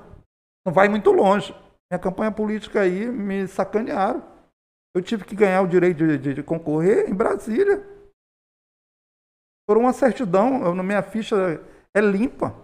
[0.67, 1.55] não vai muito longe.
[1.91, 4.23] Minha campanha política aí me sacanearam.
[4.97, 7.85] Eu tive que ganhar o direito de, de- de concorrer em Brasília.
[9.69, 11.37] Por uma certidão, eu, minha ficha
[11.95, 12.55] é limpa.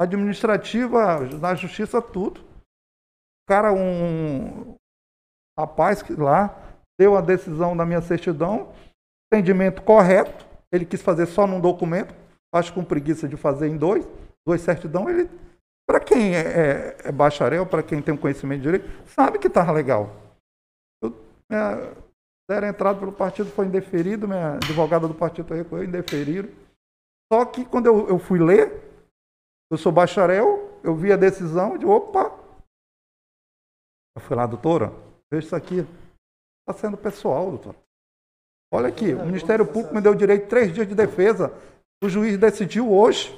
[0.00, 2.40] Administrativa, na justiça, tudo.
[2.40, 4.74] O cara, um
[5.56, 6.60] rapaz que lá
[6.98, 8.72] deu a decisão da minha certidão,
[9.32, 10.44] entendimento correto.
[10.72, 12.12] Ele quis fazer só num documento,
[12.52, 14.04] acho com preguiça de fazer em dois,
[14.44, 15.08] dois certidão.
[15.08, 15.30] Ele,
[15.88, 19.46] para quem é, é- é bacharel, para quem tem um conhecimento de direito, sabe que
[19.46, 20.23] estava legal.
[21.54, 21.94] Minha,
[22.50, 26.48] deram entrada pelo partido, foi indeferido, minha advogada do partido recorreu, indeferiram.
[27.32, 28.82] Só que quando eu, eu fui ler,
[29.70, 32.36] eu sou bacharel, eu vi a decisão, de opa.
[34.16, 34.92] Eu fui lá, doutora,
[35.30, 35.86] veja isso aqui.
[36.68, 37.76] Está sendo pessoal, doutora.
[38.72, 41.52] Olha aqui, o Ministério Público me deu direito três dias de defesa.
[42.02, 43.32] O juiz decidiu hoje.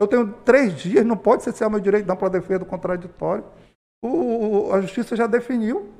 [0.00, 3.44] Eu tenho três dias, não pode cessar meu direito de ampla defesa do contraditório.
[4.04, 5.90] O- a justiça já definiu.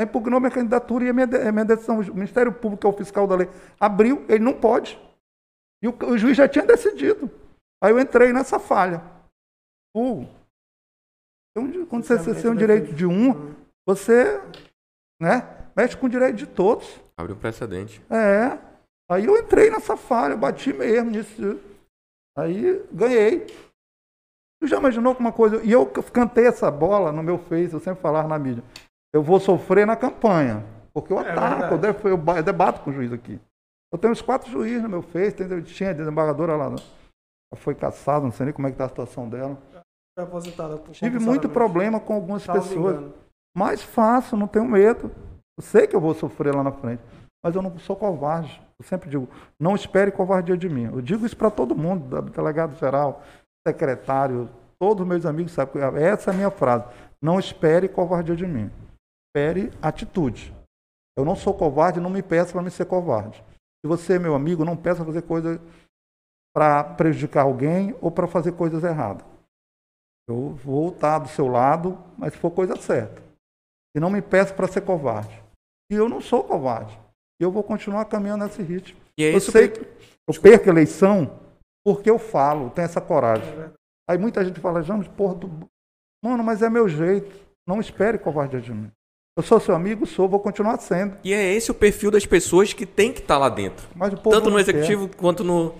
[0.00, 2.00] Impugnou minha candidatura e a minha, minha decisão.
[2.00, 3.48] O Ministério Público, que é o fiscal da lei,
[3.80, 4.98] abriu, ele não pode.
[5.82, 7.30] E o, o juiz já tinha decidido.
[7.82, 9.02] Aí eu entrei nessa falha.
[9.96, 10.26] Uh,
[11.56, 13.54] então, quando você, você tem o direito de um,
[13.86, 14.38] você
[15.20, 17.00] né, mexe com o direito de todos.
[17.16, 18.02] Abre um precedente.
[18.10, 18.58] É.
[19.10, 21.60] Aí eu entrei nessa falha, bati mesmo nisso.
[22.36, 23.46] Aí ganhei.
[24.60, 25.62] Tu já imaginou que uma coisa.
[25.62, 28.64] E eu cantei essa bola no meu Face, eu sempre falava na mídia.
[29.16, 30.62] Eu vou sofrer na campanha.
[30.92, 31.92] Porque eu É ataco, eu, verdade.
[31.94, 33.40] def- eu ba- eu debato com o juiz aqui.
[33.92, 36.68] Eu tenho uns quatro juízes no meu Face, tem, tinha a desembargadora lá.
[36.70, 36.76] né?
[37.52, 39.56] Ela foi caçada, não sei nem como é que tá a situação dela.
[40.18, 40.76] Foi aposentada.
[40.76, 42.96] por Tive muito problema com algumas Salvo pessoas.
[42.96, 43.14] engano.
[43.56, 45.10] Mas faço, não tenho medo.
[45.58, 47.02] Eu sei que eu vou sofrer lá na frente,
[47.44, 48.60] mas eu não sou covarde.
[48.78, 49.26] Eu sempre digo,
[49.58, 50.84] não espere covardia de mim.
[50.92, 53.22] Eu digo isso para todo mundo, delegado geral,
[53.66, 55.82] secretário, todos os meus amigos sabem.
[56.02, 56.84] Essa é a minha frase.
[57.22, 58.70] Não espere covardia de mim.
[59.36, 60.56] Espere atitude.
[61.14, 63.44] Eu não sou covarde, não me peça para me ser covarde.
[63.84, 65.60] Se você é meu amigo, não peça fazer coisa
[66.54, 69.26] para prejudicar alguém ou para fazer coisas erradas.
[70.26, 73.22] Eu vou estar do seu lado, mas se for coisa certa.
[73.94, 75.38] E não me peça para ser covarde.
[75.92, 76.98] E eu não sou covarde.
[77.38, 78.98] E eu vou continuar caminhando nesse ritmo.
[79.18, 81.38] E é eu isso sei que- que eu perco a eleição
[81.84, 83.52] porque eu falo, tenho essa coragem.
[84.08, 85.68] Aí muita gente fala, James, porra, do...
[86.24, 87.44] mano, mas é meu jeito.
[87.68, 88.90] Não espere covardia de mim.
[89.36, 91.18] Eu sou seu amigo, sou, vou continuar sendo.
[91.22, 93.86] E é esse o perfil das pessoas que tem que estar lá dentro.
[93.94, 94.70] Mas o povo Tanto no não quer.
[94.74, 95.74] executivo quanto no.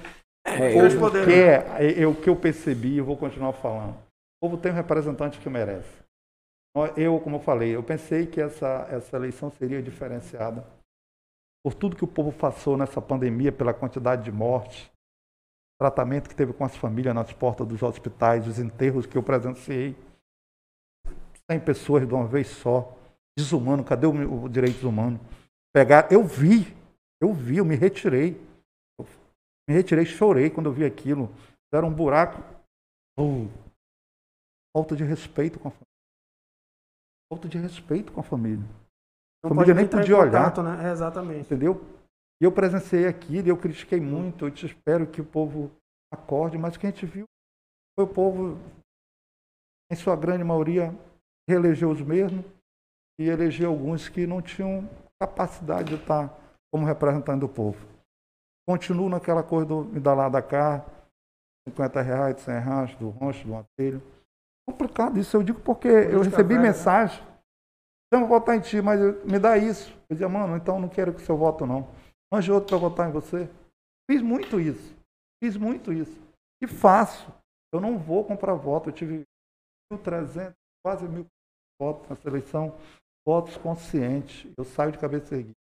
[0.47, 3.55] É, O eu- povo poder, quer, é, é o que eu percebi, eu vou continuar
[3.55, 3.95] falando.
[3.95, 5.89] O povo tem um representante que merece.
[6.95, 10.63] Eu, como eu falei, eu pensei que essa, essa eleição seria diferenciada
[11.65, 14.87] por tudo que o povo passou nessa pandemia, pela quantidade de mortes,
[15.81, 19.97] tratamento que teve com as famílias nas portas dos hospitais, os enterros que eu presenciei.
[21.51, 22.95] 100 pessoas de uma vez só.
[23.37, 25.21] Desumano, cadê o, o direitos humanos?
[25.75, 26.75] Pegar, eu vi,
[27.21, 28.41] eu vi, eu me retirei.
[29.69, 31.29] Me retirei, chorei quando eu vi aquilo.
[31.73, 32.43] Era um buraco.
[33.19, 33.47] Oh,
[34.75, 35.87] falta de respeito com a família.
[37.31, 38.65] Falta de respeito com a família.
[39.43, 40.51] Não família pode nem podia olhar.
[40.51, 40.89] contato, Né?
[40.89, 41.41] É, exatamente.
[41.41, 41.85] Entendeu?
[42.41, 44.47] E eu presenciei aquilo, eu critiquei muito.
[44.47, 45.71] Eu te espero que o povo
[46.13, 47.27] acorde, mas o que a gente viu
[47.99, 48.59] foi o povo,
[49.91, 50.95] em sua grande maioria,
[51.49, 52.45] reelegeu os mesmos
[53.19, 54.89] e elegeu alguns que não tinham
[55.21, 56.29] capacidade de estar
[56.73, 57.79] como representante do povo.
[58.69, 60.85] Continuo naquela coisa do me dá lá da cá,
[61.69, 64.03] 50 reais, 100 reais, do roncho, do atelho.
[64.69, 66.69] Complicado isso, eu digo porque eu Política recebi velha, né?
[66.69, 67.25] mensagem.
[68.13, 69.91] Eu vou votar em ti, mas eu- me dá isso.
[70.09, 71.89] Eu dizia, mano, então não quero que seu voto não.
[72.33, 73.49] Arranje outro para votar em você.
[74.11, 74.95] Fiz muito isso.
[75.43, 76.17] Fiz muito isso.
[76.63, 77.33] E faço.
[77.73, 78.89] Eu não vou comprar voto.
[78.89, 79.23] Eu tive
[79.93, 80.55] 1.300,
[80.85, 81.27] quase mil
[81.81, 82.77] votos nessa eleição.
[83.27, 84.51] Votos conscientes.
[84.57, 85.55] Eu saio de cabeça erguida.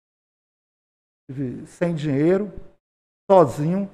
[1.67, 2.53] Sem dinheiro,
[3.31, 3.91] sozinho,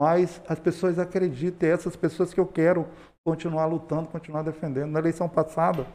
[0.00, 1.68] mas as pessoas acreditam.
[1.68, 2.86] É essas pessoas que eu quero
[3.26, 4.90] continuar lutando, continuar defendendo.
[4.90, 5.86] Na eleição passada,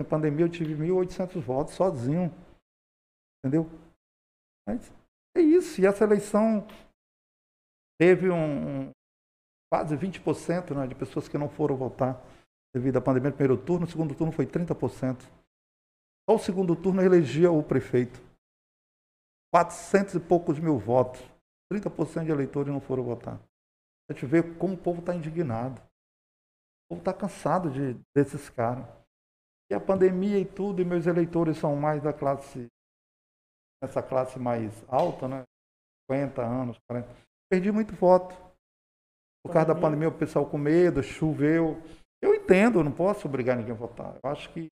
[0.00, 2.32] em pandemia, eu tive 1.800 votos sozinho.
[3.44, 3.68] Entendeu?
[4.68, 4.92] Mas
[5.36, 5.80] é isso.
[5.80, 6.66] E essa eleição
[7.98, 8.90] teve um, um
[9.72, 12.22] quase 20% né, de pessoas que não foram votar
[12.74, 13.86] devido à pandemia no primeiro turno.
[13.86, 15.18] No segundo turno foi 30%.
[16.28, 18.20] Só o segundo turno elegia o prefeito.
[19.54, 21.20] 400 e poucos mil votos.
[21.72, 23.40] 30% de eleitores não foram votar.
[24.08, 25.80] A gente vê como o povo está indignado.
[25.80, 28.86] O povo está cansado de, desses caras.
[29.70, 32.68] E a pandemia e tudo, e meus eleitores são mais da classe,
[33.82, 35.42] essa classe mais alta, né?
[36.10, 37.08] 50 anos, 40.
[37.50, 38.34] Perdi muito voto.
[39.44, 41.82] Por causa da pandemia, o pessoal com medo, choveu.
[42.22, 44.18] Eu entendo, eu não posso obrigar ninguém a votar.
[44.22, 44.68] Eu acho que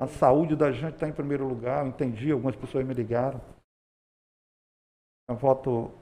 [0.00, 1.84] a saúde da gente está em primeiro lugar.
[1.84, 3.38] Eu entendi, algumas pessoas me ligaram.
[5.30, 5.92] O voto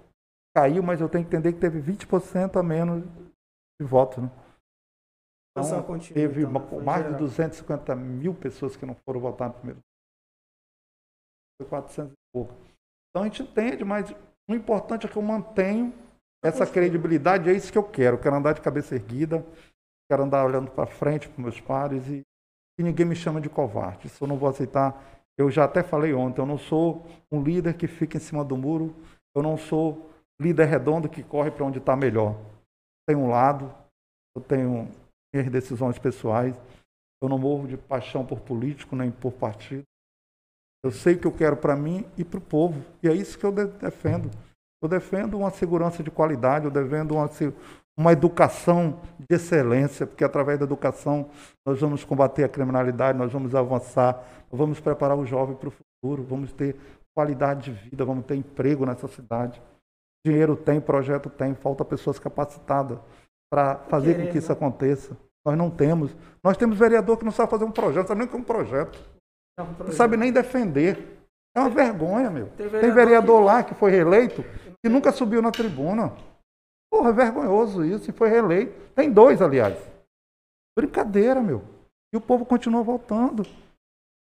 [0.56, 3.04] caiu, mas eu tenho que entender que teve 20% a menos
[3.80, 4.22] de voto.
[4.22, 4.30] Né?
[5.58, 7.18] Então, continua, teve então, mais geral.
[7.18, 9.80] de 250 mil pessoas que não foram votar no primeiro.
[11.60, 12.54] Foi 400 e pouco.
[13.10, 14.10] Então a gente entende, mas
[14.48, 15.92] o importante é que eu mantenho
[16.44, 17.50] essa credibilidade.
[17.50, 18.16] É isso que eu quero.
[18.16, 19.44] Eu quero andar de cabeça erguida,
[20.08, 22.22] quero andar olhando para frente para meus pares e,
[22.78, 24.06] e ninguém me chama de covarde.
[24.06, 25.02] Isso eu não vou aceitar.
[25.36, 28.56] Eu já até falei ontem, eu não sou um líder que fica em cima do
[28.56, 28.94] muro,
[29.34, 32.36] eu não sou líder redondo que corre para onde está melhor.
[33.06, 33.72] Tem um lado,
[34.36, 34.88] eu tenho
[35.34, 36.54] minhas decisões pessoais.
[37.20, 39.82] Eu não morro de paixão por político nem por partido.
[40.84, 42.84] Eu sei o que eu quero para mim e para o povo.
[43.02, 44.30] E é isso que eu defendo.
[44.80, 47.28] Eu defendo uma segurança de qualidade, eu defendo uma,
[47.98, 51.28] uma educação de excelência, porque através da educação
[51.66, 55.72] nós vamos combater a criminalidade, nós vamos avançar, nós vamos preparar o jovem para o
[55.72, 56.76] futuro, vamos ter
[57.12, 59.60] qualidade de vida, vamos ter emprego nessa cidade.
[60.24, 62.98] Dinheiro tem, projeto tem, falta pessoas capacitadas
[63.52, 65.16] para fazer Querer, com que isso aconteça.
[65.44, 66.14] Nós não temos.
[66.44, 68.96] Nós temos vereador que não sabe fazer um projeto, sabe nem que é um projeto.
[69.58, 69.88] Não, um projeto.
[69.88, 71.18] não sabe nem defender.
[71.56, 72.46] É uma vergonha, meu.
[72.48, 73.44] Tem vereador, Tem vereador que...
[73.44, 74.44] lá que foi reeleito
[74.84, 76.12] e nunca subiu na tribuna.
[76.90, 78.72] Porra, é vergonhoso isso, e foi reeleito.
[78.94, 79.78] Tem dois, aliás.
[80.76, 81.62] Brincadeira, meu.
[82.12, 83.46] E o povo continua voltando.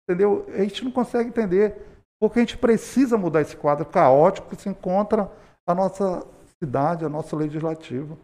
[0.08, 0.46] Entendeu?
[0.48, 1.86] A gente não consegue entender.
[2.20, 5.30] Porque a gente precisa mudar esse quadro caótico que se encontra
[5.66, 6.26] a nossa
[6.58, 8.16] cidade, a nossa legislativa.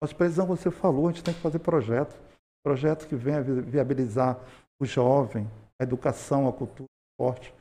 [0.00, 2.16] Nós precisamos, você falou, a gente tem que fazer projetos.
[2.64, 4.38] Projetos que venham viabilizar
[4.80, 7.54] o jovem, a educação, a cultura, o esporte.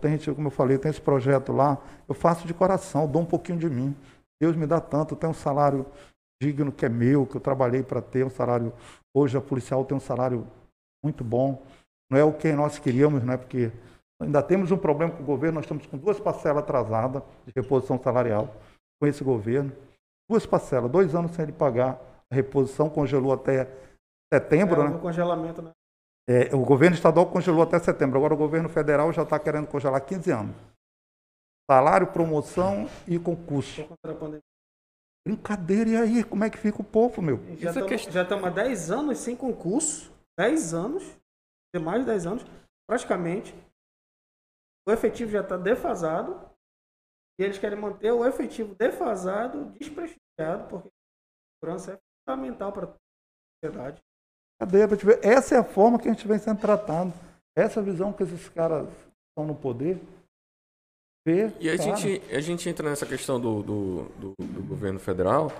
[0.00, 3.26] Tem gente, como eu falei, tem esse projeto lá, eu faço de coração, dou um
[3.26, 3.96] pouquinho de mim.
[4.40, 5.86] Deus me dá tanto, tenho um salário
[6.40, 8.72] digno que é meu, que eu trabalhei para ter um salário.
[9.14, 10.46] Hoje a policial tem um salário
[11.04, 11.62] muito bom.
[12.10, 13.36] Não é o que nós queríamos, né?
[13.36, 13.72] Porque
[14.20, 18.00] ainda temos um problema com o governo, nós estamos com duas parcelas atrasadas de reposição
[18.00, 18.54] salarial
[19.00, 19.72] com esse governo
[20.28, 21.98] duas parcelas, dois anos sem ele pagar.
[22.30, 23.66] A reposição congelou até
[24.32, 24.98] setembro, é, né?
[25.00, 25.70] congelamento, né?
[26.28, 28.18] É, o governo estadual congelou até setembro.
[28.18, 30.56] Agora o governo federal já está querendo congelar 15 anos.
[31.70, 33.86] Salário, promoção e concurso.
[35.26, 36.24] Brincadeira, e aí?
[36.24, 37.38] Como é que fica o povo, meu?
[37.58, 37.70] Já
[38.22, 40.10] estamos há 10 anos sem concurso.
[40.38, 41.04] 10 anos.
[41.78, 42.46] Mais de 10 anos.
[42.88, 43.54] Praticamente.
[44.88, 46.48] O efetivo já está defasado.
[47.38, 50.90] E eles querem manter o efetivo defasado, desprestigiado, porque a
[51.60, 52.94] segurança é fundamental para a
[53.62, 54.02] sociedade.
[54.58, 54.78] Cadê?
[55.22, 57.12] Essa é a forma que a gente vem sendo tratado.
[57.54, 58.88] Essa visão que esses caras
[59.28, 60.00] estão no poder.
[61.28, 65.52] Ver, e a gente, a gente entra nessa questão do, do, do, do governo federal.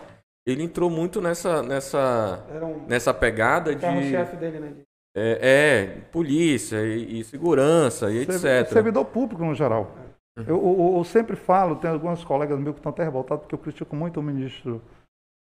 [0.46, 3.84] Ele entrou muito nessa, nessa, um, nessa pegada de.
[3.84, 4.72] O chefe dele, né?
[5.14, 8.66] É, é polícia e, e, segurança e etc.
[8.72, 9.94] Servidor público no geral.
[10.38, 10.40] É.
[10.50, 13.58] Eu, eu, eu, sempre falo, tem alguns colegas meus que estão até revoltados, porque eu
[13.58, 14.80] critico muito o ministro,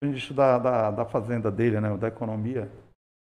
[0.04, 2.70] o ministro da, da, da Fazenda dele, né, da Economia.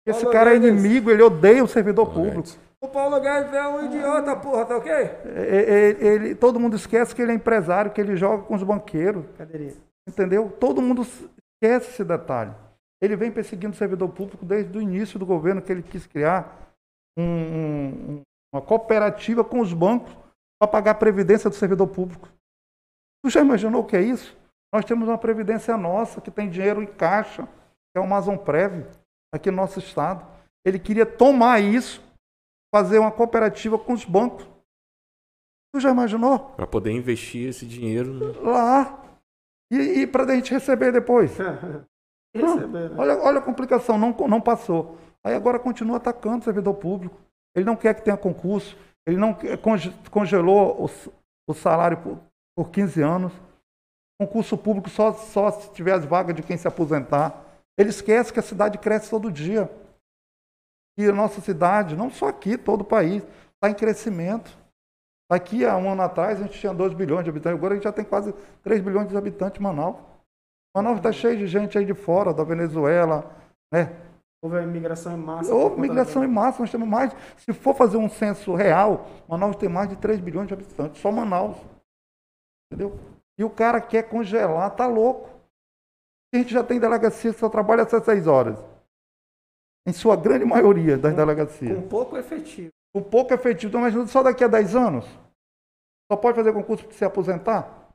[0.07, 0.69] Esse Paulo cara Guedes.
[0.69, 2.43] é inimigo, ele odeia o servidor Paulo público.
[2.43, 2.61] Guedes.
[2.81, 4.93] O Paulo Guedes é um idiota, porra, tá ok?
[4.93, 9.25] Ele, ele, todo mundo esquece que ele é empresário, que ele joga com os banqueiros.
[9.39, 9.75] Cadê
[10.07, 10.51] Entendeu?
[10.61, 12.53] Todo mundo esquece esse detalhe.
[13.01, 16.75] Ele vem perseguindo o servidor público desde o início do governo, que ele quis criar
[17.19, 20.15] um, um, uma cooperativa com os bancos
[20.59, 22.29] para pagar a previdência do servidor público.
[23.23, 24.37] Tu já imaginou o que é isso?
[24.73, 28.85] Nós temos uma previdência nossa que tem dinheiro em caixa, que é o Amazon Prev,
[29.35, 30.25] aqui no nosso estado.
[30.65, 32.03] Ele queria tomar isso,
[32.75, 34.47] fazer uma cooperativa com os bancos.
[35.75, 36.39] Tu já imaginou?
[36.39, 38.41] Para poder investir esse dinheiro.
[38.43, 39.03] Lá.
[39.73, 41.37] E, e para a gente receber depois.
[42.37, 42.97] Receber, né?
[42.99, 44.99] Olha, olha a complicação, não, não passou.
[45.23, 47.17] Aí agora continua atacando o servidor público.
[47.55, 49.37] Ele não quer que tenha concurso, ele não
[50.11, 50.91] congelou o,
[51.49, 52.19] o salário por,
[52.57, 53.33] por 15 anos.
[54.21, 57.44] Concurso público só, só se tiver as vagas de quem se aposentar.
[57.79, 59.71] Ele esquece que a cidade cresce todo dia.
[60.99, 63.23] E a nossa cidade, não só aqui, todo o país,
[63.55, 64.57] está em crescimento.
[65.31, 67.85] Aqui, há um ano atrás, a gente tinha 2 bilhões de habitantes, agora a gente
[67.85, 69.97] já tem quase 3 bilhões de habitantes em Manaus.
[70.77, 73.35] Manaus está cheio de gente aí de fora, da Venezuela,
[73.73, 73.97] né?
[74.43, 75.51] Houve a imigração em massa.
[75.51, 77.13] por Houve migração da- em massa, nós temos mais.
[77.39, 81.11] Se for fazer um censo real, Manaus tem mais de 3 bilhões de habitantes, só
[81.11, 81.57] Manaus.
[82.71, 82.99] Entendeu?
[83.39, 85.31] E o cara quer congelar, tá louco.
[86.35, 88.59] A gente já tem delegacia que só trabalha até 6 horas.
[89.87, 91.77] Em sua grande maioria das delegacias.
[91.77, 92.71] Com pouco efetivo.
[92.93, 95.05] Com pouco efetivo, então imagina só daqui a 10 anos.
[96.11, 97.89] Só pode fazer concurso para se aposentar?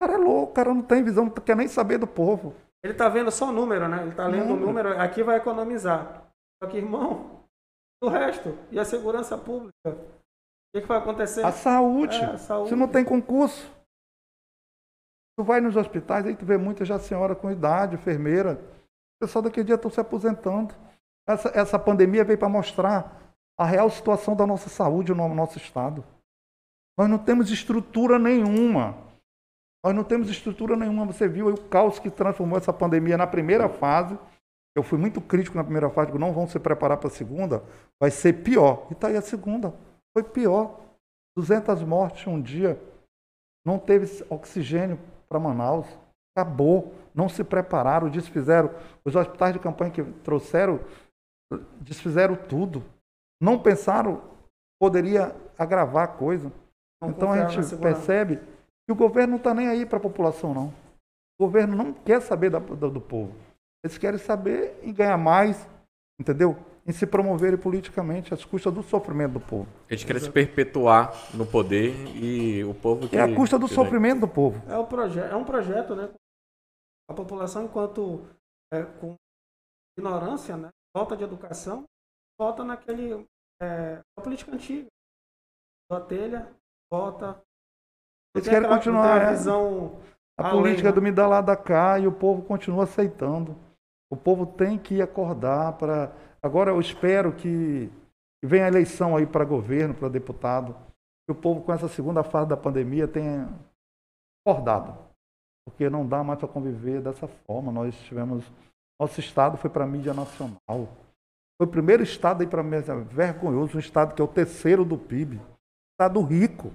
[0.00, 2.54] O cara é louco, o cara não tem visão, não quer nem saber do povo.
[2.84, 4.02] Ele tá vendo só número, né?
[4.02, 4.66] Ele tá lendo o Número.
[4.90, 6.28] número, aqui vai economizar.
[6.62, 7.40] Só que, irmão,
[8.00, 9.72] o resto, e a segurança pública?
[9.86, 9.96] O
[10.76, 11.44] que, que vai acontecer?
[11.44, 12.16] A saúde.
[12.20, 12.68] É, a saúde.
[12.68, 13.73] Se não tem concurso.
[15.36, 18.54] Tu vai nos hospitais, aí tu vê muita já senhora com idade, enfermeira.
[19.16, 20.74] O pessoal daquele dia estão se aposentando.
[21.26, 23.20] Essa, essa pandemia veio para mostrar
[23.58, 26.04] a real situação da nossa saúde no nosso estado.
[26.96, 28.96] Nós não temos estrutura nenhuma.
[29.84, 31.06] Nós não temos estrutura nenhuma.
[31.06, 34.16] Você viu o caos que transformou essa pandemia na primeira fase.
[34.76, 37.62] Eu fui muito crítico na primeira fase, digo, não vão se preparar para a segunda,
[38.00, 38.88] vai ser pior.
[38.90, 39.72] E está aí a segunda.
[40.12, 40.80] Foi pior.
[41.36, 42.80] 200 mortes um dia.
[43.64, 44.98] Não teve oxigênio
[45.34, 45.86] para Manaus.
[46.36, 46.94] Acabou.
[47.14, 48.70] Não se prepararam, desfizeram.
[49.04, 50.80] Os hospitais de campanha que trouxeram,
[51.80, 52.82] desfizeram tudo.
[53.40, 54.22] Não pensaram
[54.80, 56.52] poderia agravar a coisa.
[57.00, 58.36] Não então a gente percebe
[58.86, 60.66] que o governo não está nem aí para a população, não.
[61.38, 63.34] O governo não quer saber da- do, do povo.
[63.84, 65.68] Eles querem saber em ganhar mais,
[66.20, 66.56] entendeu?
[66.86, 69.66] Em se promoverem politicamente às custas do sofrimento do povo.
[69.88, 73.16] Eles querem se perpetuar no poder e o povo que...
[73.16, 74.62] É a custa do que- sofrimento do povo.
[74.70, 76.12] É, o proje é um projeto, né?
[77.10, 78.26] A população, enquanto
[78.72, 79.14] é, com
[79.98, 80.68] ignorância, né?
[80.96, 81.84] falta de educação,
[82.38, 83.26] volta naquele.
[83.62, 84.86] É, a política antiga.
[85.90, 86.50] Da telha,
[86.92, 87.40] volta.
[88.34, 89.30] Eles querem aquela- continuar, a é.
[89.30, 90.00] visão.
[90.38, 90.94] A além, política né?
[90.94, 93.56] do me dá lá da cá e o povo continua aceitando.
[94.10, 96.12] O povo tem que acordar para.
[96.44, 97.90] Agora eu espero que
[98.44, 100.76] venha a eleição aí para governo, para deputado,
[101.26, 103.48] que o povo com essa segunda fase da pandemia tenha
[104.46, 104.94] acordado.
[105.66, 107.72] Porque não dá mais para conviver dessa forma.
[107.72, 108.44] Nós tivemos.
[109.00, 110.58] Nosso estado foi para a mídia nacional.
[110.68, 112.76] Foi o primeiro estado aí para mim,
[113.10, 115.40] vergonhoso, um estado que é o terceiro do PIB.
[115.92, 116.74] Estado rico.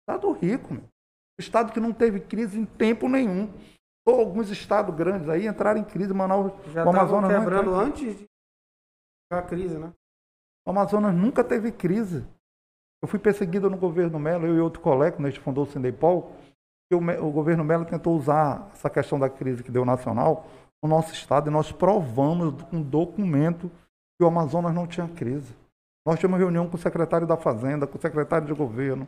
[0.00, 0.84] Estado rico, meu.
[1.38, 3.52] Estado que não teve crise em tempo nenhum.
[4.06, 8.28] Alguns estados grandes aí entraram em crise, Manaus, Já o Amazonas não quebrando antes de
[9.30, 9.92] a crise, né?
[10.66, 12.26] O Amazonas nunca teve crise.
[13.02, 16.32] Eu fui perseguido no governo Melo, eu e outro colega, gente fundou o Sindepol,
[16.90, 20.46] que o, governo Melo tentou usar essa questão da crise que deu nacional
[20.82, 23.70] no nosso estado e nós provamos com documento
[24.16, 25.54] que o Amazonas não tinha crise.
[26.06, 29.06] Nós tivemos reunião com o secretário da Fazenda, com o secretário de governo.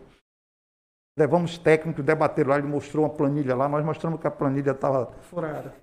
[1.18, 5.07] Levamos técnicos, debateram lá, ele mostrou uma planilha lá, nós mostramos que a planilha estava
[5.23, 5.74] Furada.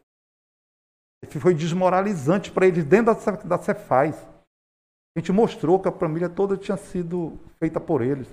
[1.39, 4.15] Foi desmoralizante para eles dentro da, da Cefaz.
[5.15, 8.27] A gente mostrou que a planilha toda tinha sido feita por eles.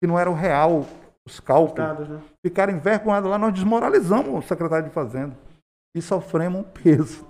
[0.00, 0.84] Que não era o real,
[1.24, 1.76] os cálculos.
[1.76, 2.22] Dados, né?
[2.44, 5.36] Ficaram envergonhados lá, nós desmoralizamos o secretário de Fazenda.
[5.94, 7.24] E sofremos um peso.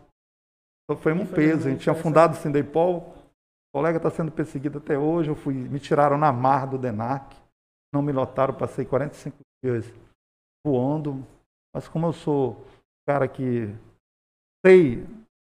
[0.91, 1.69] Sofremos um peso.
[1.69, 3.15] A gente tinha fundado o Sindepol,
[3.75, 5.29] o colega está sendo perseguido até hoje.
[5.29, 7.37] Eu fui, me tiraram na mar do DENAC.
[7.93, 9.93] Não me lotaram, passei 45 dias
[10.67, 11.27] voando.
[11.75, 13.75] Mas como eu sou um cara que
[14.65, 15.07] sei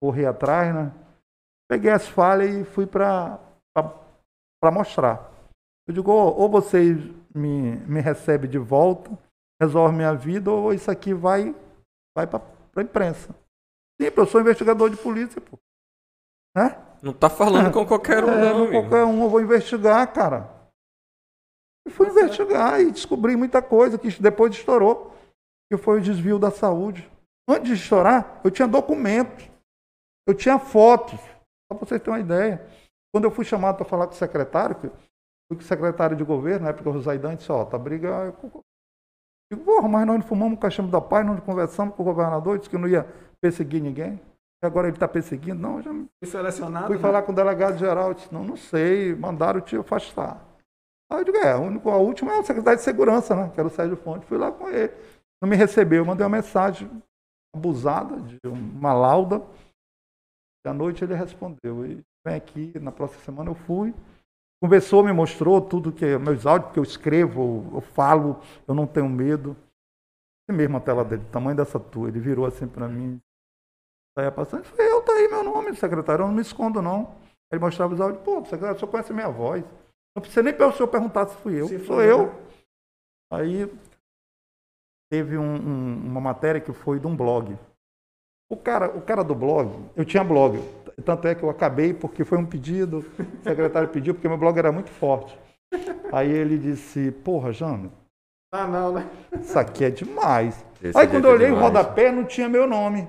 [0.02, 0.92] correr atrás, né?
[1.70, 3.40] Peguei as falhas e fui para
[4.72, 5.32] mostrar.
[5.88, 6.98] Eu digo, ou, ou vocês
[7.34, 9.12] me, me recebem de volta,
[9.62, 11.56] resolve minha vida, ou isso aqui vai,
[12.16, 12.42] vai para
[12.76, 13.34] a imprensa.
[14.00, 15.58] Sim, eu sou investigador de polícia, pô.
[16.56, 16.82] Né?
[17.02, 18.72] Não tá falando com qualquer um, É, não, amigo.
[18.72, 20.50] qualquer um eu vou investigar, cara.
[21.88, 25.14] E fui investigar e descobri muita coisa que depois estourou.
[25.70, 27.10] Que foi o desvio da saúde.
[27.48, 29.50] Antes de estourar, eu tinha documentos.
[30.28, 31.20] Eu tinha fotos.
[31.72, 32.66] Só para vocês terem uma ideia.
[33.14, 34.90] Quando eu fui chamado para falar com o secretário, fui
[35.50, 38.08] com o secretário de governo, na época o Rosaidan disse, ó, tá briga.
[38.08, 38.64] Eu
[39.52, 42.58] digo, porra, mas nós não fumamos cachimbo da paz, nós não conversamos com o governador,
[42.58, 43.08] disse que não ia
[43.40, 44.20] perseguir ninguém.
[44.62, 45.62] E agora ele está perseguindo?
[45.62, 46.88] Não, já me Fui selecionado.
[46.88, 47.02] Fui né?
[47.02, 50.44] falar com o delegado geral, disse, não, não sei, mandaram te afastar.
[51.12, 53.52] Aí eu digo, é, o a última é o secretário de segurança, né?
[53.54, 54.26] Que era o Sérgio Fonte.
[54.26, 54.92] Fui lá com ele.
[55.42, 56.00] não me recebeu.
[56.00, 56.90] Eu mandei uma mensagem
[57.56, 59.42] abusada de uma lauda.
[60.66, 61.86] E à noite ele respondeu.
[61.86, 63.94] E vem aqui, na próxima semana eu fui.
[64.62, 69.10] Conversou, me mostrou tudo que meus áudios, porque eu escrevo, eu falo, eu não tenho
[69.10, 69.56] medo.
[70.50, 73.20] E mesmo a tela dele, tamanho dessa tua, ele virou assim para mim.
[74.18, 77.16] Saia passando, falei, eu, tá aí meu nome, secretário, eu não me escondo não.
[77.52, 79.64] Ele mostrava os áudios, pô, secretário, o senhor conhece minha voz.
[80.16, 81.68] Não precisa nem para o senhor perguntar se fui eu.
[81.68, 82.28] Se Sou eu.
[82.28, 82.46] né?
[83.34, 83.72] Aí
[85.16, 87.58] teve um- um- uma matéria que foi de um blog.
[88.52, 90.60] O cara, o cara do blog, eu tinha blog,
[91.06, 94.58] tanto é que eu acabei porque foi um pedido, o secretário pediu, porque meu blog
[94.58, 95.38] era muito forte.
[96.12, 97.92] Aí ele disse, porra, Jânio,
[98.54, 99.10] Ah, não, né?
[99.40, 100.66] isso aqui é demais.
[100.84, 103.08] Esse Aí jeito quando eu é olhei o rodapé, não tinha meu nome.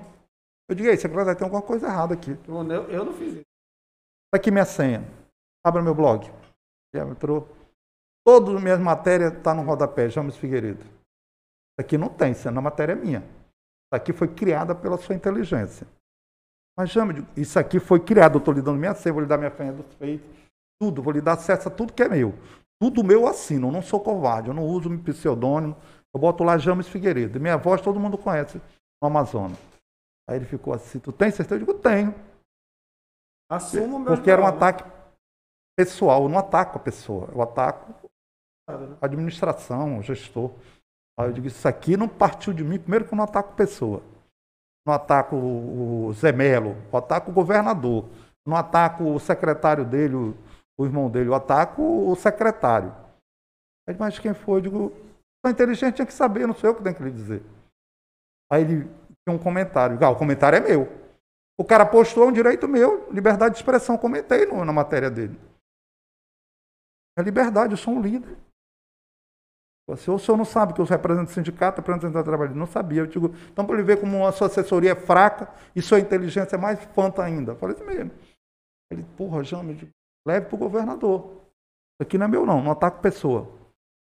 [0.69, 2.31] Eu digo, ei, secretário, tem alguma coisa errada aqui.
[2.47, 3.41] Eu, eu- não fiz isso.
[4.31, 5.03] Tá aqui minha senha.
[5.65, 6.29] Abra meu blog.
[6.95, 7.47] Já entrou.
[8.25, 10.83] Todas as minhas matérias estão no rodapé, James Figueiredo.
[11.77, 13.19] Isso aqui não tem, isso é na matéria minha.
[13.19, 15.87] Isso aqui foi criada pela sua inteligência.
[16.75, 19.37] Mas, James, isso aqui foi criado, eu estou lhe dando minha senha, vou lhe dar
[19.37, 20.27] minha senha dos feitos,
[20.81, 22.33] tudo, vou lhe dar acesso a tudo que é meu.
[22.79, 25.75] Tudo meu eu assino, eu não sou covarde, eu não uso meu pseudônimo,
[26.13, 27.39] eu boto lá James Figueiredo.
[27.39, 28.61] Minha voz todo mundo conhece
[29.01, 29.57] no Amazonas.
[30.29, 31.55] Aí ele ficou assim, tu tem certeza?
[31.55, 32.13] Eu digo, tenho.
[33.49, 34.83] Assumo o meu Porque era um ataque
[35.77, 38.09] pessoal, eu não ataco a pessoa, eu ataco
[38.69, 38.97] né?
[39.01, 40.51] a administração, o gestor.
[41.19, 44.03] Eu digo, isso aqui não partiu de mim, primeiro que eu não ataco pessoa.
[44.85, 48.07] Não ataco o Zé Melo, eu ataco o governador,
[48.45, 50.33] não ataco o secretário dele, o,
[50.77, 52.95] o irmão dele, eu ataco o secretário.
[53.87, 54.59] Aí, mas quem foi?
[54.59, 54.91] Eu digo,
[55.43, 57.43] sou inteligente, tinha que saber, não sou eu que tenho que lhe dizer.
[58.51, 60.87] Aí ele tinha um comentário, ah, o comentário é meu.
[61.59, 65.37] O cara postou é um direito meu, liberdade de expressão, comentei no- na matéria dele.
[67.17, 68.37] É liberdade, eu sou um líder.
[69.95, 73.01] Se o senhor não sabe que eu represento o sindicato, represento o trabalho, não sabia.
[73.01, 76.57] Eu digo, então para ele ver como a sua assessoria é fraca e sua inteligência
[76.57, 77.53] é mais fanta ainda.
[77.53, 78.11] Eu falei isso mesmo.
[78.91, 79.93] Ele, porra, Jame,
[80.27, 81.31] leve para o governador.
[81.31, 83.47] Isso aqui não é meu não, não ataco pessoa.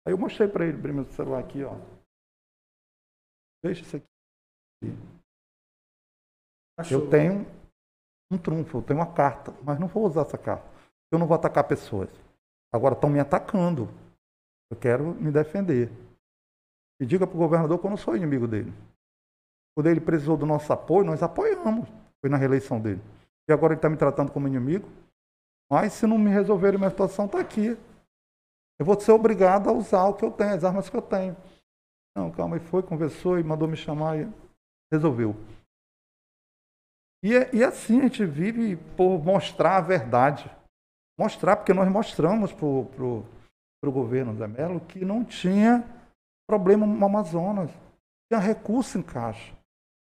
[0.05, 1.75] Aí eu mostrei para ele, abri meu celular aqui, ó.
[3.63, 4.05] Veja isso aqui.
[6.79, 6.99] Achou.
[6.99, 7.45] Eu tenho
[8.31, 10.67] um trunfo, eu tenho uma carta, mas não vou usar essa carta.
[11.11, 12.09] Eu não vou atacar pessoas.
[12.73, 13.89] Agora estão me atacando.
[14.71, 15.91] Eu quero me defender.
[16.99, 18.73] E diga para o governador que eu não sou inimigo dele.
[19.75, 21.89] Quando ele precisou do nosso apoio, nós apoiamos.
[22.21, 23.01] Foi na reeleição dele.
[23.49, 24.87] E agora ele está me tratando como inimigo.
[25.69, 27.77] Mas se não me resolverem minha situação, está aqui.
[28.79, 31.35] Eu vou ser obrigado a usar o que eu tenho, as armas que eu tenho.
[32.15, 34.29] Não, calma, ele foi, conversou e mandou me chamar e
[34.91, 35.35] resolveu.
[37.23, 40.49] E, é- e assim a gente vive por mostrar a verdade.
[41.17, 43.25] Mostrar, porque nós mostramos para o
[43.89, 45.83] governo Zé Melo que não tinha
[46.47, 47.71] problema no Amazonas.
[48.31, 49.53] Tinha recurso em caixa.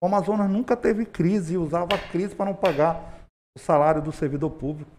[0.02, 4.12] O Amazonas nunca teve crise e usava a crise para não pagar o salário do
[4.12, 4.92] servidor público.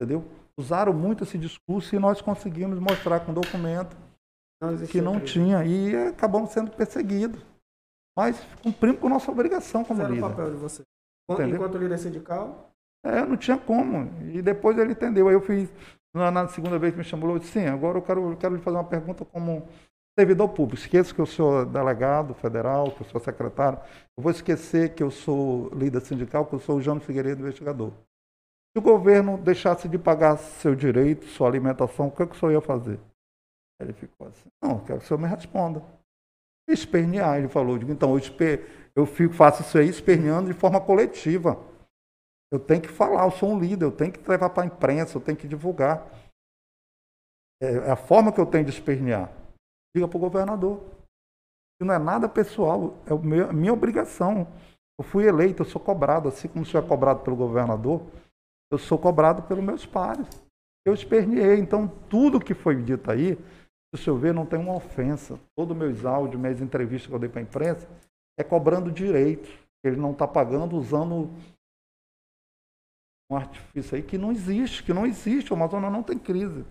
[0.00, 0.24] Entendeu?
[0.58, 3.96] Usaram muito esse discurso e nós conseguimos mostrar com documento
[4.60, 5.32] Não que não crise.
[5.34, 7.40] tinha e acabamos sendo perseguidos.
[8.16, 10.28] Mas cumprimos com nossa obrigação como Fizeram o líder.
[10.28, 10.82] papel de você.
[11.30, 11.56] Entendeu?
[11.56, 12.70] Enquanto líder sindical,
[13.04, 14.04] É, não tinha como.
[14.30, 15.28] E depois ele entendeu.
[15.28, 15.70] Aí eu fiz,
[16.14, 18.76] na, segunda vez me chamou, eu disse, sim, agora eu quero, eu quero lhe fazer
[18.76, 19.66] uma pergunta como
[20.18, 20.82] servidor público.
[20.82, 23.78] Esqueça que eu sou delegado federal, que eu sou secretário.
[24.16, 27.92] Eu vou esquecer que eu sou líder sindical, que eu sou o Jânio Figueiredo, investigador.
[28.72, 32.38] Se o governo deixasse de pagar seu direito, sua alimentação, o que, é que o
[32.38, 32.98] senhor ia fazer?
[33.80, 35.82] Ele ficou assim, não, quero que o senhor me responda.
[36.68, 37.74] Espernear, ele falou.
[37.74, 41.58] Eu digo, então, eu, esper, eu fico, faço isso aí esperneando de forma coletiva.
[42.52, 45.16] Eu tenho que falar, eu sou um líder, eu tenho que levar para a imprensa,
[45.16, 46.06] eu tenho que divulgar.
[47.62, 49.32] É é a forma que eu tenho de espernear.
[49.96, 50.78] Diga para o governador.
[50.78, 54.46] Isso não é nada pessoal, é a minha obrigação.
[54.98, 58.02] Eu fui eleito, eu sou cobrado, assim como o senhor é cobrado pelo governador,
[58.70, 60.28] eu sou cobrado pelos meus pares.
[60.84, 64.74] Eu esperneei, então tudo que foi dito aí, se o senhor ver, não tem uma
[64.74, 65.40] ofensa.
[65.56, 67.88] Todos meus áudios, minhas entrevistas que eu dei para a imprensa,
[68.38, 69.48] é cobrando direito.
[69.84, 71.30] Ele não está pagando usando
[73.32, 75.52] um artifício aí que não existe, que não existe.
[75.52, 76.64] O Amazonas não tem crise.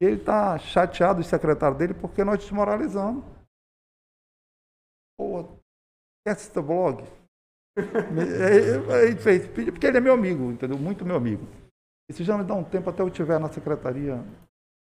[0.00, 3.24] Ele está chateado, o secretário dele, porque nós desmoralizamos.
[5.18, 5.44] Pô,
[6.20, 7.02] esquece teu blog.
[7.76, 10.76] Ele fez, porque ele é meu amigo, entendeu?
[10.76, 11.46] Muito meu amigo.
[12.08, 14.16] Esse já me dá um tempo até eu estiver na secretaria.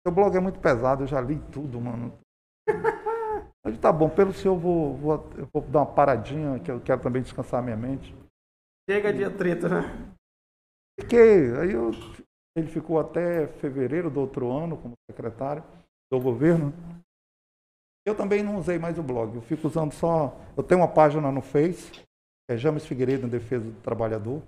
[0.06, 2.18] Seu blog é muito pesado, eu já li tudo, mano.
[3.66, 6.80] Ele tá bom, pelo senhor eu vou, vou, eu vou dar uma paradinha, que eu
[6.80, 8.14] quero também descansar a minha mente.
[8.88, 10.17] chega dia 30, né?
[11.00, 11.54] Fiquei.
[11.60, 11.90] Aí eu,
[12.56, 15.62] ele ficou até fevereiro do outro ano como secretário
[16.12, 16.72] do governo.
[18.06, 19.34] Eu também não usei mais o blog.
[19.34, 20.34] Eu fico usando só.
[20.56, 22.04] Eu tenho uma página no Face, que
[22.50, 24.42] é James Figueiredo em Defesa do Trabalhador.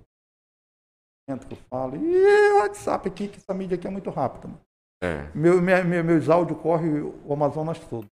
[1.47, 1.95] Que eu falo.
[1.95, 4.47] E o WhatsApp aqui, que essa mídia aqui é muito rápida.
[4.47, 4.59] mano.
[5.01, 5.31] É.
[5.33, 8.07] Meu, minha- meu- meus áudios correm o Amazonas todo.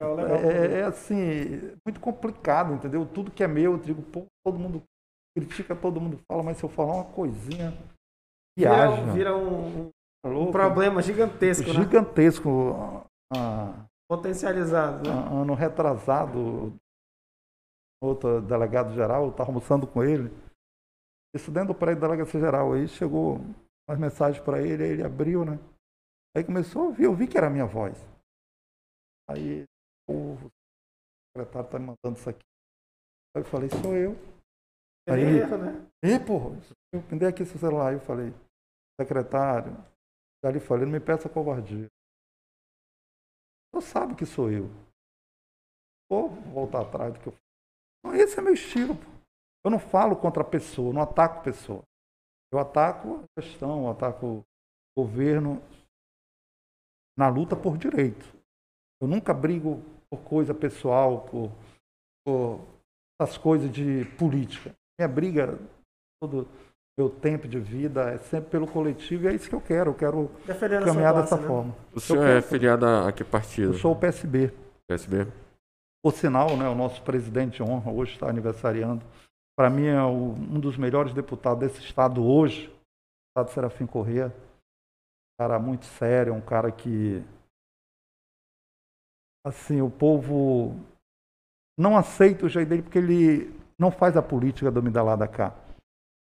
[0.00, 0.76] É.
[0.76, 3.06] É, é, assim, muito complicado, entendeu?
[3.06, 4.82] Tudo que é meu, eu digo, pô, todo mundo
[5.40, 7.72] critica, todo mundo fala, mas se eu falar uma coisinha,
[8.58, 9.02] viaja.
[9.02, 9.90] Vira, vira um,
[10.24, 11.74] um tá problema gigantesco, né?
[11.74, 13.04] gigantesco.
[13.34, 15.08] Ah, Potencializado.
[15.08, 15.40] né?
[15.40, 16.74] ano retrasado,
[18.02, 20.30] outro delegado geral, eu estava almoçando com ele,
[21.34, 23.40] isso dentro do prédio da delegacia geral, aí chegou
[23.88, 25.58] umas mensagens para ele, aí ele abriu, né?
[26.34, 27.96] Aí começou a ouvir, eu vi que era a minha voz.
[29.28, 29.64] Aí,
[30.08, 30.36] o
[31.36, 32.44] secretário tá me mandando isso aqui.
[33.34, 34.14] Aí eu falei, sou eu.
[35.08, 35.90] Aí ele, Erro, né?
[36.02, 36.56] e, porra,
[36.92, 37.88] eu me dei aqui seu celular.
[37.88, 38.34] Aí eu falei,
[39.00, 39.72] secretário,
[40.44, 41.88] lhe falei, não me peça covardia.
[43.72, 44.68] Você sabe que sou eu.
[46.10, 47.34] Vou voltar atrás do que eu.
[48.04, 48.96] Não, esse é meu estilo.
[48.96, 49.16] pô.
[49.64, 51.82] Eu não falo contra a pessoa, não ataco pessoa.
[52.52, 55.60] Eu ataco a gestão, eu ataco o governo
[57.18, 58.24] na luta por direito.
[59.00, 61.50] Eu nunca brigo por coisa pessoal, por,
[62.24, 62.60] por
[63.20, 64.74] essas coisas de política.
[64.98, 65.58] Minha briga,
[66.22, 66.48] todo
[66.98, 69.90] meu tempo de vida é sempre pelo coletivo e é isso que eu quero.
[69.90, 71.48] Eu quero Defendendo caminhar classe, dessa né?
[71.48, 71.76] forma.
[71.94, 73.72] O senhor é filiado a que partido?
[73.74, 74.52] Eu sou o PSB.
[74.88, 75.26] PSB?
[76.02, 79.04] Por sinal, né, o nosso presidente de honra hoje está aniversariando.
[79.58, 84.28] Para mim é o- um dos melhores deputados desse estado hoje, o estado Serafim Corrêa.
[84.28, 87.22] Um cara muito sério, um cara que
[89.44, 90.74] assim, o povo
[91.78, 95.28] não aceita o jeito dele porque ele não faz a política do me lá da
[95.28, 95.54] cá.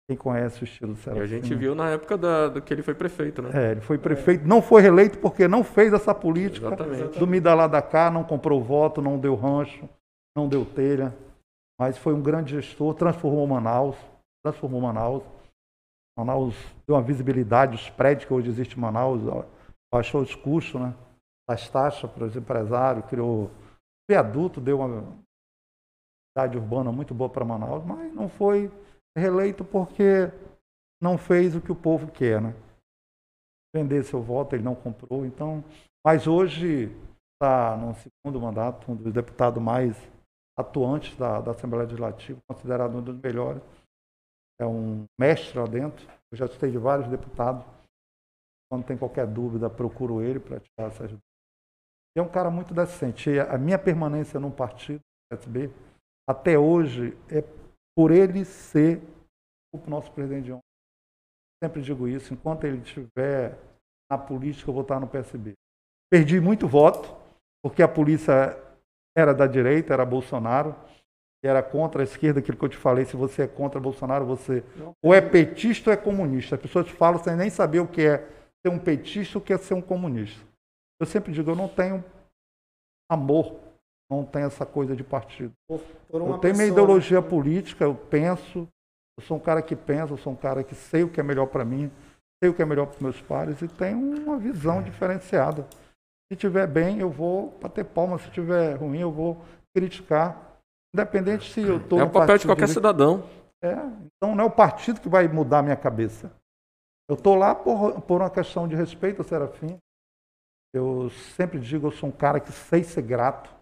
[0.09, 1.21] Quem conhece o estilo do E Serafim.
[1.21, 3.51] a gente viu na época da, do que ele foi prefeito, né?
[3.53, 7.19] É, ele foi prefeito, não foi reeleito porque não fez essa política Exatamente.
[7.19, 9.88] do me lá da cá, não comprou voto, não deu rancho,
[10.35, 11.15] não deu telha,
[11.80, 13.95] mas foi um grande gestor, transformou Manaus,
[14.43, 15.23] transformou Manaus.
[16.17, 16.55] Manaus
[16.85, 19.21] deu uma visibilidade, os prédios que hoje existem em Manaus,
[19.93, 20.93] baixou os custos, né?
[21.49, 23.49] As taxas para os empresários, criou
[24.09, 25.17] viaduto, deu uma
[26.31, 28.71] cidade urbana muito boa para Manaus, mas não foi
[29.17, 30.31] reeleito porque
[31.01, 32.55] não fez o que o povo quer, né?
[33.75, 35.63] Vender seu voto, ele não comprou, então.
[36.05, 36.91] Mas hoje
[37.33, 39.95] está no segundo mandato, um dos deputados mais
[40.57, 43.61] atuantes da, da Assembleia Legislativa, considerado um dos melhores.
[44.59, 46.07] É um mestre lá dentro.
[46.31, 47.65] Eu já citei de vários deputados.
[48.69, 51.31] Quando tem qualquer dúvida, procuro ele para tirar essas dúvidas.
[52.15, 53.39] É um cara muito decente.
[53.39, 55.01] A minha permanência no partido,
[55.31, 55.71] PSB,
[56.30, 57.43] até hoje, é
[57.95, 59.01] por ele ser
[59.74, 60.61] o nosso presidente de honra.
[61.64, 63.58] Sempre digo isso, enquanto ele estiver
[64.09, 65.53] na política, eu vou estar no PSB.
[66.11, 67.16] Perdi muito voto,
[67.64, 68.58] porque a polícia
[69.16, 70.75] era da direita, era Bolsonaro,
[71.43, 74.25] e era contra a esquerda, aquilo que eu te falei, se você é contra Bolsonaro,
[74.25, 74.64] você
[75.03, 76.56] ou é petista ou é comunista.
[76.56, 78.17] As pessoas falam sem nem saber o que é
[78.66, 80.45] ser um petista ou o que é ser um comunista.
[81.00, 82.03] Eu sempre digo, eu não tenho
[83.09, 83.59] amor,
[84.11, 85.53] não tenho essa coisa de partido.
[85.67, 87.27] Por, por uma Eu tenho minha ideologia né?
[87.27, 88.67] política, eu penso,
[89.17, 91.23] eu sou um cara que pensa, eu sou um cara que sei o que é
[91.23, 91.90] melhor para mim,
[92.43, 95.65] sei o que é melhor para os meus pares e tenho uma visão diferenciada.
[96.30, 99.41] Se tiver bem, eu vou bater palma, se tiver ruim, eu vou
[99.75, 100.59] criticar.
[100.93, 103.23] Independente se eu estou É o papel de qualquer cidadão.
[103.64, 103.73] é,
[104.06, 106.31] então não é o partido que vai mudar a minha cabeça.
[107.09, 109.77] Eu estou lá por, por uma questão de respeito ao Serafim.
[110.73, 113.60] Eu sempre digo, eu sou um cara que sei ser grato.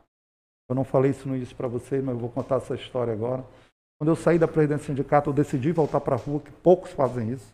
[0.69, 3.43] Eu não falei isso no início para vocês, mas eu vou contar essa história agora.
[3.97, 6.91] Quando eu saí da presidência do sindicato, eu decidi voltar para a rua, que poucos
[6.91, 7.53] fazem isso.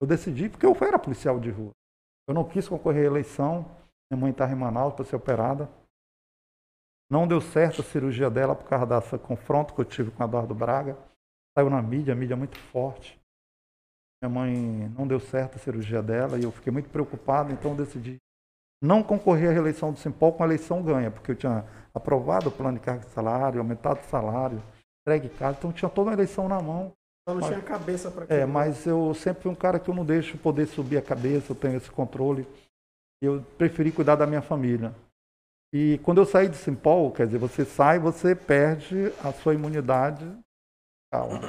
[0.00, 1.70] Eu decidi porque eu era policial de rua.
[2.28, 3.64] Eu não quis concorrer à eleição.
[4.10, 5.70] Minha mãe estava em Manaus para ser operada.
[7.08, 10.54] Não deu certo a cirurgia dela por causa dessa confronto que eu tive com Eduardo
[10.54, 10.98] Braga.
[11.56, 13.20] Saiu na mídia, a mídia muito forte.
[14.22, 18.18] Minha mãe não deu certo a cirurgia dela e eu fiquei muito preocupado, então decidi
[18.82, 22.52] não concorrer à reeleição do Simpol com a eleição ganha, porque eu tinha aprovado o
[22.52, 24.62] plano de carga de salário, aumentado o salário,
[25.02, 26.92] entregue casa, então tinha toda a eleição na mão.
[27.28, 30.04] Só não tinha cabeça para É, mas eu sempre fui um cara que eu não
[30.04, 32.46] deixo poder subir a cabeça, eu tenho esse controle.
[33.22, 34.94] Eu preferi cuidar da minha família.
[35.72, 40.26] E quando eu saí de Simpol, quer dizer, você sai, você perde a sua imunidade.
[41.12, 41.40] Calma.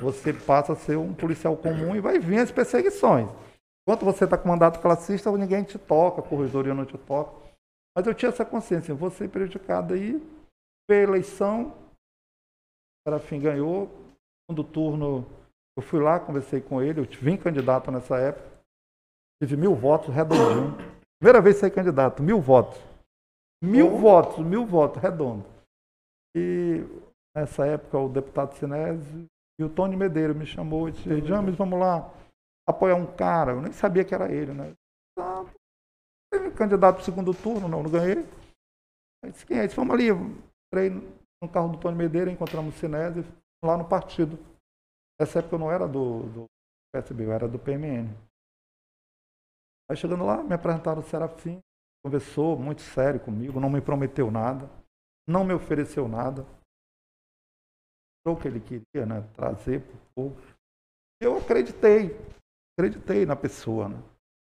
[0.00, 3.28] Você passa a ser um policial comum e vai vir as perseguições.
[3.86, 7.52] Enquanto você está com mandato classista, ninguém te toca, a corredoria não te toca.
[7.94, 10.14] Mas eu tinha essa consciência, eu vou ser prejudicado aí.
[10.88, 13.90] Veio a eleição, o Serafim ganhou.
[14.46, 15.26] Segundo turno,
[15.76, 18.48] eu fui lá, conversei com ele, eu vim candidato nessa época.
[19.42, 20.76] Tive mil votos redondinho.
[21.18, 22.80] Primeira vez que saí candidato, mil votos.
[23.62, 23.98] Mil Bom.
[23.98, 25.44] votos, mil votos, redondo.
[26.36, 26.84] E
[27.36, 29.26] nessa época o deputado Sinésio
[29.58, 32.12] e o Tony Medeiro me chamou e disse, James, vamos lá
[32.66, 33.52] apoiar um cara.
[33.52, 34.72] Eu nem sabia que era ele, né?
[35.18, 35.44] Ah,
[36.32, 38.24] teve candidato para o segundo turno, não, não ganhei.
[39.24, 39.66] Aí disse, quem é?
[39.66, 40.08] Disse, vamos ali.
[40.08, 40.90] Entrei
[41.42, 43.24] no carro do Tony Medeiro, encontramos o Sinésio
[43.64, 44.38] lá no partido.
[45.20, 46.44] Nessa época eu não era do, do
[46.92, 48.08] PSB, eu era do PMN.
[49.88, 51.60] Aí chegando lá, me apresentaram o Serafim,
[52.04, 54.68] conversou muito sério comigo, não me prometeu nada,
[55.28, 56.44] não me ofereceu nada.
[58.26, 59.20] O que ele queria, né?
[59.34, 60.54] Trazer para o povo.
[61.20, 62.16] Eu acreditei,
[62.78, 63.96] acreditei na pessoa, né?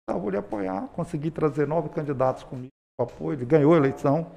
[0.10, 4.32] Ah, vou lhe apoiar, consegui trazer nove candidatos comigo, com apoio, ele ganhou a eleição,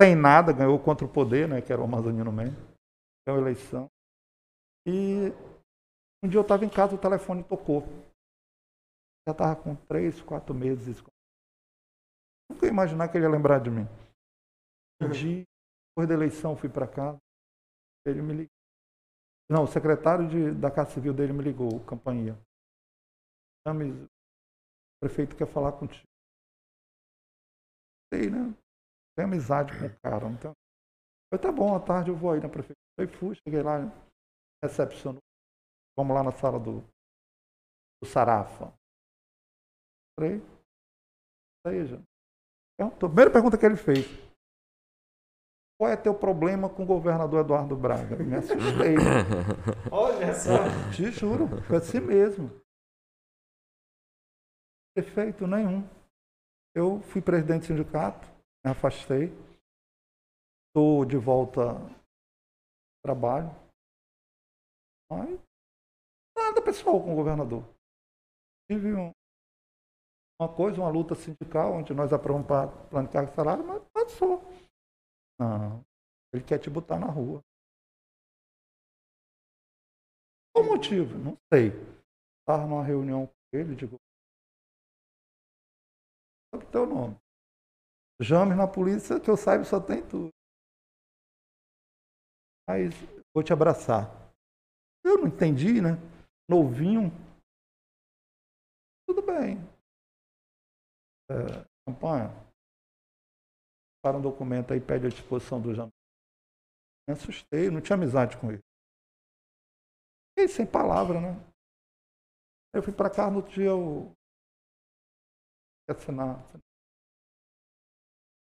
[0.00, 1.60] sem nada, ganhou contra o poder, né?
[1.62, 2.58] Que era o Amazonino Mendes,
[3.26, 3.88] ganhou a eleição.
[4.86, 5.32] E
[6.22, 7.82] um dia eu estava em casa, o telefone tocou.
[9.26, 11.02] Já estava com três, quatro meses.
[12.50, 13.86] Nunca ia imaginar que ele ia lembrar de mim.
[15.02, 15.44] Um dia,
[15.90, 17.18] depois da eleição, fui para casa.
[18.06, 18.50] Ele me ligou.
[19.50, 22.38] Não, o secretário de, da Casa Civil dele me ligou, o Campanha.
[23.66, 24.08] O
[25.02, 26.06] prefeito quer falar contigo.
[28.12, 28.54] Sei, né?
[29.16, 30.26] Tem amizade com o cara.
[30.28, 30.52] Então,
[31.32, 32.78] eu, tá bom, à tarde eu vou aí na prefeitura.
[32.98, 33.80] Aí fui, cheguei lá,
[34.64, 35.20] recepcionou.
[35.96, 36.80] Vamos lá na sala do,
[38.02, 38.72] do Sarafa.
[40.12, 40.40] Entrei.
[41.66, 41.98] Aí, já.
[42.78, 43.08] Perguntou.
[43.08, 44.06] Primeira pergunta que ele fez.
[45.78, 48.16] Qual é teu problema com o governador Eduardo Braga?
[48.16, 48.96] Me assustei.
[49.90, 50.68] Olha só.
[50.94, 52.50] Te juro, foi assim mesmo.
[55.00, 55.82] Efeito nenhum.
[56.74, 58.26] Eu fui presidente do sindicato,
[58.64, 59.32] me afastei.
[60.68, 61.88] Estou de volta ao
[63.02, 63.48] trabalho.
[65.10, 65.30] Mas
[66.36, 67.64] nada pessoal com o governador.
[68.70, 69.12] Tive um-
[70.40, 74.40] uma coisa, uma luta sindical, onde nós aprovamos para plano de salário, mas passou.
[75.40, 75.82] Não,
[76.32, 77.42] ele quer te botar na rua.
[80.54, 81.18] Qual motivo?
[81.18, 81.72] Não sei.
[82.40, 83.96] Estava numa reunião com ele, digo.
[86.58, 87.16] Que teu nome?
[88.20, 90.30] James na polícia, que eu saiba, só tem tudo.
[92.68, 92.92] Mas
[93.34, 94.06] vou te abraçar.
[95.04, 95.96] Eu não entendi, né?
[96.48, 97.10] Novinho.
[99.08, 99.58] Tudo bem.
[101.30, 102.28] É, campanha.
[104.02, 105.92] Para um documento aí, pede a disposição do James.
[107.08, 108.62] Me assustei, não tinha amizade com ele.
[110.30, 111.50] Fiquei sem palavra, né?
[112.74, 114.12] Eu fui para cá, no outro dia eu
[115.90, 116.36] ia assinar.
[116.54, 116.58] A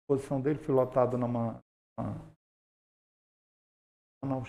[0.07, 1.61] posição dele fui lotado numa.
[4.23, 4.43] numa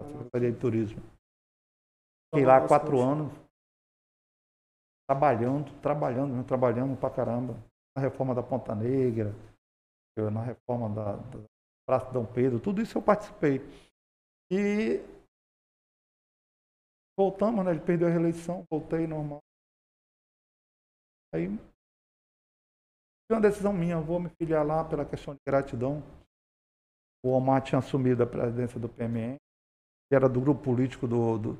[0.00, 1.00] na Secretaria de Turismo.
[2.30, 3.32] Fiquei lá quatro anos,
[5.08, 7.54] trabalhando, trabalhando, trabalhando pra caramba.
[7.96, 9.32] Na reforma da Ponta Negra,
[10.30, 11.48] na reforma da, da
[11.86, 13.60] Praça Dom Pedro, tudo isso eu participei.
[14.52, 15.00] E
[17.18, 17.72] voltamos, né?
[17.72, 19.40] Ele perdeu a reeleição, voltei normal.
[21.34, 21.48] Aí
[23.26, 26.02] foi uma decisão minha, vou me filiar lá pela questão de gratidão.
[27.22, 29.36] O Omar tinha assumido a presidência do PMN,
[30.08, 31.52] que era do grupo político do, do,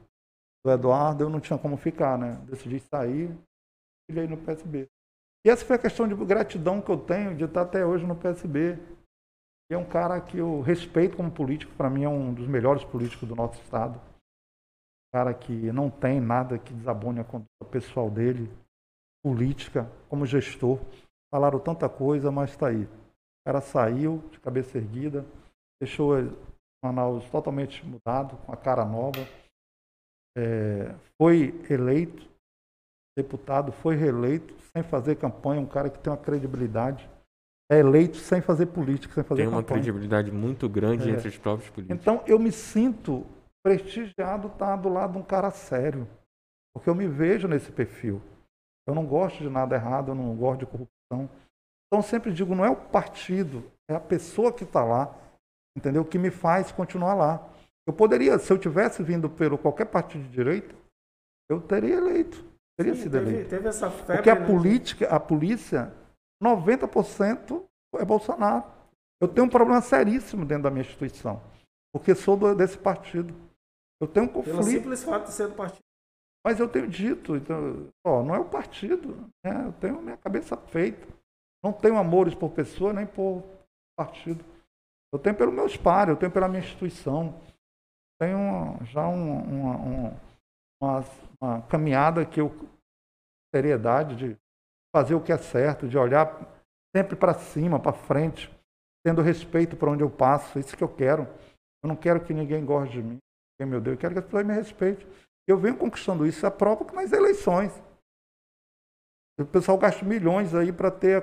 [0.65, 2.37] do Eduardo, eu não tinha como ficar, né?
[2.47, 3.37] Decidi sair,
[4.09, 4.89] filiei no PSB.
[5.45, 8.17] E essa foi a questão de gratidão que eu tenho de estar até hoje no
[8.17, 8.79] PSB.
[9.71, 12.83] E é um cara que eu respeito como político, para mim é um dos melhores
[12.85, 13.99] políticos do nosso estado.
[13.99, 18.51] Um cara que não tem nada que desabone a conduta pessoal dele,
[19.29, 20.79] política, como gestor.
[21.33, 22.85] Falaram tanta coisa, mas está aí.
[22.85, 22.89] O
[23.47, 25.25] cara saiu de cabeça erguida,
[25.81, 26.15] deixou
[26.83, 29.21] Manaus totalmente mudado, com a cara nova.
[30.37, 32.27] É, foi eleito
[33.19, 37.09] deputado, foi reeleito sem fazer campanha, um cara que tem uma credibilidade.
[37.71, 39.83] É eleito sem fazer política, sem fazer Tem uma campanha.
[39.83, 41.13] credibilidade muito grande É.
[41.13, 42.01] entre os próprios políticos.
[42.01, 43.27] Então eu me sinto
[43.63, 46.09] prestigiado estar do lado de um cara sério,
[46.73, 48.23] porque eu me vejo nesse perfil.
[48.89, 51.29] Eu não gosto de nada errado, eu não gosto de corrupção.
[51.87, 55.15] Então eu sempre digo, não é o partido, é a pessoa que está lá,
[55.77, 56.05] entendeu?
[56.05, 57.47] Que me faz continuar lá.
[57.87, 60.75] Eu poderia, se eu tivesse vindo pelo qualquer partido de direita,
[61.51, 62.45] eu teria eleito,
[62.79, 63.51] teria Sim, sido teve, eleito.
[63.51, 64.17] teve essa febre.
[64.17, 64.47] Porque a né?
[64.47, 65.95] política, a polícia,
[66.43, 67.65] 90%
[67.97, 68.65] é Bolsonaro.
[69.21, 71.43] Eu tenho um problema seríssimo dentro da minha instituição,
[71.93, 73.35] porque sou do- desse partido.
[74.01, 75.83] Eu tenho um Pelo conflito, simples fato de ser do partido.
[76.45, 79.67] Mas eu tenho dito, então, ó, não é o partido, né?
[79.67, 81.07] eu tenho minha cabeça feita.
[81.63, 83.43] Não tenho amores por pessoa nem por
[83.99, 84.45] partido.
[85.13, 87.41] Eu tenho pelos meus pares, eu tenho pela minha instituição.
[88.21, 90.21] Tenho já um- uma, uma,
[90.81, 91.05] uma,
[91.41, 92.51] uma caminhada que eu
[93.55, 94.37] seriedade de
[94.95, 96.47] fazer o que é certo, de olhar
[96.95, 98.51] sempre para cima, para frente,
[99.05, 100.59] tendo respeito por onde eu passo.
[100.59, 101.23] Isso que eu quero.
[101.83, 103.19] Eu não quero que ninguém goste de mim.
[103.61, 105.07] Meu Deus, eu quero que as pessoas me respeitem.
[105.49, 107.73] Eu venho conquistando isso a prova nas eleições.
[109.41, 111.23] O pessoal gasta milhões aí para ter a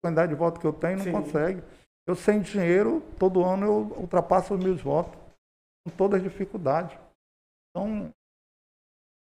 [0.00, 1.12] quantidade de votos que eu tenho e não Sim.
[1.12, 1.62] consegue.
[2.06, 5.18] Eu sem dinheiro, todo ano eu ultrapasso os meus votos,
[5.84, 6.96] com todas as dificuldades.
[7.70, 8.10] Então,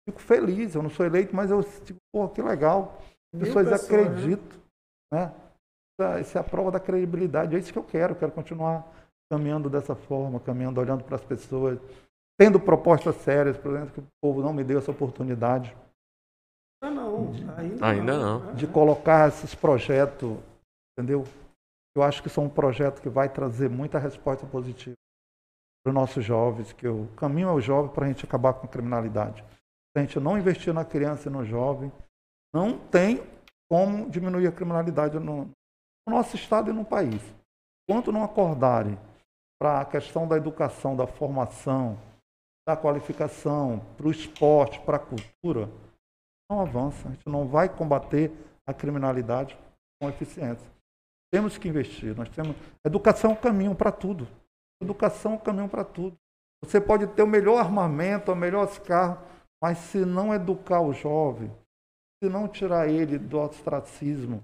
[0.07, 3.01] fico feliz, eu não sou eleito, mas eu digo, pô, que legal.
[3.33, 4.03] As pessoas pessoa, né?
[4.03, 4.61] acreditam,
[5.11, 5.33] né?
[5.99, 6.21] né?
[6.21, 8.85] Isso é a prova da credibilidade, é isso que eu quero, eu quero continuar
[9.31, 11.79] caminhando dessa forma, caminhando, olhando para as pessoas,
[12.37, 15.75] tendo propostas sérias, por exemplo, que o povo não me deu essa oportunidade.
[16.81, 18.39] Ah, não, ainda, ainda não.
[18.39, 18.55] não.
[18.55, 20.37] De colocar esses projetos,
[20.97, 21.25] entendeu?
[21.95, 24.95] Eu acho que são um projeto que vai trazer muita resposta positiva
[25.83, 28.65] para os nossos jovens, que o caminho é o jovem para a gente acabar com
[28.65, 29.41] a criminalidade.
[29.43, 31.91] Se a gente não investir na criança e no jovem,
[32.53, 33.23] não tem
[33.69, 37.21] como diminuir a criminalidade no, no nosso estado e no país.
[37.87, 38.97] Enquanto não acordarem
[39.59, 41.97] para a questão da educação, da formação,
[42.67, 45.69] da qualificação, para o esporte, para a cultura,
[46.49, 47.07] não avança.
[47.07, 48.31] A gente não vai combater
[48.65, 49.57] a criminalidade
[50.01, 50.67] com eficiência.
[51.31, 52.15] Temos que investir.
[52.15, 54.27] Nós temos educação é o caminho para tudo.
[54.81, 56.17] Educação é o caminho para tudo.
[56.63, 59.19] Você pode ter o melhor armamento, o melhor carro,
[59.61, 61.51] mas se não educar o jovem,
[62.21, 64.43] se não tirar ele do ostracismo,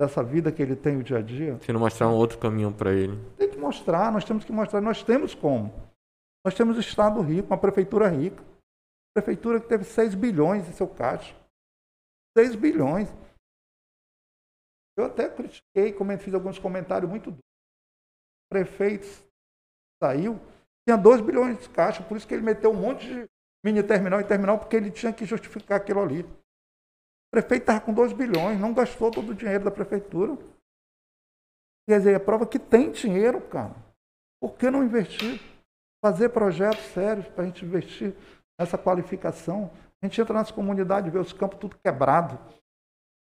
[0.00, 1.58] dessa vida que ele tem o dia a dia.
[1.62, 3.18] Se não mostrar um outro caminho para ele.
[3.36, 5.72] Tem que mostrar, nós temos que mostrar, nós temos como.
[6.44, 8.42] Nós temos o Estado rico, uma prefeitura rica.
[9.14, 11.34] Prefeitura que teve 6 bilhões em seu caixa.
[12.36, 13.08] 6 bilhões.
[14.96, 17.38] Eu até critiquei, fiz alguns comentários muito duros.
[17.38, 19.06] O prefeito
[20.02, 20.38] saiu,
[20.86, 23.30] tinha 2 bilhões de caixa, por isso que ele meteu um monte de
[23.64, 26.22] mini terminal e terminal, porque ele tinha que justificar aquilo ali.
[26.22, 30.36] O prefeito estava com 2 bilhões, não gastou todo o dinheiro da prefeitura.
[31.88, 33.74] Quer dizer, é prova que tem dinheiro, cara.
[34.40, 35.40] Por que não investir?
[36.02, 38.14] Fazer projetos sérios para a gente investir
[38.58, 39.70] nessa qualificação.
[40.02, 42.38] A gente entra nas comunidades, vê os campos tudo quebrado.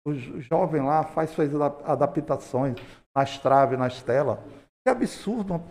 [0.05, 1.49] O jovem lá faz suas
[1.85, 2.77] adaptações
[3.15, 4.39] nas traves, nas telas.
[4.83, 5.61] Que absurdo,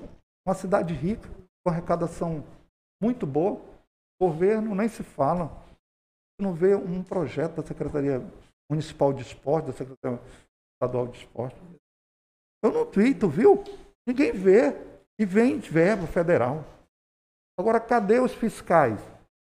[0.46, 1.28] uma, cidade rica,
[1.64, 2.44] com arrecadação
[3.02, 3.60] muito boa.
[4.20, 5.50] O governo nem se fala.
[6.38, 8.22] Não vê um projeto da Secretaria
[8.70, 10.20] Municipal de Esporte, da Secretaria
[10.74, 11.56] Estadual de Esporte.
[12.62, 13.62] Eu não vi, tu viu?
[14.06, 14.74] Ninguém vê.
[15.18, 16.62] E vem verbo federal.
[17.58, 19.00] Agora, cadê os fiscais?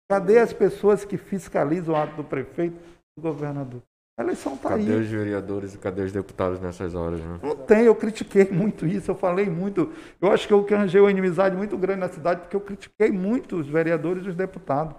[0.09, 2.77] Cadê as pessoas que fiscalizam o ato do prefeito,
[3.17, 3.81] do governador?
[4.19, 4.85] A eleição está aí.
[4.85, 7.19] Cadê os vereadores e cadê os deputados nessas horas?
[7.19, 7.39] Né?
[7.41, 9.91] Não tem, eu critiquei muito isso, eu falei muito.
[10.21, 13.55] Eu acho que eu arranjei uma inimizade muito grande na cidade, porque eu critiquei muito
[13.55, 14.95] os vereadores e os deputados.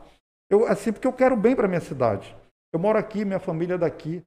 [0.50, 2.34] Eu, assim, porque eu quero bem para minha cidade.
[2.72, 4.22] Eu moro aqui, minha família é daqui,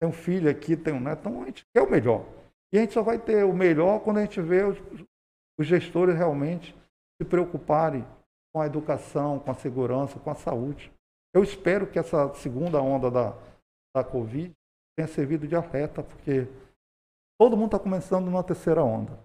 [0.00, 2.24] tenho filho aqui, tenho neto, então a gente quer o melhor.
[2.72, 4.78] E a gente só vai ter o melhor quando a gente vê os,
[5.58, 6.76] os gestores realmente
[7.22, 8.04] se preocuparem
[8.52, 10.92] com a educação, com a segurança, com a saúde.
[11.32, 13.34] Eu espero que essa segunda onda da,
[13.96, 14.52] da Covid
[14.96, 16.48] tenha servido de alerta, porque
[17.40, 19.18] todo mundo está começando numa terceira onda.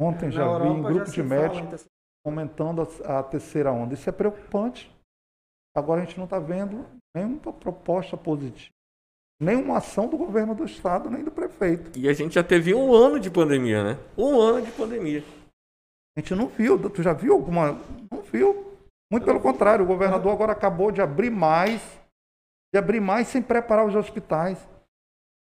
[0.00, 1.88] Ontem já Europa vi em grupo de médicos
[2.24, 3.94] comentando a, a, terceira onda.
[3.94, 4.90] Isso é preocupante.
[5.76, 8.72] Agora a gente não está vendo nenhuma proposta positiva,
[9.40, 11.98] nenhuma ação do governo do estado, nem do prefeito.
[11.98, 13.98] E a gente já teve um ano de pandemia, né?
[14.16, 15.22] Um ano de pandemia.
[16.16, 16.78] A gente não viu.
[16.90, 17.78] Tu já viu alguma?
[18.10, 18.66] Não viu.
[19.12, 21.80] Muito pelo contrário, o governador agora acabou de abrir mais,
[22.72, 24.58] de abrir mais sem preparar os hospitais.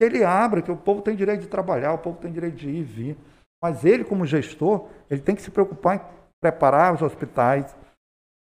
[0.01, 2.79] Ele abre, que o povo tem direito de trabalhar, o povo tem direito de ir
[2.79, 3.17] e vir.
[3.63, 6.01] Mas ele, como gestor, ele tem que se preocupar em
[6.41, 7.73] preparar os hospitais,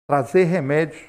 [0.08, 1.02] trazer remédios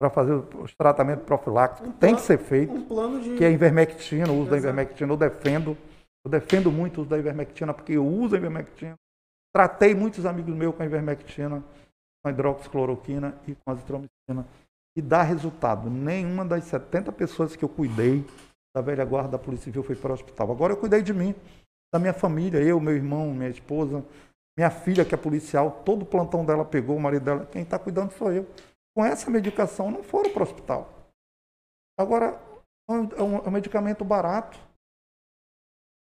[0.00, 1.88] para fazer os tratamentos profiláticos.
[1.88, 2.72] Um tem que ser feito.
[2.72, 3.36] Um de...
[3.36, 4.50] Que é a ivermectina, o uso Exato.
[4.50, 5.12] da ivermectina.
[5.12, 5.76] Eu defendo.
[6.24, 8.94] Eu defendo muito o uso da ivermectina, porque eu uso a ivermectina
[9.54, 11.60] Tratei muitos amigos meus com a ivermectina,
[12.20, 14.44] com a hidroxicloroquina e com a azitromicina.
[14.96, 15.88] E dá resultado.
[15.88, 18.26] Nenhuma das 70 pessoas que eu cuidei
[18.74, 20.50] da velha guarda da Polícia Civil foi para o hospital.
[20.50, 21.36] Agora eu cuidei de mim,
[21.92, 24.04] da minha família, eu, meu irmão, minha esposa,
[24.58, 27.78] minha filha que é policial, todo o plantão dela pegou, o marido dela, quem está
[27.78, 28.48] cuidando sou eu.
[28.96, 31.12] Com essa medicação não foram para o hospital.
[31.96, 32.40] Agora,
[32.90, 32.92] é
[33.22, 34.58] um, é um medicamento barato.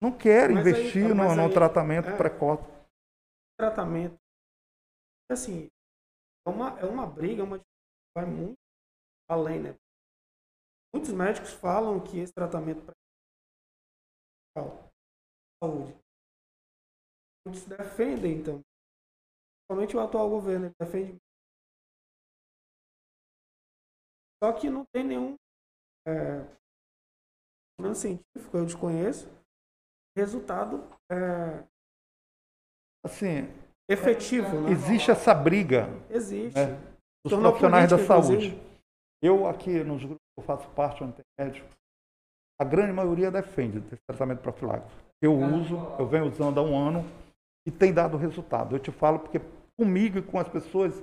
[0.02, 2.77] Não quer investir aí, no, no, tratamento é, precoce
[3.58, 4.18] tratamento.
[5.30, 5.68] Assim,
[6.46, 7.60] é uma, é uma briga, é uma
[8.16, 8.58] vai muito
[9.30, 9.78] além, né?
[10.94, 12.96] Muitos médicos falam que esse tratamento para
[15.62, 15.94] saúde.
[17.46, 18.62] Muitos defendem então.
[19.70, 21.18] Somente o atual governo defende.
[24.42, 25.36] Só que não tem nenhum
[26.08, 26.58] é,
[27.94, 29.28] científico, eu desconheço.
[30.16, 30.78] Resultado
[31.12, 31.68] é,
[33.08, 33.50] Assim,
[33.90, 34.72] efetivo, né?
[34.72, 36.60] existe essa briga Existe.
[36.60, 36.66] É.
[37.24, 38.48] dos Tornou profissionais da saúde.
[38.48, 38.68] inclusive.
[39.24, 41.66] Eu aqui nos grupos que eu faço parte do intermédio,
[42.60, 44.92] a grande maioria defende esse tratamento profilático.
[45.22, 47.04] Eu uso, eu venho usando há um ano
[47.66, 48.76] e tem dado resultado.
[48.76, 49.40] Eu te falo porque
[49.80, 50.94] comigo e com as pessoas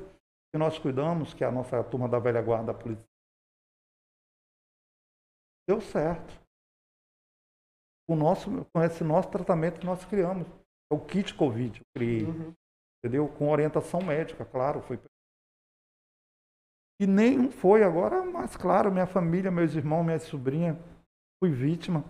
[0.53, 3.05] que nós cuidamos, que é a nossa turma da velha guarda da polícia,
[5.67, 6.41] deu certo.
[8.07, 10.47] O nosso, com esse nosso tratamento que nós criamos.
[10.91, 12.53] É o kit Covid, eu criei Uhum.
[12.99, 13.29] entendeu?
[13.29, 14.99] Com orientação médica, claro, foi.
[17.01, 20.79] E nem foi agora, mas claro, minha família, meus irmãos, minha sobrinha,
[21.43, 22.05] fui vítima,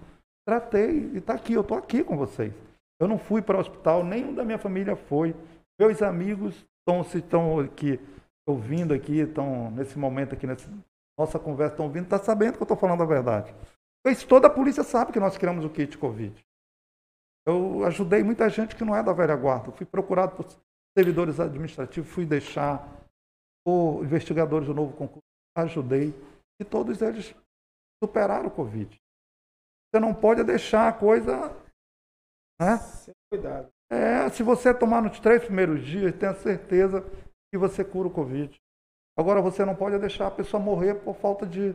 [0.47, 2.53] tratei e está aqui, eu estou aqui com vocês.
[3.01, 5.35] Eu não fui para o hospital, nenhum da minha família foi.
[5.81, 7.99] Meus amigos estão se estão aqui
[8.47, 10.71] ouvindo aqui, estão nesse momento aqui nessa
[11.19, 13.55] nossa conversa, estão ouvindo, está sabendo que eu estou falando a verdade.
[14.07, 16.45] Isso toda a polícia sabe que nós criamos o kit Covid.
[17.47, 19.73] Eu ajudei muita gente que não é da velha guarda.
[19.73, 20.47] Fui procurado por
[20.97, 22.89] servidores administrativos, fui deixar
[23.65, 25.23] por investigadores do novo concurso,
[25.57, 26.15] ajudei.
[26.61, 27.35] E todos eles
[28.03, 28.97] superaram o Covid.
[29.95, 31.51] Você não pode deixar a coisa.
[32.61, 32.79] Né?
[32.79, 33.69] Sem cuidado.
[33.91, 37.03] É, se você tomar nos três primeiros dias, tenha certeza
[37.53, 38.57] que você cura o Covid.
[39.17, 41.75] Agora, você não pode deixar a pessoa morrer por falta de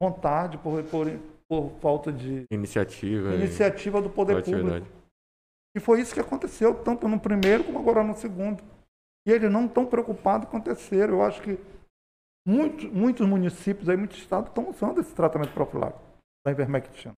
[0.00, 1.06] vontade, por, por,
[1.48, 3.30] por falta de Iniciativa.
[3.30, 4.66] e iniciativa do poder público.
[4.66, 4.98] proatividade.
[5.76, 8.62] E foi isso que aconteceu, tanto no primeiro como agora no segundo.
[9.26, 11.14] E eles não estão preocupados com o terceiro.
[11.14, 11.58] Eu acho que
[12.46, 16.02] muitos, muitos municípios, aí, muitos estados estão usando esse tratamento profilático
[16.44, 17.12] da ivermectina.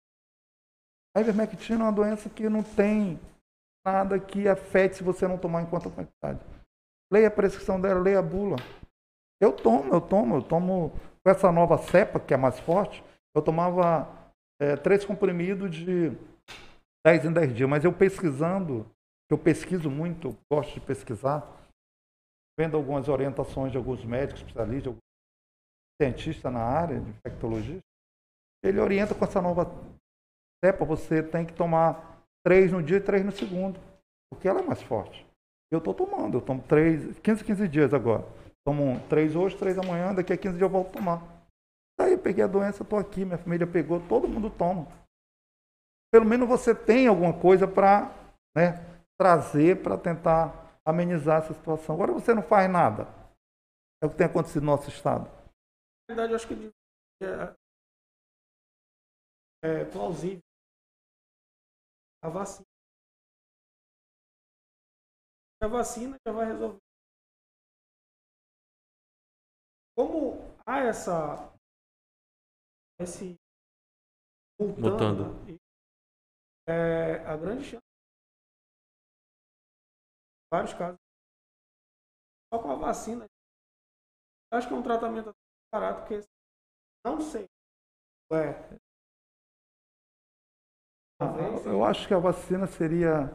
[1.15, 3.19] A ivermectina é uma doença que não tem
[3.85, 6.45] nada que afete se você não tomar em conta a quantidade.
[7.11, 8.57] Leia a prescrição dela, leia a bula.
[9.41, 10.91] Eu tomo, eu tomo, eu tomo
[11.23, 13.03] com essa nova cepa, que é mais forte,
[13.35, 14.07] eu tomava
[14.61, 16.11] eh, três comprimidos de
[17.05, 18.85] 10 em 10 dias, mas eu pesquisando,
[19.29, 21.47] eu pesquiso muito, gosto de pesquisar,
[22.59, 24.99] vendo algumas orientações de alguns médicos, especialistas, de alguns
[26.01, 27.79] cientistas na área de infectologia,
[28.63, 29.65] ele orienta com essa nova
[30.63, 33.79] cepa, você tem que tomar três no dia e três no segundo,
[34.29, 35.25] porque ela é mais forte.
[35.71, 38.25] Eu estou tomando, eu tomo três, 15, 15 dias agora.
[38.69, 41.23] Tomo três hoje, três amanhã, daqui a 15 dias eu volto a tomar.
[41.97, 44.87] Daí eu peguei a doença, estou aqui, minha família pegou, todo mundo toma
[46.11, 48.09] pelo menos você tem alguma coisa para
[48.55, 48.73] né,
[49.17, 51.95] trazer para tentar amenizar essa situação.
[51.95, 53.07] Agora você não faz nada.
[54.01, 55.25] É o que tem acontecido no nosso estado.
[56.09, 56.71] Na verdade, eu acho que
[57.23, 57.55] é,
[59.63, 60.41] é plausível
[62.23, 62.65] a vacina.
[65.61, 66.88] A vacina já vai resolver.
[69.99, 71.53] Como há essa
[73.01, 73.35] esse
[74.57, 75.35] Mutando.
[76.69, 77.83] é, a grande chance
[80.49, 80.97] vários casos
[82.53, 83.25] só com a vacina
[84.53, 85.33] eu acho que é um tratamento
[85.69, 86.25] barato porque
[87.05, 87.43] não sei
[88.31, 88.79] é
[91.19, 93.27] talvez Eu acho que a vacina seria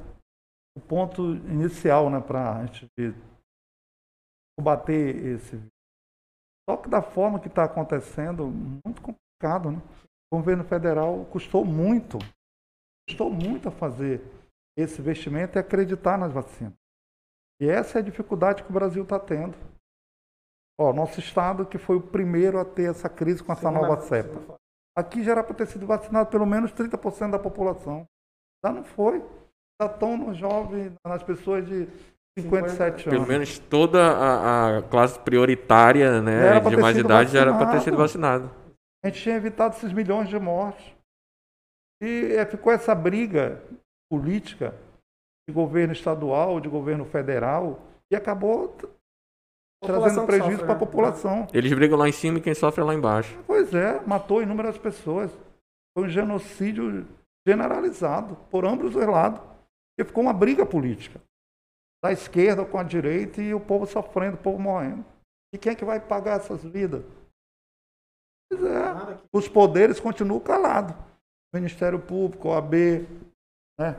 [0.75, 2.89] o ponto inicial né, para a gente
[4.59, 5.74] combater esse vírus.
[6.69, 8.47] Só que da forma que está acontecendo,
[8.85, 9.71] muito complicado.
[9.71, 9.83] Né?
[10.33, 12.19] O governo federal custou muito,
[13.09, 14.21] custou muito a fazer
[14.77, 16.73] esse investimento e acreditar nas vacinas.
[17.61, 19.57] E essa é a dificuldade que o Brasil está tendo.
[20.81, 24.01] Ó, nosso estado que foi o primeiro a ter essa crise com essa Segunda- nova
[24.03, 24.57] cepa.
[24.97, 28.07] Aqui já era para ter sido vacinado pelo menos 30% da população.
[28.65, 29.21] Já não foi.
[29.81, 31.87] Já estão nos jovens, nas pessoas de
[32.39, 33.29] 57 Pelo anos.
[33.29, 37.97] menos toda a, a classe prioritária né, de mais idade já era para ter sido
[37.97, 38.49] vacinado.
[38.49, 38.65] vacinado.
[39.05, 40.85] A gente tinha evitado esses milhões de mortes.
[42.03, 43.63] E é, ficou essa briga
[44.11, 44.75] política
[45.49, 47.81] de governo estadual, de governo federal,
[48.11, 48.77] e acabou
[49.83, 50.79] trazendo prejuízo para a né?
[50.79, 51.47] população.
[51.53, 53.39] Eles brigam lá em cima e quem sofre é lá embaixo.
[53.47, 55.31] Pois é, matou inúmeras pessoas.
[55.97, 57.07] Foi um genocídio
[57.47, 59.41] generalizado por ambos os lados.
[59.99, 61.21] E ficou uma briga política.
[62.05, 65.03] Da esquerda com a direita e o povo sofrendo, o povo morrendo.
[65.55, 67.03] E quem é que vai pagar essas vidas?
[68.51, 70.95] Pois é, os poderes continuam calados.
[71.55, 72.75] Ministério Público, OAB,
[73.81, 73.93] né?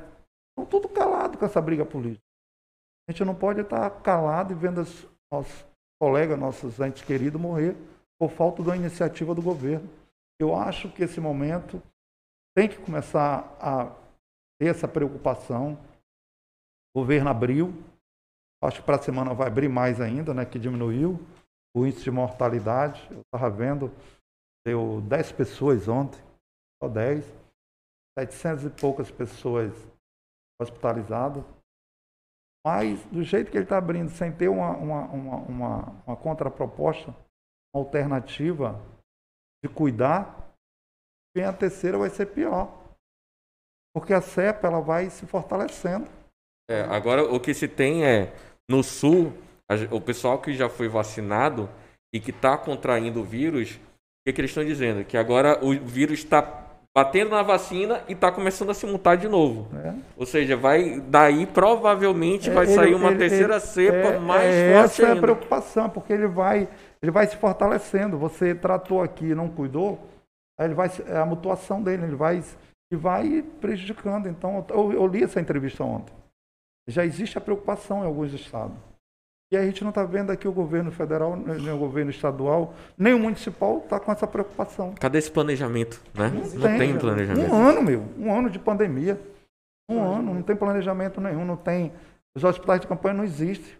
[0.52, 2.24] Estão tudo calado com essa briga política.
[3.10, 5.66] A gente não pode estar calado e vendo os nossos
[6.00, 7.76] colegas, nossos entes queridos morrer
[8.20, 9.90] por falta da iniciativa do governo.
[10.40, 11.82] Eu acho que esse momento
[12.56, 13.86] tem que começar a
[14.60, 15.74] ter essa preocupação.
[16.96, 17.74] O governo abriu,
[18.66, 21.20] acho que para a semana vai abrir mais ainda, né, que diminuiu
[21.76, 23.06] o índice de mortalidade.
[23.12, 23.92] Eu estava vendo,
[24.66, 26.22] deu 10 pessoas ontem
[26.82, 27.26] só 10.
[28.18, 29.74] 700 e poucas pessoas
[30.62, 31.44] hospitalizadas.
[32.66, 37.12] Mas, do jeito que ele está abrindo, sem ter uma, uma, uma, uma, uma contraproposta,
[37.74, 38.82] uma alternativa
[39.64, 40.50] de cuidar,
[41.36, 42.86] vem a terceira vai ser pior.
[43.94, 46.10] Porque a cepa ela vai se fortalecendo.
[46.70, 48.34] É, agora o que se tem é,
[48.70, 49.34] no sul,
[49.92, 51.70] o pessoal que já foi vacinado
[52.14, 53.80] e que está contraindo o vírus, o
[54.28, 55.04] que, que eles estão dizendo?
[55.04, 56.64] Que agora o vírus está
[56.96, 59.68] batendo na vacina e está começando a se mutar de novo.
[59.74, 60.00] Né?
[60.16, 64.20] Ou seja, vai daí provavelmente vai É, Ele- sair uma ele- terceira ele- cepa é-
[64.20, 65.22] mais é, forte Essa é a ainda.
[65.22, 66.68] preocupação, porque ele vai,
[67.02, 68.18] ele vai se fortalecendo.
[68.18, 70.00] Você tratou aqui e não cuidou,
[70.60, 72.42] ele vai, é a mutuação dele, ele vai
[72.90, 74.28] e vai prejudicando.
[74.30, 76.14] Então, eu, eu li essa entrevista ontem.
[76.88, 78.78] Já existe a preocupação em alguns estados.
[79.52, 83.14] E a gente não está vendo aqui o governo federal, nem o governo estadual, nem
[83.14, 84.96] o municipal está com essa preocupação.
[84.96, 86.30] Cadê esse planejamento, né?
[86.30, 87.54] Não, tem, tem planejamento.
[87.54, 88.02] Um ano, meu.
[88.18, 89.20] Um ano de pandemia.
[89.90, 91.94] Um ano, não tem planejamento nenhum, não tem.
[92.36, 93.78] Os hospitais de campanha não existem.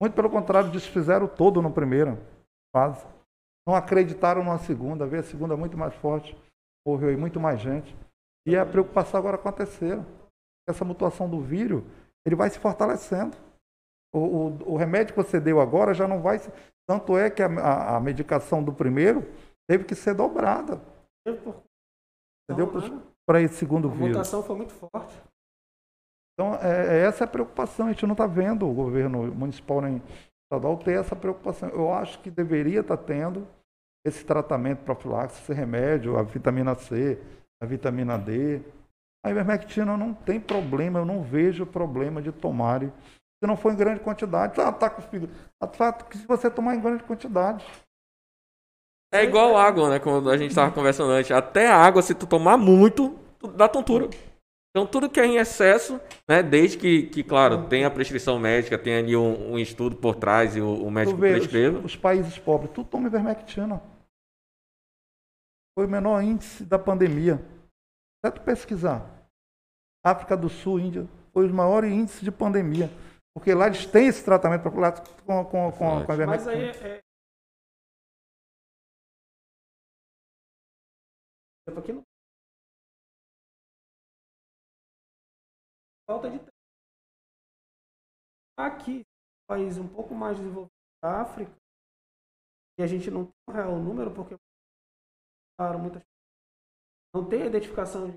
[0.00, 2.18] Muito pelo contrário, desfizeram todo no primeiro
[2.74, 3.06] fase.
[3.66, 6.36] Não acreditaram na segunda, veio a segunda muito mais forte,
[6.86, 7.94] morreu aí muito mais gente.
[8.46, 10.04] E a preocupação agora com a terceira.
[10.68, 11.82] Essa mutuação do vírus,
[12.26, 13.36] ele vai se fortalecendo.
[14.14, 16.38] O, o, o remédio que você deu agora já não vai.
[16.38, 16.50] se-
[16.88, 19.22] Tanto é que a, a- a medicação do primeiro
[19.68, 20.80] teve que ser dobrada.
[22.50, 22.68] Entendeu?
[23.26, 24.08] Para esse segundo A vírus.
[24.08, 25.14] mutação foi muito forte.
[26.34, 27.86] Então, é, é essa a preocupação.
[27.86, 30.02] A gente não está vendo o governo municipal nem
[30.44, 31.68] estadual ter essa preocupação.
[31.68, 33.46] Eu acho que deveria estar tendo
[34.04, 37.22] esse tratamento profiláxis, esse remédio, a vitamina C,
[37.62, 38.60] a vitamina D.
[39.24, 42.80] A ivermectina não tem problema, eu não vejo problema de tomar.
[42.80, 45.32] Se não for em grande quantidade, ah, tá com fígado.
[45.60, 47.64] Ah, que se você tomar em grande quantidade.
[49.12, 49.98] É igual água, né?
[49.98, 51.30] Como a gente estava conversando antes.
[51.30, 54.08] Até a água, se tu tomar muito, tu dá tontura.
[54.70, 56.42] Então tudo que é em excesso, né?
[56.42, 60.54] Desde que, que claro, tem a prescrição médica, tem ali um, um estudo por trás
[60.54, 61.78] e o, o médico vê, os, prescreva.
[61.80, 63.82] os países pobres, tu toma ivermectina.
[65.76, 67.44] Foi o menor índice da pandemia.
[68.24, 69.20] É tu pesquisar.
[70.04, 72.88] África do Sul, Índia, foi os maiores índices de pandemia.
[73.34, 77.00] Porque lá eles têm esse tratamento profilático com, com, com, com a Mas aí é.
[81.68, 82.04] é não.
[86.06, 86.40] Falta de.
[88.58, 89.06] Aqui,
[89.46, 90.70] país um pouco mais desenvolvido
[91.02, 91.52] da África,
[92.78, 94.36] e a gente não tem um real número, porque
[95.56, 96.02] claro, muitas
[97.14, 98.16] não tem identificação de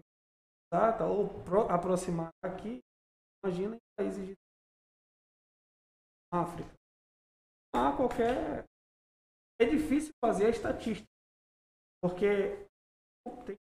[0.71, 2.81] data ou pro, aproximar aqui.
[3.43, 4.33] Imagina em países de
[6.31, 6.73] África.
[7.73, 8.65] Não há qualquer.
[9.59, 11.07] É difícil fazer a estatística.
[12.01, 12.67] Porque
[13.45, 13.57] tem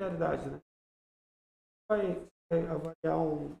[0.00, 0.60] realidade, né?
[1.88, 3.56] Vai é, avaliar um.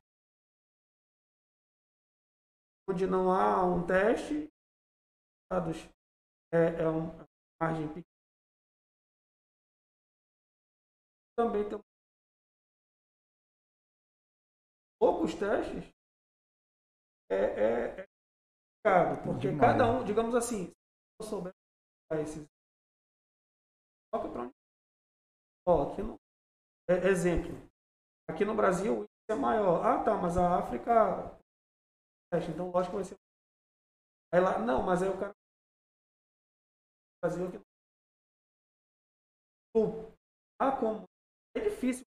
[2.88, 4.48] Onde não há um teste,
[5.50, 5.76] dados
[6.52, 7.26] é, é uma
[7.60, 8.15] margem pequena.
[11.36, 11.78] Também tem
[14.98, 15.84] poucos testes
[17.30, 18.06] é, é, é
[18.82, 19.72] complicado, porque Demais.
[19.72, 20.72] cada um, digamos assim, se
[21.20, 21.52] eu souber
[22.12, 22.46] esses
[24.12, 24.54] toca para onde
[25.68, 26.16] ó, aqui no
[26.88, 27.52] é, exemplo
[28.30, 29.84] aqui no Brasil o índice é maior.
[29.84, 31.36] Ah tá mas a África
[32.48, 33.16] então lógico que vai ser
[34.32, 35.34] aí lá não mas aí o cara
[37.22, 37.58] Brasil aqui
[40.58, 41.04] ah como
[41.56, 42.04] é difícil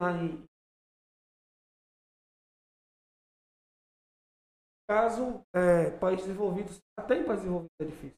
[0.00, 0.44] aí
[4.88, 8.16] caso é, país desenvolvido, até em país desenvolvido é difícil.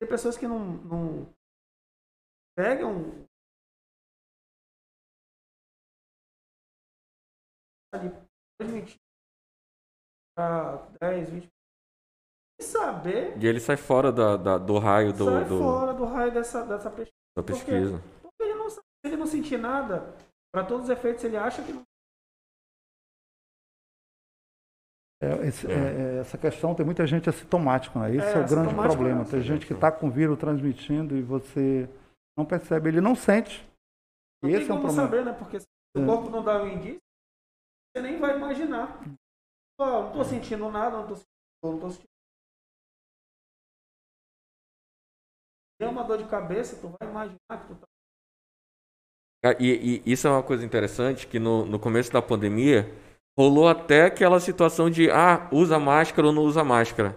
[0.00, 1.34] Tem pessoas que não, não
[2.56, 3.26] pegam
[7.94, 8.10] ali,
[8.58, 8.96] transmitir
[10.36, 11.48] para 10, 20
[12.60, 16.04] e saber E ele sai fora da, da- do raio do, sai do- fora do
[16.04, 17.16] raio dessa, dessa pesquisa.
[17.36, 18.11] da pesquisa.
[19.04, 20.14] Ele não, sabe- se ele não sentir nada,
[20.52, 21.82] para todos os efeitos, ele acha que não.
[25.22, 28.14] É, esse- é, é, essa questão tem muita gente assintomática, né?
[28.14, 29.22] Esse é, É, o grande problema.
[29.22, 31.88] é Tem gente que está com o vírus transmitindo e você
[32.36, 33.64] não percebe, ele não sente.
[34.42, 35.08] Não esse é um como problema.
[35.08, 35.32] saber, né?
[35.32, 35.66] Porque se
[35.96, 36.06] o É.
[36.06, 36.98] corpo não dá o indício,
[37.94, 38.98] você nem vai imaginar.
[39.78, 40.12] Pô, não É.
[40.12, 42.08] tô sentindo nada, não tô sentindo não sentindo.
[45.78, 47.86] Tem uma dor de cabeça, tu vai imaginar que tu tá.
[49.58, 52.88] E, e isso é uma coisa interessante, que no, no começo da pandemia,
[53.36, 57.16] rolou até aquela situação de, ah, usa máscara ou não usa máscara.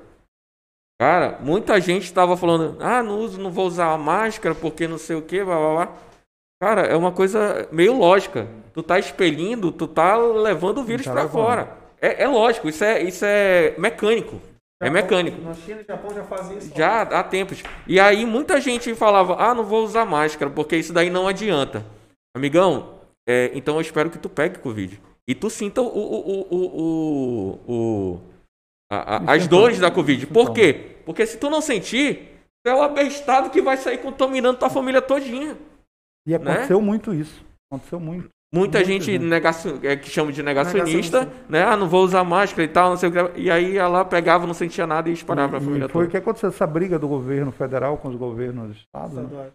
[0.99, 4.97] Cara, muita gente estava falando, ah, não uso, não vou usar a máscara porque não
[4.97, 5.93] sei o que, blá blá blá.
[6.61, 8.47] Cara, é uma coisa meio lógica.
[8.73, 11.31] Tu tá expelindo, tu tá levando o vírus Tá levando.
[11.31, 11.77] fora.
[12.01, 14.37] É, é lógico, isso é, isso é mecânico.
[14.81, 15.41] É Japão- mecânico.
[15.41, 16.71] Na China e Japão já fazia isso.
[16.75, 17.61] Já há tempos.
[17.85, 21.85] E aí muita gente falava, ah, não vou usar máscara, porque isso daí não adianta.
[22.35, 25.01] Amigão, é, então eu espero que tu pegue Covid.
[25.27, 28.21] E tu sinta o, o, o, o, o- o-
[28.91, 30.27] a- a- as dores da Covid.
[30.27, 30.97] Por quê?
[31.05, 32.29] Porque se tu não sentir,
[32.63, 35.57] tu é o abestado que vai sair contaminando tua família todinha.
[36.27, 36.35] E Né?
[36.35, 37.43] aconteceu muito isso.
[37.71, 38.29] Aconteceu muito.
[38.53, 41.49] Muita Muita gente negacion- é, que chama de negacionista, Negacionista.
[41.49, 41.63] né?
[41.63, 43.39] Ah, não vou usar máscara e tal, não sei o que.
[43.41, 46.05] E aí ela pegava, não sentia nada e espalhava pra E- família e foi o
[46.05, 46.11] toda.
[46.11, 49.51] que aconteceu, essa briga do governo federal com os governos do estado, né?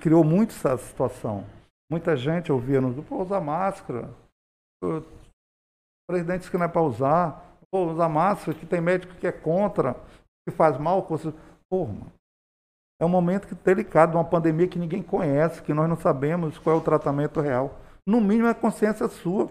[0.00, 1.44] Criou muito essa situação.
[1.90, 4.10] Muita gente ouvia nos pô, usar máscara.
[4.82, 5.02] Pô,
[6.08, 7.58] Presidente que não é para usar.
[7.70, 9.94] Pô, usar máscara, que tem médico que é contra,
[10.46, 11.02] que faz mal.
[11.02, 11.88] Pô,
[13.00, 16.78] é um momento delicado, uma pandemia que ninguém conhece, que nós não sabemos qual é
[16.78, 17.78] o tratamento real.
[18.06, 19.50] No mínimo é consciência sua.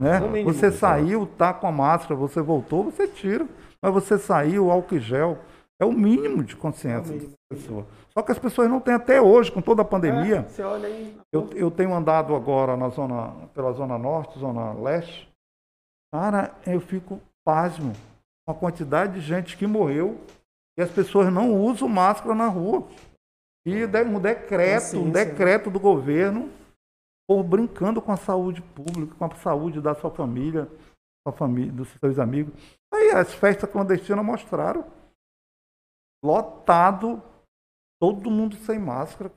[0.00, 0.18] Né?
[0.18, 3.46] No mínimo, você saiu, tá com a máscara, você voltou, você tira.
[3.80, 5.38] Mas você saiu, álcool em gel.
[5.80, 7.30] É o mínimo de consciência É o mínimo.
[7.30, 7.86] da pessoa.
[8.16, 10.36] Só que as pessoas não têm até hoje, com toda a pandemia.
[10.38, 11.20] É, você olha aí.
[11.32, 15.28] Eu, eu tenho andado agora na zona, pela zona norte, zona leste.
[16.12, 17.92] Cara, eu fico pasmo
[18.46, 20.20] com a quantidade de gente que morreu
[20.78, 22.86] e as pessoas não usam máscara na rua.
[23.66, 25.24] E de- um decreto, um né?
[25.24, 26.50] decreto do governo,
[27.28, 30.68] por brincando com a saúde pública, com a saúde da sua família,
[31.26, 32.52] sua família, dos seus amigos.
[32.92, 34.84] Aí as festas clandestinas mostraram.
[36.22, 37.22] Lotado,
[38.04, 39.32] todo mundo sem máscara.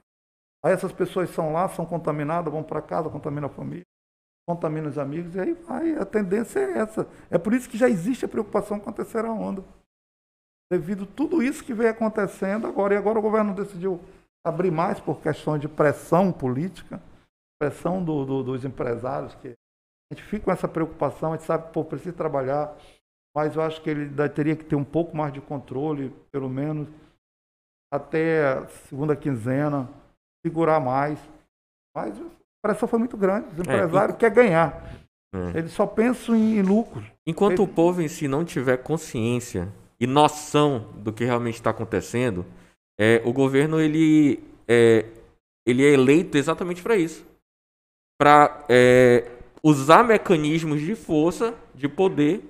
[0.63, 3.85] Aí essas pessoas são lá, são contaminadas, vão para casa, contaminam a família,
[4.45, 5.95] contaminam os amigos, e aí vai.
[5.95, 7.07] A tendência é essa.
[7.29, 9.63] É por isso que já existe a preocupação com a terceira onda.
[10.69, 14.01] Devido a tudo isso que vem acontecendo agora, e agora o governo decidiu
[14.45, 17.01] abrir mais por questões de pressão política,
[17.61, 21.71] pressão do- do- dos empresários, que a gente fica com essa preocupação, a gente sabe
[21.71, 22.75] que o precisa trabalhar,
[23.33, 26.89] mas eu acho que ele teria que ter um pouco mais de controle, pelo menos
[27.91, 29.89] até a segunda quinzena,
[30.45, 31.19] segurar mais.
[31.95, 32.25] Mas a
[32.61, 33.47] pressão foi muito grande.
[33.53, 34.83] Os empresários querem ganhar.
[35.33, 35.59] É.
[35.59, 37.03] Eles só pensam em, em lucro.
[37.25, 39.67] Enquanto o povo em si não tiver consciência
[39.99, 42.45] e noção do que realmente está acontecendo,
[42.99, 45.05] é, o governo ele é,
[45.65, 47.25] ele é eleito exatamente para isso,
[48.19, 48.65] para
[49.63, 52.43] usar mecanismos de força, de poder,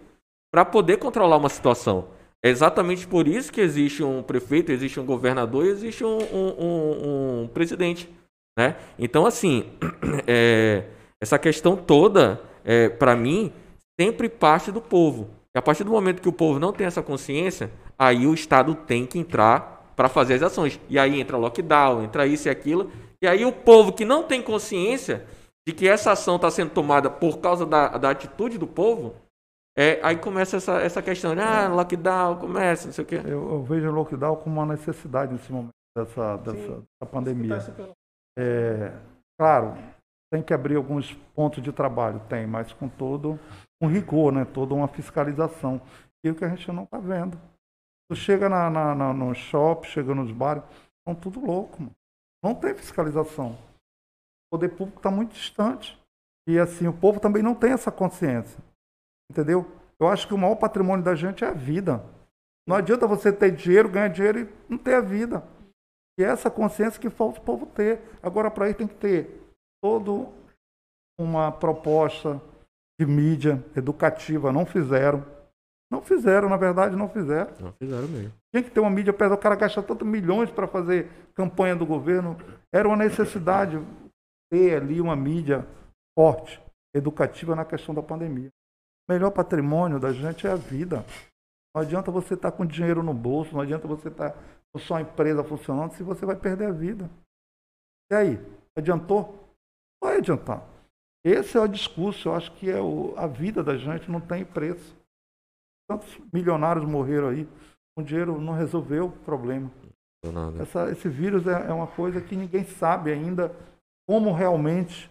[0.52, 2.08] para poder controlar uma situação.
[2.44, 6.56] É exatamente por isso que existe um prefeito, existe um governador, e existe um, um-
[6.60, 8.10] um- um presidente,
[8.58, 8.76] né?
[8.98, 9.66] Então assim,
[10.28, 10.84] é,
[11.22, 13.52] essa questão toda, é, para mim,
[14.00, 15.30] sempre parte do povo.
[15.56, 18.76] E a partir do momento que o povo não tem essa consciência, aí o Estado
[18.76, 20.80] tem que entrar para fazer as ações.
[20.88, 22.92] E aí entra lockdown, entra isso e aquilo.
[23.20, 25.26] E aí o povo que não tem consciência
[25.68, 29.16] de que essa ação está sendo tomada por causa da, da atitude do povo,
[29.78, 33.22] é, aí começa essa, essa questão de ah, lockdown, começa, não sei o quê.
[33.24, 36.86] Eu, eu vejo o lockdown como uma necessidade nesse momento dessa, dessa, Sim.
[37.02, 37.60] dessa pandemia.
[37.62, 37.92] Super-
[38.38, 38.92] É,
[39.40, 39.76] claro,
[40.32, 43.40] tem que abrir alguns pontos de trabalho, tem, mas com todo
[43.82, 44.46] um rigor, né?
[44.46, 45.80] toda uma fiscalização.
[46.26, 47.40] E o que a gente não está vendo.
[48.10, 50.64] Tu chega na, na, na- no shopping, chega nos bares,
[51.00, 51.92] estão tudo louco, mano.
[52.44, 53.52] Não tem fiscalização.
[53.52, 56.00] O poder público está muito distante.
[56.48, 58.60] E assim, o povo também não tem essa consciência.
[59.32, 59.66] Entendeu?
[60.00, 62.04] Eu acho que o maior patrimônio da gente é a vida.
[62.68, 65.44] Não adianta você ter dinheiro, ganhar dinheiro e não ter a vida.
[66.20, 68.02] E é essa consciência que falta o povo ter.
[68.22, 69.42] Agora, para isso, tem que ter
[69.82, 70.28] toda
[71.20, 72.42] uma proposta
[73.00, 74.52] de mídia educativa.
[74.52, 75.26] Não fizeram.
[75.90, 77.54] Não fizeram, na verdade, não fizeram.
[77.60, 78.34] Não fizeram mesmo.
[78.52, 79.36] Tinha que ter uma mídia pesada.
[79.36, 82.36] O cara gasta tanto milhões para fazer campanha do governo.
[82.74, 83.80] Era uma necessidade
[84.52, 85.66] ter ali uma mídia
[86.18, 86.62] forte,
[86.94, 88.50] educativa na questão da pandemia.
[89.08, 91.06] O melhor patrimônio da gente é a vida.
[91.76, 94.32] Não adianta você estar com dinheiro no bolso, não adianta você estar
[94.74, 97.10] com sua empresa funcionando se você vai perder a vida.
[98.11, 98.40] E aí?
[98.77, 99.48] Adiantou?
[100.03, 100.64] Vai adiantar.
[101.26, 104.45] Esse é o discurso, eu acho que é o, a vida da gente não tem
[104.45, 104.95] preço.
[105.90, 107.48] Tantos milionários morreram aí,
[107.98, 109.72] o dinheiro não resolveu o problema.
[110.26, 110.61] Não.
[110.61, 113.53] Essa- esse vírus é, é uma coisa que ninguém sabe ainda
[114.08, 115.10] como realmente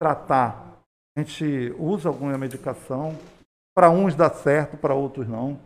[0.00, 0.77] tratar.
[1.18, 3.10] A gente usa alguma medicação,
[3.74, 5.58] para uns dá certo, para outros não.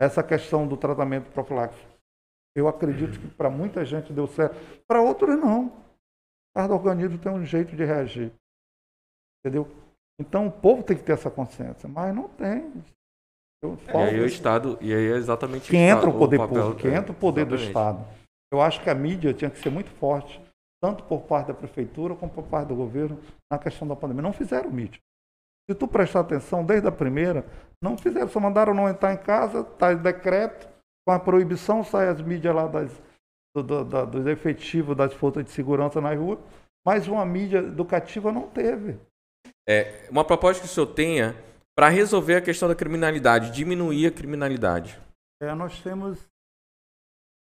[0.00, 1.84] Essa questão do tratamento profilático,
[2.54, 4.54] eu acredito que para muita gente deu certo,
[4.86, 5.72] para outros não.
[6.54, 8.32] Cada organismo tem um jeito de reagir.
[9.44, 9.66] Entendeu?
[10.20, 12.72] Então o povo tem que ter essa consciência, mas não tem.
[13.64, 14.26] Eu E aí o.
[14.26, 17.44] Estado, e aí é exatamente que entra o poder papel- público, que entra o poder
[17.44, 18.06] do exatamente.
[18.06, 18.20] Estado.
[18.52, 20.40] Eu acho que a mídia tinha que ser muito forte,
[20.82, 24.22] tanto por parte da prefeitura como por parte do governo, na questão da pandemia.
[24.22, 25.00] Não fizeram mídia.
[25.68, 27.44] Se tu prestar atenção, desde a primeira,
[27.82, 30.68] não fizeram, só mandaram não entrar em casa, tá em decreto,
[31.06, 32.90] com a proibição, sai as mídias lá das,
[33.54, 36.40] do, do- da- dos efetivos das forças de segurança na rua,
[36.84, 38.98] mas uma mídia educativa não teve.
[39.68, 41.34] É, uma proposta que o senhor tenha
[41.76, 45.00] para resolver a questão da criminalidade, diminuir a criminalidade.
[45.40, 46.18] É, nós temos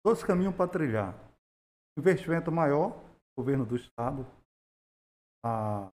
[0.04, 1.14] dois caminhos para trilhar.
[1.98, 2.96] Investimento maior,
[3.40, 4.20] governo do Estado,
[5.42, 5.90] a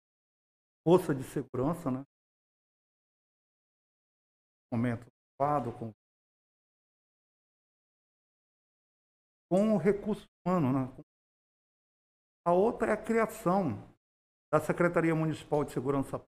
[0.87, 2.05] força de segurança, né?
[4.71, 5.91] Momento adequado, com,
[9.51, 11.03] com o recurso humano, né?
[12.47, 13.75] A outra é a criação
[14.49, 16.23] da Secretaria Municipal de Segurança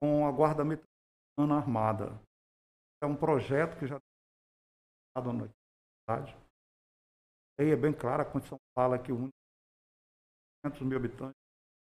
[0.00, 2.22] com a Guarda Metropolitana Armada.
[3.02, 5.48] É um projeto que já está na
[6.06, 6.36] cidade.
[7.58, 9.30] Aí é bem claro, a Constituição fala que o
[10.64, 11.42] 500 mil habitantes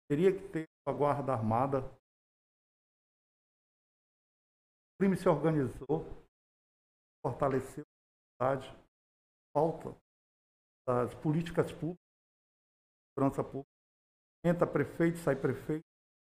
[0.10, 1.80] teria que ter a guarda armada.
[4.94, 6.06] O crime se organizou,
[7.26, 8.86] fortaleceu a cidade,
[9.56, 9.96] falta
[10.88, 12.06] das políticas públicas,
[13.14, 13.70] segurança pública.
[14.46, 15.86] Entra prefeito, sai prefeito,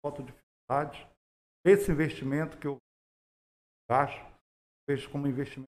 [0.03, 1.08] falta de dificuldade.
[1.66, 2.77] Esse investimento que eu
[3.90, 4.19] acho,
[4.88, 5.69] vejo como investimento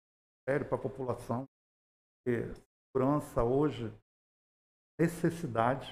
[0.47, 1.45] sério para a população,
[2.17, 2.53] porque
[2.91, 3.85] segurança hoje,
[4.99, 5.87] necessidade,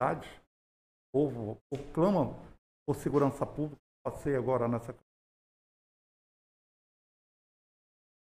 [0.00, 0.40] necessidade.
[1.12, 2.34] o povo, o clama
[2.86, 4.94] por segurança pública, passei agora nessa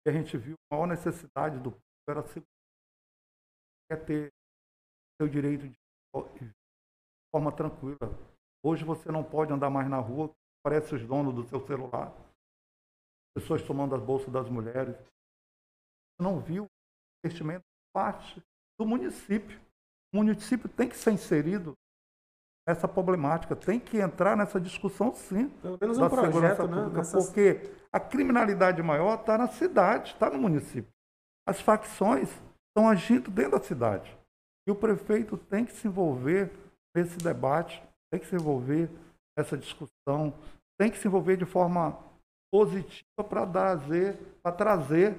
[0.06, 2.48] e a gente viu a maior necessidade do povo era segurança.
[3.88, 4.32] Quer ter
[5.20, 5.80] seu direito de
[6.40, 6.52] de
[7.30, 8.08] forma tranquila.
[8.64, 10.34] Hoje você não pode andar mais na rua,
[10.64, 12.12] parece os donos do seu celular,
[13.36, 14.96] pessoas tomando as bolsas das mulheres.
[14.96, 16.66] Você não viu
[17.22, 18.42] investimento parte
[18.78, 19.60] do município.
[20.12, 21.74] O município tem que ser inserido
[22.66, 26.76] nessa problemática, tem que entrar nessa discussão sim Pelo menos um projeto, né?
[26.76, 30.90] pública, Nessas- porque a criminalidade maior está na cidade, está no município.
[31.48, 32.28] As facções
[32.68, 34.16] estão agindo dentro da cidade.
[34.68, 36.52] E o prefeito tem que se envolver
[36.94, 37.82] nesse debate,
[38.12, 38.88] tem que se envolver
[39.36, 40.34] nessa discussão,
[40.78, 41.98] tem que se envolver de forma
[42.52, 45.16] positiva para trazer, para trazer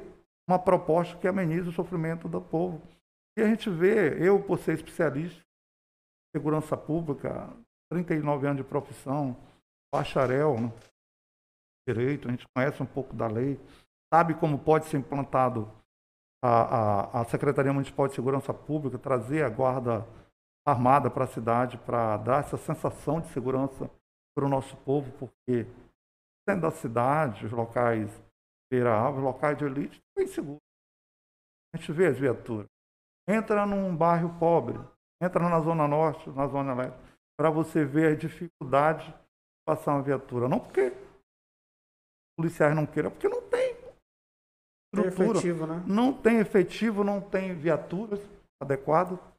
[0.48, 2.82] uma proposta que amenize o sofrimento do povo.
[3.38, 7.50] E a gente vê, eu por ser especialista em segurança pública,
[7.92, 9.38] 39 anos de profissão,
[9.94, 10.72] bacharel, né?
[11.88, 13.60] direito, a gente conhece um pouco da lei,
[14.14, 15.72] sabe como pode ser implantado
[16.44, 20.08] a, a, a Secretaria Municipal de Segurança Pública, trazer a guarda
[20.66, 23.90] armada para a cidade, para dar essa sensação de segurança
[24.36, 25.66] para o nosso povo, porque
[26.48, 28.10] dentro da cidade, os locais
[28.74, 30.62] os locais de elite, estão inseguros.
[31.74, 32.71] A gente vê as viaturas.
[33.28, 34.80] Entra num bairro pobre,
[35.22, 36.98] entra na Zona Norte, na Zona Leste,
[37.38, 39.16] para você ver a dificuldade de
[39.66, 40.48] passar uma viatura.
[40.48, 40.92] Não porque
[42.38, 43.76] policiais não queiram, é porque não tem
[44.94, 45.38] Tem estrutura.
[45.38, 45.84] efetivo, né?
[45.88, 48.20] Não tem efetivo, não tem viaturas
[48.62, 49.20] adequadas.
[49.20, 49.34] O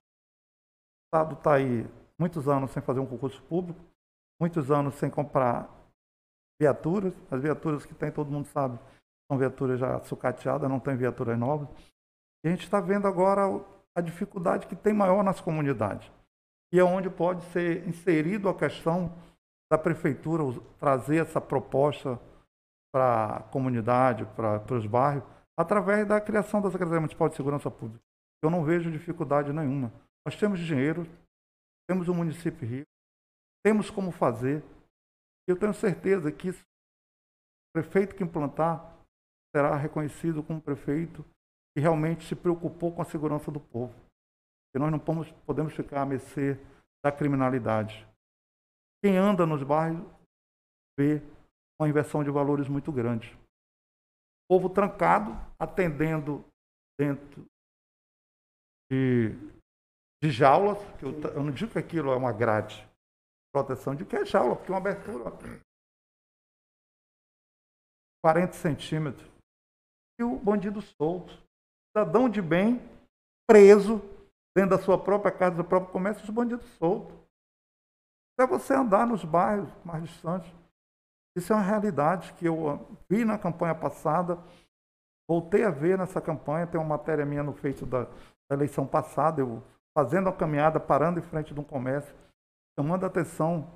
[1.06, 1.86] Estado está aí
[2.18, 3.80] muitos anos sem fazer um concurso público,
[4.40, 5.68] muitos anos sem comprar
[6.60, 7.12] viaturas.
[7.30, 8.78] As viaturas que tem, todo mundo sabe,
[9.30, 11.68] são viaturas já sucateadas, não tem viaturas novas.
[12.44, 13.42] E a gente está vendo agora
[13.94, 16.10] a dificuldade que tem maior nas comunidades.
[16.72, 19.14] E é onde pode ser inserido a questão
[19.70, 20.42] da prefeitura
[20.78, 22.18] trazer essa proposta
[22.92, 25.24] para a comunidade, para os bairros,
[25.58, 28.02] através da criação da Secretaria Municipal de Segurança Pública.
[28.42, 29.92] Eu não vejo dificuldade nenhuma.
[30.26, 31.06] Nós temos dinheiro,
[31.88, 32.88] temos um município rico,
[33.64, 34.62] temos como fazer.
[35.46, 36.54] Eu tenho certeza que o
[37.74, 38.96] prefeito que implantar
[39.54, 41.24] será reconhecido como prefeito
[41.74, 43.94] que realmente se preocupou com a segurança do povo.
[44.74, 46.54] E nós não podemos, ficar à mercê
[47.04, 48.06] da criminalidade.
[49.02, 50.06] Quem anda nos bairros
[50.98, 51.20] vê
[51.80, 53.34] uma inversão de valores muito grande.
[54.44, 56.44] O povo trancado, atendendo
[56.98, 57.44] dentro
[58.90, 59.30] de,
[60.22, 62.86] de jaulas, que eu, eu não digo que aquilo é uma grade,
[63.52, 65.30] proteção, de que é jaula, porque é uma abertura.
[68.24, 69.28] 40 centímetros.
[70.18, 71.42] E o bandido solto.
[71.94, 72.80] Cidadão de bem,
[73.46, 74.00] preso,
[74.56, 77.14] dentro da sua própria casa, do próprio comércio, os bandidos soltos.
[78.40, 80.50] É você andar nos bairros mais distantes.
[81.36, 84.38] Isso é uma realidade que eu vi na campanha passada,
[85.28, 89.40] voltei a ver nessa campanha, tem uma matéria minha no feito da, da eleição passada,
[89.40, 89.62] eu
[89.96, 92.14] fazendo a caminhada, parando em frente de um comércio,
[92.78, 93.70] chamando a atenção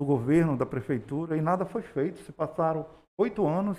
[0.00, 2.20] do governo, da prefeitura, e nada foi feito.
[2.20, 2.86] Se passaram
[3.18, 3.78] oito anos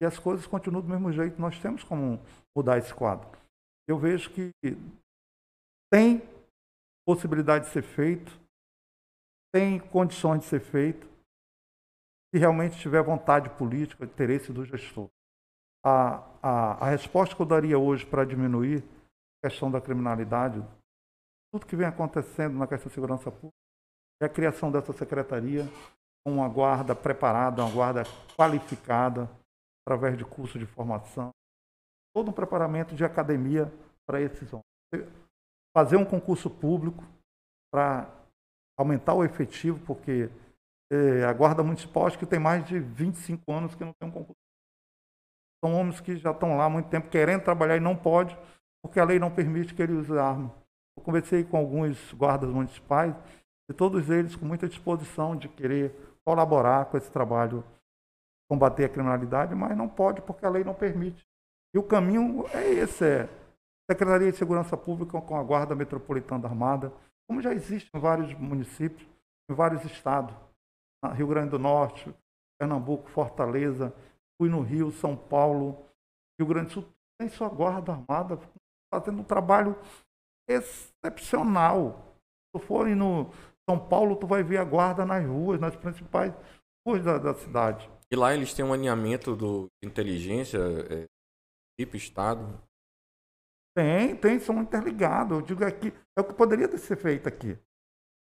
[0.00, 1.40] e as coisas continuam do mesmo jeito.
[1.40, 2.18] Nós temos como
[2.56, 3.28] mudar esse quadro.
[3.88, 4.50] Eu vejo que
[5.92, 6.22] tem
[7.06, 8.32] possibilidade de ser feito,
[9.52, 11.06] tem condições de ser feito,
[12.32, 15.08] se realmente tiver vontade política, interesse do gestor.
[15.84, 18.84] A, a, a resposta que eu daria hoje para diminuir
[19.42, 20.62] a questão da criminalidade,
[21.52, 23.56] tudo que vem acontecendo na questão da segurança pública,
[24.22, 25.64] é a criação dessa secretaria
[26.24, 28.02] com uma guarda preparada, uma guarda
[28.36, 29.28] qualificada,
[29.90, 31.30] através de curso de formação,
[32.14, 33.72] todo um preparamento de academia
[34.06, 35.10] para esses homens.
[35.76, 37.04] Fazer um concurso público
[37.72, 38.08] para
[38.78, 40.30] aumentar o efetivo, porque
[40.92, 44.12] é, a Guarda Municipal acho que tem mais de 25 anos que não tem um
[44.12, 44.40] concurso.
[45.64, 48.38] São homens que já estão lá há muito tempo querendo trabalhar e não pode,
[48.82, 50.54] porque a lei não permite que ele use arma.
[50.96, 53.14] Eu conversei com alguns guardas municipais
[53.68, 55.94] e todos eles com muita disposição de querer
[56.24, 57.64] colaborar com esse trabalho,
[58.50, 61.24] combater a criminalidade, mas não pode porque a lei não permite.
[61.72, 63.28] E o caminho é esse, é
[63.88, 66.92] Secretaria de Segurança Pública com a Guarda Metropolitana Armada,
[67.28, 69.08] como já existe em vários municípios,
[69.48, 70.34] em vários estados.
[71.14, 72.12] Rio Grande do Norte,
[72.58, 73.94] Pernambuco, Fortaleza,
[74.36, 75.86] fui no Rio, São Paulo,
[76.38, 76.88] Rio Grande do Sul,
[77.20, 78.38] tem sua Guarda Armada
[78.92, 79.76] fazendo um trabalho
[80.48, 82.16] excepcional.
[82.52, 83.30] Se tu for no
[83.68, 86.34] São Paulo, tu vai ver a guarda nas ruas, nas principais
[86.84, 87.88] ruas da, da cidade.
[88.12, 91.06] E lá eles têm um alinhamento do inteligência, é,
[91.78, 92.60] tipo Estado?
[93.76, 95.38] Tem, tem, são interligados.
[95.38, 97.56] Eu digo aqui, é o que poderia ter ser feito aqui.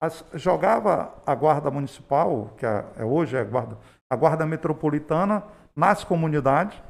[0.01, 3.78] As, jogava a guarda municipal, que é, é hoje é a guarda,
[4.11, 5.44] a guarda metropolitana,
[5.75, 6.81] nas comunidades,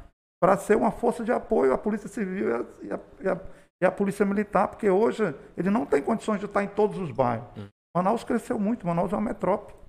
[0.41, 3.41] para ser uma força de apoio à Polícia Civil e à, e, a,
[3.81, 7.11] e a Polícia Militar, porque hoje ele não tem condições de estar em todos os
[7.11, 7.47] bairros.
[7.57, 7.67] Hum.
[7.95, 9.82] Manaus cresceu muito, Manaus é uma metrópole.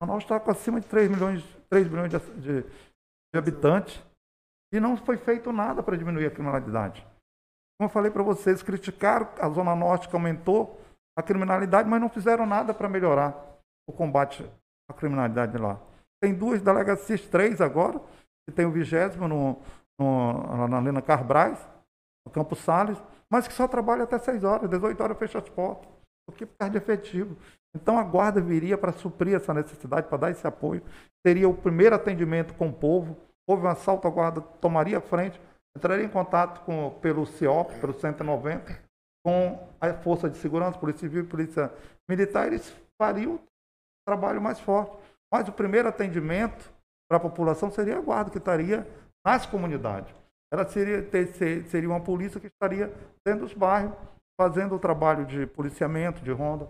[0.00, 4.02] Manaus está com acima de 3 milhões, 3 milhões de, de, de habitantes
[4.72, 7.00] e não foi feito nada para diminuir a criminalidade.
[7.78, 10.80] Como eu falei para vocês, criticaram a Zona Norte que aumentou
[11.16, 13.34] a criminalidade, mas não fizeram nada para melhorar
[13.88, 14.44] o combate
[14.88, 15.80] à criminalidade lá.
[16.20, 18.00] Tem duas delegacias, três agora,
[18.46, 19.62] que tem o vigésimo no,
[19.98, 21.58] no, na Lena Carbrais,
[22.26, 23.00] no Campo Salles,
[23.30, 25.88] mas que só trabalha até 6 horas, 18 horas fecha as portas,
[26.26, 27.36] porque por causa de efetivo.
[27.76, 30.82] Então a guarda viria para suprir essa necessidade, para dar esse apoio.
[31.22, 33.16] Teria o primeiro atendimento com o povo.
[33.46, 35.40] Houve um assalto, a guarda tomaria frente,
[35.76, 38.82] entraria em contato com, pelo CIOP, pelo 190,
[39.24, 41.72] com a Força de Segurança, Polícia Civil e Polícia
[42.08, 43.40] Militar, eles fariam o
[44.08, 44.96] trabalho mais forte.
[45.32, 46.72] Mas o primeiro atendimento
[47.08, 48.86] para a população seria a guarda, que estaria
[49.24, 50.12] nas comunidades.
[50.52, 51.26] Ela seria, ter,
[51.66, 52.92] seria uma polícia que estaria
[53.24, 53.96] dentro dos bairros,
[54.40, 56.68] fazendo o trabalho de policiamento, de ronda,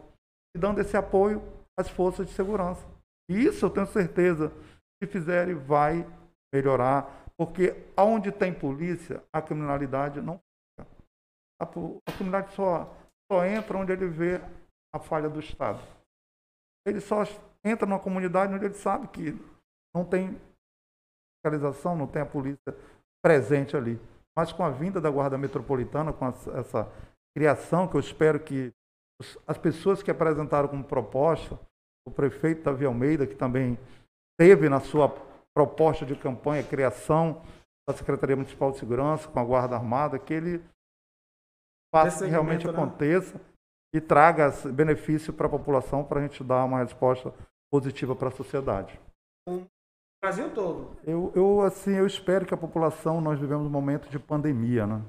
[0.57, 1.43] e dando esse apoio
[1.79, 2.85] às forças de segurança.
[3.31, 4.51] E isso eu tenho certeza,
[4.99, 6.07] se fizerem, vai
[6.53, 10.89] melhorar, porque onde tem polícia, a criminalidade não fica.
[11.61, 12.97] A, a criminalidade só,
[13.31, 14.41] só entra onde ele vê
[14.95, 15.81] a falha do Estado.
[16.87, 17.25] Ele só
[17.63, 19.39] entra numa comunidade onde ele sabe que
[19.95, 20.41] não tem
[21.37, 22.75] fiscalização, não tem a polícia
[23.23, 24.01] presente ali.
[24.35, 26.91] Mas com a vinda da Guarda Metropolitana, com essa
[27.37, 28.73] criação que eu espero que
[29.47, 31.59] as pessoas que apresentaram como proposta,
[32.07, 33.79] o prefeito Davi Almeida, que também
[34.39, 35.09] teve na sua
[35.55, 37.43] proposta de campanha a criação
[37.89, 40.63] da Secretaria Municipal de Segurança com a Guarda Armada, que ele
[41.95, 42.73] faça que realmente né?
[42.73, 43.41] aconteça
[43.95, 47.33] e traga benefício para a população para a gente dar uma resposta
[47.73, 49.01] positiva para a sociedade.
[49.49, 49.65] O
[50.23, 50.97] Brasil todo.
[51.05, 55.03] Eu, eu, assim, eu espero que a população, nós vivemos um momento de pandemia, né?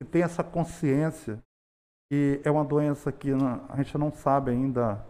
[0.00, 1.42] Que tenha essa consciência
[2.12, 3.30] que é uma doença que
[3.70, 5.02] a gente não sabe ainda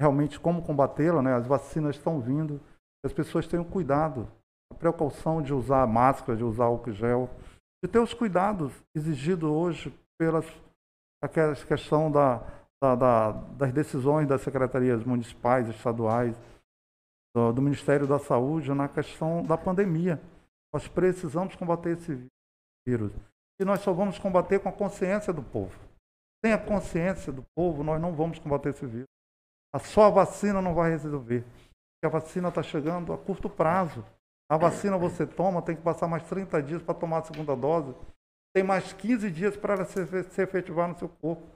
[0.00, 1.32] realmente como combatê-la, né?
[1.32, 2.60] As vacinas estão vindo,
[3.06, 4.26] as pessoas tenham cuidado,
[4.72, 7.30] a precaução de usar máscara, de usar álcool gel,
[7.80, 10.44] de ter os cuidados exigidos hoje pelas
[11.22, 12.42] aquela questão da,
[12.82, 16.36] da, da, das decisões das secretarias municipais, estaduais,
[17.36, 20.20] do, do, Ministério da Saúde na questão da pandemia.
[20.74, 22.26] Nós precisamos combater esse
[22.84, 23.12] vírus.
[23.60, 25.87] E nós só vamos combater com a consciência do povo.
[26.44, 29.08] Sem a consciência do povo, nós não vamos combater esse vírus.
[29.74, 31.42] A só a vacina não vai resolver.
[31.42, 34.04] Porque a vacina está chegando a curto prazo.
[34.50, 37.94] A vacina você toma, tem que passar mais 30 dias para tomar a segunda dose.
[38.54, 41.46] Tem mais 15 dias para ela se, se efetivar no seu corpo.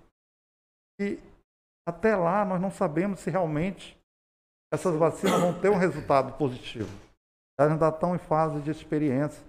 [1.01, 1.19] E
[1.87, 3.99] até lá nós não sabemos se realmente
[4.73, 6.91] essas vacinas vão ter um resultado positivo.
[7.59, 9.45] Elas ainda estão em fase de experiência.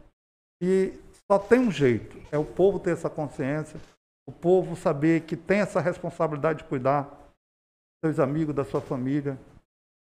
[0.61, 0.93] E
[1.29, 3.79] só tem um jeito, é o povo ter essa consciência,
[4.27, 9.37] o povo saber que tem essa responsabilidade de cuidar dos seus amigos, da sua família,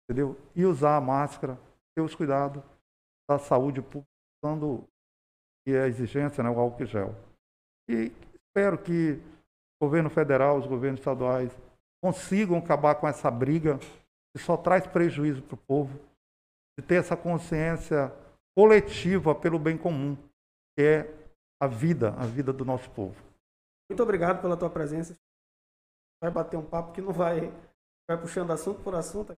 [0.05, 0.37] entendeu?
[0.55, 1.59] E usar a máscara,
[1.95, 2.63] ter os cuidados
[3.29, 4.09] da saúde pública,
[4.43, 4.85] usando
[5.65, 7.15] que é a exigência, né, o álcool gel.
[7.89, 9.21] E espero que
[9.81, 11.51] o governo federal, os governos estaduais
[12.03, 13.79] consigam acabar com essa briga
[14.33, 15.99] que só traz prejuízo para o povo,
[16.79, 18.13] de ter essa consciência
[18.57, 20.17] coletiva pelo bem comum,
[20.77, 21.15] que é
[21.61, 23.30] a vida, a vida do nosso povo.
[23.91, 25.17] Muito obrigado pela tua presença.
[26.23, 27.53] Vai bater um papo que não vai,
[28.09, 29.35] vai puxando assunto por assunto.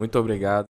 [0.00, 0.64] Muito obrigado.